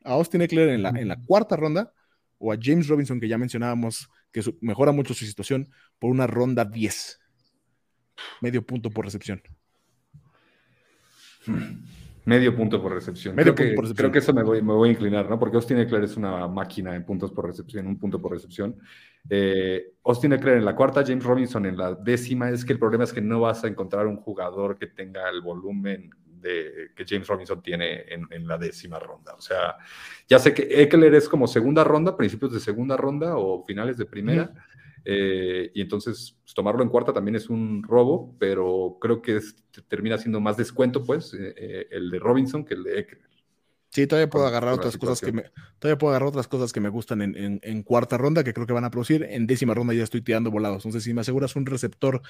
Austin 0.04 0.42
Eckler 0.42 0.68
en 0.68 0.84
la, 0.84 0.90
en 0.90 1.08
la 1.08 1.16
cuarta 1.16 1.56
ronda 1.56 1.94
o 2.40 2.52
a 2.52 2.58
James 2.62 2.90
Robinson, 2.90 3.22
que 3.22 3.30
ya 3.30 3.38
mencionábamos, 3.38 4.10
que 4.32 4.42
mejora 4.62 4.92
mucho 4.92 5.14
su 5.14 5.26
situación, 5.26 5.70
por 6.00 6.12
una 6.12 6.28
ronda 6.28 6.66
10. 6.66 7.20
Medio 8.42 8.66
punto 8.66 8.90
por 8.90 9.06
recepción. 9.06 9.42
Medio 12.26 12.56
punto 12.56 12.82
por 12.82 12.94
recepción. 12.94 13.36
creo, 13.36 13.56
que, 13.56 13.76
creo 13.96 14.12
que 14.12 14.20
eso 14.20 14.34
me 14.34 14.44
voy, 14.44 14.62
me 14.62 14.74
voy, 14.74 14.90
a 14.90 14.92
inclinar, 14.92 15.28
¿no? 15.28 15.40
Porque 15.40 15.56
Austin 15.56 15.80
Eckler 15.80 16.04
es 16.04 16.18
una 16.18 16.48
máquina 16.48 16.96
en 16.96 17.04
puntos 17.04 17.32
por 17.32 17.48
recepción, 17.48 17.88
un 17.88 17.98
punto 17.98 18.22
por 18.22 18.32
recepción. 18.32 18.76
Eh, 19.28 19.94
Austin 20.04 20.34
Eckler 20.34 20.58
en 20.58 20.66
la 20.66 20.76
cuarta, 20.76 21.04
James 21.06 21.24
Robinson 21.24 21.66
en 21.66 21.78
la 21.78 21.96
décima. 21.96 22.52
Es 22.52 22.64
que 22.64 22.74
el 22.74 22.80
problema 22.80 23.06
es 23.06 23.14
que 23.14 23.22
no 23.22 23.42
vas 23.42 23.64
a 23.64 23.68
encontrar 23.68 24.06
un 24.06 24.18
jugador 24.18 24.78
que 24.78 24.88
tenga 24.88 25.30
el 25.30 25.42
volumen 25.42 26.12
de, 26.42 26.92
que 26.96 27.06
James 27.08 27.28
Robinson 27.28 27.62
tiene 27.62 28.06
en, 28.08 28.48
la 28.48 28.58
décima 28.58 29.00
ronda. 29.00 29.34
O 29.36 29.42
sea, 29.42 29.78
ya 30.28 30.40
sé 30.40 30.54
que 30.54 30.82
Eckler 30.82 31.14
es 31.16 31.30
como 31.30 31.48
segunda 31.48 31.84
ronda, 31.84 32.18
principios 32.18 32.54
de 32.54 32.60
segunda 32.60 32.98
ronda 32.98 33.38
o 33.38 33.64
finales 33.64 33.98
de 33.98 34.06
primera. 34.06 34.52
Eh, 35.04 35.72
y 35.74 35.82
entonces 35.82 36.38
pues, 36.44 36.54
tomarlo 36.54 36.84
en 36.84 36.90
cuarta 36.90 37.12
también 37.14 37.36
es 37.36 37.50
un 37.50 37.82
robo, 37.84 38.36
pero 38.38 38.98
creo 39.02 39.22
que 39.22 39.40
termina 39.88 40.18
siendo 40.18 40.40
más 40.40 40.58
descuento, 40.58 41.04
pues, 41.04 41.34
eh, 41.34 41.54
eh, 41.58 41.88
el 41.92 42.12
de 42.12 42.20
Robinson 42.20 42.64
que 42.64 42.76
el 42.76 42.84
de 42.84 43.00
Eckler. 43.00 43.32
Sí, 43.90 44.08
todavía 44.08 44.30
puedo 44.30 44.48
agarrar 44.48 44.74
otras 44.74 44.98
cosas 44.98 45.20
que 45.20 45.34
me, 45.34 45.52
todavía 45.78 45.98
puedo 45.98 46.12
agarrar 46.12 46.30
otras 46.30 46.48
cosas 46.48 46.72
que 46.72 46.80
me 46.80 46.88
gustan 46.88 47.22
en, 47.22 47.60
en, 47.62 47.84
cuarta 47.84 48.18
ronda, 48.18 48.42
que 48.42 48.54
creo 48.54 48.66
que 48.66 48.72
van 48.72 48.86
a 48.86 48.90
producir. 48.90 49.28
En 49.30 49.48
décima 49.48 49.74
ronda 49.74 49.94
ya 49.94 50.04
estoy 50.04 50.22
tirando 50.22 50.50
volados. 50.50 50.86
Entonces, 50.86 51.04
si 51.04 51.14
me 51.14 51.20
aseguras 51.20 51.58
un 51.58 51.66
receptor 51.66 52.22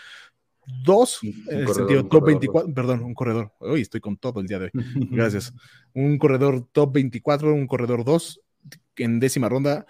2, 0.66 1.20
en 1.48 1.60
el 1.60 1.68
sentido 1.68 2.06
top 2.06 2.26
24, 2.26 2.74
perdón, 2.74 3.04
un 3.04 3.14
corredor. 3.14 3.52
Hoy 3.60 3.82
estoy 3.82 4.02
con 4.02 4.18
todo 4.18 4.40
el 4.40 4.48
día 4.48 4.60
de 4.60 4.66
hoy. 4.66 4.72
Gracias. 5.12 5.54
un 5.94 6.18
corredor 6.18 6.68
top 6.72 6.94
24, 6.94 7.54
un 7.54 7.68
corredor 7.68 8.04
2 8.04 8.42
en 8.98 9.20
décima 9.20 9.50
ronda 9.50 9.86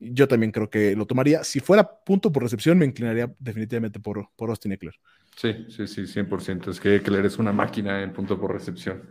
yo 0.00 0.26
también 0.26 0.50
creo 0.50 0.70
que 0.70 0.96
lo 0.96 1.06
tomaría. 1.06 1.44
Si 1.44 1.60
fuera 1.60 1.84
punto 1.84 2.32
por 2.32 2.42
recepción, 2.42 2.78
me 2.78 2.86
inclinaría 2.86 3.32
definitivamente 3.38 4.00
por, 4.00 4.30
por 4.34 4.48
Austin 4.48 4.72
Eckler. 4.72 4.94
Sí, 5.36 5.66
sí, 5.68 5.86
sí, 5.86 6.02
100%. 6.02 6.70
Es 6.70 6.80
que 6.80 6.96
Eckler 6.96 7.26
es 7.26 7.38
una 7.38 7.52
máquina 7.52 8.02
en 8.02 8.12
punto 8.12 8.40
por 8.40 8.52
recepción. 8.52 9.02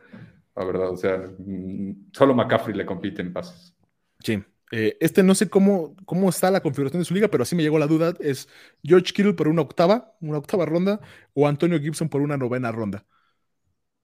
La 0.56 0.66
verdad, 0.66 0.90
o 0.90 0.98
sea, 0.98 1.18
mm, 1.18 2.10
solo 2.12 2.34
McCaffrey 2.34 2.76
le 2.76 2.86
compite 2.86 3.22
en 3.22 3.32
pases. 3.32 3.76
Sí. 4.20 4.44
Eh, 4.72 4.98
este 5.00 5.24
no 5.24 5.34
sé 5.34 5.50
cómo, 5.50 5.96
cómo 6.06 6.30
está 6.30 6.52
la 6.52 6.62
configuración 6.62 7.02
de 7.02 7.06
su 7.06 7.14
liga, 7.14 7.28
pero 7.28 7.44
así 7.44 7.56
me 7.56 7.64
llegó 7.64 7.80
la 7.80 7.88
duda. 7.88 8.14
Es 8.20 8.48
George 8.84 9.14
Kittle 9.14 9.34
por 9.34 9.48
una 9.48 9.62
octava, 9.62 10.16
una 10.22 10.38
octava 10.38 10.66
ronda, 10.66 11.00
o 11.34 11.48
Antonio 11.48 11.80
Gibson 11.80 12.10
por 12.10 12.22
una 12.22 12.38
novena 12.38 12.72
ronda. 12.72 13.06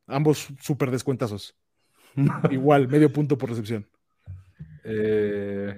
Ambos 0.08 0.48
súper 0.60 0.92
descuentazos. 0.92 1.56
Igual, 2.50 2.88
medio 2.88 3.12
punto 3.12 3.38
por 3.38 3.50
recepción. 3.50 3.88
Eh, 4.84 5.76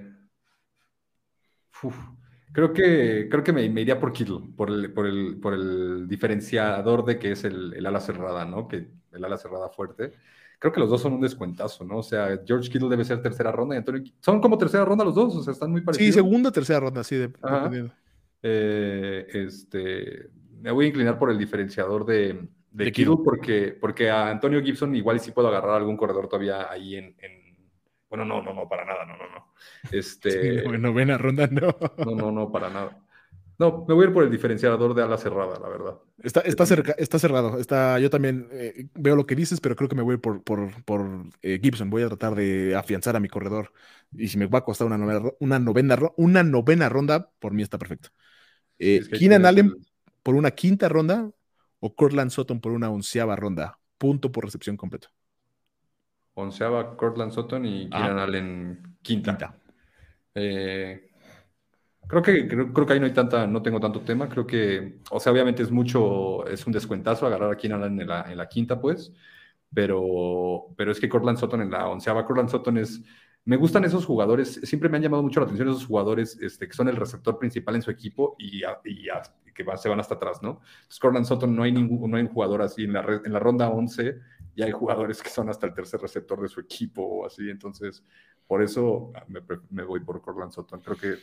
creo 2.52 2.72
que, 2.72 3.28
creo 3.30 3.44
que 3.44 3.52
me, 3.52 3.64
iría 3.64 3.98
por 3.98 4.12
Kittle, 4.12 4.40
por 4.56 4.70
el, 4.70 4.92
por, 4.92 5.06
el, 5.06 5.38
por 5.40 5.54
el 5.54 6.08
diferenciador 6.08 7.04
de 7.04 7.18
que 7.18 7.32
es 7.32 7.44
el, 7.44 7.74
el 7.74 7.86
ala 7.86 8.00
cerrada, 8.00 8.44
¿no? 8.44 8.68
Que 8.68 8.88
el 9.12 9.24
ala 9.24 9.38
cerrada 9.38 9.68
fuerte 9.70 10.12
creo 10.58 10.72
que 10.72 10.80
los 10.80 10.90
dos 10.90 11.00
son 11.00 11.14
un 11.14 11.20
descuentazo, 11.20 11.84
¿no? 11.84 11.98
O 11.98 12.02
sea, 12.02 12.40
George 12.46 12.70
Kittle 12.70 12.88
debe 12.88 13.04
ser 13.04 13.22
tercera 13.22 13.52
ronda 13.52 13.74
y 13.74 13.78
Antonio 13.78 14.02
son 14.20 14.40
como 14.40 14.58
tercera 14.58 14.84
ronda 14.84 15.04
los 15.04 15.14
dos, 15.14 15.36
o 15.36 15.42
sea, 15.42 15.52
están 15.52 15.70
muy 15.70 15.82
parecidos. 15.82 16.14
Sí, 16.14 16.20
segunda, 16.20 16.50
tercera 16.50 16.80
ronda, 16.80 17.04
sí, 17.04 17.16
de, 17.16 17.30
eh, 18.42 19.26
este, 19.32 20.30
me 20.60 20.70
voy 20.70 20.86
a 20.86 20.88
inclinar 20.88 21.18
por 21.18 21.30
el 21.30 21.38
diferenciador 21.38 22.04
de, 22.04 22.48
de, 22.70 22.92
Kittle, 22.92 23.16
porque, 23.24 23.76
porque 23.80 24.10
a 24.10 24.28
Antonio 24.30 24.62
Gibson 24.62 24.94
igual 24.94 25.20
sí 25.20 25.32
puedo 25.32 25.48
agarrar 25.48 25.76
algún 25.76 25.96
corredor 25.96 26.28
todavía 26.28 26.70
ahí 26.70 26.96
en, 26.96 27.14
bueno, 28.08 28.24
no, 28.24 28.42
no, 28.42 28.54
no, 28.54 28.68
para 28.68 28.84
nada, 28.84 29.04
no, 29.04 29.16
no, 29.16 29.28
no. 29.28 29.54
Este, 29.92 30.62
sí, 30.62 30.68
novena 30.78 31.18
ronda, 31.18 31.46
no. 31.46 31.76
No, 31.98 32.14
no, 32.14 32.32
no, 32.32 32.50
para 32.50 32.70
nada. 32.70 32.98
No, 33.58 33.84
me 33.88 33.94
voy 33.94 34.04
a 34.04 34.08
ir 34.08 34.14
por 34.14 34.22
el 34.22 34.30
diferenciador 34.30 34.94
de 34.94 35.02
ala 35.02 35.18
cerrada, 35.18 35.58
la 35.58 35.68
verdad. 35.68 35.98
Está, 36.22 36.40
está, 36.40 36.64
cerca, 36.64 36.92
está 36.92 37.18
cerrado. 37.18 37.58
Está, 37.58 37.98
yo 37.98 38.08
también 38.08 38.48
eh, 38.52 38.86
veo 38.94 39.16
lo 39.16 39.26
que 39.26 39.34
dices, 39.34 39.60
pero 39.60 39.74
creo 39.74 39.88
que 39.88 39.96
me 39.96 40.02
voy 40.02 40.16
por, 40.16 40.44
por, 40.44 40.84
por 40.84 41.26
eh, 41.42 41.58
Gibson. 41.60 41.90
Voy 41.90 42.02
a 42.02 42.08
tratar 42.08 42.36
de 42.36 42.76
afianzar 42.76 43.16
a 43.16 43.20
mi 43.20 43.28
corredor. 43.28 43.72
Y 44.12 44.28
si 44.28 44.38
me 44.38 44.46
va 44.46 44.60
a 44.60 44.64
costar 44.64 44.86
una 44.86 44.96
novena, 44.96 45.28
una 45.40 45.58
novena, 45.58 45.98
una 46.16 46.44
novena 46.44 46.88
ronda, 46.88 47.30
por 47.40 47.52
mí 47.52 47.62
está 47.62 47.78
perfecto. 47.78 48.10
Eh, 48.78 49.00
Keenan 49.18 49.44
Allen 49.44 49.74
por 50.22 50.36
una 50.36 50.52
quinta 50.52 50.88
ronda 50.88 51.28
o 51.80 51.94
Cortland 51.96 52.30
Sutton 52.30 52.60
por 52.60 52.70
una 52.70 52.90
onceava 52.90 53.34
ronda. 53.34 53.76
Punto 53.98 54.30
por 54.30 54.44
recepción 54.44 54.76
completo. 54.76 55.08
Onceava 56.34 56.96
Cortland 56.96 57.32
Sutton 57.32 57.66
y 57.66 57.90
Keenan 57.90 58.18
Allen 58.20 58.98
quinta. 59.02 59.32
quinta. 59.32 59.58
Eh, 60.34 61.07
Creo 62.08 62.22
que, 62.22 62.48
creo, 62.48 62.86
que 62.86 62.92
ahí 62.94 63.00
no 63.00 63.04
hay 63.04 63.12
tanta, 63.12 63.46
no 63.46 63.60
tengo 63.60 63.78
tanto 63.78 64.00
tema. 64.00 64.28
Creo 64.30 64.46
que, 64.46 65.00
o 65.10 65.20
sea, 65.20 65.30
obviamente 65.30 65.62
es 65.62 65.70
mucho, 65.70 66.46
es 66.46 66.66
un 66.66 66.72
descuentazo 66.72 67.26
agarrar 67.26 67.52
aquí 67.52 67.66
en 67.66 68.06
la, 68.08 68.22
en 68.32 68.38
la 68.38 68.48
quinta, 68.48 68.80
pues. 68.80 69.12
Pero, 69.72 70.68
pero 70.76 70.92
es 70.92 70.98
que 70.98 71.08
Cortland 71.08 71.38
Sutton 71.38 71.60
en 71.60 71.70
la 71.70 71.86
onceava, 71.86 72.24
Cortland 72.24 72.48
Sutton 72.48 72.78
es, 72.78 73.02
me 73.44 73.56
gustan 73.56 73.84
esos 73.84 74.06
jugadores, 74.06 74.54
siempre 74.64 74.88
me 74.88 74.96
han 74.96 75.02
llamado 75.02 75.22
mucho 75.22 75.40
la 75.40 75.44
atención 75.44 75.68
esos 75.68 75.86
jugadores 75.86 76.38
este, 76.40 76.66
que 76.66 76.74
son 76.74 76.88
el 76.88 76.96
receptor 76.96 77.38
principal 77.38 77.76
en 77.76 77.82
su 77.82 77.90
equipo 77.90 78.36
y, 78.38 78.62
y, 78.84 79.08
que 79.54 79.64
se 79.76 79.88
van 79.88 80.00
hasta 80.00 80.14
atrás, 80.14 80.42
¿no? 80.42 80.60
Entonces, 80.62 80.98
Cortland 80.98 81.26
Sutton 81.26 81.54
no 81.54 81.62
hay 81.64 81.72
ningún, 81.72 82.10
no 82.10 82.16
hay 82.16 82.22
un 82.22 82.30
jugador 82.30 82.62
así 82.62 82.84
en 82.84 82.94
la, 82.94 83.20
en 83.24 83.32
la 83.32 83.38
ronda 83.38 83.68
11 83.68 84.16
y 84.54 84.62
hay 84.62 84.70
jugadores 84.70 85.22
que 85.22 85.28
son 85.28 85.50
hasta 85.50 85.66
el 85.66 85.74
tercer 85.74 86.00
receptor 86.00 86.40
de 86.40 86.48
su 86.48 86.60
equipo 86.60 87.02
o 87.02 87.26
así, 87.26 87.50
entonces 87.50 88.02
por 88.48 88.62
eso 88.62 89.12
ah, 89.14 89.24
me, 89.70 89.84
voy 89.84 90.00
por 90.00 90.20
Cortland 90.22 90.50
Sutton. 90.50 90.80
Creo 90.80 90.96
que 90.96 91.14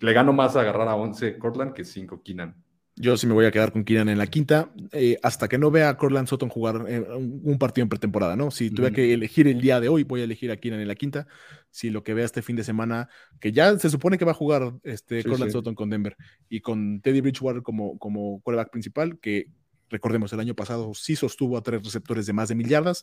le 0.00 0.12
gano 0.12 0.32
más 0.32 0.56
a 0.56 0.62
agarrar 0.62 0.88
a 0.88 0.96
11 0.96 1.38
Cortland 1.38 1.74
que 1.74 1.84
5 1.84 2.22
Keenan. 2.24 2.56
Yo 2.96 3.16
sí 3.16 3.26
me 3.26 3.34
voy 3.34 3.46
a 3.46 3.50
quedar 3.50 3.72
con 3.72 3.84
Keenan 3.84 4.08
en 4.08 4.18
la 4.18 4.26
quinta, 4.26 4.72
eh, 4.92 5.18
hasta 5.22 5.48
que 5.48 5.56
no 5.56 5.70
vea 5.70 5.88
a 5.88 5.96
Cortland 5.96 6.26
Sutton 6.26 6.48
jugar 6.48 6.84
eh, 6.88 7.00
un 7.00 7.56
partido 7.58 7.84
en 7.84 7.88
pretemporada, 7.88 8.36
¿no? 8.36 8.50
Si 8.50 8.70
tuviera 8.70 8.94
que 8.94 9.14
elegir 9.14 9.46
el 9.46 9.60
día 9.60 9.80
de 9.80 9.88
hoy, 9.88 10.04
voy 10.04 10.20
a 10.20 10.24
elegir 10.24 10.50
a 10.50 10.58
Keenan 10.58 10.80
en 10.80 10.88
la 10.88 10.96
quinta. 10.96 11.26
Si 11.70 11.88
lo 11.88 12.02
que 12.02 12.12
vea 12.12 12.24
este 12.24 12.42
fin 12.42 12.56
de 12.56 12.64
semana, 12.64 13.08
que 13.40 13.52
ya 13.52 13.78
se 13.78 13.88
supone 13.88 14.18
que 14.18 14.24
va 14.24 14.32
a 14.32 14.34
jugar 14.34 14.74
este 14.82 15.22
Cortland 15.24 15.52
Sutton 15.52 15.74
con 15.74 15.88
Denver 15.88 16.16
y 16.48 16.60
con 16.60 17.00
Teddy 17.00 17.20
Bridgewater 17.20 17.62
como, 17.62 17.98
como 17.98 18.40
quarterback 18.40 18.70
principal, 18.70 19.18
que 19.18 19.46
recordemos, 19.88 20.32
el 20.32 20.40
año 20.40 20.54
pasado 20.54 20.92
sí 20.94 21.16
sostuvo 21.16 21.56
a 21.56 21.62
tres 21.62 21.82
receptores 21.82 22.26
de 22.26 22.32
más 22.32 22.48
de 22.48 22.54
mil 22.54 22.68
yardas. 22.68 23.02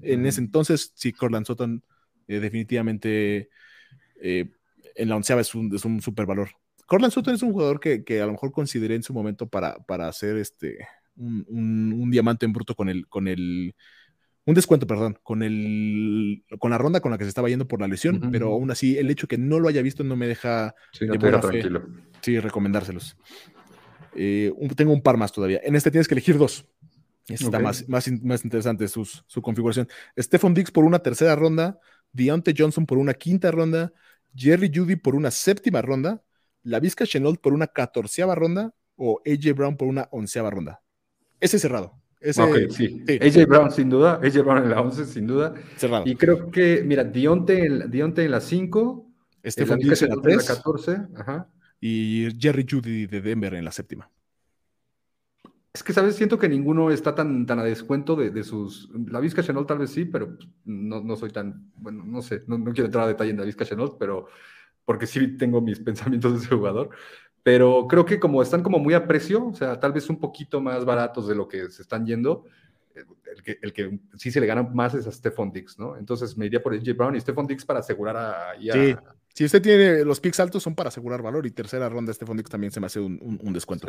En 0.00 0.26
ese 0.26 0.40
entonces, 0.40 0.92
sí, 0.94 1.12
Cortland 1.12 1.46
Sutton 1.46 1.82
eh, 2.28 2.40
definitivamente 2.40 3.48
eh, 4.20 4.48
en 4.94 5.08
la 5.08 5.16
onceava 5.16 5.40
es 5.40 5.54
un, 5.54 5.74
es 5.74 5.84
un 5.84 6.00
super 6.00 6.26
valor. 6.26 6.50
Cortland 6.86 7.12
Sutton 7.12 7.34
es 7.34 7.42
un 7.42 7.52
jugador 7.52 7.80
que, 7.80 8.02
a 8.20 8.26
lo 8.26 8.32
mejor 8.32 8.52
consideré 8.52 8.94
en 8.94 9.02
su 9.02 9.12
momento 9.12 9.46
para, 9.46 9.76
para 9.80 10.08
hacer 10.08 10.36
este, 10.36 10.78
un, 11.16 12.10
diamante 12.10 12.46
en 12.46 12.52
bruto 12.52 12.74
con 12.74 12.88
el, 12.88 13.06
con 13.08 13.28
el, 13.28 13.74
un 14.46 14.54
descuento, 14.54 14.86
perdón, 14.86 15.18
con 15.22 15.42
el, 15.42 16.44
con 16.58 16.70
la 16.70 16.78
ronda 16.78 17.00
con 17.00 17.10
la 17.10 17.18
que 17.18 17.24
se 17.24 17.28
estaba 17.28 17.50
yendo 17.50 17.68
por 17.68 17.80
la 17.80 17.88
lesión, 17.88 18.30
pero 18.32 18.52
aún 18.52 18.70
así 18.70 18.96
el 18.96 19.10
hecho 19.10 19.28
que 19.28 19.36
no 19.36 19.60
lo 19.60 19.68
haya 19.68 19.82
visto 19.82 20.02
no 20.02 20.16
me 20.16 20.26
deja 20.26 20.74
sí, 20.92 21.06
tranquilo. 21.06 21.86
sí, 22.22 22.40
recomendárselos. 22.40 23.16
Eh, 24.14 24.52
tengo 24.74 24.92
un 24.92 25.02
par 25.02 25.18
más 25.18 25.32
todavía. 25.32 25.60
En 25.62 25.76
este 25.76 25.90
tienes 25.90 26.08
que 26.08 26.14
elegir 26.14 26.38
dos. 26.38 26.66
Está 27.28 27.58
más, 27.58 27.86
más, 27.86 28.10
más 28.22 28.42
interesante 28.42 28.88
su 28.88 29.42
configuración. 29.42 29.86
Stephon 30.18 30.54
Diggs 30.54 30.70
por 30.70 30.84
una 30.84 31.00
tercera 31.00 31.36
ronda, 31.36 31.78
Deontay 32.12 32.54
Johnson 32.56 32.86
por 32.86 32.98
una 32.98 33.14
quinta 33.14 33.50
ronda, 33.50 33.92
Jerry 34.34 34.70
Judy 34.74 34.96
por 34.96 35.14
una 35.14 35.30
séptima 35.30 35.82
ronda, 35.82 36.22
La 36.62 36.80
Vizca 36.80 37.04
Chenault 37.04 37.40
por 37.40 37.52
una 37.52 37.66
catorceava 37.66 38.34
ronda 38.34 38.74
o 38.96 39.20
AJ 39.24 39.54
Brown 39.54 39.76
por 39.76 39.88
una 39.88 40.08
onceava 40.10 40.50
ronda. 40.50 40.80
Ese 41.40 41.58
cerrado. 41.58 41.94
Ese, 42.20 42.68
sí. 42.70 43.04
AJ 43.08 43.46
Brown 43.46 43.70
sin 43.70 43.88
duda, 43.88 44.20
AJ 44.22 44.42
Brown 44.42 44.64
en 44.64 44.70
la 44.70 44.80
once 44.80 45.04
sin 45.04 45.26
duda. 45.26 45.54
Cerrado. 45.76 46.04
Y 46.06 46.16
creo 46.16 46.50
que, 46.50 46.82
mira, 46.84 47.04
Deontay 47.04 47.60
en, 47.60 48.14
en 48.16 48.30
la 48.30 48.40
cinco, 48.40 49.08
Stephon 49.44 49.78
Diggs 49.78 50.02
en 50.02 50.08
la 50.10 50.20
tres, 50.20 50.44
catorce, 50.44 51.00
ajá. 51.16 51.48
y 51.80 52.28
Jerry 52.38 52.66
Judy 52.68 53.06
de 53.06 53.20
Denver 53.20 53.54
en 53.54 53.64
la 53.64 53.70
séptima. 53.70 54.10
Es 55.78 55.84
que, 55.84 55.92
¿sabes? 55.92 56.16
Siento 56.16 56.40
que 56.40 56.48
ninguno 56.48 56.90
está 56.90 57.14
tan, 57.14 57.46
tan 57.46 57.60
a 57.60 57.62
descuento 57.62 58.16
de, 58.16 58.42
sus... 58.42 58.90
La 59.06 59.20
Vizca 59.20 59.44
Chenault 59.44 59.68
tal 59.68 59.78
vez 59.78 59.90
sí, 59.90 60.06
pero 60.06 60.36
no, 60.64 61.00
no 61.00 61.14
soy 61.14 61.30
tan... 61.30 61.70
Bueno, 61.76 62.02
no 62.04 62.20
sé, 62.20 62.42
no, 62.48 62.64
quiero 62.72 62.86
entrar 62.86 63.04
a 63.04 63.06
detalle 63.06 63.30
en 63.30 63.36
la 63.36 63.44
Vizca 63.44 63.64
Chenault, 63.64 63.96
pero... 63.96 64.26
Porque 64.84 65.06
sí 65.06 65.36
tengo 65.36 65.60
mis 65.60 65.78
pensamientos 65.84 66.32
de 66.32 66.38
ese 66.38 66.48
jugador. 66.48 66.90
Pero 67.44 67.86
creo 67.86 68.04
que 68.04 68.18
como 68.18 68.42
están 68.42 68.64
como 68.64 68.80
muy 68.80 68.94
a 68.94 69.06
precio, 69.06 69.46
o 69.46 69.54
sea, 69.54 69.78
tal 69.78 69.92
vez 69.92 70.10
un 70.10 70.18
poquito 70.18 70.60
más 70.60 70.84
baratos 70.84 71.28
de 71.28 71.36
lo 71.36 71.46
que 71.46 71.70
se 71.70 71.82
están 71.82 72.04
yendo, 72.04 72.46
el 72.96 73.42
que, 73.44 73.58
el 73.62 73.72
que 73.72 74.00
sí 74.16 74.32
se 74.32 74.40
le 74.40 74.48
gana 74.48 74.64
más 74.64 74.94
es 74.94 75.06
a 75.06 75.12
Stephon 75.12 75.52
Dix, 75.52 75.78
¿no? 75.78 75.96
Entonces 75.96 76.36
me 76.36 76.46
iría 76.46 76.60
por 76.60 76.74
AJ 76.74 76.96
Brown 76.96 77.14
y 77.14 77.20
Stephon 77.20 77.46
Dix 77.46 77.64
para 77.64 77.78
asegurar 77.78 78.16
a, 78.16 78.54
sí. 78.58 78.96
Si 79.34 79.44
usted 79.44 79.62
tiene 79.62 80.04
los 80.04 80.20
picks 80.20 80.40
altos, 80.40 80.62
son 80.62 80.74
para 80.74 80.88
asegurar 80.88 81.22
valor 81.22 81.46
y 81.46 81.50
tercera 81.50 81.88
ronda 81.88 82.12
Stephon 82.12 82.36
Dix 82.36 82.50
también 82.50 82.72
se 82.72 82.80
me 82.80 82.86
hace 82.86 82.98
un, 82.98 83.52
descuento. 83.52 83.86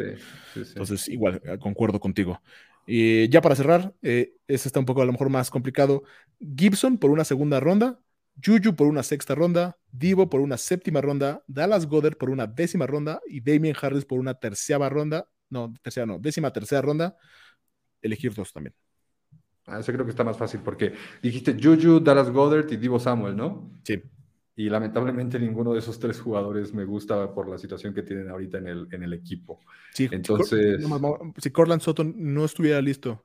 Entonces, 0.56 1.08
igual, 1.08 1.42
eh, 1.44 1.58
concuerdo 1.58 2.00
contigo. 2.00 2.42
Y 2.86 3.30
ya 3.30 3.42
para 3.42 3.56
cerrar, 3.56 3.94
eh, 4.02 4.36
este 4.48 4.68
está 4.68 4.80
un 4.80 4.86
poco 4.86 5.02
a 5.02 5.06
lo 5.06 5.12
mejor 5.12 5.30
más 5.30 5.50
complicado. 5.50 6.04
Gibson 6.40 6.98
por 6.98 7.10
una 7.12 7.24
segunda 7.24 7.60
ronda, 7.60 8.00
Juju 8.44 8.76
por 8.76 8.88
una 8.88 9.04
sexta 9.04 9.36
ronda, 9.36 9.78
Divo 9.92 10.30
por 10.30 10.42
una 10.42 10.58
séptima 10.58 11.02
ronda, 11.02 11.44
Dallas 11.48 11.88
Goddard 11.88 12.16
por 12.16 12.30
una 12.30 12.46
décima 12.46 12.86
ronda 12.86 13.20
y 13.28 13.42
Damien 13.42 13.76
Harris 13.82 14.06
por 14.06 14.20
una 14.20 14.36
tercera 14.36 14.88
ronda. 14.88 15.28
No, 15.50 15.74
tercera 15.82 16.06
no, 16.06 16.20
décima 16.20 16.54
tercera 16.54 16.82
ronda. 16.82 17.18
Elegir 18.02 18.34
dos 18.34 18.54
también. 18.54 18.76
Ah, 19.66 19.80
ese 19.80 19.92
creo 19.92 20.06
que 20.06 20.12
está 20.12 20.24
más 20.24 20.38
fácil 20.38 20.62
porque 20.64 20.94
dijiste 21.22 21.58
Juju, 21.62 22.00
Dallas 22.00 22.30
Goddard 22.30 22.72
y 22.72 22.78
Divo 22.78 23.00
Samuel, 23.00 23.36
¿no? 23.36 23.72
Sí. 23.84 24.02
Y 24.60 24.70
lamentablemente 24.70 25.39
ninguno 25.39 25.72
de 25.72 25.80
esos 25.80 25.99
tres 25.99 26.20
jugadores 26.20 26.74
me 26.74 26.84
gusta 26.84 27.34
por 27.34 27.47
la 27.47 27.57
situación 27.57 27.93
que 27.93 28.03
tienen 28.03 28.30
ahorita 28.30 28.57
en 28.57 28.68
el, 28.68 28.88
en 28.91 29.03
el 29.03 29.14
equipo. 29.14 29.62
Sí, 29.93 30.10
entonces. 30.12 30.86
Si 31.38 31.49
Corland 31.49 31.82
Sutton 31.82 32.14
no 32.18 32.43
estuviera 32.43 32.82
listo, 32.82 33.24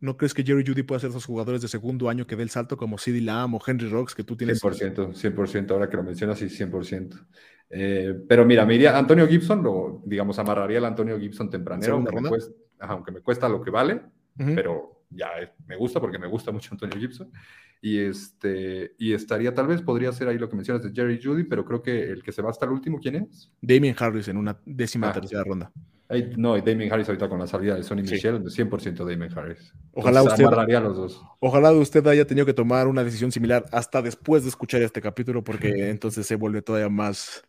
¿no 0.00 0.16
crees 0.16 0.32
que 0.32 0.42
Jerry 0.42 0.64
Judy 0.66 0.82
pueda 0.82 1.00
ser 1.00 1.10
esos 1.10 1.26
jugadores 1.26 1.60
de 1.60 1.68
segundo 1.68 2.08
año 2.08 2.26
que 2.26 2.34
dé 2.34 2.44
el 2.44 2.48
salto 2.48 2.78
como 2.78 2.96
CD 2.96 3.20
Lamb 3.20 3.56
o 3.56 3.60
Henry 3.66 3.90
Rocks 3.90 4.14
que 4.14 4.24
tú 4.24 4.38
tienes? 4.38 4.64
100%, 4.64 5.12
100%, 5.12 5.70
ahora 5.72 5.90
que 5.90 5.98
lo 5.98 6.02
mencionas, 6.02 6.38
sí, 6.38 6.46
100%. 6.46 7.26
Eh, 7.68 8.14
pero 8.26 8.46
mira, 8.46 8.64
me 8.64 8.74
iría 8.76 8.96
Antonio 8.96 9.28
Gibson, 9.28 9.62
lo, 9.62 10.02
digamos, 10.06 10.38
amarraría 10.38 10.78
al 10.78 10.86
Antonio 10.86 11.20
Gibson 11.20 11.50
tempranero, 11.50 11.96
aunque 11.96 12.18
me, 12.18 12.26
cuesta, 12.26 12.54
aunque 12.80 13.12
me, 13.12 13.20
cuesta, 13.20 13.50
lo 13.50 13.60
que 13.60 13.70
vale, 13.70 14.00
pero 14.38 14.93
ya 15.10 15.28
me 15.66 15.76
gusta 15.76 16.00
porque 16.00 16.18
me 16.18 16.26
gusta 16.26 16.52
mucho 16.52 16.70
Antonio 16.72 16.98
Gibson. 16.98 17.30
Y, 17.84 17.98
este, 17.98 18.94
y 18.98 19.12
estaría, 19.12 19.52
tal 19.52 19.66
vez 19.66 19.82
podría 19.82 20.10
ser 20.10 20.28
ahí 20.28 20.38
lo 20.38 20.48
que 20.48 20.56
mencionas 20.56 20.82
de 20.82 20.90
Jerry 20.90 21.20
Judy, 21.22 21.44
pero 21.44 21.66
creo 21.66 21.82
que 21.82 22.04
el 22.04 22.22
que 22.22 22.32
se 22.32 22.40
va 22.40 22.48
hasta 22.48 22.64
el 22.64 22.72
último, 22.72 22.98
¿quién 22.98 23.16
es? 23.16 23.52
Damien 23.60 23.94
Harris 23.98 24.26
en 24.28 24.38
una 24.38 24.58
décima 24.64 25.10
ah. 25.10 25.12
tercera 25.12 25.44
ronda. 25.44 25.70
no, 26.38 26.58
Damien 26.58 26.90
Harris 26.90 27.08
ahorita 27.08 27.28
con 27.28 27.38
la 27.38 27.46
salida 27.46 27.74
de 27.74 27.82
Sonny 27.82 28.00
Michel, 28.00 28.42
100% 28.42 29.04
Damien 29.04 29.30
Harris. 29.36 29.74
Ojalá 29.92 30.22
usted, 30.22 30.44
los 30.44 30.96
dos. 30.96 31.22
ojalá 31.40 31.72
usted 31.72 32.06
haya 32.06 32.26
tenido 32.26 32.46
que 32.46 32.54
tomar 32.54 32.86
una 32.86 33.04
decisión 33.04 33.30
similar 33.30 33.66
hasta 33.70 34.00
después 34.00 34.44
de 34.44 34.48
escuchar 34.48 34.80
este 34.80 35.02
capítulo, 35.02 35.44
porque 35.44 35.90
entonces 35.90 36.26
se 36.26 36.36
vuelve 36.36 36.62
todavía 36.62 36.88
más, 36.88 37.44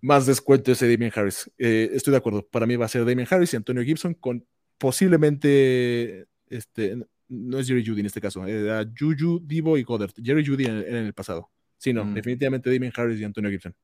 más 0.00 0.24
descuento 0.24 0.72
ese 0.72 0.90
Damien 0.90 1.12
Harris. 1.14 1.50
Eh, 1.58 1.90
estoy 1.92 2.12
de 2.12 2.16
acuerdo. 2.16 2.48
Para 2.50 2.64
mí 2.64 2.76
va 2.76 2.86
a 2.86 2.88
ser 2.88 3.04
Damien 3.04 3.28
Harris 3.30 3.52
y 3.52 3.56
Antonio 3.56 3.82
Gibson 3.82 4.14
con 4.14 4.46
posiblemente 4.78 6.26
este, 6.56 6.96
no 7.28 7.58
es 7.58 7.66
Jerry 7.66 7.84
Judy 7.84 8.00
en 8.00 8.06
este 8.06 8.20
caso, 8.20 8.46
era 8.46 8.84
Juju, 8.98 9.40
Divo 9.42 9.76
y 9.76 9.82
Goddard. 9.82 10.12
Jerry 10.22 10.46
Judy 10.46 10.66
en, 10.66 10.94
el 10.94 11.14
pasado. 11.14 11.50
Sí, 11.78 11.92
no, 11.92 12.04
mm. 12.04 12.14
definitivamente 12.14 12.72
Damien 12.72 12.92
Harris 12.94 13.20
y 13.20 13.24
Antonio 13.24 13.50
Gibson. 13.50 13.74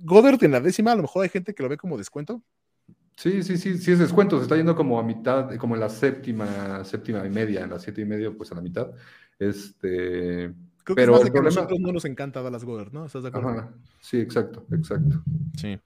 Goddard 0.00 0.42
en 0.42 0.52
la 0.52 0.60
décima, 0.60 0.92
a 0.92 0.96
lo 0.96 1.02
mejor 1.02 1.24
hay 1.24 1.28
gente 1.28 1.54
que 1.54 1.62
lo 1.62 1.68
ve 1.68 1.76
como 1.76 1.98
descuento. 1.98 2.42
Sí, 3.16 3.42
sí, 3.42 3.58
sí, 3.58 3.78
sí 3.78 3.92
es 3.92 3.98
descuento, 3.98 4.38
se 4.38 4.44
está 4.44 4.56
yendo 4.56 4.74
como 4.74 4.98
a 4.98 5.02
mitad, 5.02 5.54
como 5.56 5.74
en 5.74 5.80
la 5.80 5.88
séptima, 5.88 6.82
séptima 6.84 7.24
y 7.26 7.30
media, 7.30 7.62
en 7.62 7.70
la 7.70 7.78
siete 7.78 8.00
y 8.00 8.04
media, 8.06 8.30
pues 8.32 8.50
a 8.52 8.54
la 8.54 8.62
mitad. 8.62 8.90
Este, 9.38 10.52
Creo 10.84 10.96
pero 10.96 11.18
que, 11.18 11.24
es 11.24 11.30
que 11.30 11.38
a 11.38 11.42
nosotros 11.42 11.78
no 11.78 11.92
nos 11.92 12.04
encanta 12.04 12.42
Dallas 12.42 12.64
Goddard, 12.64 12.92
¿no? 12.92 13.06
¿Estás 13.06 13.22
de 13.22 13.28
acuerdo? 13.28 13.72
Sí, 14.00 14.18
exacto, 14.18 14.66
exacto. 14.72 15.22
Sí. 15.56 15.78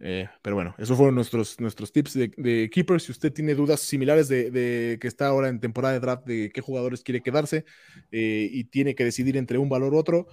Eh, 0.00 0.28
pero 0.42 0.54
bueno, 0.54 0.74
esos 0.78 0.96
fueron 0.96 1.14
nuestros, 1.14 1.58
nuestros 1.60 1.92
tips 1.92 2.14
de, 2.14 2.32
de 2.36 2.70
Keepers. 2.70 3.04
Si 3.04 3.12
usted 3.12 3.32
tiene 3.32 3.54
dudas 3.54 3.80
similares 3.80 4.28
de, 4.28 4.98
que 5.00 5.08
está 5.08 5.26
ahora 5.26 5.48
en 5.48 5.60
temporada 5.60 5.94
de 5.94 6.00
draft, 6.00 6.26
de 6.26 6.50
qué 6.52 6.60
jugadores 6.60 7.02
quiere 7.02 7.20
quedarse 7.20 7.64
eh, 8.10 8.48
y 8.50 8.64
tiene 8.64 8.94
que 8.94 9.04
decidir 9.04 9.36
entre 9.36 9.58
un 9.58 9.68
valor 9.68 9.94
u 9.94 9.98
otro, 9.98 10.28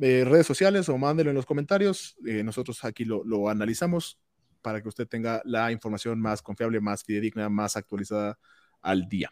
eh, 0.00 0.24
redes 0.26 0.46
sociales 0.46 0.88
o 0.88 0.96
mándelo 0.98 1.30
en 1.30 1.36
los 1.36 1.46
comentarios. 1.46 2.16
nosotros 2.22 2.84
aquí 2.84 3.04
lo, 3.04 3.22
lo, 3.24 3.48
analizamos 3.48 4.18
para 4.62 4.82
que 4.82 4.88
usted 4.88 5.06
tenga 5.06 5.42
la 5.44 5.70
información 5.72 6.20
más 6.20 6.42
confiable, 6.42 6.80
más 6.80 7.04
fidedigna, 7.04 7.48
más 7.48 7.76
actualizada 7.76 8.38
al 8.80 9.08
día. 9.08 9.30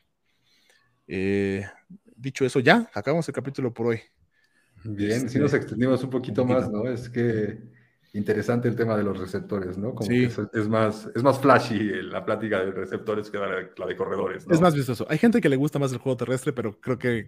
dicho 1.06 2.44
eso, 2.44 2.60
ya 2.60 2.90
acabamos 2.94 3.26
el 3.28 3.34
capítulo 3.34 3.72
por 3.72 3.86
hoy. 3.88 4.00
Bien, 4.84 5.20
si 5.20 5.26
este, 5.26 5.38
nos 5.38 5.54
extendimos 5.54 6.04
un 6.04 6.10
poquito 6.10 6.44
más, 6.44 6.70
¿no? 6.70 6.86
Es 6.86 7.08
que 7.08 7.73
interesante 8.14 8.68
el 8.68 8.76
tema 8.76 8.96
de 8.96 9.02
los 9.02 9.18
receptores, 9.18 9.76
¿no? 9.76 9.94
Como 9.94 10.08
sí. 10.08 10.28
es, 10.52 10.68
más, 10.68 11.10
es 11.14 11.22
más 11.22 11.40
flashy 11.40 11.80
la 12.02 12.24
plática 12.24 12.64
de 12.64 12.70
receptores 12.70 13.28
que 13.28 13.38
la, 13.38 13.86
de 13.86 13.96
corredores. 13.96 14.46
Es 14.48 14.60
más 14.60 14.74
vistoso. 14.74 15.04
Hay 15.10 15.18
gente 15.18 15.40
que 15.40 15.48
le 15.48 15.56
gusta 15.56 15.80
más 15.80 15.92
el 15.92 15.98
juego 15.98 16.16
terrestre, 16.16 16.52
pero 16.52 16.80
creo 16.80 16.96
que 16.96 17.26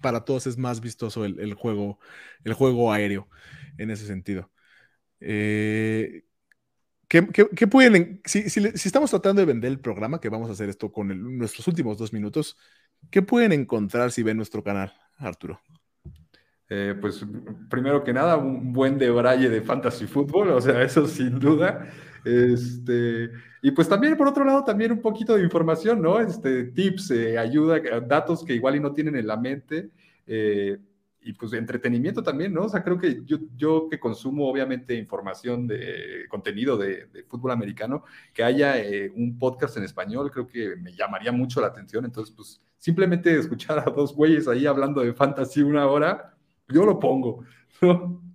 para 0.00 0.24
todos 0.24 0.48
es 0.48 0.58
más 0.58 0.80
vistoso 0.80 1.24
el, 1.24 1.54
juego, 1.54 2.00
el 2.42 2.52
juego 2.52 2.92
aéreo 2.92 3.28
en 3.78 3.90
ese 3.90 4.06
sentido. 4.06 4.50
Eh, 5.20 6.24
¿qué, 7.06 7.22
pueden, 7.22 8.20
si, 8.24 8.40
estamos 8.40 9.10
tratando 9.10 9.40
de 9.40 9.46
vender 9.46 9.70
el 9.70 9.80
programa, 9.80 10.20
que 10.20 10.28
vamos 10.28 10.50
a 10.50 10.52
hacer 10.52 10.68
esto 10.68 10.90
con 10.90 11.38
nuestros 11.38 11.66
últimos 11.68 11.96
dos 11.96 12.12
minutos, 12.12 12.56
¿qué 13.10 13.22
pueden 13.22 13.52
encontrar 13.52 14.10
si 14.10 14.24
ven 14.24 14.36
nuestro 14.36 14.64
canal, 14.64 14.92
Arturo? 15.16 15.60
Eh, 16.70 16.94
pues 17.00 17.24
primero 17.70 18.04
que 18.04 18.12
nada, 18.12 18.36
un 18.36 18.72
buen 18.72 18.98
debraye 18.98 19.48
de 19.48 19.62
fantasy 19.62 20.06
fútbol, 20.06 20.50
o 20.50 20.60
sea, 20.60 20.82
eso 20.82 21.06
sin 21.06 21.38
duda. 21.38 21.88
Este, 22.24 23.30
y 23.62 23.70
pues 23.70 23.88
también, 23.88 24.16
por 24.16 24.28
otro 24.28 24.44
lado, 24.44 24.64
también 24.64 24.92
un 24.92 25.00
poquito 25.00 25.36
de 25.36 25.42
información, 25.42 26.02
¿no? 26.02 26.20
Este, 26.20 26.64
tips, 26.64 27.10
eh, 27.12 27.38
ayuda, 27.38 27.80
datos 28.00 28.44
que 28.44 28.54
igual 28.54 28.76
y 28.76 28.80
no 28.80 28.92
tienen 28.92 29.16
en 29.16 29.26
la 29.26 29.36
mente. 29.36 29.90
Eh, 30.26 30.78
y 31.20 31.32
pues 31.32 31.52
entretenimiento 31.52 32.22
también, 32.22 32.54
¿no? 32.54 32.64
O 32.64 32.68
sea, 32.68 32.82
creo 32.82 32.98
que 32.98 33.22
yo, 33.24 33.38
yo 33.56 33.88
que 33.90 33.98
consumo 33.98 34.48
obviamente 34.48 34.94
información 34.94 35.66
de 35.66 36.26
contenido 36.28 36.76
de, 36.78 37.06
de 37.06 37.24
fútbol 37.24 37.50
americano, 37.50 38.04
que 38.32 38.44
haya 38.44 38.74
un 39.14 39.38
podcast 39.38 39.76
en 39.76 39.82
español, 39.84 40.30
creo 40.30 40.46
que 40.46 40.76
me 40.76 40.92
llamaría 40.92 41.32
mucho 41.32 41.60
la 41.60 41.66
atención. 41.66 42.04
Entonces, 42.04 42.34
pues 42.34 42.62
simplemente 42.78 43.36
escuchar 43.36 43.78
a 43.80 43.90
dos 43.90 44.14
güeyes 44.14 44.48
ahí 44.48 44.66
hablando 44.66 45.02
de 45.02 45.12
fantasy 45.12 45.62
una 45.62 45.86
hora, 45.86 46.37
yo 46.68 46.84
lo 46.84 46.98
pongo. 46.98 47.44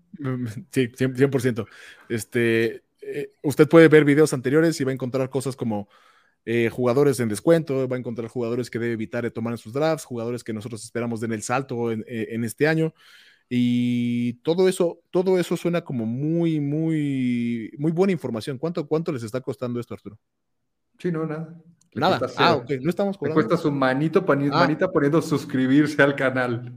Sí, 0.70 0.90
100%. 0.90 1.66
Este, 2.08 2.84
eh, 3.02 3.34
usted 3.42 3.68
puede 3.68 3.88
ver 3.88 4.06
videos 4.06 4.32
anteriores 4.32 4.80
y 4.80 4.84
va 4.84 4.92
a 4.92 4.94
encontrar 4.94 5.30
cosas 5.30 5.56
como 5.56 5.90
eh, 6.46 6.70
jugadores 6.70 7.20
en 7.20 7.30
descuento, 7.30 7.88
va 7.88 7.96
a 7.96 8.00
encontrar 8.00 8.28
jugadores 8.28 8.70
que 8.70 8.78
debe 8.78 8.94
evitar 8.94 9.24
de 9.24 9.32
tomar 9.32 9.54
en 9.54 9.58
sus 9.58 9.74
drafts, 9.74 10.06
jugadores 10.06 10.44
que 10.44 10.54
nosotros 10.54 10.84
esperamos 10.84 11.20
den 11.20 11.34
el 11.34 11.42
salto 11.42 11.92
en, 11.92 12.06
eh, 12.08 12.28
en, 12.30 12.44
este 12.44 12.68
año. 12.68 12.94
Y 13.50 14.34
todo 14.44 14.70
eso, 14.70 15.00
todo 15.10 15.40
eso 15.40 15.58
suena 15.58 15.82
como 15.82 16.06
muy, 16.06 16.60
muy, 16.60 17.72
muy 17.78 17.92
buena 17.92 18.14
información. 18.14 18.58
¿Cuánto, 18.58 18.88
cuánto 18.88 19.12
les 19.12 19.24
está 19.24 19.42
costando 19.42 19.80
esto, 19.80 19.94
Arturo? 19.94 20.18
Sí, 21.00 21.12
no, 21.12 21.26
nada. 21.26 21.56
nada. 21.96 22.28
Ah, 22.38 22.56
ok, 22.56 22.72
no 22.82 22.90
estamos 22.90 23.18
cobrando. 23.18 23.42
Le 23.42 23.48
cuesta 23.48 23.62
su 23.62 23.72
manito, 23.72 24.26
ah. 24.28 24.36
manita 24.36 24.92
poniendo 24.92 25.22
suscribirse 25.22 26.02
al 26.02 26.16
canal. 26.16 26.74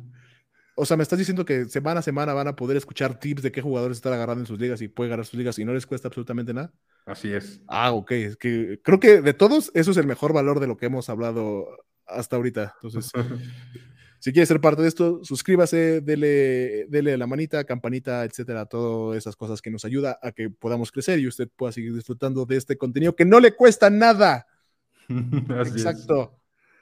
O 0.79 0.85
sea, 0.85 0.99
me 0.99 1.03
estás 1.03 1.19
diciendo 1.19 1.47
que 1.47 1.65
semana 1.65 2.01
a 2.01 2.03
semana 2.03 2.35
van 2.35 2.49
a 2.49 2.55
poder 2.55 2.77
escuchar 2.77 3.19
tips 3.19 3.43
de 3.43 3.51
qué 3.51 3.63
jugadores 3.63 3.97
están 3.97 4.13
agarrando 4.13 4.43
en 4.43 4.47
sus 4.47 4.61
ligas 4.61 4.83
y 4.83 4.89
puede 4.89 5.09
ganar 5.09 5.25
sus 5.25 5.39
ligas 5.39 5.59
y 5.59 5.65
no 5.65 5.73
les 5.73 5.87
cuesta 5.87 6.09
absolutamente 6.09 6.53
nada. 6.53 6.71
Así 7.07 7.33
es. 7.33 7.63
Ah, 7.67 7.93
ok. 7.93 8.11
Es 8.13 8.37
que 8.37 8.79
creo 8.83 9.01
que 9.01 9.23
de 9.23 9.33
todos, 9.33 9.71
eso 9.73 9.91
es 9.91 9.97
el 9.97 10.07
mejor 10.07 10.35
valor 10.35 10.61
de 10.61 10.67
lo 10.67 10.77
que 10.77 10.85
hemos 10.85 11.09
hablado 11.09 11.67
hasta 12.07 12.37
ahorita. 12.37 12.75
Entonces, 12.83 13.11
si 14.21 14.33
quiere 14.33 14.45
ser 14.45 14.61
parte 14.61 14.83
de 14.83 14.89
esto, 14.89 15.25
suscríbase, 15.25 16.03
dele, 16.03 16.85
dele 16.91 17.17
la 17.17 17.27
manita, 17.27 17.65
campanita, 17.65 18.25
etcétera, 18.25 18.67
todas 18.67 19.17
esas 19.17 19.35
cosas 19.35 19.63
que 19.63 19.71
nos 19.71 19.87
ayuda 19.87 20.19
a 20.23 20.33
que 20.33 20.51
podamos 20.51 20.93
crecer 20.93 21.19
y 21.21 21.27
usted 21.27 21.49
pueda 21.57 21.73
seguir 21.73 21.95
disfrutando 21.95 22.45
de 22.45 22.57
este 22.59 22.77
contenido 22.77 23.17
que 23.17 23.25
no 23.25 23.41
le 23.41 23.57
cuesta 23.57 23.89
nada. 23.89 24.47
Exacto. 25.09 26.39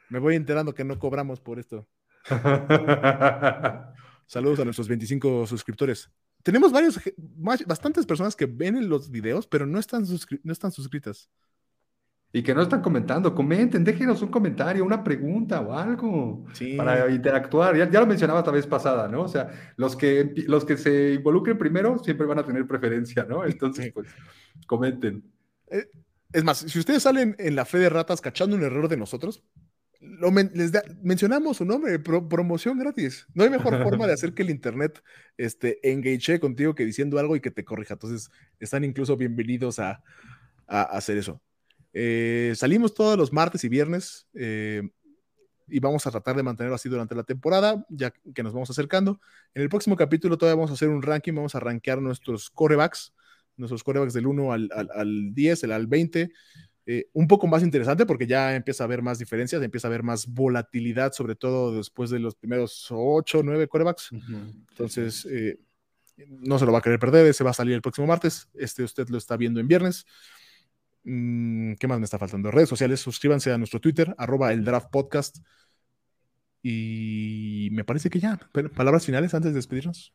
Me 0.08 0.18
voy 0.18 0.34
enterando 0.34 0.74
que 0.74 0.82
no 0.82 0.98
cobramos 0.98 1.40
por 1.40 1.60
esto. 1.60 1.86
Saludos 4.26 4.60
a 4.60 4.64
nuestros 4.64 4.88
25 4.88 5.46
suscriptores. 5.46 6.10
Tenemos 6.42 6.72
varios, 6.72 7.00
bastantes 7.66 8.06
personas 8.06 8.36
que 8.36 8.46
ven 8.46 8.88
los 8.88 9.10
videos, 9.10 9.46
pero 9.46 9.66
no 9.66 9.78
están, 9.78 10.04
no 10.42 10.52
están 10.52 10.72
suscritas. 10.72 11.30
Y 12.32 12.42
que 12.42 12.52
no 12.52 12.62
están 12.62 12.82
comentando, 12.82 13.32
comenten, 13.32 13.84
déjenos 13.84 14.20
un 14.20 14.28
comentario, 14.28 14.84
una 14.84 15.04
pregunta 15.04 15.60
o 15.60 15.72
algo 15.72 16.44
para 16.76 17.08
interactuar. 17.08 17.76
Ya, 17.76 18.00
lo 18.00 18.06
mencionaba 18.06 18.40
esta 18.40 18.50
vez 18.50 18.66
pasada, 18.66 19.06
¿no? 19.06 19.22
O 19.22 19.28
sea, 19.28 19.72
los 19.76 19.94
que, 19.94 20.34
los 20.48 20.64
que 20.64 20.76
se 20.76 21.14
involucren 21.14 21.56
primero 21.56 21.96
siempre 22.00 22.26
van 22.26 22.40
a 22.40 22.44
tener 22.44 22.66
preferencia, 22.66 23.24
¿no? 23.24 23.44
Entonces, 23.44 23.92
pues, 23.92 24.08
comenten. 24.66 25.22
Eh, 25.68 25.88
es 26.32 26.42
más, 26.42 26.58
si 26.58 26.78
ustedes 26.80 27.04
salen 27.04 27.36
en 27.38 27.54
la 27.54 27.64
fe 27.64 27.78
de 27.78 27.88
ratas 27.88 28.20
cachando 28.20 28.56
un 28.56 28.64
error 28.64 28.88
de 28.88 28.96
nosotros, 28.96 29.44
les 30.54 30.72
mencionamos 31.02 31.56
su 31.58 31.64
nombre, 31.64 31.98
promoción 31.98 32.78
gratis. 32.78 33.26
No 33.34 33.44
hay 33.44 33.50
mejor 33.50 33.82
forma 33.82 34.06
de 34.06 34.12
hacer 34.12 34.34
que 34.34 34.42
el 34.42 34.50
Internet 34.50 35.02
este, 35.36 35.78
engage 35.90 36.40
contigo 36.40 36.74
que 36.74 36.84
diciendo 36.84 37.18
algo 37.18 37.36
y 37.36 37.40
que 37.40 37.50
te 37.50 37.64
corrija. 37.64 37.94
Entonces, 37.94 38.30
están 38.60 38.84
incluso 38.84 39.16
bienvenidos 39.16 39.78
a, 39.78 40.02
hacer 40.66 41.18
eso. 41.18 41.42
Eh, 41.92 42.54
salimos 42.56 42.94
todos 42.94 43.18
los 43.18 43.32
martes 43.32 43.62
y 43.64 43.68
viernes 43.68 44.26
eh, 44.34 44.82
y 45.68 45.78
vamos 45.78 46.06
a 46.06 46.10
tratar 46.10 46.36
de 46.36 46.42
mantenerlo 46.42 46.74
así 46.74 46.88
durante 46.88 47.14
la 47.14 47.22
temporada, 47.22 47.84
ya 47.88 48.10
que 48.10 48.42
nos 48.42 48.52
vamos 48.52 48.70
acercando. 48.70 49.20
En 49.54 49.62
el 49.62 49.68
próximo 49.68 49.96
capítulo 49.96 50.38
todavía 50.38 50.56
vamos 50.56 50.70
a 50.70 50.74
hacer 50.74 50.88
un 50.88 51.02
ranking, 51.02 51.34
vamos 51.34 51.54
a 51.54 51.60
rankear 51.60 52.00
nuestros 52.00 52.50
corebacks, 52.50 53.12
nuestros 53.56 53.84
corebacks 53.84 54.14
del 54.14 54.26
1 54.26 54.52
al, 54.52 54.70
al, 54.74 54.90
al 54.94 55.34
10, 55.34 55.64
el 55.64 55.72
al 55.72 55.86
20. 55.86 56.30
Eh, 56.86 57.08
un 57.14 57.26
poco 57.26 57.46
más 57.46 57.62
interesante 57.62 58.04
porque 58.04 58.26
ya 58.26 58.54
empieza 58.54 58.84
a 58.84 58.86
haber 58.86 59.00
más 59.00 59.18
diferencias, 59.18 59.62
empieza 59.62 59.88
a 59.88 59.90
haber 59.90 60.02
más 60.02 60.26
volatilidad, 60.26 61.12
sobre 61.12 61.34
todo 61.34 61.74
después 61.74 62.10
de 62.10 62.18
los 62.18 62.34
primeros 62.34 62.88
8 62.90 63.38
o 63.38 63.42
9 63.42 63.68
corebacks. 63.68 64.10
Entonces, 64.12 65.26
eh, 65.30 65.58
no 66.28 66.58
se 66.58 66.66
lo 66.66 66.72
va 66.72 66.78
a 66.78 66.82
querer 66.82 66.98
perder, 66.98 67.26
ese 67.26 67.42
va 67.42 67.50
a 67.50 67.54
salir 67.54 67.74
el 67.74 67.82
próximo 67.82 68.06
martes, 68.06 68.48
este 68.54 68.82
usted 68.82 69.08
lo 69.08 69.16
está 69.16 69.36
viendo 69.36 69.60
en 69.60 69.68
viernes. 69.68 70.06
Mm, 71.04 71.74
¿Qué 71.74 71.86
más 71.86 71.98
me 71.98 72.04
está 72.04 72.18
faltando? 72.18 72.50
Redes 72.50 72.68
sociales, 72.68 73.00
suscríbanse 73.00 73.50
a 73.50 73.58
nuestro 73.58 73.80
Twitter, 73.80 74.14
arroba 74.18 74.52
el 74.52 74.64
draft 74.64 74.90
podcast. 74.90 75.38
Y 76.62 77.68
me 77.72 77.84
parece 77.84 78.08
que 78.08 78.20
ya, 78.20 78.38
palabras 78.74 79.04
finales 79.04 79.34
antes 79.34 79.52
de 79.52 79.56
despedirnos. 79.56 80.14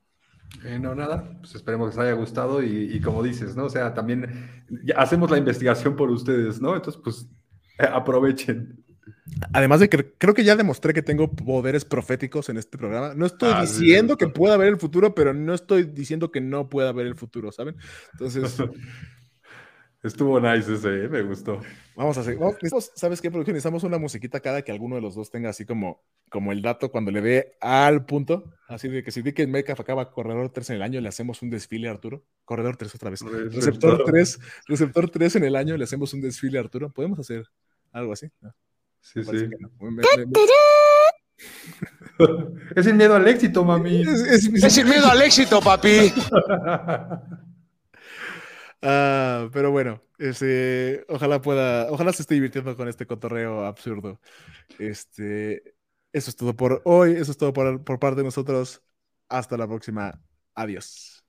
Eh, 0.66 0.80
no, 0.80 0.94
nada, 0.96 1.38
pues 1.40 1.56
esperemos 1.56 1.90
que 1.90 1.98
les 1.98 2.08
haya 2.08 2.18
gustado 2.18 2.62
y, 2.64 3.00
como 3.02 3.24
dices, 3.24 3.56
¿no? 3.56 3.66
O 3.66 3.70
sea, 3.70 3.94
también 3.94 4.50
hacemos 4.96 5.32
la 5.32 5.38
investigación 5.38 5.96
por 5.96 6.10
ustedes, 6.10 6.62
¿no? 6.62 6.76
Entonces, 6.76 7.02
pues 7.04 7.28
eh, 7.80 7.88
aprovechen. 7.92 8.84
Además 9.54 9.80
de 9.80 9.90
que 9.90 10.14
creo 10.18 10.34
que 10.34 10.44
ya 10.44 10.56
demostré 10.56 10.94
que 10.94 11.02
tengo 11.02 11.32
poderes 11.32 11.86
proféticos 11.86 12.50
en 12.50 12.58
este 12.58 12.78
programa. 12.78 13.14
No 13.16 13.26
estoy 13.26 13.52
ah, 13.54 13.62
diciendo 13.62 14.18
que 14.18 14.28
pueda 14.28 14.58
ver 14.58 14.68
el 14.68 14.78
futuro, 14.78 15.16
pero 15.16 15.34
no 15.34 15.54
estoy 15.54 15.84
diciendo 15.84 16.32
que 16.32 16.42
no 16.42 16.68
pueda 16.68 16.92
ver 16.92 17.08
el 17.08 17.16
futuro, 17.16 17.52
¿saben? 17.52 17.76
Entonces, 18.14 18.58
Estuvo 20.02 20.40
nice 20.40 20.74
ese, 20.74 21.06
¿eh? 21.06 21.10
me 21.10 21.22
gustó. 21.24 21.60
Vamos 21.94 22.18
a 22.18 22.22
hacer. 22.22 22.38
¿Sabes 22.96 23.20
qué, 23.20 23.30
producción? 23.30 23.54
Necesitamos 23.54 23.84
una 23.84 23.98
musiquita 23.98 24.40
cada 24.40 24.62
que 24.62 24.72
alguno 24.72 24.96
de 24.96 25.02
los 25.02 25.14
dos 25.14 25.30
tenga 25.30 25.50
así 25.50 25.66
como, 25.66 26.02
como 26.30 26.54
el 26.54 26.62
dato 26.62 26.90
cuando 26.90 27.12
le 27.12 27.20
dé 27.20 27.58
al 27.60 28.06
punto. 28.06 28.46
Así 28.70 28.88
de 28.88 29.04
que 29.04 29.12
si 29.12 29.22
que 29.34 29.46
Metcalf 29.46 29.82
acaba 29.82 30.10
corredor 30.12 30.52
3 30.52 30.70
en 30.70 30.76
el 30.78 30.84
año, 30.84 31.02
le 31.02 31.10
hacemos 31.10 31.42
un 31.42 31.50
desfile 31.50 31.90
a 31.90 31.92
Arturo. 31.92 32.24
Corredor 32.46 32.78
3 32.78 32.96
otra 32.96 33.10
vez. 33.10 33.22
Receptor 33.22 34.06
3, 34.06 34.40
receptor 34.68 35.10
3 35.10 35.36
en 35.36 35.44
el 35.44 35.58
año, 35.58 35.76
le 35.76 35.84
hacemos 35.84 36.14
un 36.14 36.22
desfile 36.22 36.60
a 36.60 36.62
Arturo. 36.62 36.90
¿Podemos 36.92 37.20
hacer 37.20 37.46
algo 37.92 38.14
así? 38.14 38.28
Sí, 39.02 39.22
sí. 39.24 39.50
es 42.76 42.86
sin 42.86 42.98
miedo 42.98 43.16
al 43.16 43.28
éxito, 43.28 43.66
mami. 43.66 44.02
Es, 44.02 44.48
es 44.48 44.74
sin 44.74 44.88
miedo 44.88 45.08
al 45.08 45.22
éxito, 45.22 45.60
papi. 45.60 46.14
Ah, 48.82 49.50
pero 49.52 49.72
bueno, 49.72 50.02
este, 50.18 51.06
ojalá 51.10 51.42
pueda, 51.42 51.92
ojalá 51.92 52.14
se 52.14 52.22
esté 52.22 52.36
divirtiendo 52.36 52.76
con 52.76 52.88
este 52.88 53.06
cotorreo 53.06 53.66
absurdo. 53.66 54.20
Este, 54.78 55.76
eso 56.14 56.30
es 56.30 56.36
todo 56.36 56.56
por 56.56 56.82
hoy, 56.86 57.14
eso 57.14 57.32
es 57.32 57.38
todo 57.38 57.54
por, 57.54 57.84
por 57.84 58.00
parte 58.00 58.18
de 58.18 58.26
nosotros. 58.26 58.82
Hasta 59.28 59.58
la 59.58 59.68
próxima. 59.68 60.20
Adiós. 60.56 61.24